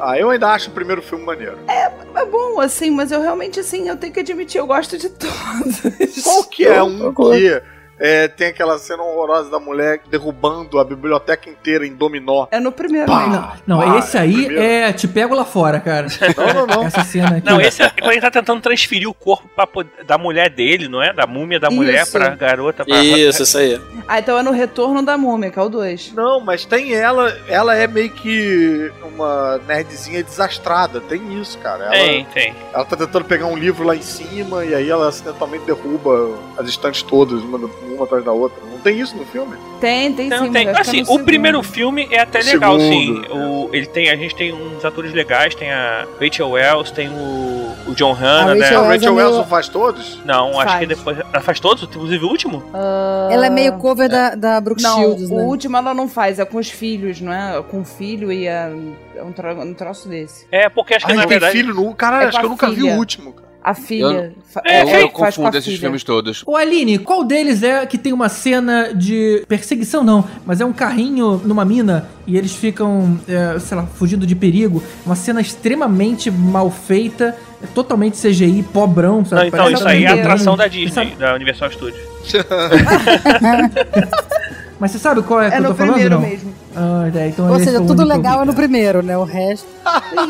Ah, 0.00 0.18
eu 0.18 0.30
ainda 0.30 0.48
acho 0.48 0.70
o 0.70 0.72
primeiro 0.72 1.02
filme 1.02 1.24
maneiro. 1.24 1.58
é 1.68 2.26
bom, 2.26 2.58
assim, 2.60 2.90
mas 2.90 3.12
eu 3.12 3.20
realmente, 3.20 3.60
assim, 3.60 3.88
eu 3.88 3.96
tenho 3.96 4.12
que 4.12 4.20
admitir, 4.20 4.58
eu 4.58 4.66
gosto 4.66 4.96
de 4.96 5.08
todos. 5.10 6.22
Qual 6.22 6.44
que 6.44 6.66
é 6.66 6.82
um 6.82 7.12
que 7.12 7.62
é, 8.00 8.26
tem 8.28 8.48
aquela 8.48 8.78
cena 8.78 9.02
horrorosa 9.02 9.50
da 9.50 9.60
mulher 9.60 10.00
derrubando 10.10 10.78
a 10.78 10.84
biblioteca 10.84 11.48
inteira 11.50 11.86
em 11.86 11.94
dominó? 11.94 12.46
É 12.50 12.58
no 12.58 12.72
primeiro 12.72 13.06
Pá! 13.06 13.26
mesmo. 13.26 13.48
Não, 13.66 13.78
Pá, 13.80 13.98
esse 13.98 14.16
aí 14.18 14.32
primeiro. 14.46 14.62
é 14.62 14.92
Te 14.92 15.06
Pego 15.06 15.34
Lá 15.34 15.44
Fora, 15.44 15.78
cara. 15.80 16.06
Não, 16.36 16.54
não, 16.54 16.66
não. 16.66 16.84
Essa 16.86 17.04
cena 17.04 17.36
aqui. 17.36 17.46
Não, 17.46 17.60
esse 17.60 17.82
é 17.82 17.90
quando 17.90 18.12
ele 18.12 18.20
tá 18.20 18.30
tentando 18.30 18.60
transferir 18.60 19.08
o 19.08 19.14
corpo 19.14 19.48
pra 19.54 19.68
da 20.06 20.16
mulher 20.18 20.50
dele, 20.50 20.88
não 20.88 21.02
é? 21.02 21.12
Da 21.12 21.26
múmia 21.26 21.60
da 21.60 21.70
mulher 21.70 22.02
Isso. 22.02 22.12
pra 22.12 22.30
garota. 22.30 22.84
Pra... 22.84 23.02
Isso, 23.02 23.42
isso 23.42 23.58
aí. 23.58 23.80
Ah, 24.08 24.18
então 24.18 24.38
é 24.38 24.42
no 24.42 24.50
Retorno 24.50 25.02
da 25.02 25.16
Múmia, 25.18 25.50
que 25.50 25.58
é 25.58 25.62
o 25.62 25.68
2. 25.68 26.12
Não, 26.14 26.40
mas 26.40 26.64
tem 26.64 26.94
ela, 26.94 27.30
ela 27.48 27.76
é 27.76 27.86
meio 27.86 28.10
que 28.10 28.90
uma 29.02 29.58
nerdzinha 29.66 30.22
desastrada. 30.22 31.00
Tem 31.00 31.40
isso, 31.40 31.58
cara. 31.58 31.84
Ela, 31.84 31.92
Tem, 31.92 32.24
tem. 32.26 32.54
ela 32.72 32.84
tá 32.84 32.96
tentando 32.96 33.24
pegar 33.24 33.46
um 33.46 33.56
livro 33.56 33.84
lá 33.84 33.94
em 33.94 34.02
cima 34.02 34.64
e 34.64 34.74
aí 34.74 34.88
ela 34.88 35.08
acidentalmente 35.08 35.64
derruba 35.64 36.38
as 36.58 36.68
estantes 36.68 37.02
todas, 37.02 37.40
uma, 37.42 37.58
uma 37.94 38.04
atrás 38.04 38.24
da 38.24 38.32
outra. 38.32 38.58
Não 38.70 38.78
tem 38.78 38.98
isso 38.98 39.16
no 39.16 39.24
filme? 39.26 39.56
Tem, 39.80 40.12
tem 40.12 40.28
Não, 40.28 40.44
sim. 40.46 40.52
tem. 40.52 40.68
acho 40.68 40.80
Assim, 40.80 40.98
é 41.00 41.02
o 41.02 41.06
segundo. 41.06 41.24
primeiro 41.24 41.62
filme 41.62 42.08
é 42.10 42.20
até 42.20 42.40
O 42.40 42.44
legal, 42.44 42.78
segundo, 42.78 42.92
sim. 42.92 43.32
O, 43.32 43.70
ele 43.72 43.86
tem, 43.86 44.10
a 44.10 44.16
gente 44.16 44.34
tem 44.34 44.52
uns 44.52 44.84
atores 44.84 45.12
legais, 45.12 45.54
tem 45.54 45.70
a 45.72 46.06
Rachel 46.20 46.50
Wells, 46.50 46.90
tem 46.92 47.08
o, 47.08 47.74
o 47.88 47.94
John 47.94 48.12
Hanna, 48.12 48.52
A 48.52 48.54
né? 48.54 48.60
Rachel 48.62 48.78
A 48.78 48.82
Wells 48.82 48.96
Rachel 49.04 49.08
é 49.08 49.16
Wells 49.16 49.30
meio- 49.32 49.42
não 49.42 49.48
faz 49.48 49.68
todos? 49.68 50.24
Não, 50.24 50.48
acho 50.60 50.68
Faz. 50.68 50.80
que 50.80 50.86
depois. 50.86 51.18
Ela 51.18 51.40
faz 51.40 51.60
todos, 51.60 51.82
inclusive 51.84 52.24
o 52.24 52.28
último? 52.28 52.62
Ah, 52.74 53.28
Ela 53.30 53.46
é 53.46 53.50
meio 53.50 53.72
cover 53.74 54.08
da, 54.08 54.34
da 54.34 54.60
Brooke 54.60 54.82
Não, 54.82 54.96
Shields, 54.96 55.30
o 55.30 55.36
né? 55.36 55.42
último 55.44 55.76
ela 55.76 55.94
não 55.94 56.08
faz, 56.08 56.38
é 56.38 56.44
com 56.44 56.58
os 56.58 56.68
filhos, 56.70 57.20
não 57.20 57.32
é? 57.32 57.62
Com 57.62 57.80
o 57.80 57.84
filho 57.84 58.30
e 58.32 58.48
a, 58.48 58.70
é 59.16 59.22
um, 59.22 59.32
tro, 59.32 59.48
um 59.60 59.74
troço 59.74 60.08
desse. 60.08 60.46
É, 60.50 60.68
porque 60.68 60.94
acho 60.94 61.06
que 61.06 61.12
Ai, 61.12 61.16
na 61.16 61.22
tem 61.22 61.30
verdade. 61.30 61.52
filho 61.52 61.74
no. 61.74 61.94
Caralho, 61.94 62.24
É 62.24 62.28
acho 62.28 62.38
que 62.38 62.44
eu 62.44 62.48
a 62.48 62.50
nunca 62.50 62.68
vi 62.70 62.76
filha. 62.76 62.94
o 62.94 62.98
último, 62.98 63.32
cara. 63.32 63.49
A 63.62 63.74
filha. 63.74 64.32
fa- 64.48 64.62
É, 64.64 64.82
eu 64.82 64.86
faz 64.88 65.00
eu 65.02 65.06
a 65.06 65.10
confundo 65.10 65.56
esses 65.58 65.64
filha. 65.66 65.80
filmes 65.80 66.02
todos. 66.02 66.42
Ô 66.46 66.56
Aline, 66.56 66.98
qual 66.98 67.22
deles 67.24 67.62
é 67.62 67.84
que 67.84 67.98
tem 67.98 68.12
uma 68.12 68.28
cena 68.30 68.94
de 68.94 69.44
perseguição? 69.46 70.02
Não, 70.02 70.24
mas 70.46 70.60
é 70.60 70.64
um 70.64 70.72
carrinho 70.72 71.40
numa 71.44 71.64
mina 71.64 72.08
e 72.26 72.38
eles 72.38 72.54
ficam, 72.54 73.20
é, 73.28 73.58
sei 73.58 73.76
lá, 73.76 73.84
fugindo 73.86 74.26
de 74.26 74.34
perigo. 74.34 74.82
Uma 75.04 75.14
cena 75.14 75.40
extremamente 75.42 76.30
mal 76.30 76.70
feita, 76.70 77.36
é 77.62 77.66
totalmente 77.74 78.16
CGI, 78.18 78.62
pobrão, 78.72 79.24
sabe? 79.24 79.42
Não, 79.42 79.48
então, 79.48 79.58
Parece 79.64 79.74
isso 79.74 79.88
aí 79.88 80.04
é 80.04 80.08
tá 80.08 80.14
a 80.14 80.18
atração 80.20 80.56
da. 80.56 80.66
Disney, 80.66 81.14
da 81.18 81.34
Universal 81.34 81.70
Studios. 81.70 82.00
Mas 84.80 84.92
você 84.92 84.98
sabe 84.98 85.22
qual 85.22 85.42
é, 85.42 85.50
que 85.50 85.56
É 85.56 85.58
eu 85.58 85.62
no 85.62 85.68
tô 85.68 85.74
falando? 85.74 85.92
primeiro 85.92 86.14
não? 86.14 86.22
mesmo. 86.22 86.54
Ah, 86.74 87.10
é, 87.14 87.28
então 87.28 87.48
Ou 87.50 87.56
esse 87.56 87.66
seja, 87.66 87.78
tudo 87.80 87.96
que 87.96 88.00
eu 88.02 88.06
legal 88.06 88.42
é 88.42 88.44
no 88.46 88.54
primeiro, 88.54 89.02
né? 89.02 89.16
O 89.18 89.24
resto. 89.24 89.68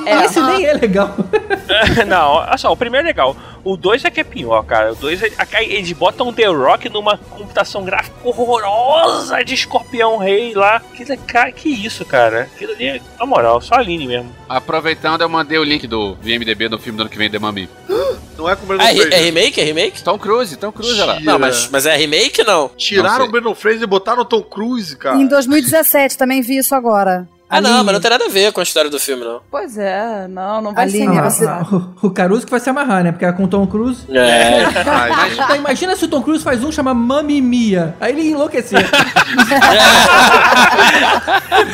É, 0.05 0.25
Esse 0.27 0.41
nem 0.43 0.67
é 0.67 0.73
legal. 0.73 1.15
não, 2.09 2.31
olha 2.33 2.59
só, 2.59 2.73
o 2.73 2.77
primeiro 2.77 3.07
é 3.07 3.11
legal. 3.11 3.37
O 3.65 3.77
2 3.77 4.05
é 4.05 4.11
que 4.11 4.21
é 4.21 4.25
pior, 4.25 4.63
cara. 4.65 4.93
O 4.93 4.97
2 4.97 5.23
é, 5.23 5.31
eles 5.65 5.93
botam 5.93 6.33
The 6.33 6.47
Rock 6.47 6.89
numa 6.89 7.17
computação 7.19 7.85
gráfica 7.85 8.17
horrorosa 8.25 9.43
de 9.45 9.55
escorpião 9.55 10.19
rei 10.19 10.55
lá. 10.55 10.81
Que, 10.95 11.05
cara, 11.17 11.53
que 11.53 11.69
isso, 11.69 12.05
cara? 12.05 12.49
Aquilo 12.55 12.73
ali, 12.73 12.87
é- 12.87 13.01
na 13.19 13.27
moral, 13.27 13.61
só 13.61 13.75
a 13.75 13.79
Aline 13.79 14.07
mesmo. 14.07 14.35
Aproveitando, 14.49 15.21
eu 15.23 15.29
mandei 15.29 15.59
o 15.59 15.65
link 15.65 15.87
do 15.87 16.15
VMDB 16.23 16.69
do 16.69 16.79
filme 16.79 16.97
do 16.97 17.03
ano 17.03 17.11
que 17.11 17.19
vem, 17.19 17.31
The 17.31 17.39
Mummy. 17.39 17.69
Não 18.37 18.49
é 18.49 18.57
com 18.57 18.65
o 18.65 18.67
Brandon 18.67 18.85
é, 18.85 18.95
Fraser. 18.95 19.13
é 19.13 19.17
remake? 19.19 19.61
É 19.61 19.65
remake? 19.65 20.03
Tom 20.03 20.19
Cruise, 20.19 20.57
Tom 20.57 20.73
Cruise, 20.73 20.99
lá. 20.99 21.21
Não, 21.21 21.39
mas, 21.39 21.69
mas 21.69 21.85
é 21.85 21.95
remake 21.95 22.43
não? 22.43 22.63
Não 22.63 22.71
Tiraram 22.75 23.17
sei. 23.19 23.27
o 23.27 23.31
Brandon 23.31 23.55
Fraser 23.55 23.83
e 23.83 23.87
botaram 23.87 24.23
o 24.23 24.25
Tom 24.25 24.43
Cruise, 24.43 24.97
cara. 24.97 25.17
Em 25.19 25.27
2017, 25.27 26.17
também 26.17 26.41
vi 26.41 26.57
isso 26.57 26.75
agora. 26.75 27.29
Ah, 27.51 27.61
não, 27.61 27.83
mas 27.83 27.93
não 27.95 28.01
tem 28.01 28.11
nada 28.11 28.27
a 28.27 28.29
ver 28.29 28.53
com 28.53 28.61
a 28.61 28.63
história 28.63 28.89
do 28.89 29.01
filme, 29.01 29.25
não. 29.25 29.41
Pois 29.51 29.77
é, 29.77 30.29
não, 30.29 30.63
não 30.63 30.73
vai 30.73 30.85
Aline, 30.85 31.13
ser 31.15 31.19
Ah, 31.21 31.29
você- 31.31 31.47
ah, 31.47 31.67
o, 32.03 32.07
o 32.07 32.11
Caruso 32.11 32.45
que 32.45 32.51
vai 32.51 32.61
se 32.61 32.71
amarrar, 32.71 33.03
né? 33.03 33.11
Porque 33.11 33.25
é 33.25 33.33
com 33.33 33.43
o 33.45 33.49
Tom 33.49 33.67
Cruise. 33.67 34.03
É. 34.11 34.63
Ai, 34.89 35.33
Então, 35.33 35.57
imagina 35.57 35.97
se 35.97 36.05
o 36.05 36.09
Tom 36.09 36.23
Cruise 36.23 36.45
faz 36.45 36.63
um 36.63 36.71
chama 36.71 36.95
Mami 36.95 37.41
Mia. 37.41 37.97
Aí 38.01 38.13
ele 38.13 38.23
ia 38.23 38.31
enlouquecer. 38.33 38.79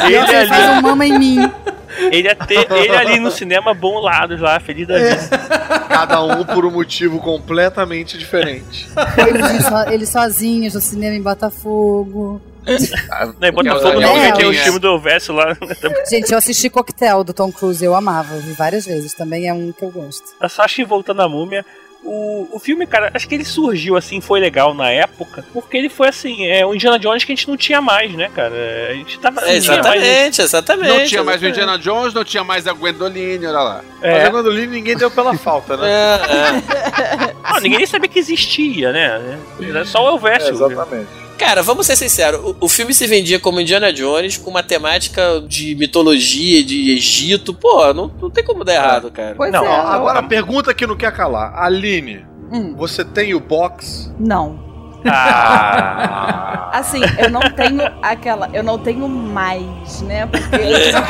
Ele 0.07 0.19
Você 0.27 0.35
ali, 0.37 0.49
faz 0.49 0.79
um 0.79 0.83
mama 0.83 1.07
em 1.07 1.19
mim. 1.19 1.39
ele, 2.11 2.35
ter- 2.35 2.71
ele 2.71 2.97
ali 2.97 3.19
no 3.21 3.31
cinema, 3.31 3.73
bom 3.75 4.01
lados 4.01 4.41
lá, 4.41 4.59
feliz 4.61 4.87
da 4.87 4.97
vida. 4.99 5.39
cada 5.89 6.23
um 6.23 6.45
por 6.45 6.65
um 6.65 6.71
motivo 6.71 7.19
completamente 7.21 8.19
diferente. 8.19 8.89
Eles, 9.17 9.65
so- 9.67 9.91
eles 9.91 10.09
sozinhos 10.09 10.75
no 10.75 10.81
cinema 10.81 11.15
em 11.17 11.23
Botafogo. 11.23 12.41
Né, 13.41 13.51
Botafogo 13.51 13.87
Aquela- 13.89 14.01
não, 14.01 14.15
porque 14.15 14.33
tem 14.33 14.47
o 14.47 14.55
filme 14.55 14.79
do 14.79 14.89
Elvésio 14.89 15.35
lá. 15.35 15.57
Gente, 16.11 16.33
eu 16.33 16.39
assisti 16.39 16.69
Coquetel 16.69 17.23
do 17.25 17.33
Tom 17.33 17.51
Cruise, 17.53 17.85
eu 17.85 17.95
amava, 17.95 18.37
vi 18.39 18.53
várias 18.53 18.85
vezes. 18.85 19.15
Também 19.15 19.49
é 19.49 19.53
um 19.55 19.73
que 19.73 19.83
eu 19.85 19.91
gosto. 19.91 20.25
Acho 20.41 20.75
que 20.75 20.85
voltando 20.85 21.23
à 21.23 21.29
múmia. 21.29 21.65
O, 22.05 22.47
o 22.53 22.59
filme, 22.61 22.87
cara, 22.87 23.11
acho 23.15 23.27
que 23.29 23.35
ele 23.35 23.45
surgiu 23.45 23.97
assim, 23.97 24.21
foi 24.21 24.39
legal 24.39 24.73
na 24.75 24.91
época, 24.93 25.45
porque 25.53 25.77
ele 25.77 25.89
foi 25.89 26.09
assim, 26.09 26.47
é 26.47 26.65
o 26.65 26.73
Indiana 26.73 27.01
Jones 27.01 27.25
que 27.25 27.33
a 27.33 27.35
gente 27.35 27.49
não 27.49 27.57
tinha 27.57 27.81
mais, 27.81 28.13
né, 28.15 28.31
cara? 28.33 28.55
A 28.91 28.93
gente 28.95 29.19
tava. 29.19 29.41
É, 29.41 29.55
não 29.55 29.61
tinha 29.61 29.73
mais- 29.83 29.97
exatamente, 29.97 30.43
exatamente. 30.43 30.89
Não 30.89 31.05
tinha 31.07 31.25
mais 31.25 31.43
o 31.43 31.47
exatamente. 31.47 31.49
Indiana 31.49 31.79
Jones, 31.79 32.15
não 32.15 32.23
tinha 32.25 32.45
mais 32.45 32.67
a 32.69 32.73
Gwendoline, 32.73 33.45
olha 33.47 33.59
lá. 33.59 33.85
Mas 34.01 34.11
É. 34.13 34.25
a 34.27 34.29
Gwendoline 34.31 34.67
ninguém 34.69 34.97
deu 34.97 35.11
pela 35.11 35.37
falta, 35.37 35.77
né? 35.77 35.89
É, 35.91 37.25
é. 37.27 37.35
Não, 37.51 37.59
ninguém 37.61 37.79
nem 37.79 37.87
sabia 37.87 38.09
que 38.09 38.21
existia, 38.21 38.93
né? 38.93 39.39
Era 39.61 39.85
só 39.85 40.05
o 40.05 40.09
É, 40.09 40.11
Elvésio. 40.13 40.55
exatamente. 40.55 41.26
Cara, 41.39 41.63
vamos 41.63 41.87
ser 41.87 41.97
sinceros. 41.97 42.41
O, 42.43 42.57
o 42.63 42.69
filme 42.69 42.93
se 42.95 43.07
vendia 43.07 43.39
como 43.39 43.61
Indiana 43.61 43.93
Jones, 43.93 44.37
com 44.39 44.51
uma 44.51 44.63
temática 44.63 45.41
de 45.47 45.75
mitologia, 45.75 46.63
de 46.65 46.93
Egito. 46.93 47.53
Pô, 47.55 47.93
não, 47.93 48.11
não 48.21 48.31
tem 48.31 48.43
como 48.45 48.65
dar 48.65 48.75
errado, 48.75 49.11
cara. 49.11 49.35
Pois 49.37 49.53
Não, 49.53 49.65
é. 49.65 49.69
Agora 49.69 50.21
a 50.21 50.23
pergunta 50.23 50.73
que 50.75 50.87
não 50.87 50.97
quer 50.97 51.13
calar. 51.13 51.53
Aline, 51.63 52.25
Hum, 52.51 52.75
você 52.77 53.05
tem 53.05 53.35
o 53.35 53.41
box? 53.41 54.13
não. 54.19 54.65
Ah, 55.09 56.69
Assim, 56.75 57.01
eu 57.19 57.31
não 57.31 57.41
tenho 57.41 57.81
aquela. 58.03 58.51
Eu 58.53 58.65
não 58.65 58.77
tenho 58.77 59.09
mais, 59.09 60.03
né? 60.03 60.27
Porque 60.27 60.91
já 60.91 61.01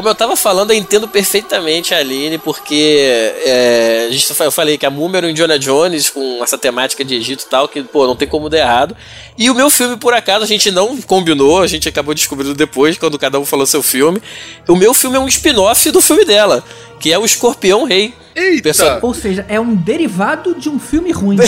Como 0.00 0.08
eu 0.08 0.14
tava 0.14 0.34
falando, 0.34 0.70
eu 0.70 0.78
entendo 0.78 1.06
perfeitamente 1.06 1.92
a 1.92 1.98
Aline, 1.98 2.38
porque 2.38 3.34
é, 3.44 4.06
a 4.08 4.10
gente, 4.10 4.32
eu 4.40 4.50
falei 4.50 4.78
que 4.78 4.86
a 4.86 4.90
Múmia 4.90 5.18
era 5.18 5.26
o 5.26 5.30
Indiana 5.30 5.58
Jones 5.58 6.08
com 6.08 6.42
essa 6.42 6.56
temática 6.56 7.04
de 7.04 7.16
Egito 7.16 7.44
e 7.44 7.46
tal, 7.50 7.68
que, 7.68 7.82
pô, 7.82 8.06
não 8.06 8.16
tem 8.16 8.26
como 8.26 8.48
dar 8.48 8.60
errado. 8.60 8.96
E 9.36 9.50
o 9.50 9.54
meu 9.54 9.68
filme, 9.68 9.98
por 9.98 10.14
acaso, 10.14 10.42
a 10.42 10.46
gente 10.46 10.70
não 10.70 10.96
combinou, 11.02 11.60
a 11.60 11.66
gente 11.66 11.86
acabou 11.86 12.14
descobrindo 12.14 12.54
depois, 12.54 12.96
quando 12.96 13.18
cada 13.18 13.38
um 13.38 13.44
falou 13.44 13.66
seu 13.66 13.82
filme. 13.82 14.22
O 14.66 14.74
meu 14.74 14.94
filme 14.94 15.18
é 15.18 15.20
um 15.20 15.28
spin-off 15.28 15.90
do 15.90 16.00
filme 16.00 16.24
dela, 16.24 16.64
que 17.00 17.12
é 17.12 17.18
o 17.18 17.24
Escorpião 17.24 17.84
Rei. 17.84 18.14
Eita! 18.36 19.00
Ou 19.02 19.12
seja, 19.12 19.44
é 19.48 19.58
um 19.58 19.74
derivado 19.74 20.54
de 20.54 20.68
um 20.68 20.78
filme 20.78 21.10
ruim. 21.10 21.38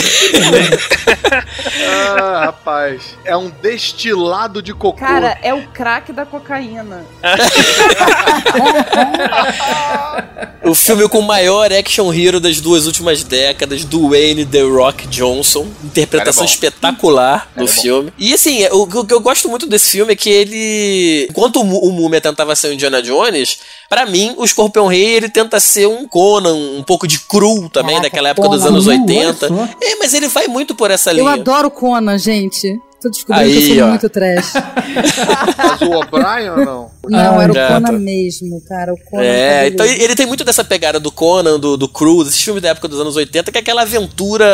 Ah, 2.15 2.45
rapaz. 2.45 3.17
É 3.25 3.35
um 3.35 3.49
destilado 3.49 4.61
de 4.61 4.73
cocô. 4.73 4.93
Cara, 4.93 5.37
é 5.41 5.53
o 5.53 5.67
crack 5.67 6.11
da 6.11 6.25
cocaína. 6.25 7.03
O 10.65 10.73
filme 10.73 11.09
com 11.09 11.19
o 11.19 11.23
maior 11.23 11.73
action 11.73 12.13
hero 12.13 12.39
das 12.39 12.61
duas 12.61 12.87
últimas 12.87 13.21
décadas, 13.21 13.83
Dwayne 13.83 14.45
The 14.45 14.61
Rock 14.61 15.07
Johnson. 15.07 15.67
Interpretação 15.83 16.43
é 16.43 16.47
bom. 16.47 16.53
espetacular 16.53 17.51
do 17.53 17.67
filme. 17.67 18.13
E 18.17 18.33
assim, 18.33 18.65
o, 18.67 18.83
o 18.83 19.05
que 19.05 19.13
eu 19.13 19.19
gosto 19.19 19.49
muito 19.49 19.67
desse 19.67 19.91
filme 19.91 20.13
é 20.13 20.15
que 20.15 20.29
ele. 20.29 21.27
Enquanto 21.29 21.57
o, 21.57 21.89
o 21.89 21.91
Múmia 21.91 22.21
tentava 22.21 22.55
ser 22.55 22.69
o 22.69 22.73
Indiana 22.73 23.01
Jones, 23.01 23.59
pra 23.89 24.05
mim, 24.05 24.33
o 24.37 24.45
Escorpião 24.45 24.87
Rei 24.87 25.03
ele 25.03 25.27
tenta 25.27 25.42
ser 25.59 25.87
um 25.87 26.07
Conan, 26.07 26.53
um 26.53 26.83
pouco 26.83 27.07
de 27.07 27.19
cru 27.19 27.69
também, 27.69 27.95
Caraca, 27.95 28.01
daquela 28.09 28.29
época 28.29 28.49
dos 28.49 28.59
Conan, 28.61 28.71
anos 28.73 28.87
olha 28.87 28.99
80. 29.01 29.47
só. 29.47 29.69
É, 29.81 29.95
mas 29.97 30.13
ele 30.13 30.27
vai 30.27 30.47
muito 30.47 30.75
por 30.75 30.91
essa 30.91 31.11
Eu 31.11 31.17
linha. 31.17 31.33
adoro 31.33 31.69
Conan, 31.71 32.17
gente. 32.17 32.79
Tô 33.03 33.09
descobrindo 33.09 33.45
Aí, 33.45 33.51
que 33.51 33.71
eu 33.71 33.75
sou 33.75 33.85
ó. 33.85 33.89
muito 33.89 34.09
trash. 34.09 34.53
Mas 35.57 35.81
o 35.81 35.91
O'Brien 35.91 36.49
ou 36.51 36.65
não? 36.65 36.91
Não, 37.09 37.41
era 37.41 37.51
o 37.51 37.55
Conan 37.55 37.99
mesmo, 37.99 38.61
cara. 38.61 38.93
O 38.93 38.97
Conan 38.97 39.25
É, 39.25 39.67
então 39.67 39.85
ele 39.85 40.15
tem 40.15 40.25
muito 40.25 40.45
dessa 40.45 40.63
pegada 40.63 41.01
do 41.01 41.11
Conan, 41.11 41.59
do, 41.59 41.75
do 41.75 41.89
Cruise, 41.89 42.29
esses 42.29 42.41
filmes 42.41 42.63
da 42.63 42.69
época 42.69 42.87
dos 42.87 43.01
anos 43.01 43.17
80, 43.17 43.51
que 43.51 43.57
é 43.57 43.61
aquela 43.61 43.81
aventura 43.81 44.45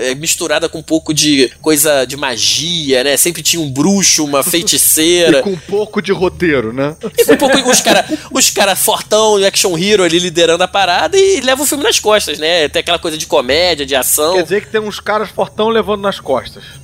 é, 0.00 0.16
misturada 0.16 0.68
com 0.68 0.78
um 0.78 0.82
pouco 0.82 1.14
de 1.14 1.48
coisa 1.62 2.04
de 2.04 2.16
magia, 2.16 3.04
né? 3.04 3.16
Sempre 3.16 3.40
tinha 3.40 3.62
um 3.62 3.70
bruxo, 3.70 4.24
uma 4.24 4.42
feiticeira. 4.42 5.38
E 5.38 5.42
com 5.42 5.50
um 5.50 5.56
pouco 5.56 6.02
de 6.02 6.10
roteiro, 6.10 6.72
né? 6.72 6.96
E 7.16 7.24
com 7.24 7.34
um 7.34 7.36
pouco 7.36 7.70
os 7.70 7.80
cara, 7.80 8.04
os 8.32 8.50
cara 8.50 8.74
fortão, 8.74 9.36
action 9.36 9.78
hero 9.78 10.02
ali 10.02 10.18
liderando 10.18 10.64
a 10.64 10.68
parada 10.68 11.16
e 11.16 11.40
leva 11.40 11.62
o 11.62 11.66
filme 11.66 11.84
nas 11.84 12.00
costas, 12.00 12.40
né? 12.40 12.68
Tem 12.68 12.80
aquela 12.80 12.98
coisa 12.98 13.16
de 13.16 13.26
comédia, 13.26 13.86
de 13.86 13.94
ação. 13.94 14.34
Quer 14.34 14.42
dizer 14.42 14.60
que 14.62 14.72
tem 14.72 14.80
uns 14.80 14.98
caras 14.98 15.30
fortão 15.30 15.68
levando 15.68 16.00
nas 16.00 16.18
costas. 16.18 16.82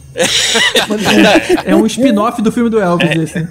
É 1.65 1.75
um 1.75 1.87
spin-off 1.87 2.43
do 2.43 2.51
filme 2.51 2.71
do 2.71 2.81
Elvis, 2.81 3.11
esse. 3.17 3.47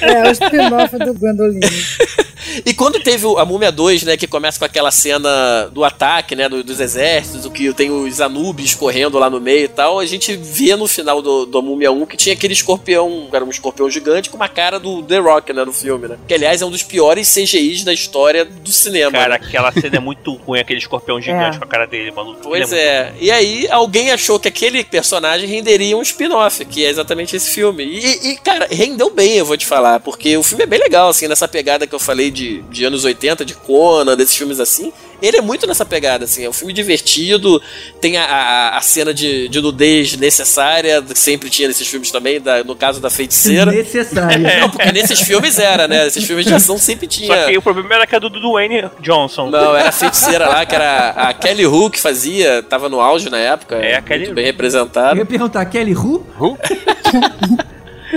É, 0.00 0.28
o 0.28 0.32
spin-off 0.32 0.98
do 0.98 1.14
Gandolini. 1.14 1.60
E 2.64 2.74
quando 2.74 3.00
teve 3.00 3.26
a 3.38 3.44
Múmia 3.44 3.70
2, 3.72 4.02
né, 4.04 4.16
que 4.16 4.26
começa 4.26 4.58
com 4.58 4.64
aquela 4.64 4.90
cena 4.90 5.68
do 5.72 5.84
ataque, 5.84 6.34
né, 6.36 6.48
do- 6.48 6.62
dos 6.62 6.80
exércitos, 6.80 7.44
o 7.44 7.50
que 7.50 7.72
tem 7.72 7.90
os 7.90 8.20
Anubis 8.20 8.74
correndo 8.74 9.18
lá 9.18 9.28
no 9.30 9.40
meio 9.40 9.64
e 9.64 9.68
tal, 9.68 9.98
a 9.98 10.06
gente 10.06 10.34
vê 10.36 10.74
no 10.76 10.86
final 10.86 11.20
do, 11.22 11.46
do 11.46 11.62
Múmia 11.62 11.90
1 11.92 12.06
que 12.06 12.16
tinha 12.16 12.34
aquele 12.34 12.52
escorpião, 12.52 13.28
era 13.32 13.44
um 13.44 13.50
escorpião 13.50 13.88
gigante 13.90 14.30
com 14.30 14.36
uma 14.36 14.48
cara 14.48 14.78
do 14.78 15.02
The 15.02 15.18
Rock, 15.18 15.52
né, 15.52 15.64
no 15.64 15.72
filme, 15.72 16.08
né? 16.08 16.16
Que 16.26 16.34
aliás 16.34 16.62
é 16.62 16.66
um 16.66 16.70
dos 16.70 16.82
piores 16.82 17.28
CGIs 17.32 17.84
da 17.84 17.92
história 17.92 18.44
do 18.44 18.70
cinema. 18.70 19.12
Cara, 19.12 19.38
né? 19.38 19.40
aquela 19.46 19.72
cena 19.72 19.96
é 19.96 20.00
muito 20.00 20.32
ruim, 20.34 20.60
aquele 20.60 20.78
escorpião 20.78 21.20
gigante 21.20 21.56
É. 21.56 21.58
com 21.58 21.64
a 21.64 21.68
cara 21.68 21.86
dele, 21.86 22.10
maluco. 22.10 22.40
Pois 22.42 22.72
Ele 22.72 22.80
é. 22.80 23.12
E 23.20 23.30
aí 23.30 23.66
alguém 23.70 24.10
achou 24.10 24.38
que 24.38 24.48
aquele 24.48 24.82
personagem 24.84 25.48
renderia 25.48 25.96
um 25.96 26.02
spin-off, 26.02 26.64
que 26.64 26.84
é 26.84 26.88
exatamente 26.90 27.36
esse 27.36 27.50
filme. 27.50 27.84
E, 27.84 28.30
e, 28.32 28.36
cara, 28.38 28.68
rendeu 28.70 29.10
bem, 29.10 29.34
eu 29.36 29.44
vou 29.44 29.56
te 29.56 29.66
falar, 29.66 30.00
porque 30.00 30.36
o 30.36 30.42
filme 30.42 30.64
é 30.64 30.66
bem 30.66 30.78
legal, 30.78 31.08
assim, 31.08 31.26
nessa 31.28 31.48
pegada 31.48 31.86
que 31.86 31.94
eu 31.94 31.98
falei 31.98 32.30
de, 32.30 32.37
de 32.70 32.84
anos 32.84 33.04
80, 33.04 33.44
de 33.44 33.54
Conan, 33.54 34.16
desses 34.16 34.36
filmes 34.36 34.60
assim. 34.60 34.92
Ele 35.20 35.36
é 35.38 35.40
muito 35.40 35.66
nessa 35.66 35.84
pegada, 35.84 36.26
assim, 36.26 36.44
é 36.44 36.48
um 36.48 36.52
filme 36.52 36.72
divertido, 36.72 37.60
tem 38.00 38.16
a, 38.16 38.24
a, 38.24 38.78
a 38.78 38.80
cena 38.80 39.12
de, 39.12 39.48
de 39.48 39.60
nudez 39.60 40.16
necessária, 40.16 41.02
que 41.02 41.18
sempre 41.18 41.50
tinha 41.50 41.66
nesses 41.66 41.88
filmes 41.88 42.12
também, 42.12 42.40
da- 42.40 42.62
no 42.62 42.76
caso 42.76 43.00
da 43.00 43.10
feiticeira. 43.10 43.72
Necessária. 43.72 44.38
Não, 44.60 44.70
porque 44.70 44.92
nesses 44.92 45.20
filmes 45.20 45.58
era, 45.58 45.88
né? 45.88 46.06
Esses 46.06 46.22
filmes 46.24 46.46
de 46.46 46.54
ação 46.54 46.78
sempre 46.78 47.08
tinha. 47.08 47.34
Só 47.34 47.46
que 47.46 47.58
o 47.58 47.62
problema 47.62 47.94
era 47.96 48.06
que 48.06 48.14
era 48.14 48.30
do 48.30 48.40
Dwayne 48.40 48.88
Johnson. 49.00 49.50
Não, 49.50 49.74
era 49.76 49.88
a 49.88 49.92
feiticeira 49.92 50.48
lá, 50.48 50.64
que 50.64 50.76
era 50.76 51.10
a 51.10 51.34
Kelly 51.34 51.66
Hu 51.66 51.90
que 51.90 52.00
fazia, 52.00 52.62
tava 52.62 52.88
no 52.88 53.00
auge 53.00 53.28
na 53.28 53.38
época. 53.38 53.74
É, 53.74 53.96
a 53.96 54.02
Kelly 54.02 54.20
muito 54.26 54.34
bem 54.36 54.44
Eu 54.44 54.52
representada. 54.52 55.18
ia 55.18 55.26
perguntar, 55.26 55.64
Kelly 55.66 55.94
Who? 55.96 56.24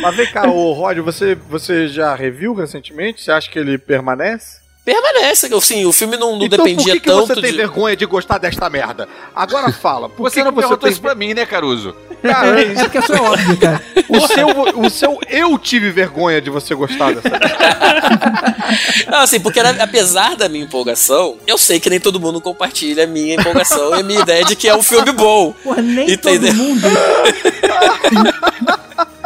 Mas 0.02 0.16
vem 0.16 0.28
cá, 0.28 0.48
ô 0.50 0.74
Rod, 0.74 0.98
você, 1.00 1.36
você 1.50 1.88
já 1.88 2.14
reviu 2.16 2.54
recentemente? 2.54 3.22
Você 3.24 3.32
acha 3.32 3.50
que 3.50 3.58
ele 3.58 3.78
permanece? 3.78 4.60
Permanece, 4.84 5.46
assim, 5.54 5.86
o 5.86 5.94
filme 5.94 6.18
não, 6.18 6.38
não 6.38 6.46
então 6.46 6.58
dependia 6.66 6.94
por 6.94 6.94
que, 6.94 7.00
que 7.02 7.06
tanto 7.06 7.28
você 7.28 7.36
tem 7.36 7.52
de... 7.52 7.58
vergonha 7.58 7.96
de 7.96 8.04
gostar 8.08 8.40
desta 8.40 8.68
merda? 8.68 9.08
Agora 9.36 9.72
fala, 9.72 10.10
por 10.10 10.24
Você 10.28 10.40
que, 10.40 10.44
não 10.44 10.52
que 10.52 10.56
perguntou 10.58 10.78
tem 10.80 10.92
isso 10.92 11.00
pra 11.02 11.14
mim, 11.14 11.36
né, 11.36 11.46
Caruso? 11.46 11.96
Cara, 12.24 12.60
É 12.60 12.74
porque 12.74 12.98
isso 12.98 13.14
é 13.14 13.22
óbvio, 13.22 13.58
cara. 13.58 13.80
o 14.10 14.28
seu, 14.28 14.48
o 14.80 14.90
seu 14.90 15.20
eu 15.30 15.56
tive 15.60 15.92
vergonha 15.92 16.42
de 16.42 16.50
você 16.50 16.74
gostar 16.74 17.14
dessa 17.14 17.30
Não, 19.08 19.20
assim, 19.20 19.40
porque 19.40 19.60
era- 19.60 19.84
apesar 19.84 20.36
da 20.36 20.50
minha 20.50 20.64
empolgação, 20.64 21.38
eu 21.46 21.60
sei 21.60 21.80
que 21.80 21.88
nem 21.90 22.00
todo 22.00 22.20
mundo 22.20 22.42
compartilha 22.42 23.04
a 23.04 23.08
minha 23.08 23.36
empolgação 23.36 23.96
e 23.96 24.00
a 24.00 24.04
minha 24.04 24.22
ideia 24.22 24.44
de 24.46 24.56
que 24.56 24.68
é 24.68 24.76
um 24.76 24.82
filme 24.82 25.12
bom. 25.12 25.54
Porra, 25.64 25.82
nem 25.84 26.10
Entendeu? 26.12 26.52
todo 26.52 26.56
mundo. 26.58 26.88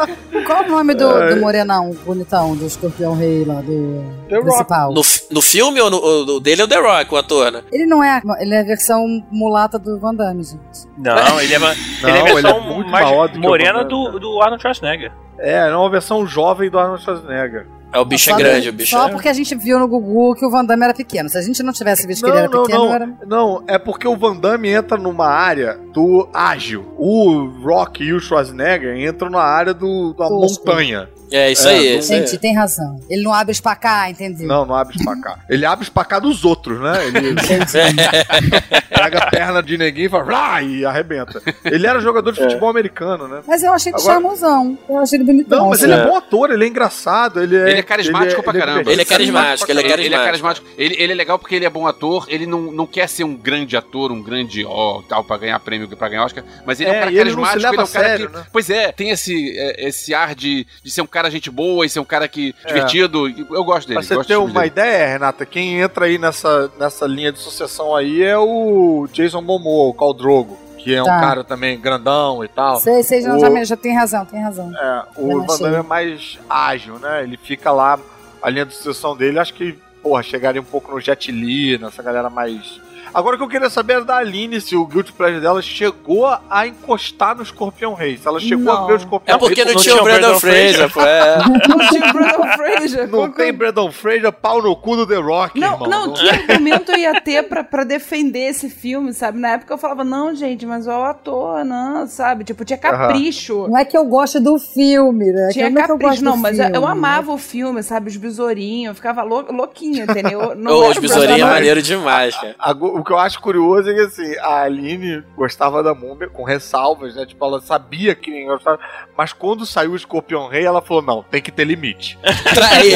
Qual 0.45 0.63
o 0.63 0.67
nome 0.69 0.93
do, 0.93 1.29
do 1.29 1.41
morenão 1.41 1.91
bonitão, 2.05 2.55
do 2.55 2.65
escorpião 2.65 3.15
rei 3.15 3.43
lá, 3.45 3.61
do 3.61 4.03
The 4.29 4.35
Rock. 4.35 4.45
principal? 4.47 4.89
No, 4.93 5.01
no 5.31 5.41
filme 5.41 5.81
ou 5.81 5.89
no, 5.89 6.39
dele 6.39 6.61
é 6.61 6.65
o 6.65 6.67
The 6.67 6.79
Rock, 6.79 7.13
o 7.13 7.17
ator, 7.17 7.51
né? 7.51 7.63
Ele 7.71 7.85
não 7.85 8.03
é, 8.03 8.21
ele 8.39 8.53
é 8.53 8.59
a 8.59 8.63
versão 8.63 9.05
mulata 9.31 9.79
do 9.79 9.99
Van 9.99 10.13
Damme, 10.13 10.43
gente. 10.43 10.87
Não, 10.97 11.39
ele 11.41 11.53
é, 11.53 11.59
ma- 11.59 11.73
ele 12.03 12.11
é 12.11 12.21
a 12.21 12.23
Não, 12.23 12.27
ele 12.27 12.29
é 12.29 12.33
versão 12.41 12.61
muito 12.61 12.89
mais 12.91 13.37
morena 13.37 13.83
do, 13.83 14.05
Damme. 14.05 14.19
do 14.19 14.41
Arnold 14.41 14.61
Schwarzenegger. 14.61 15.11
É, 15.39 15.67
é 15.69 15.75
uma 15.75 15.89
versão 15.89 16.25
jovem 16.27 16.69
do 16.69 16.77
Arnold 16.79 17.03
Schwarzenegger. 17.03 17.67
É, 17.95 17.99
o 17.99 18.03
bicho 18.03 18.29
é 18.29 18.35
grande, 18.35 18.67
o 18.67 18.73
bicho 18.73 18.91
Só 18.91 19.07
é... 19.07 19.11
porque 19.11 19.29
a 19.29 19.33
gente 19.33 19.55
viu 19.55 19.79
no 19.79 19.87
Gugu 19.87 20.35
que 20.35 20.45
o 20.45 20.51
Van 20.51 20.65
Damme 20.65 20.83
era 20.83 20.93
pequeno. 20.93 21.29
Se 21.29 21.37
a 21.37 21.41
gente 21.41 21.63
não 21.63 21.71
tivesse 21.71 22.05
visto 22.05 22.25
que 22.25 22.29
ele 22.29 22.35
Não, 22.35 22.43
era 22.43 22.51
não, 22.51 22.63
pequeno, 22.63 22.85
não. 22.85 22.93
era... 22.93 23.07
Não, 23.25 23.63
é 23.67 23.79
porque 23.79 24.05
o 24.05 24.17
Van 24.17 24.35
Damme 24.35 24.67
entra 24.69 24.97
numa 24.97 25.27
área 25.27 25.79
do 25.93 26.27
ágil. 26.33 26.85
O 26.97 27.45
Rock 27.63 28.03
e 28.03 28.11
o 28.11 28.19
Schwarzenegger 28.19 28.97
entram 28.97 29.29
na 29.29 29.39
área 29.39 29.73
do, 29.73 30.13
da 30.13 30.27
Tosco. 30.27 30.67
montanha. 30.67 31.09
É, 31.31 31.51
isso 31.51 31.67
É, 31.67 31.71
aí, 31.71 31.89
não- 31.93 31.99
isso 31.99 32.13
aí. 32.13 32.19
Gente, 32.19 32.37
tem 32.37 32.55
razão. 32.55 32.99
Ele 33.09 33.23
não 33.23 33.33
abre 33.33 33.51
espacar, 33.51 34.09
entendeu? 34.09 34.47
Não, 34.47 34.65
não 34.65 34.75
abre 34.75 34.95
espacar. 34.97 35.39
Ele 35.49 35.65
abre 35.65 35.83
espacar 35.83 36.21
dos 36.21 36.45
outros, 36.45 36.79
né? 36.79 37.07
Ele 37.07 37.35
pega 38.89 39.19
a 39.19 39.29
perna 39.29 39.61
de 39.63 39.77
neguinho 39.77 40.07
e 40.07 40.09
fala 40.09 40.61
e 40.61 40.85
arrebenta. 40.85 41.41
Ele 41.63 41.85
era 41.87 41.99
jogador 41.99 42.31
de 42.31 42.41
futebol 42.41 42.69
americano, 42.69 43.27
né? 43.27 43.41
Mas 43.47 43.63
eu 43.63 43.73
achei 43.73 43.91
ele 43.91 43.99
Agora- 43.99 44.13
charmosão. 44.13 44.77
Eu 44.89 44.97
achei 44.99 45.17
ele 45.17 45.25
bonitão. 45.25 45.57
Não, 45.59 45.69
mas 45.69 45.81
ele 45.83 45.93
é 45.93 46.05
bom 46.05 46.15
ator, 46.15 46.51
ele 46.51 46.63
é 46.63 46.67
engraçado, 46.67 47.41
ele 47.41 47.55
é. 47.55 47.69
Ele 47.71 47.79
é 47.79 47.83
carismático 47.83 48.43
pra 48.43 48.53
caramba. 48.53 48.91
Ele 48.91 49.01
é 49.01 49.05
carismático, 49.05 49.71
ele 49.71 49.79
é 49.81 49.83
Ele, 49.85 49.91
ele 50.05 50.15
é 50.15 50.17
carismático. 50.17 50.25
carismático. 50.25 50.67
Ele, 50.77 50.95
ele 50.99 51.11
é 51.11 51.15
legal 51.15 51.39
porque 51.39 51.55
ele 51.55 51.65
é 51.65 51.69
bom 51.69 51.87
ator. 51.87 52.25
Ele 52.29 52.45
não, 52.45 52.71
não 52.71 52.85
quer 52.87 53.07
ser 53.07 53.23
um 53.23 53.35
grande 53.35 53.75
ator, 53.77 54.11
um 54.11 54.21
grande 54.21 54.65
ó, 54.65 55.01
tal, 55.07 55.23
pra 55.23 55.37
ganhar 55.37 55.59
prêmio, 55.59 55.87
pra 55.95 56.09
ganhar 56.09 56.25
Oscar. 56.25 56.43
Mas 56.65 56.79
ele 56.79 56.89
é, 56.89 56.93
É, 56.93 56.95
um 56.95 56.99
cara 56.99 57.11
ele 57.11 57.17
carismático. 57.19 57.57
Ele 57.57 57.65
é 57.65 57.69
um 57.69 57.73
cara 57.75 57.83
a 57.83 57.85
sério, 57.87 58.29
que. 58.29 58.37
né? 58.37 58.45
Pois 58.51 58.69
é, 58.69 58.91
tem 58.91 59.09
esse, 59.09 59.57
é, 59.57 59.87
esse 59.87 60.13
ar 60.13 60.35
de, 60.35 60.65
de 60.83 60.91
ser 60.91 61.01
um 61.01 61.07
cara 61.15 61.31
gente 61.31 61.49
boa 61.49 61.85
e 61.85 61.89
ser 61.89 61.99
um 61.99 62.05
cara 62.05 62.27
que 62.27 62.53
É. 62.63 62.67
divertido. 62.67 63.27
Eu 63.29 63.63
gosto 63.63 63.87
dele. 63.87 63.99
Pra 63.99 64.07
você 64.07 64.15
gosto 64.15 64.27
ter 64.27 64.35
uma 64.37 64.47
dele. 64.61 64.67
ideia, 64.67 65.07
Renata, 65.07 65.45
quem 65.45 65.79
entra 65.79 66.05
aí 66.05 66.17
nessa, 66.17 66.69
nessa 66.77 67.05
linha 67.07 67.31
de 67.31 67.39
sucessão 67.39 67.95
aí 67.95 68.21
é 68.21 68.37
o 68.37 69.07
Jason 69.13 69.41
Momoa, 69.41 69.89
o 69.89 69.93
Khal 69.93 70.13
Drogo, 70.13 70.57
que 70.77 70.93
é 70.93 71.01
um 71.01 71.05
Tá. 71.05 71.19
cara 71.19 71.43
também 71.43 71.79
grandão 71.79 72.43
e 72.43 72.47
tal. 72.49 72.77
Sei, 72.81 73.01
sei, 73.03 73.21
já, 73.21 73.33
O- 73.35 73.39
já, 73.39 73.63
já 73.63 73.77
tem 73.77 73.95
razão, 73.95 74.25
tem 74.25 74.41
razão. 74.41 74.71
É, 74.75 75.03
o 75.17 75.31
Eu 75.31 75.43
Van. 75.45 75.57
Damme 75.57 75.75
é 75.77 75.81
mais 75.81 76.37
ágil, 76.49 76.99
né? 76.99 77.23
Ele 77.23 77.37
fica 77.37 77.71
lá, 77.71 77.97
a 78.41 78.49
linha 78.49 78.65
de 78.65 78.73
sucessão 78.75 79.15
dele, 79.15 79.39
acho 79.39 79.53
que, 79.53 79.77
porra, 80.03 80.21
chegaria 80.21 80.61
um 80.61 80.65
pouco 80.65 80.91
no 80.91 80.99
Jet 80.99 81.31
Li, 81.31 81.77
nessa 81.77 82.03
galera 82.03 82.29
mais. 82.29 82.79
Agora 83.15 83.35
o 83.35 83.37
que 83.39 83.43
eu 83.45 83.47
queria 83.47 83.69
saber 83.69 83.93
era 83.93 84.03
da 84.05 84.17
Aline, 84.17 84.59
se 84.59 84.75
o 84.75 84.85
Guilty 84.85 85.13
Pleasure 85.13 85.39
dela 85.41 85.61
chegou 85.61 86.25
a 86.49 86.67
encostar 86.67 87.33
no 87.35 87.43
Escorpião 87.43 87.93
Rei. 87.93 88.17
Se 88.17 88.27
ela 88.27 88.39
chegou 88.41 88.71
a 88.73 88.81
Não. 88.81 88.87
ver 88.87 88.93
o 88.93 88.97
Escorpião 88.97 89.35
É 89.35 89.39
porque 89.39 89.63
Rei. 89.63 89.73
não, 89.73 89.81
tinha 89.81 89.95
o 89.95 90.03
Brandon 90.03 90.39
Fraser, 90.39 90.91
pô. 90.91 91.01
É. 91.01 91.37
Não 91.37 91.79
tinha 91.89 92.09
o 92.09 92.13
Brandon 92.13 92.47
Fraser. 92.57 93.07
Não 93.09 93.31
tem 93.31 93.53
Brandon 93.53 93.91
Fraser, 93.91 94.31
pau 94.33 94.61
no 94.61 94.75
cu 94.75 94.97
do 94.97 95.07
The 95.07 95.15
Rock, 95.15 95.57
Não, 95.59 95.73
irmão. 95.73 95.87
não, 95.89 96.13
que 96.13 96.27
argumento 96.29 96.91
eu 96.91 96.97
ia 96.97 97.21
ter 97.21 97.43
pra, 97.43 97.63
pra 97.63 97.83
defender 97.85 98.49
esse 98.49 98.69
filme, 98.69 99.13
sabe? 99.13 99.39
Na 99.39 99.51
época 99.51 99.73
eu 99.73 99.77
falava, 99.77 100.03
não, 100.03 100.35
gente, 100.35 100.65
mas 100.65 100.85
é 100.85 100.91
o 100.93 101.03
ator, 101.03 101.63
não, 101.63 102.05
sabe? 102.07 102.43
Tipo, 102.43 102.65
tinha 102.65 102.77
capricho. 102.77 103.67
Não 103.69 103.77
é 103.77 103.85
que 103.85 103.97
eu 103.97 104.03
gosto 104.05 104.39
do 104.41 104.59
filme, 104.59 105.31
né? 105.31 105.49
Tinha 105.53 105.69
não 105.69 105.81
é 105.81 105.85
que 105.85 105.91
eu 105.91 105.97
capricho, 105.97 106.09
gosto 106.21 106.23
não, 106.25 106.35
mas 106.37 106.57
eu, 106.59 106.65
filme, 106.65 106.77
eu 106.77 106.81
né? 106.81 106.91
amava 106.91 107.31
o 107.31 107.37
filme, 107.37 107.81
sabe? 107.81 108.09
Os 108.09 108.17
besourinhos, 108.17 108.89
eu 108.89 108.95
ficava 108.95 109.23
lou, 109.23 109.45
louquinha, 109.51 110.03
entendeu? 110.03 110.53
Não 110.65 110.81
era 110.83 110.91
os 110.91 110.97
besourinhos 110.97 111.39
é 111.41 111.45
maneiro 111.45 111.81
demais, 111.81 112.35
cara. 112.35 112.55
Ago- 112.59 112.99
O 112.99 113.03
que 113.05 113.13
eu 113.13 113.17
acho 113.17 113.39
curioso 113.39 113.89
é 113.89 113.93
que 113.93 114.01
assim, 114.01 114.37
a 114.39 114.63
Aline 114.63 115.23
gostava 115.35 115.81
da 115.83 115.93
múmia 115.93 116.27
com 116.27 116.43
ressalvas, 116.43 117.15
né? 117.15 117.25
Tipo, 117.25 117.45
ela 117.45 117.61
sabia 117.61 118.15
que 118.15 118.31
ninguém 118.31 118.47
gostava, 118.47 118.79
mas 119.17 119.31
quando 119.31 119.65
saiu 119.65 119.91
o 119.91 119.95
Escorpião 119.95 120.47
Rei, 120.47 120.65
ela 120.65 120.81
falou: 120.81 121.03
não, 121.03 121.23
tem 121.23 121.41
que 121.41 121.51
ter 121.51 121.63
limite. 121.63 122.17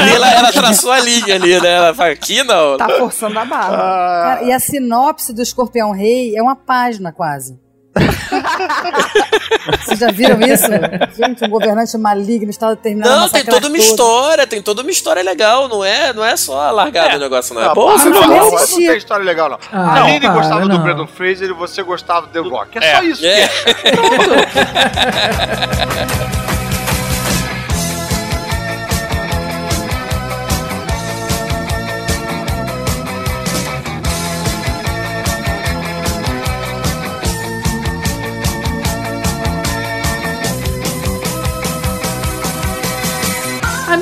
Ela, 0.09 0.31
ela 0.31 0.51
traçou 0.51 0.91
a 0.91 0.99
linha 0.99 1.35
ali, 1.35 1.59
né? 1.61 1.69
Ela 1.71 1.93
fala, 1.93 2.11
aqui 2.11 2.43
não. 2.43 2.77
Tá 2.77 2.89
forçando 2.89 3.37
a 3.37 3.45
barra. 3.45 3.75
Ah, 3.75 4.35
Cara, 4.35 4.43
e 4.43 4.51
a 4.51 4.59
sinopse 4.59 5.33
do 5.33 5.41
Escorpião 5.41 5.91
Rei 5.91 6.35
é 6.35 6.41
uma 6.41 6.55
página 6.55 7.11
quase. 7.11 7.59
Vocês 9.83 9.99
já 9.99 10.11
viram 10.11 10.39
isso? 10.41 10.65
Gente, 11.17 11.43
um 11.45 11.49
governante 11.49 11.97
maligno 11.97 12.49
está 12.49 12.69
determinado 12.69 13.21
Não, 13.21 13.29
tem 13.29 13.43
toda 13.43 13.67
uma 13.67 13.77
todos. 13.77 13.85
história, 13.91 14.47
tem 14.47 14.61
toda 14.61 14.81
uma 14.81 14.91
história 14.91 15.21
legal, 15.23 15.67
não 15.67 15.83
é, 15.83 16.13
não 16.13 16.23
é 16.23 16.35
só 16.37 16.69
largado 16.71 17.15
o 17.15 17.19
negócio, 17.19 17.53
não 17.55 17.61
é? 17.61 17.65
Não, 17.65 17.73
Pô, 17.73 17.85
para, 17.93 18.05
não, 18.05 18.11
bom. 18.21 18.27
não, 18.27 18.51
não 18.51 18.65
tem 18.67 18.97
história 18.97 19.23
legal, 19.25 19.49
não. 19.49 19.59
Ah, 19.71 19.91
a 19.91 20.03
Aline 20.03 20.27
gostava 20.27 20.61
do 20.61 20.67
não. 20.69 20.83
Brandon 20.83 21.07
Fraser 21.07 21.49
e 21.49 21.53
você 21.53 21.81
gostava 21.83 22.27
do 22.27 22.33
The 22.33 22.39
Rock. 22.49 22.77
É, 22.77 22.91
É. 22.91 22.95
só 22.97 23.03
isso. 23.03 23.25
É. 23.25 23.47
que 23.47 23.69
é. 26.45 26.48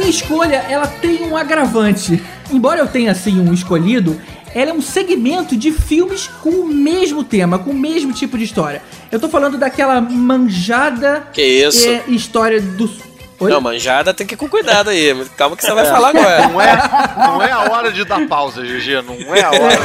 Minha 0.08 0.10
escolha, 0.10 0.56
ela 0.70 0.88
tem 0.88 1.24
um 1.24 1.36
agravante. 1.36 2.22
Embora 2.50 2.80
eu 2.80 2.88
tenha, 2.88 3.12
assim, 3.12 3.42
um 3.42 3.54
escolhido, 3.54 4.20
ela 4.56 4.72
é 4.72 4.74
um 4.74 4.82
segmento 4.82 5.56
de 5.56 5.70
filmes 5.72 6.28
com 6.42 6.50
o 6.50 6.68
mesmo 6.68 7.26
tema, 7.26 7.60
com 7.60 7.72
o 7.72 7.74
mesmo 7.74 8.14
tipo 8.14 8.38
de 8.38 8.46
história. 8.46 8.82
Eu 9.12 9.20
tô 9.20 9.28
falando 9.28 9.58
daquela 9.58 10.00
manjada 10.00 11.28
Que 11.34 11.42
isso? 11.42 11.86
é, 11.88 12.04
história 12.08 12.62
do... 12.62 12.90
Oi? 13.40 13.52
Não, 13.52 13.62
manjada 13.62 14.16
tem 14.16 14.26
que 14.26 14.34
ir 14.34 14.38
com 14.38 14.50
cuidado 14.50 14.90
aí. 14.90 15.14
Calma 15.36 15.56
que 15.56 15.64
você 15.64 15.72
vai 15.72 15.86
falar 15.86 16.10
agora. 16.10 16.48
Não 16.48 16.60
é, 16.60 16.78
não 17.18 17.44
é 17.44 17.52
a 17.52 17.72
hora 17.72 17.92
de 17.92 18.04
dar 18.04 18.28
pausa, 18.28 18.64
GG. 18.64 19.04
Não 19.06 19.36
é 19.36 19.44
a 19.44 19.52
hora. 19.52 19.78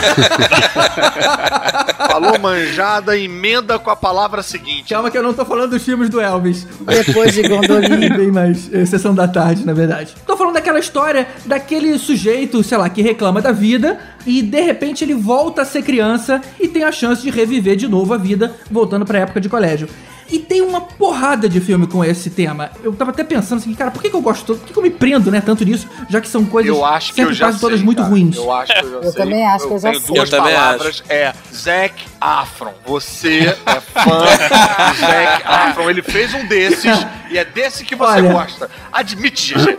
Falou 2.09 2.39
manjada, 2.39 3.17
emenda 3.17 3.79
com 3.79 3.91
a 3.91 3.97
palavra 3.97 4.43
seguinte. 4.43 4.95
Calma 4.95 5.11
que 5.11 5.19
eu 5.19 5.23
não 5.23 5.35
tô 5.35 5.45
falando 5.45 5.73
dos 5.73 5.85
filmes 5.85 6.09
do 6.09 6.19
Elvis. 6.19 6.67
Depois 6.81 7.35
de 7.35 7.43
Gondolin. 7.47 8.09
Bem 8.17 8.31
mais 8.31 8.73
é, 8.73 8.87
Sessão 8.87 9.15
da 9.15 9.29
Tarde, 9.29 9.67
na 9.67 9.75
verdade. 9.75 10.15
Tô 10.27 10.35
falando 10.35 10.55
daquela 10.55 10.79
história 10.79 11.29
daquele 11.45 11.99
sujeito, 11.99 12.63
sei 12.63 12.79
lá, 12.79 12.89
que 12.89 13.03
reclama 13.03 13.43
da 13.43 13.53
vida 13.53 14.01
e 14.27 14.41
de 14.41 14.61
repente 14.63 15.05
ele 15.05 15.15
volta 15.15 15.61
a 15.63 15.65
ser 15.65 15.83
criança 15.83 16.41
e 16.59 16.69
tem 16.69 16.85
a 16.85 16.93
chance 16.93 17.23
de 17.23 17.31
reviver 17.31 17.77
de 17.77 17.87
novo 17.87 18.15
a 18.15 18.17
vida 18.17 18.55
voltando 18.71 19.05
pra 19.05 19.19
época 19.19 19.41
de 19.41 19.49
colégio. 19.49 19.89
E 20.33 20.39
tem 20.39 20.63
uma 20.63 20.81
porrada 20.81 21.47
de 21.47 21.61
filme 21.61 21.87
com 21.87 22.03
esse 22.03 22.31
tema. 22.31 22.71
Eu 22.83 22.93
tava 22.95 23.11
até 23.11 23.23
pensando 23.23 23.59
assim, 23.59 23.75
cara, 23.75 23.91
por 23.91 24.01
que, 24.03 24.09
que 24.09 24.17
eu 24.17 24.23
gosto 24.23 24.47
tanto? 24.47 24.61
Por 24.61 24.67
que, 24.67 24.73
que 24.73 24.79
eu 24.79 24.83
me 24.83 24.89
prendo, 24.91 25.31
né, 25.31 25.43
tanto 25.43 25.63
nisso? 25.63 25.87
Já 26.09 26.23
que 26.23 26.29
são 26.29 26.45
coisas 26.47 26.69
Eu 26.75 26.83
acho 26.85 27.11
que 27.11 27.17
sempre 27.17 27.33
eu 27.33 27.35
já 27.37 27.47
quase 27.47 27.61
todas 27.61 27.77
sei, 27.79 27.85
muito 27.85 27.99
cara. 27.99 28.09
ruins. 28.11 28.37
Eu 28.37 28.51
acho 28.51 28.73
que 28.73 28.79
eu 28.85 28.91
já 28.91 28.97
Eu 28.97 29.03
sei. 29.13 29.23
também 29.25 29.47
acho 29.47 29.67
que 29.69 29.73
eu 29.75 29.79
já 29.79 29.91
tenho 29.91 30.01
sei. 30.03 30.15
duas 30.17 30.33
Eu 30.33 30.39
também 30.39 30.55
palavras. 30.55 31.03
É 31.09 31.33
Zac 31.55 31.95
Afron. 32.19 32.73
Você 32.87 33.41
é 33.67 33.81
fã 33.81 34.21
do 34.21 34.25
Zac 35.01 35.43
Afron. 35.45 35.91
Ele 35.91 36.03
fez 36.03 36.33
um 36.33 36.47
desses 36.47 37.07
e 37.31 37.37
é 37.37 37.45
desse 37.45 37.85
que 37.85 37.95
você 37.95 38.13
Olha. 38.13 38.33
gosta. 38.33 38.71
Admite, 38.91 39.55
GG. 39.55 39.79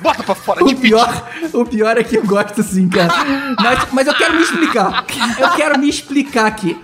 Bota 0.00 0.22
pra 0.22 0.34
fora, 0.34 0.60
O 0.64 0.66
admite. 0.66 0.80
pior, 0.88 1.28
o 1.52 1.64
pior 1.66 1.98
é 1.98 2.02
que 2.02 2.16
eu 2.16 2.24
gosto 2.24 2.62
sim, 2.62 2.88
cara. 2.88 3.12
Mas, 3.60 3.86
mas 3.92 4.06
eu 4.06 4.14
quero 4.14 4.34
me 4.34 4.42
explicar. 4.42 5.04
Eu 5.38 5.50
quero 5.50 5.78
me 5.78 5.88
explicar 5.90 6.46
aqui. 6.46 6.80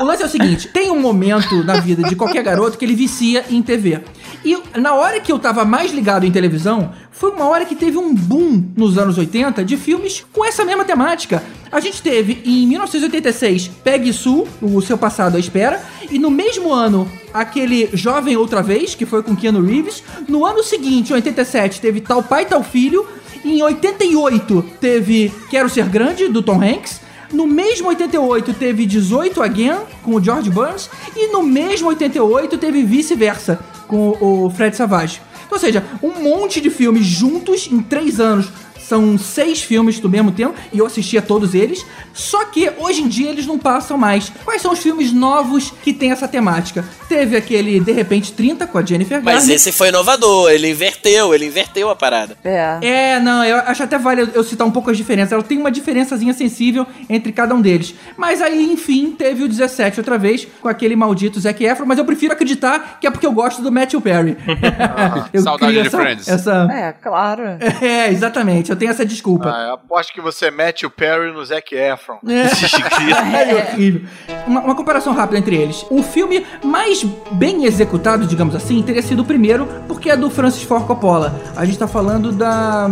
O 0.00 0.04
lance 0.04 0.22
é 0.22 0.26
o 0.26 0.28
seguinte: 0.28 0.66
tem 0.68 0.90
um 0.90 0.98
momento 1.00 1.62
na 1.62 1.74
vida 1.78 2.02
de 2.02 2.16
qualquer 2.24 2.42
garoto 2.42 2.78
que 2.78 2.84
ele 2.84 2.94
vicia 2.94 3.44
em 3.50 3.62
TV. 3.62 4.00
E 4.44 4.58
na 4.78 4.94
hora 4.94 5.20
que 5.20 5.32
eu 5.32 5.38
tava 5.38 5.64
mais 5.64 5.92
ligado 5.92 6.26
em 6.26 6.30
televisão, 6.30 6.92
foi 7.10 7.30
uma 7.30 7.46
hora 7.46 7.64
que 7.64 7.74
teve 7.74 7.96
um 7.96 8.14
boom 8.14 8.64
nos 8.76 8.98
anos 8.98 9.16
80 9.16 9.64
de 9.64 9.76
filmes 9.76 10.24
com 10.32 10.44
essa 10.44 10.64
mesma 10.64 10.84
temática. 10.84 11.42
A 11.70 11.80
gente 11.80 12.02
teve 12.02 12.42
em 12.44 12.66
1986 12.66 13.68
Peggy 13.82 14.12
Sue, 14.12 14.46
o 14.60 14.80
seu 14.80 14.98
passado 14.98 15.36
à 15.36 15.40
espera, 15.40 15.82
e 16.10 16.18
no 16.18 16.30
mesmo 16.30 16.72
ano 16.72 17.10
aquele 17.32 17.88
Jovem 17.92 18.36
Outra 18.36 18.62
Vez, 18.62 18.94
que 18.94 19.06
foi 19.06 19.22
com 19.22 19.34
Keanu 19.34 19.64
Reeves. 19.64 20.02
No 20.28 20.44
ano 20.44 20.62
seguinte, 20.62 21.10
em 21.10 21.14
87, 21.14 21.80
teve 21.80 22.00
Tal 22.00 22.22
Pai 22.22 22.46
Tal 22.46 22.62
Filho. 22.62 23.06
Em 23.44 23.62
88 23.62 24.64
teve 24.80 25.32
Quero 25.50 25.68
Ser 25.68 25.86
Grande, 25.88 26.28
do 26.28 26.42
Tom 26.42 26.62
Hanks. 26.62 27.00
No 27.32 27.46
mesmo 27.46 27.88
88 27.88 28.54
teve 28.54 28.86
18 28.86 29.42
Again, 29.42 29.78
com 30.02 30.14
o 30.14 30.22
George 30.22 30.50
Burns. 30.50 30.90
E 31.16 31.28
no 31.28 31.42
mesmo 31.42 31.88
88 31.88 32.58
teve 32.58 32.82
Vice-Versa, 32.82 33.58
com 33.86 34.16
o 34.20 34.50
Fred 34.50 34.76
Savage. 34.76 35.20
Ou 35.50 35.58
seja, 35.58 35.84
um 36.02 36.22
monte 36.22 36.60
de 36.60 36.70
filmes 36.70 37.06
juntos 37.06 37.68
em 37.70 37.80
três 37.80 38.18
anos. 38.18 38.48
São 38.88 39.16
seis 39.18 39.62
filmes 39.62 39.98
do 39.98 40.08
mesmo 40.08 40.30
tempo 40.32 40.54
e 40.72 40.78
eu 40.78 40.86
assisti 40.86 41.16
a 41.18 41.22
todos 41.22 41.54
eles. 41.54 41.84
Só 42.12 42.44
que 42.44 42.70
hoje 42.78 43.02
em 43.02 43.08
dia 43.08 43.30
eles 43.30 43.46
não 43.46 43.58
passam 43.58 43.96
mais. 43.98 44.30
Quais 44.44 44.60
são 44.62 44.72
os 44.72 44.78
filmes 44.78 45.12
novos 45.12 45.72
que 45.82 45.92
tem 45.92 46.12
essa 46.12 46.28
temática? 46.28 46.84
Teve 47.08 47.36
aquele 47.36 47.80
De 47.80 47.92
Repente 47.92 48.32
30 48.32 48.66
com 48.66 48.78
a 48.78 48.84
Jennifer 48.84 49.22
Mas 49.22 49.38
Garner. 49.38 49.56
esse 49.56 49.72
foi 49.72 49.88
inovador, 49.88 50.50
ele 50.50 50.70
inverteu, 50.70 51.34
ele 51.34 51.46
inverteu 51.46 51.88
a 51.90 51.96
parada. 51.96 52.36
É. 52.44 52.78
É, 52.82 53.20
não, 53.20 53.44
eu 53.44 53.56
acho 53.58 53.82
até 53.82 53.98
vale 53.98 54.28
eu- 54.34 54.44
citar 54.44 54.66
um 54.66 54.70
pouco 54.70 54.90
as 54.90 54.96
diferenças. 54.96 55.32
Ela 55.32 55.42
tem 55.42 55.58
uma 55.58 55.70
diferençazinha 55.70 56.32
sensível 56.34 56.86
entre 57.08 57.32
cada 57.32 57.54
um 57.54 57.60
deles. 57.60 57.94
Mas 58.16 58.40
aí, 58.42 58.70
enfim, 58.72 59.10
teve 59.16 59.42
o 59.42 59.48
17 59.48 59.98
outra 60.00 60.18
vez, 60.18 60.46
com 60.60 60.68
aquele 60.68 60.94
maldito 60.94 61.40
Zac 61.40 61.64
Efron, 61.64 61.86
mas 61.86 61.98
eu 61.98 62.04
prefiro 62.04 62.32
acreditar 62.32 62.98
que 63.00 63.06
é 63.06 63.10
porque 63.10 63.26
eu 63.26 63.32
gosto 63.32 63.62
do 63.62 63.72
Matthew 63.72 64.00
Perry. 64.00 64.36
Eu 65.32 65.42
Saudade 65.42 65.72
de 65.72 65.78
essa, 65.86 65.98
Friends. 65.98 66.28
Essa... 66.28 66.68
É, 66.70 66.92
claro. 66.92 67.42
É, 67.80 68.10
exatamente. 68.10 68.70
Eu 68.74 68.78
tenho 68.78 68.90
essa 68.90 69.06
desculpa. 69.06 69.52
Ah, 69.54 69.66
eu 69.68 69.74
aposto 69.74 70.12
que 70.12 70.20
você 70.20 70.50
mete 70.50 70.84
o 70.84 70.90
Perry 70.90 71.32
no 71.32 71.44
Zac 71.44 71.72
Efron. 71.72 72.18
É, 72.26 72.42
é 73.50 73.72
horrível. 73.72 74.02
Uma, 74.48 74.60
uma 74.62 74.74
comparação 74.74 75.14
rápida 75.14 75.38
entre 75.38 75.54
eles. 75.54 75.86
O 75.90 76.02
filme 76.02 76.44
mais 76.64 77.04
bem 77.04 77.66
executado, 77.66 78.26
digamos 78.26 78.54
assim, 78.56 78.82
teria 78.82 79.00
sido 79.00 79.22
o 79.22 79.24
primeiro, 79.24 79.68
porque 79.86 80.10
é 80.10 80.16
do 80.16 80.28
Francis 80.28 80.64
Ford 80.64 80.84
Coppola. 80.86 81.40
A 81.56 81.64
gente 81.64 81.78
tá 81.78 81.86
falando 81.86 82.32
da. 82.32 82.88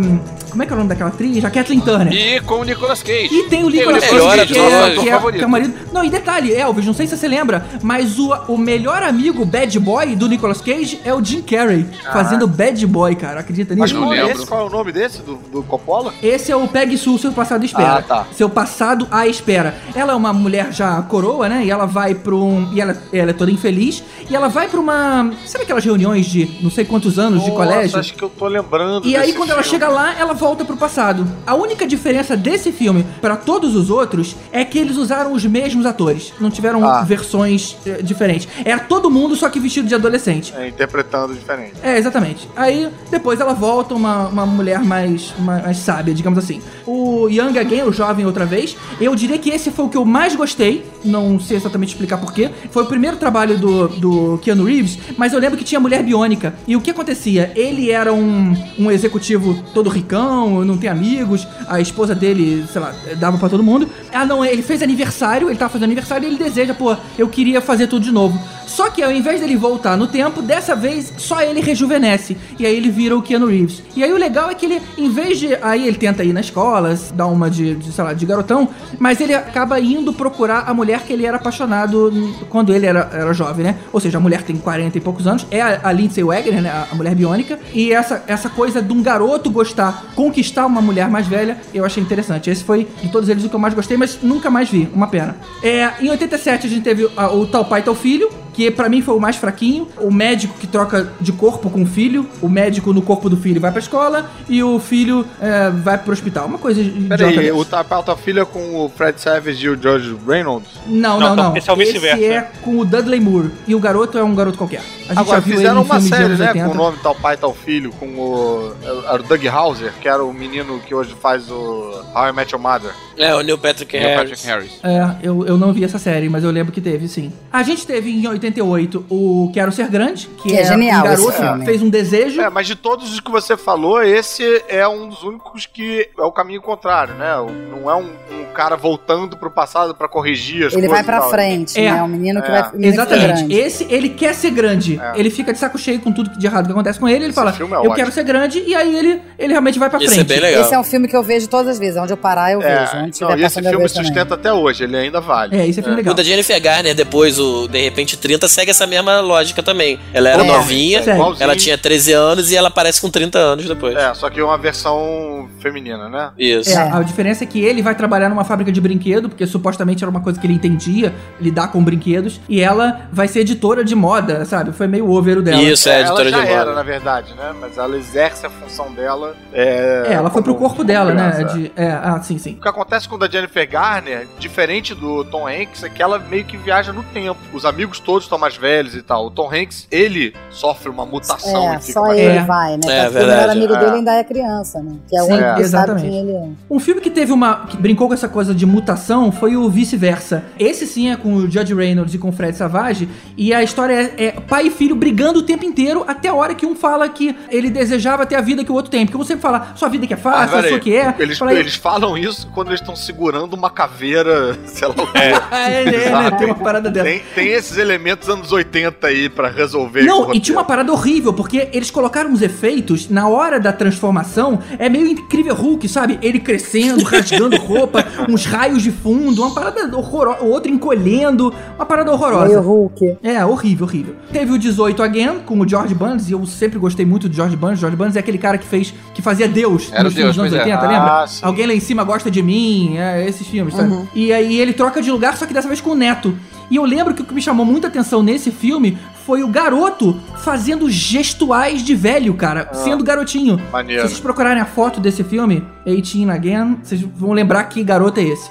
Como 0.53 0.61
é 0.61 0.65
que 0.67 0.71
é 0.71 0.75
o 0.75 0.77
nome 0.77 0.89
daquela 0.89 1.09
atriz? 1.09 1.43
A 1.43 1.49
Kathleen 1.49 1.81
Turner. 1.81 2.13
E 2.13 2.39
com 2.41 2.59
o 2.59 2.63
Nicolas 2.63 3.01
Cage. 3.01 3.29
E 3.31 3.49
tem 3.49 3.63
o 3.63 3.69
Nicolas 3.69 4.03
Cage, 4.03 4.45
que, 4.45 4.59
é, 4.59 4.89
que, 4.91 5.09
é, 5.09 5.31
que 5.31 5.41
é 5.41 5.45
o 5.45 5.49
marido. 5.49 5.73
Não, 5.91 6.03
e 6.05 6.11
detalhe, 6.11 6.53
Elvis, 6.53 6.85
não 6.85 6.93
sei 6.93 7.07
se 7.07 7.17
você 7.17 7.27
lembra, 7.27 7.65
mas 7.81 8.19
o, 8.19 8.31
o 8.47 8.57
melhor 8.57 9.01
amigo 9.01 9.43
bad 9.45 9.79
boy 9.79 10.15
do 10.15 10.27
Nicolas 10.27 10.61
Cage 10.61 11.01
é 11.03 11.11
o 11.11 11.23
Jim 11.25 11.41
Carrey, 11.41 11.87
fazendo 12.11 12.47
bad 12.47 12.85
boy, 12.85 13.15
cara. 13.15 13.39
Acredita 13.39 13.75
Mas 13.75 13.91
nisso? 13.91 13.99
qual, 14.03 14.11
lembro. 14.13 14.31
esse, 14.31 14.45
qual 14.45 14.61
é 14.61 14.63
o 14.65 14.69
nome 14.69 14.91
desse, 14.91 15.23
do, 15.23 15.35
do 15.51 15.63
Coppola? 15.63 16.13
Esse 16.21 16.51
é 16.51 16.55
o 16.55 16.67
Peg 16.67 16.95
Sue, 16.97 17.17
seu 17.17 17.31
passado 17.31 17.63
à 17.63 17.65
espera. 17.65 17.95
Ah, 17.95 18.01
tá. 18.03 18.27
Seu 18.33 18.47
passado 18.47 19.07
à 19.09 19.25
espera. 19.27 19.75
Ela 19.95 20.13
é 20.13 20.15
uma 20.15 20.31
mulher 20.31 20.71
já 20.71 21.01
coroa, 21.01 21.49
né? 21.49 21.65
E 21.65 21.71
ela 21.71 21.87
vai 21.87 22.13
pra 22.13 22.35
um. 22.35 22.71
E 22.73 22.79
ela, 22.79 22.95
ela 23.11 23.31
é 23.31 23.33
toda 23.33 23.49
infeliz. 23.49 24.03
E 24.29 24.35
ela 24.35 24.47
vai 24.49 24.67
pra 24.67 24.79
uma. 24.79 25.31
Sabe 25.45 25.63
aquelas 25.63 25.83
reuniões 25.83 26.27
de 26.27 26.49
não 26.61 26.69
sei 26.69 26.85
quantos 26.85 27.17
anos 27.17 27.43
de 27.43 27.49
Nossa, 27.49 27.63
colégio? 27.65 27.99
acho 27.99 28.13
que 28.13 28.23
eu 28.23 28.29
tô 28.29 28.47
lembrando 28.47 29.07
E 29.07 29.15
aí, 29.15 29.33
quando 29.33 29.51
ela 29.51 29.63
filme. 29.63 29.79
chega 29.79 29.89
lá, 29.91 30.13
ela 30.19 30.33
volta 30.43 30.65
pro 30.65 30.75
passado. 30.75 31.25
A 31.47 31.55
única 31.55 31.87
diferença 31.87 32.35
desse 32.35 32.69
filme 32.69 33.05
pra 33.21 33.37
todos 33.37 33.77
os 33.77 33.89
outros 33.89 34.35
é 34.51 34.65
que 34.65 34.77
eles 34.77 34.97
usaram 34.97 35.31
os 35.31 35.45
mesmos 35.45 35.85
atores. 35.85 36.33
Não 36.37 36.49
tiveram 36.51 36.83
Ah. 36.85 37.01
versões 37.01 37.77
eh, 37.85 38.01
diferentes. 38.03 38.45
Era 38.65 38.79
todo 38.79 39.09
mundo, 39.09 39.37
só 39.37 39.47
que 39.49 39.57
vestido 39.57 39.87
de 39.87 39.95
adolescente. 39.95 40.53
É, 40.57 40.67
interpretando 40.67 41.33
diferente. 41.33 41.75
É, 41.81 41.97
exatamente. 41.97 42.49
Aí, 42.57 42.89
depois 43.09 43.39
ela 43.39 43.53
volta 43.53 43.95
uma, 43.95 44.27
uma 44.27 44.45
mulher 44.45 44.83
mais, 44.83 45.33
mais, 45.39 45.63
mais 45.63 45.77
sábia, 45.77 46.13
digamos 46.13 46.37
assim. 46.37 46.61
O 46.85 47.29
Young 47.29 47.57
Again, 47.57 47.83
o 47.83 47.93
jovem 47.93 48.25
outra 48.25 48.45
vez, 48.45 48.75
eu 48.99 49.15
diria 49.15 49.37
que 49.37 49.49
esse 49.49 49.71
foi 49.71 49.85
o 49.85 49.89
que 49.89 49.95
eu 49.97 50.03
mais 50.03 50.35
gostei. 50.35 50.83
Não 51.05 51.39
sei 51.39 51.55
exatamente 51.55 51.93
explicar 51.93 52.17
porquê. 52.17 52.49
Foi 52.69 52.83
o 52.83 52.85
primeiro 52.85 53.15
trabalho 53.15 53.57
do, 53.57 53.87
do 53.87 54.37
Keanu 54.39 54.65
Reeves, 54.65 54.99
mas 55.17 55.31
eu 55.31 55.39
lembro 55.39 55.57
que 55.57 55.63
tinha 55.63 55.79
mulher 55.79 56.03
biônica. 56.03 56.53
E 56.67 56.75
o 56.75 56.81
que 56.81 56.91
acontecia? 56.91 57.49
Ele 57.55 57.89
era 57.91 58.11
um, 58.13 58.53
um 58.77 58.91
executivo 58.91 59.63
todo 59.73 59.89
ricão, 59.89 60.32
não 60.65 60.77
tem 60.77 60.89
amigos, 60.89 61.47
a 61.67 61.79
esposa 61.79 62.13
dele, 62.13 62.65
sei 62.71 62.81
lá, 62.81 62.93
dava 63.17 63.37
pra 63.37 63.49
todo 63.49 63.63
mundo. 63.63 63.89
Ah, 64.13 64.25
não, 64.25 64.43
ele 64.43 64.61
fez 64.61 64.81
aniversário, 64.81 65.49
ele 65.49 65.57
tava 65.57 65.71
fazendo 65.71 65.85
aniversário 65.85 66.25
e 66.25 66.29
ele 66.29 66.37
deseja, 66.37 66.73
pô, 66.73 66.95
eu 67.17 67.27
queria 67.27 67.61
fazer 67.61 67.87
tudo 67.87 68.03
de 68.03 68.11
novo. 68.11 68.39
Só 68.73 68.89
que 68.89 69.03
ao 69.03 69.11
invés 69.11 69.39
dele 69.39 69.55
voltar 69.55 69.95
no 69.95 70.07
tempo, 70.07 70.41
dessa 70.41 70.75
vez 70.75 71.13
só 71.17 71.41
ele 71.41 71.61
rejuvenesce. 71.61 72.35
E 72.57 72.65
aí 72.65 72.75
ele 72.75 72.89
vira 72.89 73.15
o 73.15 73.21
Keanu 73.21 73.45
Reeves. 73.45 73.83
E 73.95 74.03
aí 74.03 74.11
o 74.11 74.17
legal 74.17 74.49
é 74.49 74.55
que 74.55 74.65
ele, 74.65 74.81
em 74.97 75.09
vez 75.09 75.39
de. 75.39 75.55
Aí 75.61 75.87
ele 75.87 75.97
tenta 75.97 76.23
ir 76.23 76.33
na 76.33 76.41
escola, 76.41 76.97
dar 77.13 77.27
uma 77.27 77.49
de, 77.49 77.75
de, 77.75 77.91
sei 77.91 78.03
lá, 78.03 78.13
de 78.13 78.25
garotão, 78.25 78.67
mas 78.97 79.21
ele 79.21 79.33
acaba 79.33 79.79
indo 79.79 80.11
procurar 80.11 80.63
a 80.67 80.73
mulher 80.73 81.01
que 81.03 81.13
ele 81.13 81.25
era 81.25 81.37
apaixonado 81.37 82.11
quando 82.49 82.73
ele 82.73 82.85
era, 82.85 83.09
era 83.13 83.33
jovem, 83.33 83.63
né? 83.63 83.77
Ou 83.91 83.99
seja, 83.99 84.17
a 84.17 84.21
mulher 84.21 84.41
tem 84.41 84.55
40 84.57 84.97
e 84.97 85.01
poucos 85.01 85.27
anos, 85.27 85.45
é 85.51 85.61
a, 85.61 85.81
a 85.83 85.91
Lindsay 85.91 86.23
Wagner, 86.23 86.61
né? 86.61 86.69
A, 86.69 86.87
a 86.91 86.95
mulher 86.95 87.13
biônica. 87.13 87.59
E 87.73 87.91
essa, 87.91 88.23
essa 88.27 88.49
coisa 88.49 88.81
de 88.81 88.91
um 88.91 89.03
garoto 89.03 89.49
gostar, 89.51 90.05
conquistar 90.23 90.65
uma 90.65 90.81
mulher 90.81 91.09
mais 91.09 91.27
velha, 91.27 91.57
eu 91.73 91.83
achei 91.83 92.01
interessante. 92.01 92.49
Esse 92.49 92.63
foi 92.63 92.87
de 93.01 93.09
todos 93.09 93.27
eles 93.27 93.43
o 93.43 93.49
que 93.49 93.55
eu 93.55 93.59
mais 93.59 93.73
gostei, 93.73 93.97
mas 93.97 94.19
nunca 94.23 94.49
mais 94.49 94.69
vi. 94.69 94.87
Uma 94.93 95.07
pena. 95.07 95.35
É, 95.61 95.89
em 96.01 96.09
87 96.09 96.65
a 96.65 96.69
gente 96.69 96.81
teve 96.83 97.09
a- 97.17 97.29
o 97.33 97.45
Tal 97.45 97.65
Pai 97.65 97.81
Tal 97.83 97.93
Filho 97.93 98.29
que 98.53 98.69
pra 98.71 98.87
mim 98.89 99.01
foi 99.01 99.15
o 99.15 99.19
mais 99.19 99.35
fraquinho. 99.35 99.87
O 99.97 100.11
médico 100.11 100.55
que 100.59 100.67
troca 100.67 101.11
de 101.19 101.31
corpo 101.31 101.69
com 101.69 101.83
o 101.83 101.85
filho, 101.85 102.27
o 102.41 102.47
médico 102.47 102.93
no 102.93 103.01
corpo 103.01 103.29
do 103.29 103.37
filho 103.37 103.59
vai 103.59 103.71
pra 103.71 103.79
escola 103.79 104.29
e 104.47 104.63
o 104.63 104.79
filho 104.79 105.25
é, 105.41 105.69
vai 105.69 105.97
pro 105.97 106.13
hospital. 106.13 106.45
Uma 106.45 106.57
coisa 106.57 106.81
Peraí, 107.09 107.51
o 107.51 107.65
ta- 107.65 107.83
tua 107.83 108.15
filha 108.17 108.45
com 108.45 108.85
o 108.85 108.89
Fred 108.89 109.19
Savage 109.19 109.65
e 109.65 109.69
o 109.69 109.81
George 109.81 110.15
Reynolds? 110.27 110.69
Não, 110.87 111.19
Não, 111.19 111.35
não, 111.35 111.43
não. 111.51 111.57
esse 111.57 111.69
é 111.69 111.73
o 111.73 111.75
vice-versa. 111.75 112.23
é 112.23 112.41
com 112.61 112.77
o 112.79 112.85
Dudley 112.85 113.19
Moore. 113.19 113.51
E 113.67 113.73
o 113.75 113.79
garoto 113.79 114.17
é 114.17 114.23
um 114.23 114.35
garoto 114.35 114.57
qualquer. 114.57 114.81
A 115.05 115.09
gente 115.09 115.17
Agora, 115.19 115.39
já 115.41 115.45
viu 115.45 115.57
fizeram 115.57 115.81
uma 115.81 115.99
série, 116.01 116.35
né? 116.35 116.47
80. 116.47 116.65
Com 116.65 116.71
o 116.71 116.77
nome 116.77 116.97
Tal 117.03 117.15
Pai, 117.15 117.35
Tal 117.37 117.53
Filho, 117.53 117.91
com 117.93 118.05
o. 118.07 118.73
Era 119.09 119.21
o 119.21 119.23
Doug 119.23 119.45
Hauser, 119.47 119.93
que 120.01 120.07
era 120.07 120.23
o 120.23 120.33
menino 120.33 120.79
que 120.79 120.93
hoje 120.95 121.15
faz 121.21 121.49
o 121.51 122.03
How 122.15 122.29
I 122.29 122.33
Met 122.33 122.53
Your 122.53 122.61
Mother. 122.61 122.91
É, 123.17 123.33
o 123.35 123.41
Neil 123.41 123.57
Patrick 123.57 123.95
Neil 123.95 124.09
Harris. 124.09 124.29
Patrick 124.31 124.47
Harris. 124.47 124.71
É, 124.83 125.15
eu, 125.27 125.45
eu 125.45 125.57
não 125.57 125.71
vi 125.73 125.83
essa 125.83 125.99
série, 125.99 126.29
mas 126.29 126.43
eu 126.43 126.51
lembro 126.51 126.71
que 126.71 126.81
teve, 126.81 127.07
sim. 127.07 127.31
A 127.51 127.61
gente 127.63 127.85
teve 127.85 128.09
em 128.11 128.25
88 128.47 129.05
o 129.09 129.49
Quero 129.53 129.71
Ser 129.71 129.87
Grande, 129.89 130.27
que, 130.37 130.49
Que 130.49 130.57
é 130.57 130.65
genial 130.65 131.05
um 131.05 131.11
esse 131.13 131.23
garoto 131.25 131.41
filme. 131.43 131.65
fez 131.65 131.81
um 131.81 131.89
desejo. 131.89 132.41
É, 132.41 132.49
mas 132.49 132.67
de 132.67 132.75
todos 132.75 133.11
os 133.13 133.19
que 133.19 133.31
você 133.31 133.55
falou, 133.57 134.01
esse 134.03 134.63
é 134.67 134.87
um 134.87 135.09
dos 135.09 135.23
únicos 135.23 135.65
que 135.65 136.09
é 136.17 136.21
o 136.23 136.31
caminho 136.31 136.61
contrário, 136.61 137.13
né? 137.15 137.35
O- 137.37 137.63
Não 137.73 137.89
é 137.89 137.95
um, 137.95 138.05
um 138.31 138.45
cara 138.53 138.75
voltando 138.75 139.35
pro 139.37 139.49
passado 139.51 139.93
pra 139.95 140.07
corrigir 140.07 140.67
as 140.67 140.73
Ele 140.73 140.87
coisas. 140.87 140.89
vai 140.91 141.03
pra 141.03 141.19
tal. 141.21 141.29
frente, 141.29 141.79
É. 141.79 141.91
né? 141.91 142.01
O 142.03 142.07
menino 142.07 142.41
que 142.41 142.47
É. 142.47 142.51
vai. 142.51 142.61
o 142.61 142.73
menino 142.73 142.81
que 142.81 142.87
Exatamente. 142.99 143.25
grande. 143.39 143.53
Esse, 143.55 143.87
ele 143.89 144.09
quer 144.09 144.33
ser 144.33 144.51
grande. 144.51 144.99
É. 145.01 145.13
Ele 145.19 145.29
fica 145.29 145.51
de 145.51 145.59
saco 145.59 145.77
cheio 145.77 145.99
com 145.99 146.11
tudo 146.11 146.29
de 146.37 146.45
errado 146.45 146.65
que 146.65 146.71
acontece 146.71 146.99
com 146.99 147.07
ele. 147.07 147.17
Ele 147.17 147.25
Esse 147.27 147.35
fala, 147.35 147.51
filme 147.51 147.73
é 147.73 147.77
eu 147.77 147.81
ótimo. 147.81 147.95
quero 147.95 148.11
ser 148.11 148.23
grande, 148.23 148.59
e 148.65 148.75
aí 148.75 148.95
ele, 148.95 149.21
ele 149.39 149.51
realmente 149.53 149.77
vai 149.79 149.89
pra 149.89 149.97
Esse 149.99 150.07
é 150.07 150.15
frente. 150.15 150.27
bem 150.27 150.39
legal. 150.39 150.61
Esse 150.61 150.73
é 150.73 150.79
um 150.79 150.83
filme 150.83 151.07
que 151.07 151.15
eu 151.15 151.23
vejo 151.23 151.47
todas 151.49 151.67
as 151.73 151.79
vezes. 151.79 151.97
Onde 151.97 152.13
eu 152.13 152.17
parar, 152.17 152.51
eu 152.53 152.61
É, 152.61 152.79
vejo. 152.85 152.97
Onde 153.05 153.21
não, 153.21 153.37
e 153.37 153.43
esse 153.43 153.59
filme 153.61 153.77
vejo 153.77 153.93
também. 153.93 154.05
sustenta 154.07 154.35
até 154.35 154.53
hoje, 154.53 154.83
ele 154.83 154.95
ainda 154.97 155.19
vale. 155.19 155.55
É, 155.55 155.67
esse 155.67 155.79
é 155.79 155.83
filme 155.83 155.95
O 155.95 155.97
legal. 155.97 156.13
da 156.13 156.23
Jennifer 156.23 156.61
Garner, 156.61 156.93
depois 156.95 157.39
o 157.39 157.67
De 157.67 157.81
Repente 157.81 158.17
30, 158.17 158.32
segue 158.47 158.71
essa 158.71 158.85
mesma 158.87 159.19
lógica 159.19 159.61
também. 159.63 159.99
Ela 160.13 160.29
era 160.29 160.43
É, 160.43 160.47
novinha. 160.47 160.99
Igualzinho. 161.01 161.43
ela 161.43 161.55
tinha 161.55 161.77
13 161.77 162.11
anos 162.13 162.51
e 162.51 162.55
ela 162.55 162.67
aparece 162.69 162.99
com 163.01 163.09
30 163.09 163.37
anos 163.39 163.65
depois. 163.65 163.95
É, 163.95 164.13
só 164.13 164.29
que 164.29 164.41
uma 164.41 164.57
versão 164.57 165.49
feminina, 165.63 166.07
né? 166.09 166.31
Isso. 166.37 166.69
É, 166.77 166.91
a 166.91 167.01
diferença 167.01 167.43
é 167.43 167.47
que 167.47 167.59
ele 167.63 167.81
vai 167.81 167.95
trabalhar 167.95 168.29
numa 168.29 168.43
fábrica 168.43 168.71
de 168.71 168.79
brinquedo, 168.81 169.29
porque 169.29 169.47
supostamente 169.47 170.03
era 170.03 170.11
uma 170.11 170.19
coisa 170.21 170.39
que 170.39 170.45
ele 170.45 170.53
entendia, 170.53 171.13
lidar 171.41 171.69
com 171.69 171.83
brinquedos, 171.83 172.39
e 172.47 172.61
ela 172.61 173.07
vai 173.11 173.27
ser 173.27 173.39
editora 173.39 173.83
de 173.83 173.95
moda, 173.95 174.45
sabe? 174.45 174.71
Foi 174.73 174.87
meio 174.87 175.09
over 175.09 175.37
o 175.39 175.41
dela. 175.41 175.61
Isso, 175.61 175.89
é, 175.89 176.01
ela 176.01 176.03
editora 176.21 176.29
já 176.29 176.41
de 176.41 176.47
era, 176.51 176.59
moda. 176.65 176.75
na 176.75 176.83
verdade, 176.83 177.33
né? 177.33 177.53
Mas 177.59 177.77
ela 177.77 177.97
exerce 177.97 178.45
a 178.45 178.49
função 178.49 178.91
dela. 178.93 179.35
É, 179.51 180.03
É, 180.09 180.13
ela 180.13 180.29
foi 180.29 180.41
pro 180.43 180.55
corpo 180.55 180.83
dela, 180.83 181.13
né? 181.13 181.43
De, 181.53 181.71
é, 181.75 181.87
ah, 181.91 182.19
sim, 182.21 182.37
sim. 182.37 182.53
O 182.59 182.61
que 182.61 182.67
acontece 182.67 183.07
com 183.07 183.15
o 183.15 183.17
da 183.17 183.27
Jennifer 183.29 183.67
Garner, 183.69 184.27
diferente 184.37 184.93
do 184.93 185.23
Tom 185.25 185.47
Hanks, 185.47 185.83
é 185.83 185.89
que 185.89 186.01
ela 186.03 186.19
meio 186.19 186.43
que 186.43 186.57
viaja 186.57 186.91
no 186.91 187.01
tempo. 187.03 187.39
Os 187.53 187.63
amigos 187.65 187.99
todos 187.99 188.23
estão 188.23 188.37
mais 188.37 188.57
velhos 188.57 188.95
e 188.95 189.01
tal. 189.01 189.27
O 189.27 189.31
Tom 189.31 189.49
Hanks, 189.53 189.87
ele 189.89 190.33
sofre 190.49 190.89
uma 190.89 191.05
mutação 191.05 191.73
É, 191.73 191.79
só 191.79 192.11
ele 192.13 192.37
É. 192.37 192.43
vai, 192.43 192.71
né? 192.71 192.79
É, 192.87 193.03
Porque 193.03 193.17
o 193.17 193.21
melhor 193.21 193.37
verdade. 193.37 193.51
amigo 193.51 193.73
É. 193.75 193.79
dele 193.79 193.95
ainda 193.97 194.13
é 194.15 194.23
criança, 194.23 194.81
né? 194.81 194.95
Que 195.07 195.17
é 195.17 195.21
o 195.21 195.25
único 195.27 195.52
que 195.55 195.61
exatamente. 195.61 196.07
é. 196.07 196.47
Um 196.69 196.79
filme 196.79 197.01
que 197.01 197.09
teve 197.09 197.31
uma. 197.31 197.65
que 197.67 197.77
brincou 197.77 198.07
com 198.07 198.13
essa 198.13 198.27
coisa 198.29 198.53
de 198.53 198.65
mutação 198.65 199.31
foi 199.31 199.55
o 199.55 199.69
vice-versa. 199.69 200.43
Esse 200.59 200.85
sim 200.87 201.09
é 201.11 201.15
com 201.15 201.35
o 201.35 201.41
Judge 201.51 201.73
Reynolds 201.73 202.13
e 202.13 202.17
com 202.17 202.29
o 202.29 202.31
Fred 202.31 202.55
Savage. 202.57 203.07
E 203.37 203.53
a 203.53 203.63
história 203.63 204.13
é, 204.17 204.25
é 204.25 204.31
pai 204.31 204.67
e 204.67 204.69
filho 204.71 204.95
brigando 204.95 205.39
o 205.39 205.43
tempo 205.43 205.65
inteiro 205.65 206.03
até 206.07 206.29
a 206.29 206.33
hora 206.33 206.55
que 206.55 206.65
um 206.65 206.75
fala 206.75 207.07
que 207.09 207.35
ele 207.49 207.69
desejava 207.69 208.25
ter 208.25 208.35
a 208.35 208.41
vida 208.41 208.63
que 208.63 208.71
o 208.71 208.75
outro 208.75 208.91
tem. 208.91 209.05
Porque 209.05 209.17
você 209.17 209.35
fala, 209.37 209.73
sua 209.75 209.89
vida 209.89 210.07
que 210.07 210.13
é 210.13 210.17
Ah, 210.17 210.19
fácil, 210.19 210.53
a 210.53 210.61
peraí. 210.61 210.69
sua 210.69 210.79
que 210.79 210.95
é. 210.95 211.15
Eles, 211.19 211.37
Fala 211.37 211.53
eles 211.53 211.75
falam 211.75 212.17
isso 212.17 212.47
quando 212.53 212.67
eles 212.69 212.79
estão 212.79 212.95
segurando 212.95 213.53
uma 213.53 213.69
caveira, 213.69 214.57
sei 214.65 214.87
lá 214.87 214.95
o. 214.95 215.07
Ah, 215.51 215.69
é, 215.69 215.83
é, 215.83 216.09
né? 216.11 216.31
Tem 216.37 216.47
uma 216.47 216.55
parada 216.55 216.89
dessa. 216.89 217.05
Tem, 217.05 217.21
tem 217.35 217.47
esses 217.49 217.77
elementos 217.77 218.29
anos 218.29 218.51
80 218.51 219.07
aí 219.07 219.29
pra 219.29 219.49
resolver. 219.49 220.03
Não, 220.03 220.33
e 220.33 220.39
tinha 220.39 220.57
uma 220.57 220.63
parada 220.63 220.91
horrível, 220.91 221.33
porque 221.33 221.69
eles 221.73 221.89
colocaram 221.91 222.29
uns 222.31 222.41
efeitos 222.41 223.09
na 223.09 223.27
hora 223.27 223.59
da 223.59 223.73
transformação. 223.73 224.59
É 224.77 224.87
meio 224.89 225.07
incrível 225.07 225.42
Hulk, 225.51 225.87
sabe? 225.87 226.19
Ele 226.21 226.39
crescendo, 226.39 227.03
rasgando 227.03 227.57
roupa, 227.57 228.05
uns 228.29 228.45
raios 228.45 228.81
de 228.81 228.91
fundo, 228.91 229.41
uma 229.41 229.53
parada 229.53 229.95
horrorosa. 229.97 230.43
O 230.43 230.49
outro 230.49 230.71
encolhendo, 230.71 231.53
uma 231.75 231.85
parada 231.85 232.11
horrorosa. 232.11 232.47
Meio 232.47 232.61
Hulk. 232.61 233.17
É, 233.23 233.45
horrível, 233.45 233.85
horrível. 233.85 234.15
Teve 234.31 234.51
o 234.51 234.57
18 234.57 235.01
Again 235.01 235.39
com 235.45 235.59
o 235.59 235.67
George 235.67 235.93
Burns, 235.93 236.29
e 236.29 236.33
eu 236.33 236.45
sempre 236.45 236.79
gostei 236.79 237.05
muito 237.05 237.27
do 237.27 237.35
George 237.35 237.55
Burns. 237.55 237.79
George 237.79 237.97
Burns 237.97 238.15
é 238.15 238.19
aquele 238.19 238.37
cara 238.37 238.57
que 238.57 238.65
fez, 238.65 238.93
que 239.13 239.21
fazia 239.21 239.47
Deus 239.47 239.89
Era 239.91 240.01
o 240.01 240.03
nos 240.05 240.13
filmes 240.13 240.35
Deus, 240.35 240.49
dos 240.49 240.53
anos 240.53 240.65
pois 240.65 240.71
é. 240.71 240.75
80, 240.75 240.87
lembra? 240.87 241.11
Ah. 241.11 241.25
Alguém 241.41 241.67
lá 241.67 241.73
em 241.73 241.79
cima 241.79 242.03
gosta 242.03 242.29
de 242.29 242.41
mim, 242.41 242.97
é, 242.97 243.27
esses 243.27 243.47
filmes, 243.47 243.73
sabe? 243.73 243.91
Uhum. 243.91 244.07
E 244.13 244.31
aí 244.31 244.59
ele 244.59 244.73
troca 244.73 245.01
de 245.01 245.11
lugar, 245.11 245.37
só 245.37 245.45
que 245.45 245.53
dessa 245.53 245.67
vez 245.67 245.81
com 245.81 245.91
o 245.91 245.95
neto. 245.95 246.35
E 246.69 246.75
eu 246.75 246.85
lembro 246.85 247.13
que 247.13 247.21
o 247.21 247.25
que 247.25 247.33
me 247.33 247.41
chamou 247.41 247.65
muita 247.65 247.87
atenção 247.87 248.23
nesse 248.23 248.51
filme 248.51 248.97
foi 249.25 249.43
o 249.43 249.47
garoto 249.47 250.19
fazendo 250.43 250.89
gestuais 250.89 251.81
de 251.83 251.95
velho, 251.95 252.33
cara, 252.33 252.69
sendo 252.73 253.03
garotinho. 253.03 253.61
Maneiro. 253.71 254.01
Se 254.01 254.07
vocês 254.09 254.19
procurarem 254.19 254.61
a 254.61 254.65
foto 254.65 254.99
desse 254.99 255.23
filme, 255.23 255.63
18 255.85 256.29
Again, 256.31 256.79
vocês 256.83 257.01
vão 257.01 257.31
lembrar 257.31 257.63
que 257.65 257.83
garoto 257.83 258.19
é 258.19 258.23
esse. 258.23 258.49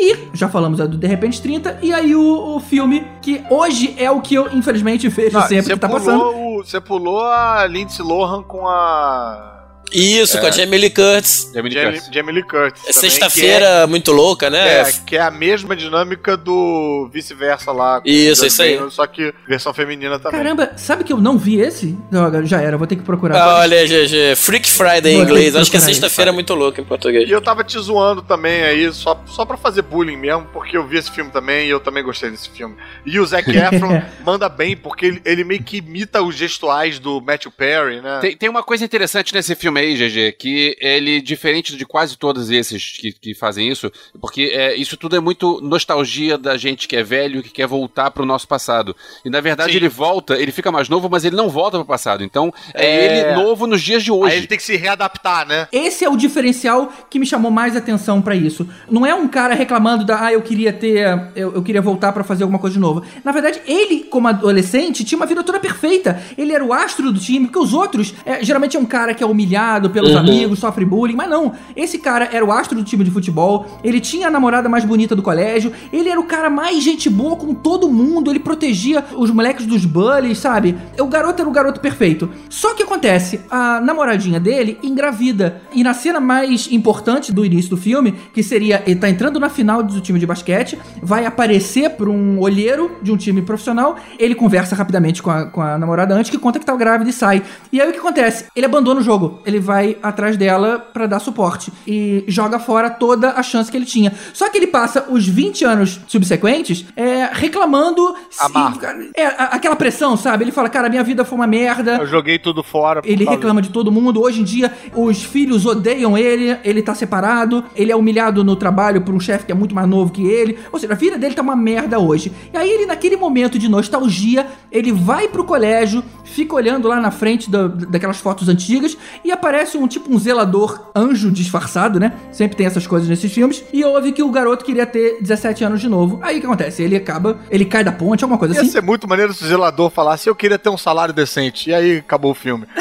E 0.00 0.16
já 0.32 0.48
falamos 0.48 0.78
do 0.78 0.96
De 0.96 1.06
Repente 1.08 1.42
30, 1.42 1.78
e 1.82 1.92
aí 1.92 2.14
o, 2.14 2.56
o 2.56 2.60
filme 2.60 3.04
que 3.20 3.42
hoje 3.50 3.94
é 3.98 4.08
o 4.10 4.20
que 4.20 4.34
eu 4.34 4.48
infelizmente 4.52 5.08
vejo 5.08 5.36
Não, 5.38 5.46
sempre 5.48 5.74
que 5.74 5.78
tá 5.80 5.88
pulou 5.88 6.00
passando. 6.04 6.22
o- 6.36 6.64
Você 6.64 6.80
pulou 6.80 7.20
a 7.24 7.66
Lindsay 7.66 8.04
Lohan 8.06 8.42
com 8.44 8.66
a. 8.68 9.57
Isso, 9.92 10.38
com 10.38 10.46
a 10.46 10.50
Jamie 10.50 10.78
Lee 10.78 10.90
Curtis. 10.90 11.50
Jamie 11.54 11.70
Lee 11.70 11.82
Jamie, 11.82 11.98
Curtis. 11.98 12.14
Jamie 12.14 12.34
Lee 12.34 12.42
Curtis. 12.42 12.82
É 12.86 12.92
sexta-feira 12.92 13.86
muito 13.86 14.12
louca, 14.12 14.50
né? 14.50 14.80
é, 14.80 14.92
que 15.06 15.16
é 15.16 15.20
a 15.20 15.30
mesma 15.30 15.74
dinâmica 15.74 16.36
do 16.36 17.08
vice-versa 17.12 17.72
lá. 17.72 18.00
Isso, 18.04 18.46
isso 18.46 18.62
aí. 18.62 18.78
Só 18.90 19.06
que 19.06 19.32
versão 19.46 19.72
feminina 19.72 20.18
também. 20.18 20.38
Caramba, 20.38 20.72
sabe 20.76 21.04
que 21.04 21.12
eu 21.12 21.18
não 21.18 21.38
vi 21.38 21.60
esse? 21.60 21.96
Droga, 22.10 22.44
já 22.44 22.60
era, 22.60 22.76
vou 22.76 22.86
ter 22.86 22.96
que 22.96 23.02
procurar. 23.02 23.40
Ah, 23.40 23.58
Olha, 23.60 23.84
GG, 23.86 24.36
Freak 24.36 24.68
Friday 24.68 25.14
em 25.14 25.20
inglês. 25.20 25.56
Acho 25.56 25.70
que 25.70 25.76
é 25.76 25.80
sexta-feira 25.80 26.32
muito 26.32 26.54
louca 26.54 26.80
em 26.80 26.84
português. 26.84 27.28
E 27.28 27.32
eu 27.32 27.40
tava 27.40 27.64
te 27.64 27.78
zoando 27.78 28.22
também 28.22 28.62
aí, 28.62 28.92
só, 28.92 29.22
só 29.26 29.44
pra 29.44 29.56
fazer 29.56 29.82
bullying 29.82 30.16
mesmo, 30.16 30.46
porque 30.52 30.76
eu 30.76 30.86
vi 30.86 30.98
esse 30.98 31.10
filme 31.10 31.30
também 31.30 31.66
e 31.66 31.70
eu 31.70 31.80
também 31.80 32.02
gostei 32.02 32.30
desse 32.30 32.50
filme. 32.50 32.76
E 33.04 33.18
o 33.18 33.26
Zac 33.26 33.48
Efron 33.50 34.02
manda 34.24 34.48
bem, 34.48 34.76
porque 34.76 35.06
ele, 35.06 35.22
ele 35.24 35.44
meio 35.44 35.62
que 35.62 35.78
imita 35.78 36.22
os 36.22 36.34
gestuais 36.34 36.98
do 36.98 37.20
Matthew 37.20 37.52
Perry, 37.52 38.00
né? 38.00 38.18
Tem, 38.20 38.36
tem 38.36 38.48
uma 38.48 38.62
coisa 38.62 38.84
interessante 38.84 39.34
nesse 39.34 39.54
filme 39.54 39.77
aí, 39.78 39.94
GG, 39.94 40.32
que 40.38 40.76
ele, 40.80 41.20
diferente 41.20 41.76
de 41.76 41.86
quase 41.86 42.16
todos 42.16 42.50
esses 42.50 42.98
que, 42.98 43.12
que 43.12 43.34
fazem 43.34 43.68
isso, 43.70 43.90
porque 44.20 44.50
é, 44.54 44.74
isso 44.76 44.96
tudo 44.96 45.16
é 45.16 45.20
muito 45.20 45.60
nostalgia 45.62 46.36
da 46.36 46.56
gente 46.56 46.86
que 46.88 46.96
é 46.96 47.02
velho, 47.02 47.42
que 47.42 47.50
quer 47.50 47.66
voltar 47.66 48.10
pro 48.10 48.26
nosso 48.26 48.46
passado. 48.46 48.94
E 49.24 49.30
na 49.30 49.40
verdade 49.40 49.72
Sim. 49.72 49.78
ele 49.78 49.88
volta, 49.88 50.34
ele 50.36 50.52
fica 50.52 50.70
mais 50.72 50.88
novo, 50.88 51.08
mas 51.10 51.24
ele 51.24 51.36
não 51.36 51.48
volta 51.48 51.78
pro 51.78 51.86
passado. 51.86 52.22
Então 52.24 52.52
é, 52.74 52.86
É. 52.86 53.04
ele 53.30 53.42
novo 53.42 53.66
nos 53.66 53.82
dias 53.82 54.02
de 54.02 54.10
hoje. 54.12 54.32
Aí 54.32 54.38
ele 54.38 54.46
tem 54.46 54.58
que 54.58 54.64
se 54.64 54.76
readaptar, 54.76 55.46
né? 55.46 55.68
Esse 55.72 56.04
é 56.04 56.08
o 56.08 56.16
diferencial 56.16 56.92
que 57.08 57.18
me 57.18 57.26
chamou 57.26 57.50
mais 57.50 57.76
atenção 57.76 58.20
pra 58.20 58.34
isso. 58.34 58.68
Não 58.90 59.04
é 59.06 59.14
um 59.14 59.28
cara 59.28 59.54
reclamando 59.54 60.04
da, 60.04 60.26
ah, 60.26 60.32
eu 60.32 60.42
queria 60.42 60.72
ter, 60.72 61.06
eu, 61.36 61.54
eu 61.54 61.62
queria 61.62 61.80
voltar 61.82 62.12
pra 62.12 62.24
fazer 62.24 62.42
alguma 62.44 62.58
coisa 62.58 62.74
de 62.74 62.80
novo. 62.80 63.02
Na 63.24 63.32
verdade, 63.32 63.60
ele, 63.66 64.04
como 64.04 64.28
adolescente, 64.28 65.04
tinha 65.04 65.16
uma 65.18 65.26
vida 65.26 65.42
toda 65.44 65.60
perfeita. 65.60 66.22
Ele 66.36 66.52
era 66.52 66.64
o 66.64 66.72
astro 66.72 67.12
do 67.12 67.18
time, 67.20 67.46
porque 67.46 67.58
os 67.58 67.72
outros, 67.72 68.14
é, 68.24 68.42
geralmente 68.44 68.76
é 68.76 68.80
um 68.80 68.86
cara 68.86 69.14
que 69.14 69.22
é 69.22 69.26
humilhado 69.26 69.67
pelos 69.90 70.12
Uhum. 70.12 70.18
amigos, 70.18 70.58
sofre 70.58 70.84
bullying, 70.84 71.14
mas 71.16 71.28
não. 71.28 71.52
Esse 71.76 71.98
cara 71.98 72.28
era 72.32 72.44
o 72.44 72.50
astro 72.52 72.76
do 72.76 72.84
time 72.84 73.04
de 73.04 73.10
futebol, 73.10 73.66
ele 73.84 74.00
tinha 74.00 74.28
a 74.28 74.30
namorada 74.30 74.68
mais 74.68 74.84
bonita 74.84 75.14
do 75.14 75.22
colégio, 75.22 75.72
ele 75.92 76.08
era 76.08 76.18
o 76.20 76.24
cara 76.24 76.48
mais 76.50 76.82
gente 76.82 77.08
boa 77.10 77.36
com 77.36 77.54
todo 77.54 77.90
mundo, 77.90 78.30
ele 78.30 78.38
protegia 78.38 79.04
os 79.16 79.30
moleques 79.30 79.66
dos 79.66 79.84
bullies, 79.84 80.38
sabe? 80.38 80.76
O 80.98 81.06
garoto 81.06 81.40
era 81.42 81.48
o 81.48 81.52
garoto 81.52 81.80
perfeito. 81.80 82.28
Só 82.48 82.74
que 82.74 82.82
acontece, 82.82 83.40
a 83.50 83.80
namoradinha 83.80 84.40
dele 84.40 84.78
engravida. 84.82 85.62
E 85.72 85.82
na 85.84 85.94
cena 85.94 86.20
mais 86.20 86.68
importante 86.70 87.32
do 87.32 87.44
início 87.44 87.70
do 87.70 87.76
filme, 87.76 88.12
que 88.32 88.42
seria 88.42 88.82
ele 88.86 88.96
tá 88.96 89.08
entrando 89.08 89.38
na 89.40 89.48
final 89.48 89.82
do 89.82 90.00
time 90.00 90.18
de 90.18 90.26
basquete, 90.26 90.78
vai 91.02 91.24
aparecer 91.26 91.90
pra 91.90 92.08
um 92.08 92.40
olheiro 92.40 92.90
de 93.02 93.12
um 93.12 93.16
time 93.16 93.42
profissional, 93.42 93.96
ele 94.18 94.34
conversa 94.34 94.74
rapidamente 94.74 95.22
com 95.22 95.30
a, 95.30 95.46
com 95.46 95.60
a 95.60 95.76
namorada 95.78 96.14
antes, 96.14 96.30
que 96.30 96.38
conta 96.38 96.58
que 96.58 96.66
tá 96.66 96.74
grávida 96.76 97.10
e 97.10 97.12
sai. 97.12 97.42
E 97.72 97.80
aí 97.80 97.88
o 97.88 97.92
que 97.92 97.98
acontece? 97.98 98.44
Ele 98.54 98.66
abandona 98.66 99.00
o 99.00 99.02
jogo, 99.02 99.40
ele 99.46 99.57
vai 99.60 99.96
atrás 100.02 100.36
dela 100.36 100.78
pra 100.78 101.06
dar 101.06 101.18
suporte 101.18 101.72
e 101.86 102.24
joga 102.28 102.58
fora 102.58 102.90
toda 102.90 103.30
a 103.32 103.42
chance 103.42 103.70
que 103.70 103.76
ele 103.76 103.84
tinha. 103.86 104.12
Só 104.32 104.48
que 104.48 104.56
ele 104.58 104.66
passa 104.66 105.06
os 105.08 105.26
20 105.26 105.64
anos 105.64 106.00
subsequentes 106.06 106.84
é, 106.96 107.28
reclamando. 107.32 108.14
Amargo. 108.40 108.80
é, 109.16 109.26
aquela 109.26 109.76
pressão, 109.76 110.16
sabe? 110.16 110.44
Ele 110.44 110.52
fala, 110.52 110.68
cara, 110.68 110.88
minha 110.88 111.02
vida 111.04 111.24
foi 111.24 111.36
uma 111.36 111.46
merda. 111.46 111.96
Eu 111.96 112.06
joguei 112.06 112.38
tudo 112.38 112.62
fora. 112.62 113.00
Ele 113.04 113.24
reclama 113.24 113.60
de 113.62 113.70
todo 113.70 113.90
mundo. 113.90 114.20
Hoje 114.22 114.40
em 114.40 114.44
dia, 114.44 114.72
os 114.94 115.22
filhos 115.22 115.66
odeiam 115.66 116.16
ele, 116.16 116.56
ele 116.64 116.82
tá 116.82 116.94
separado, 116.94 117.64
ele 117.74 117.90
é 117.92 117.96
humilhado 117.96 118.44
no 118.44 118.56
trabalho 118.56 119.02
por 119.02 119.14
um 119.14 119.20
chefe 119.20 119.46
que 119.46 119.52
é 119.52 119.54
muito 119.54 119.74
mais 119.74 119.88
novo 119.88 120.12
que 120.12 120.26
ele. 120.26 120.58
Ou 120.72 120.78
seja, 120.78 120.92
a 120.92 120.96
vida 120.96 121.18
dele 121.18 121.34
tá 121.34 121.42
uma 121.42 121.56
merda 121.56 121.98
hoje. 121.98 122.32
E 122.52 122.56
aí 122.56 122.68
ele, 122.70 122.86
naquele 122.86 123.16
momento 123.16 123.58
de 123.58 123.68
nostalgia, 123.68 124.46
ele 124.70 124.92
vai 124.92 125.28
pro 125.28 125.44
colégio, 125.44 126.02
fica 126.24 126.54
olhando 126.54 126.88
lá 126.88 127.00
na 127.00 127.10
frente 127.10 127.50
da- 127.50 127.66
daquelas 127.68 128.18
fotos 128.18 128.48
antigas 128.48 128.96
e 129.24 129.30
aparece 129.32 129.47
um 129.76 129.86
tipo 129.88 130.12
um 130.14 130.18
zelador 130.18 130.90
anjo 130.94 131.30
disfarçado, 131.30 131.98
né? 132.00 132.12
Sempre 132.32 132.56
tem 132.56 132.66
essas 132.66 132.86
coisas 132.86 133.08
nesses 133.08 133.32
filmes. 133.32 133.62
E 133.72 133.84
ouve 133.84 134.12
que 134.12 134.22
o 134.22 134.30
garoto 134.30 134.64
queria 134.64 134.86
ter 134.86 135.18
17 135.20 135.64
anos 135.64 135.80
de 135.80 135.88
novo. 135.88 136.18
Aí 136.22 136.36
o 136.38 136.40
que 136.40 136.46
acontece? 136.46 136.82
Ele 136.82 136.96
acaba, 136.96 137.38
ele 137.50 137.64
cai 137.64 137.82
da 137.84 137.92
ponte, 137.92 138.24
alguma 138.24 138.38
coisa 138.38 138.54
Ia 138.54 138.60
assim. 138.62 138.70
ser 138.70 138.82
muito 138.82 139.08
maneiro 139.08 139.32
se 139.32 139.44
o 139.44 139.46
zelador 139.46 139.90
falasse 139.90 140.28
eu 140.28 140.34
queria 140.34 140.58
ter 140.58 140.68
um 140.68 140.78
salário 140.78 141.12
decente. 141.14 141.70
E 141.70 141.74
aí 141.74 141.96
acabou 141.98 142.30
o 142.32 142.34
filme. 142.34 142.66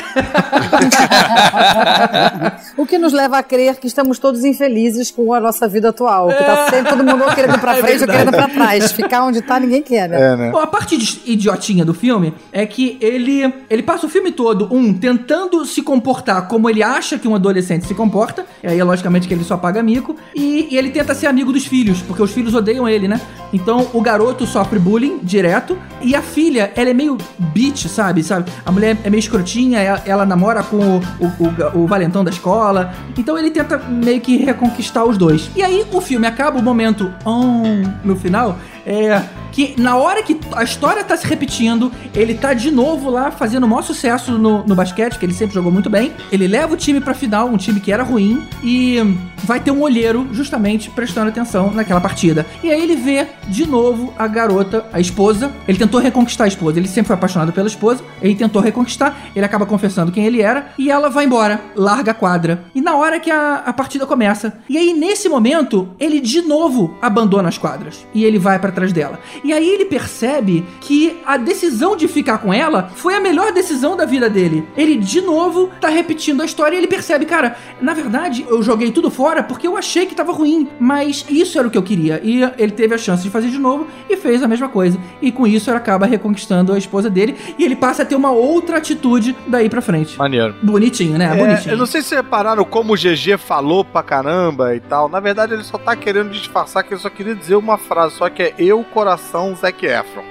O 2.78 2.86
que 2.86 2.98
nos 2.98 3.14
leva 3.14 3.38
a 3.38 3.44
crer 3.44 3.76
que 3.78 3.88
estamos 3.88 4.20
todos 4.20 4.44
infelizes 4.44 5.10
com 5.12 5.34
a 5.34 5.40
nossa 5.40 5.68
vida 5.68 5.90
atual. 5.90 6.28
Que 6.30 6.44
tá 6.44 6.70
sempre 6.70 6.90
todo 6.92 7.04
mundo 7.04 7.24
ou 7.24 7.32
querendo 7.34 7.56
ir 7.56 7.60
pra 7.60 7.74
É 7.78 7.82
frente 7.82 7.94
ou 7.94 8.08
verdade. 8.08 8.20
querendo 8.26 8.34
pra 8.36 8.48
trás. 8.50 8.92
Ficar 8.92 9.24
onde 9.24 9.42
tá, 9.42 9.60
ninguém 9.60 9.82
quer, 9.82 10.08
né? 10.10 10.50
Bom, 10.52 10.60
a 10.60 10.68
parte 10.68 10.98
de- 10.98 11.22
idiotinha 11.26 11.84
do 11.86 11.94
filme 11.94 12.34
é 12.52 12.66
que 12.66 12.98
ele, 13.02 13.54
ele 13.70 13.84
passa 13.84 14.06
o 14.06 14.10
filme 14.10 14.32
todo, 14.32 14.74
um, 14.74 14.94
tentando 14.94 15.64
se 15.66 15.82
comportar 15.82 16.48
como 16.48 16.57
ele 16.70 16.82
acha 16.82 17.18
que 17.20 17.28
um 17.28 17.36
adolescente 17.36 17.86
se 17.86 17.94
comporta, 17.94 18.46
e 18.64 18.68
aí 18.68 18.80
é 18.80 18.84
logicamente 18.84 19.28
que 19.28 19.34
ele 19.34 19.44
só 19.44 19.58
paga 19.58 19.84
mico, 19.84 20.16
e, 20.36 20.68
e 20.72 20.78
ele 20.78 20.90
tenta 20.90 21.14
ser 21.14 21.28
amigo 21.28 21.52
dos 21.52 21.66
filhos, 21.66 22.02
porque 22.02 22.22
os 22.22 22.32
filhos 22.32 22.54
odeiam 22.54 22.88
ele, 22.88 23.08
né? 23.08 23.20
Então 23.54 23.88
o 23.94 24.02
garoto 24.02 24.46
sofre 24.46 24.80
bullying 24.80 25.20
direto, 25.22 25.78
e 26.02 26.16
a 26.16 26.22
filha, 26.22 26.72
ela 26.76 26.90
é 26.90 26.94
meio 26.94 27.18
bitch, 27.54 27.86
sabe? 27.88 28.24
sabe? 28.24 28.52
A 28.66 28.72
mulher 28.72 28.98
é 29.04 29.10
meio 29.10 29.20
escrotinha, 29.20 29.80
ela, 29.80 30.02
ela 30.06 30.26
namora 30.26 30.64
com 30.64 30.78
o, 30.78 30.98
o, 31.20 31.78
o- 31.80 31.84
o 31.84 31.88
valentão 31.88 32.24
da 32.24 32.30
escola, 32.32 32.94
então 33.18 33.38
ele 33.38 33.52
tenta 33.52 33.78
meio 33.78 34.22
que 34.22 34.38
reconquistar 34.38 35.04
os 35.06 35.18
dois. 35.18 35.50
E 35.56 35.62
aí 35.64 35.86
o 35.92 36.02
filme 36.02 36.26
acaba 36.28 36.58
o 36.60 36.64
momento 36.64 37.12
on 37.26 37.84
no 38.04 38.16
final, 38.16 38.58
é 38.88 39.22
que 39.52 39.74
na 39.76 39.98
hora 39.98 40.22
que 40.22 40.40
a 40.54 40.64
história 40.64 41.04
tá 41.04 41.18
se 41.18 41.26
repetindo, 41.26 41.92
ele 42.14 42.36
tá 42.36 42.54
de 42.54 42.70
novo 42.70 43.10
lá 43.10 43.32
fazendo 43.32 43.64
o 43.64 43.68
maior 43.68 43.82
sucesso 43.82 44.38
no, 44.38 44.64
no 44.64 44.76
basquete, 44.76 45.18
que 45.18 45.26
ele 45.26 45.34
sempre 45.34 45.56
jogou 45.56 45.72
muito 45.72 45.90
bem. 45.90 46.14
Ele 46.32 46.48
leva 46.48 46.76
o 46.76 46.78
time 46.78 47.02
pra 47.02 47.14
final, 47.14 47.48
um 47.48 47.58
time 47.58 47.80
que 47.80 47.92
era 47.92 48.04
ruim, 48.04 48.44
e 48.64 49.00
vai 49.44 49.60
ter 49.60 49.72
um 49.72 49.82
olheiro 49.82 50.28
justamente 50.32 50.90
prestando 50.92 51.30
atenção 51.30 51.72
naquela 51.72 52.00
partida. 52.00 52.46
E 52.64 52.70
aí 52.72 52.82
ele 52.82 52.96
vê 52.96 53.28
de 53.48 53.68
novo 53.68 54.14
a 54.18 54.28
garota, 54.28 54.86
a 54.94 55.00
esposa. 55.00 55.52
Ele 55.68 55.78
tentou 55.78 56.00
reconquistar 56.00 56.44
a 56.44 56.48
esposa, 56.48 56.78
ele 56.78 56.88
sempre 56.88 57.08
foi 57.08 57.16
apaixonado 57.16 57.52
pela 57.52 57.68
esposa, 57.68 58.04
ele 58.22 58.36
tentou 58.36 58.62
reconquistar, 58.62 59.18
ele 59.36 59.46
acaba 59.46 59.66
confessando 59.66 60.12
quem 60.12 60.26
ele 60.26 60.42
era, 60.42 60.68
e 60.78 60.92
ela 60.92 61.10
vai 61.10 61.26
embora, 61.26 61.62
larga 61.76 62.12
a 62.12 62.14
quadra. 62.14 62.64
E 62.76 62.82
na 62.82 62.96
hora 62.96 63.20
que 63.20 63.32
a, 63.32 63.64
a 63.66 63.74
partida 63.74 64.06
começa, 64.06 64.60
e 64.70 64.78
aí 64.78 64.94
nesse 64.94 65.28
momento, 65.28 65.90
ele 66.00 66.20
de 66.20 66.42
novo 66.42 66.96
abandona 67.02 67.50
as 67.50 67.58
quadras, 67.58 68.06
e 68.14 68.24
ele 68.24 68.38
vai 68.38 68.60
pra 68.60 68.72
trás 68.78 68.94
dela. 68.94 69.20
E 69.44 69.52
aí 69.52 69.68
ele 69.68 69.86
percebe 69.86 70.64
que 70.80 71.18
a 71.26 71.36
decisão 71.36 71.96
de 71.96 72.08
ficar 72.08 72.38
com 72.38 72.54
ela 72.54 72.92
foi 72.96 73.16
a 73.16 73.20
melhor 73.20 73.52
decisão 73.52 73.98
da 73.98 74.06
vida 74.06 74.30
dele. 74.30 74.68
Ele 74.78 74.98
de 74.98 75.20
novo 75.20 75.72
tá 75.82 75.90
repetindo 75.90 76.42
a 76.42 76.46
história 76.46 76.76
e 76.76 76.78
ele 76.78 76.88
percebe, 76.88 77.26
cara, 77.26 77.58
na 77.82 77.94
verdade 77.94 78.46
eu 78.48 78.62
joguei 78.62 78.92
tudo 78.92 79.10
fora 79.10 79.42
porque 79.42 79.68
eu 79.68 79.76
achei 79.76 80.06
que 80.06 80.14
tava 80.14 80.32
ruim, 80.32 80.68
mas 80.80 81.26
isso 81.28 81.58
era 81.58 81.68
o 81.68 81.72
que 81.72 81.78
eu 81.78 81.84
queria. 81.84 82.22
E 82.24 82.44
ele 82.58 82.72
teve 82.72 82.94
a 82.94 82.98
chance 82.98 83.24
de 83.24 83.30
fazer 83.30 83.50
de 83.50 83.58
novo 83.58 83.88
e 84.08 84.16
fez 84.16 84.44
a 84.44 84.48
mesma 84.48 84.70
coisa. 84.70 85.00
E 85.22 85.32
com 85.32 85.48
isso 85.48 85.70
ele 85.70 85.78
acaba 85.78 86.06
reconquistando 86.06 86.72
a 86.72 86.78
esposa 86.78 87.10
dele 87.10 87.36
e 87.58 87.64
ele 87.64 87.76
passa 87.76 88.04
a 88.04 88.06
ter 88.06 88.16
uma 88.16 88.32
outra 88.32 88.78
atitude 88.78 89.36
daí 89.48 89.70
pra 89.70 89.82
frente. 89.82 90.18
Maneiro. 90.18 90.56
Bonitinho, 90.62 91.18
né? 91.18 91.26
É, 91.34 91.36
Bonitinho. 91.36 91.74
eu 91.74 91.78
não 91.78 91.86
sei 91.86 92.02
se 92.02 92.10
vocês 92.10 92.22
repararam 92.22 92.64
como 92.64 92.94
o 92.94 92.96
GG 92.96 93.38
falou 93.38 93.84
pra 93.84 94.04
caramba 94.04 94.76
e 94.76 94.80
tal. 94.80 95.10
Na 95.10 95.20
verdade, 95.20 95.54
ele 95.54 95.64
só 95.64 95.78
tá 95.78 95.96
querendo 95.96 96.30
disfarçar 96.30 96.84
que 96.84 96.94
ele 96.94 97.02
só 97.02 97.10
queria 97.10 97.36
dizer 97.36 97.56
uma 97.56 97.78
frase, 97.78 98.16
só 98.16 98.30
que 98.30 98.44
é 98.44 98.54
eu, 98.68 98.84
coração, 98.84 99.56
Zac 99.56 99.86
Efron. 99.86 100.24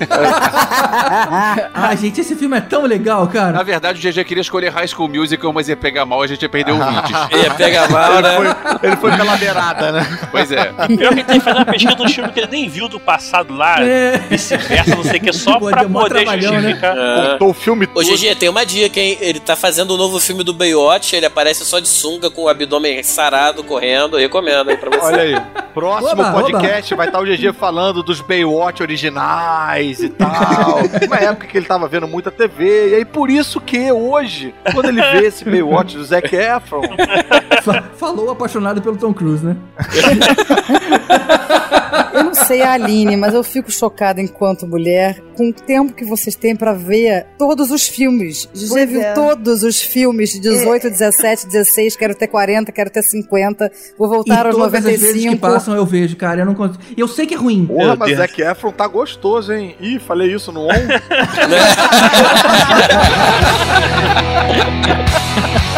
ah, 1.74 1.94
gente, 1.94 2.20
esse 2.20 2.34
filme 2.36 2.56
é 2.56 2.60
tão 2.60 2.84
legal, 2.84 3.26
cara. 3.28 3.52
Na 3.52 3.62
verdade, 3.62 3.98
o 3.98 4.12
GG 4.12 4.24
queria 4.24 4.40
escolher 4.40 4.70
High 4.70 4.88
School 4.88 5.08
Musical, 5.08 5.52
mas 5.52 5.68
ia 5.68 5.76
pegar 5.76 6.04
mal, 6.04 6.22
a 6.22 6.26
gente 6.26 6.42
ia 6.42 6.48
perder 6.48 6.72
ouvintes. 6.72 7.10
Ia 7.38 7.54
pegar 7.54 7.90
mal, 7.90 8.20
né? 8.20 8.36
Ele 8.36 8.54
foi, 8.54 8.88
ele 8.88 8.96
foi 8.96 9.16
pela 9.16 9.36
beirada, 9.36 9.92
né? 9.92 10.18
Pois 10.30 10.50
é. 10.50 10.72
Pior 10.96 11.14
que 11.14 11.24
tem 11.24 11.38
que 11.38 11.44
fazer 11.44 11.56
uma 11.58 11.64
pesquisa 11.64 11.94
do 11.94 12.08
filme 12.08 12.32
que 12.32 12.40
ele 12.40 12.48
nem 12.50 12.68
viu 12.68 12.88
do 12.88 12.98
passado 12.98 13.54
lá, 13.54 13.80
É. 13.80 14.18
vice-versa, 14.18 14.96
não 14.96 15.04
sei 15.04 15.18
o 15.18 15.20
que, 15.20 15.32
só 15.32 15.58
Pô, 15.58 15.68
pra 15.68 15.80
deu 15.82 15.90
mó 15.90 16.00
poder 16.00 16.26
né? 16.26 16.40
justificar. 16.40 16.94
Contou 17.32 17.50
o 17.50 17.54
filme 17.54 17.84
Ô, 17.86 17.88
todo. 18.02 18.04
GG, 18.04 18.34
tem 18.36 18.48
uma 18.48 18.64
dica, 18.64 18.98
hein? 18.98 19.18
Ele 19.20 19.40
tá 19.40 19.54
fazendo 19.56 19.94
o 19.94 19.96
novo 19.96 20.18
filme 20.18 20.42
do 20.42 20.52
Baywatch, 20.52 21.14
ele 21.14 21.26
aparece 21.26 21.64
só 21.64 21.78
de 21.78 21.88
sunga, 21.88 22.30
com 22.30 22.42
o 22.42 22.48
abdômen 22.48 23.02
sarado, 23.02 23.62
correndo. 23.62 24.16
Eu 24.16 24.20
recomendo 24.20 24.70
aí 24.70 24.76
pra 24.76 24.90
você. 24.90 25.06
Olha 25.06 25.22
aí, 25.22 25.42
próximo 25.74 26.10
Oba, 26.12 26.32
podcast 26.32 26.94
vai 26.94 27.06
estar 27.06 27.20
o 27.20 27.24
GG 27.24 27.52
falando 27.52 27.67
dos 28.02 28.20
Baywatch 28.20 28.82
originais 28.82 30.00
e 30.02 30.08
tal. 30.08 30.80
Uma 31.06 31.16
época 31.16 31.46
que 31.46 31.56
ele 31.58 31.66
tava 31.66 31.86
vendo 31.88 32.06
muita 32.08 32.30
TV, 32.30 32.90
e 32.90 32.94
aí 32.96 33.04
por 33.04 33.30
isso 33.30 33.60
que 33.60 33.90
hoje, 33.92 34.54
quando 34.74 34.88
ele 34.88 35.00
vê 35.02 35.26
esse 35.26 35.44
Baywatch 35.44 35.96
do 35.96 36.04
Zac 36.04 36.34
Efron, 36.34 36.82
Fa- 37.62 37.84
Falou 37.96 38.30
apaixonado 38.30 38.80
pelo 38.82 38.96
Tom 38.96 39.12
Cruise, 39.12 39.44
né? 39.44 39.56
Eu 42.14 42.24
não 42.24 42.34
sei 42.34 42.62
a 42.62 42.72
Aline, 42.72 43.16
mas 43.16 43.34
eu 43.34 43.42
fico 43.42 43.70
chocada 43.70 44.20
enquanto 44.20 44.66
mulher 44.66 45.22
com 45.36 45.50
o 45.50 45.52
tempo 45.52 45.92
que 45.92 46.04
vocês 46.04 46.34
têm 46.34 46.56
pra 46.56 46.72
ver 46.72 47.26
todos 47.38 47.70
os 47.70 47.86
filmes. 47.86 48.48
Já 48.52 48.68
Pois 48.68 48.88
viu 48.90 49.00
é. 49.02 49.12
todos 49.12 49.62
os 49.62 49.80
filmes 49.80 50.32
de 50.32 50.40
18, 50.40 50.90
17, 50.90 51.46
16, 51.46 51.96
quero 51.96 52.14
ter 52.14 52.26
40, 52.26 52.72
quero 52.72 52.90
ter 52.90 53.02
50, 53.02 53.70
vou 53.98 54.08
voltar 54.08 54.44
e 54.44 54.48
aos 54.48 54.56
todas 54.56 54.74
as 54.74 54.84
vezes 54.84 55.12
que 55.12 55.26
95. 55.26 55.40
passam 55.40 55.74
eu 55.76 55.86
vejo, 55.86 56.16
cara. 56.16 56.40
Eu 56.42 56.46
não 56.46 56.54
consigo. 56.54 56.82
Eu 56.96 57.08
sei 57.08 57.26
que 57.26 57.34
é 57.34 57.36
ruim. 57.36 57.66
porra, 57.66 57.96
mas 57.96 58.08
Deus. 58.08 58.18
Zac 58.18 58.40
Efron 58.42 58.72
tá 58.72 58.86
gostoso, 58.86 59.52
hein? 59.52 59.74
Ih, 59.80 59.98
falei 59.98 60.34
isso 60.34 60.50
no 60.52 60.66
on. 60.66 60.68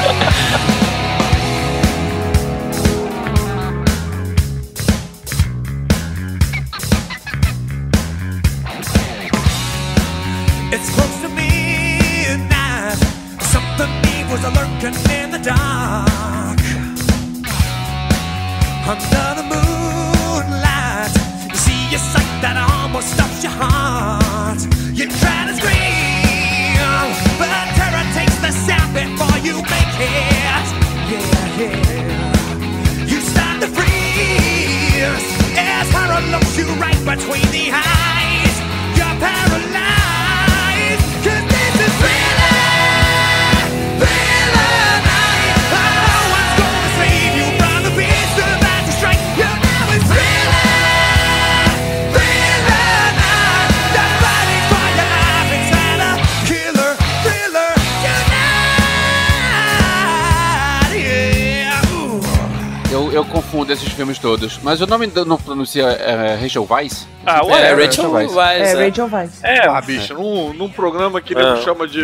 eu 63.71 63.71
confundo 63.71 63.73
esses 63.73 63.89
filmes 63.93 64.19
todos. 64.19 64.59
Mas 64.63 64.81
o 64.81 64.87
nome 64.87 65.07
do- 65.07 65.25
não 65.25 65.37
pronuncia 65.37 65.85
é, 65.85 66.35
Rachel 66.41 66.67
Weisz? 66.69 67.07
Ah, 67.27 67.41
É, 67.41 67.45
ué, 67.75 67.85
Rachel 67.87 68.11
Weisz. 68.11 68.33
Weisz. 68.33 68.69
É, 68.69 68.73
é. 68.83 68.89
Rachel 68.89 69.09
Weisz. 69.13 69.45
É, 69.45 69.67
Ah, 69.69 69.81
bicho, 69.81 70.15
num, 70.15 70.53
num 70.55 70.69
programa 70.69 71.21
que 71.21 71.35
Ah. 71.37 71.57
chama 71.65 71.87
de, 71.87 72.03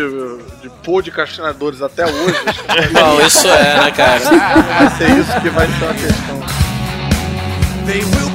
de 0.61 0.69
podcastinadores 0.83 1.81
até 1.81 2.05
hoje, 2.05 2.35
Bom, 2.93 3.21
isso 3.25 3.47
é, 3.47 3.77
né, 3.83 3.91
cara? 3.91 4.19
vai 4.19 4.89
ser 4.97 5.09
isso 5.19 5.41
que 5.41 5.49
vai 5.49 5.67
ser 5.67 5.85
a 5.85 5.93
questão. 5.93 6.37
They 7.85 8.03
will 8.03 8.29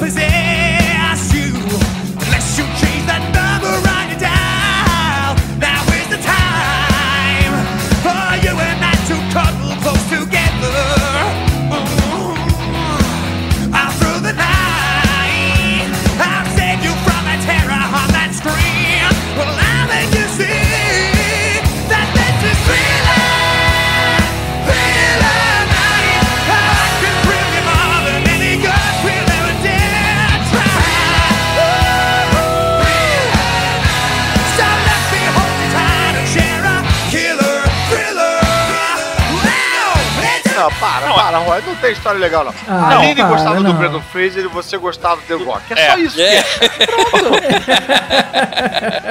Não, 40.62 40.72
para, 40.72 41.12
para, 41.12 41.38
Roy. 41.38 41.62
Não 41.66 41.74
tem 41.76 41.92
história 41.92 42.18
legal, 42.20 42.44
não. 42.44 42.54
Ah, 42.68 42.88
a 42.94 42.98
Aline 42.98 43.22
gostava 43.22 43.56
do 43.56 43.62
não. 43.64 43.72
Brandon 43.74 44.02
Fraser 44.12 44.44
e 44.44 44.48
você 44.48 44.76
gostava 44.78 45.16
do 45.16 45.22
The 45.22 45.34
Rock. 45.44 45.72
É, 45.74 45.80
É. 45.86 45.90
só 45.92 45.98
isso. 45.98 46.20
É. 46.20 46.44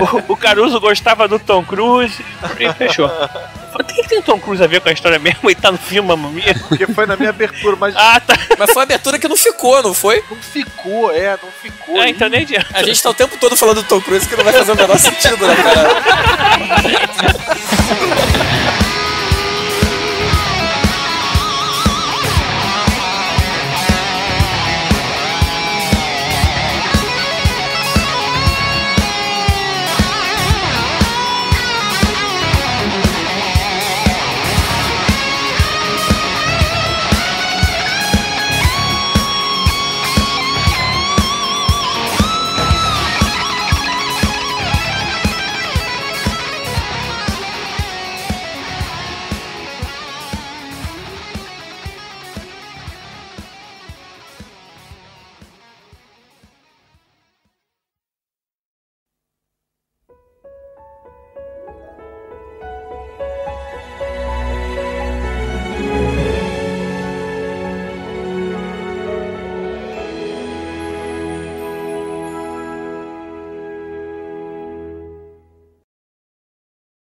O, 0.02 0.34
o 0.34 0.38
Caruso 0.38 0.80
gostava 0.80 1.28
do 1.28 1.38
Tom 1.38 1.64
Cruise 1.64 2.24
e 2.60 2.74
fechou. 2.74 3.08
O 3.08 3.84
que, 3.84 4.02
que 4.02 4.08
tem 4.10 4.20
o 4.20 4.24
Tom 4.24 4.40
Cruise 4.40 4.64
a 4.64 4.68
ver 4.68 4.82
com 4.82 4.90
a 4.90 4.92
história 4.92 5.18
mesmo 5.20 5.50
e 5.50 5.56
tá 5.56 5.72
no 5.72 5.78
filme 5.78 6.08
Mamma 6.10 6.30
Mia? 6.30 6.54
Porque 6.68 6.88
foi 6.88 7.06
na 7.06 7.16
minha 7.16 7.30
abertura, 7.30 7.76
mas 7.80 7.96
Ah, 7.96 8.20
tá. 8.20 8.34
Mas 8.58 8.70
foi 8.72 8.78
uma 8.78 8.84
abertura 8.84 9.18
que 9.20 9.28
não 9.28 9.38
ficou, 9.38 9.82
não 9.84 9.94
foi? 9.94 10.24
não 10.30 10.38
ficou, 10.38 11.12
é, 11.14 11.38
não 11.42 11.50
ficou. 11.62 12.00
Ah, 12.02 12.10
então 12.10 12.28
nem 12.30 12.42
adianta. 12.42 12.68
A 12.74 12.84
gente 12.84 13.02
tá 13.02 13.10
o 13.10 13.14
tempo 13.14 13.38
todo 13.38 13.56
falando 13.56 13.78
do 13.82 13.88
Tom 13.88 14.02
Cruise 14.02 14.28
que 14.28 14.36
não 14.36 14.44
vai 14.44 14.54
fazer 14.54 14.72
o 14.72 14.76
menor 14.76 14.98
sentido, 14.98 15.46
né, 15.48 15.56
cara? 15.56 15.90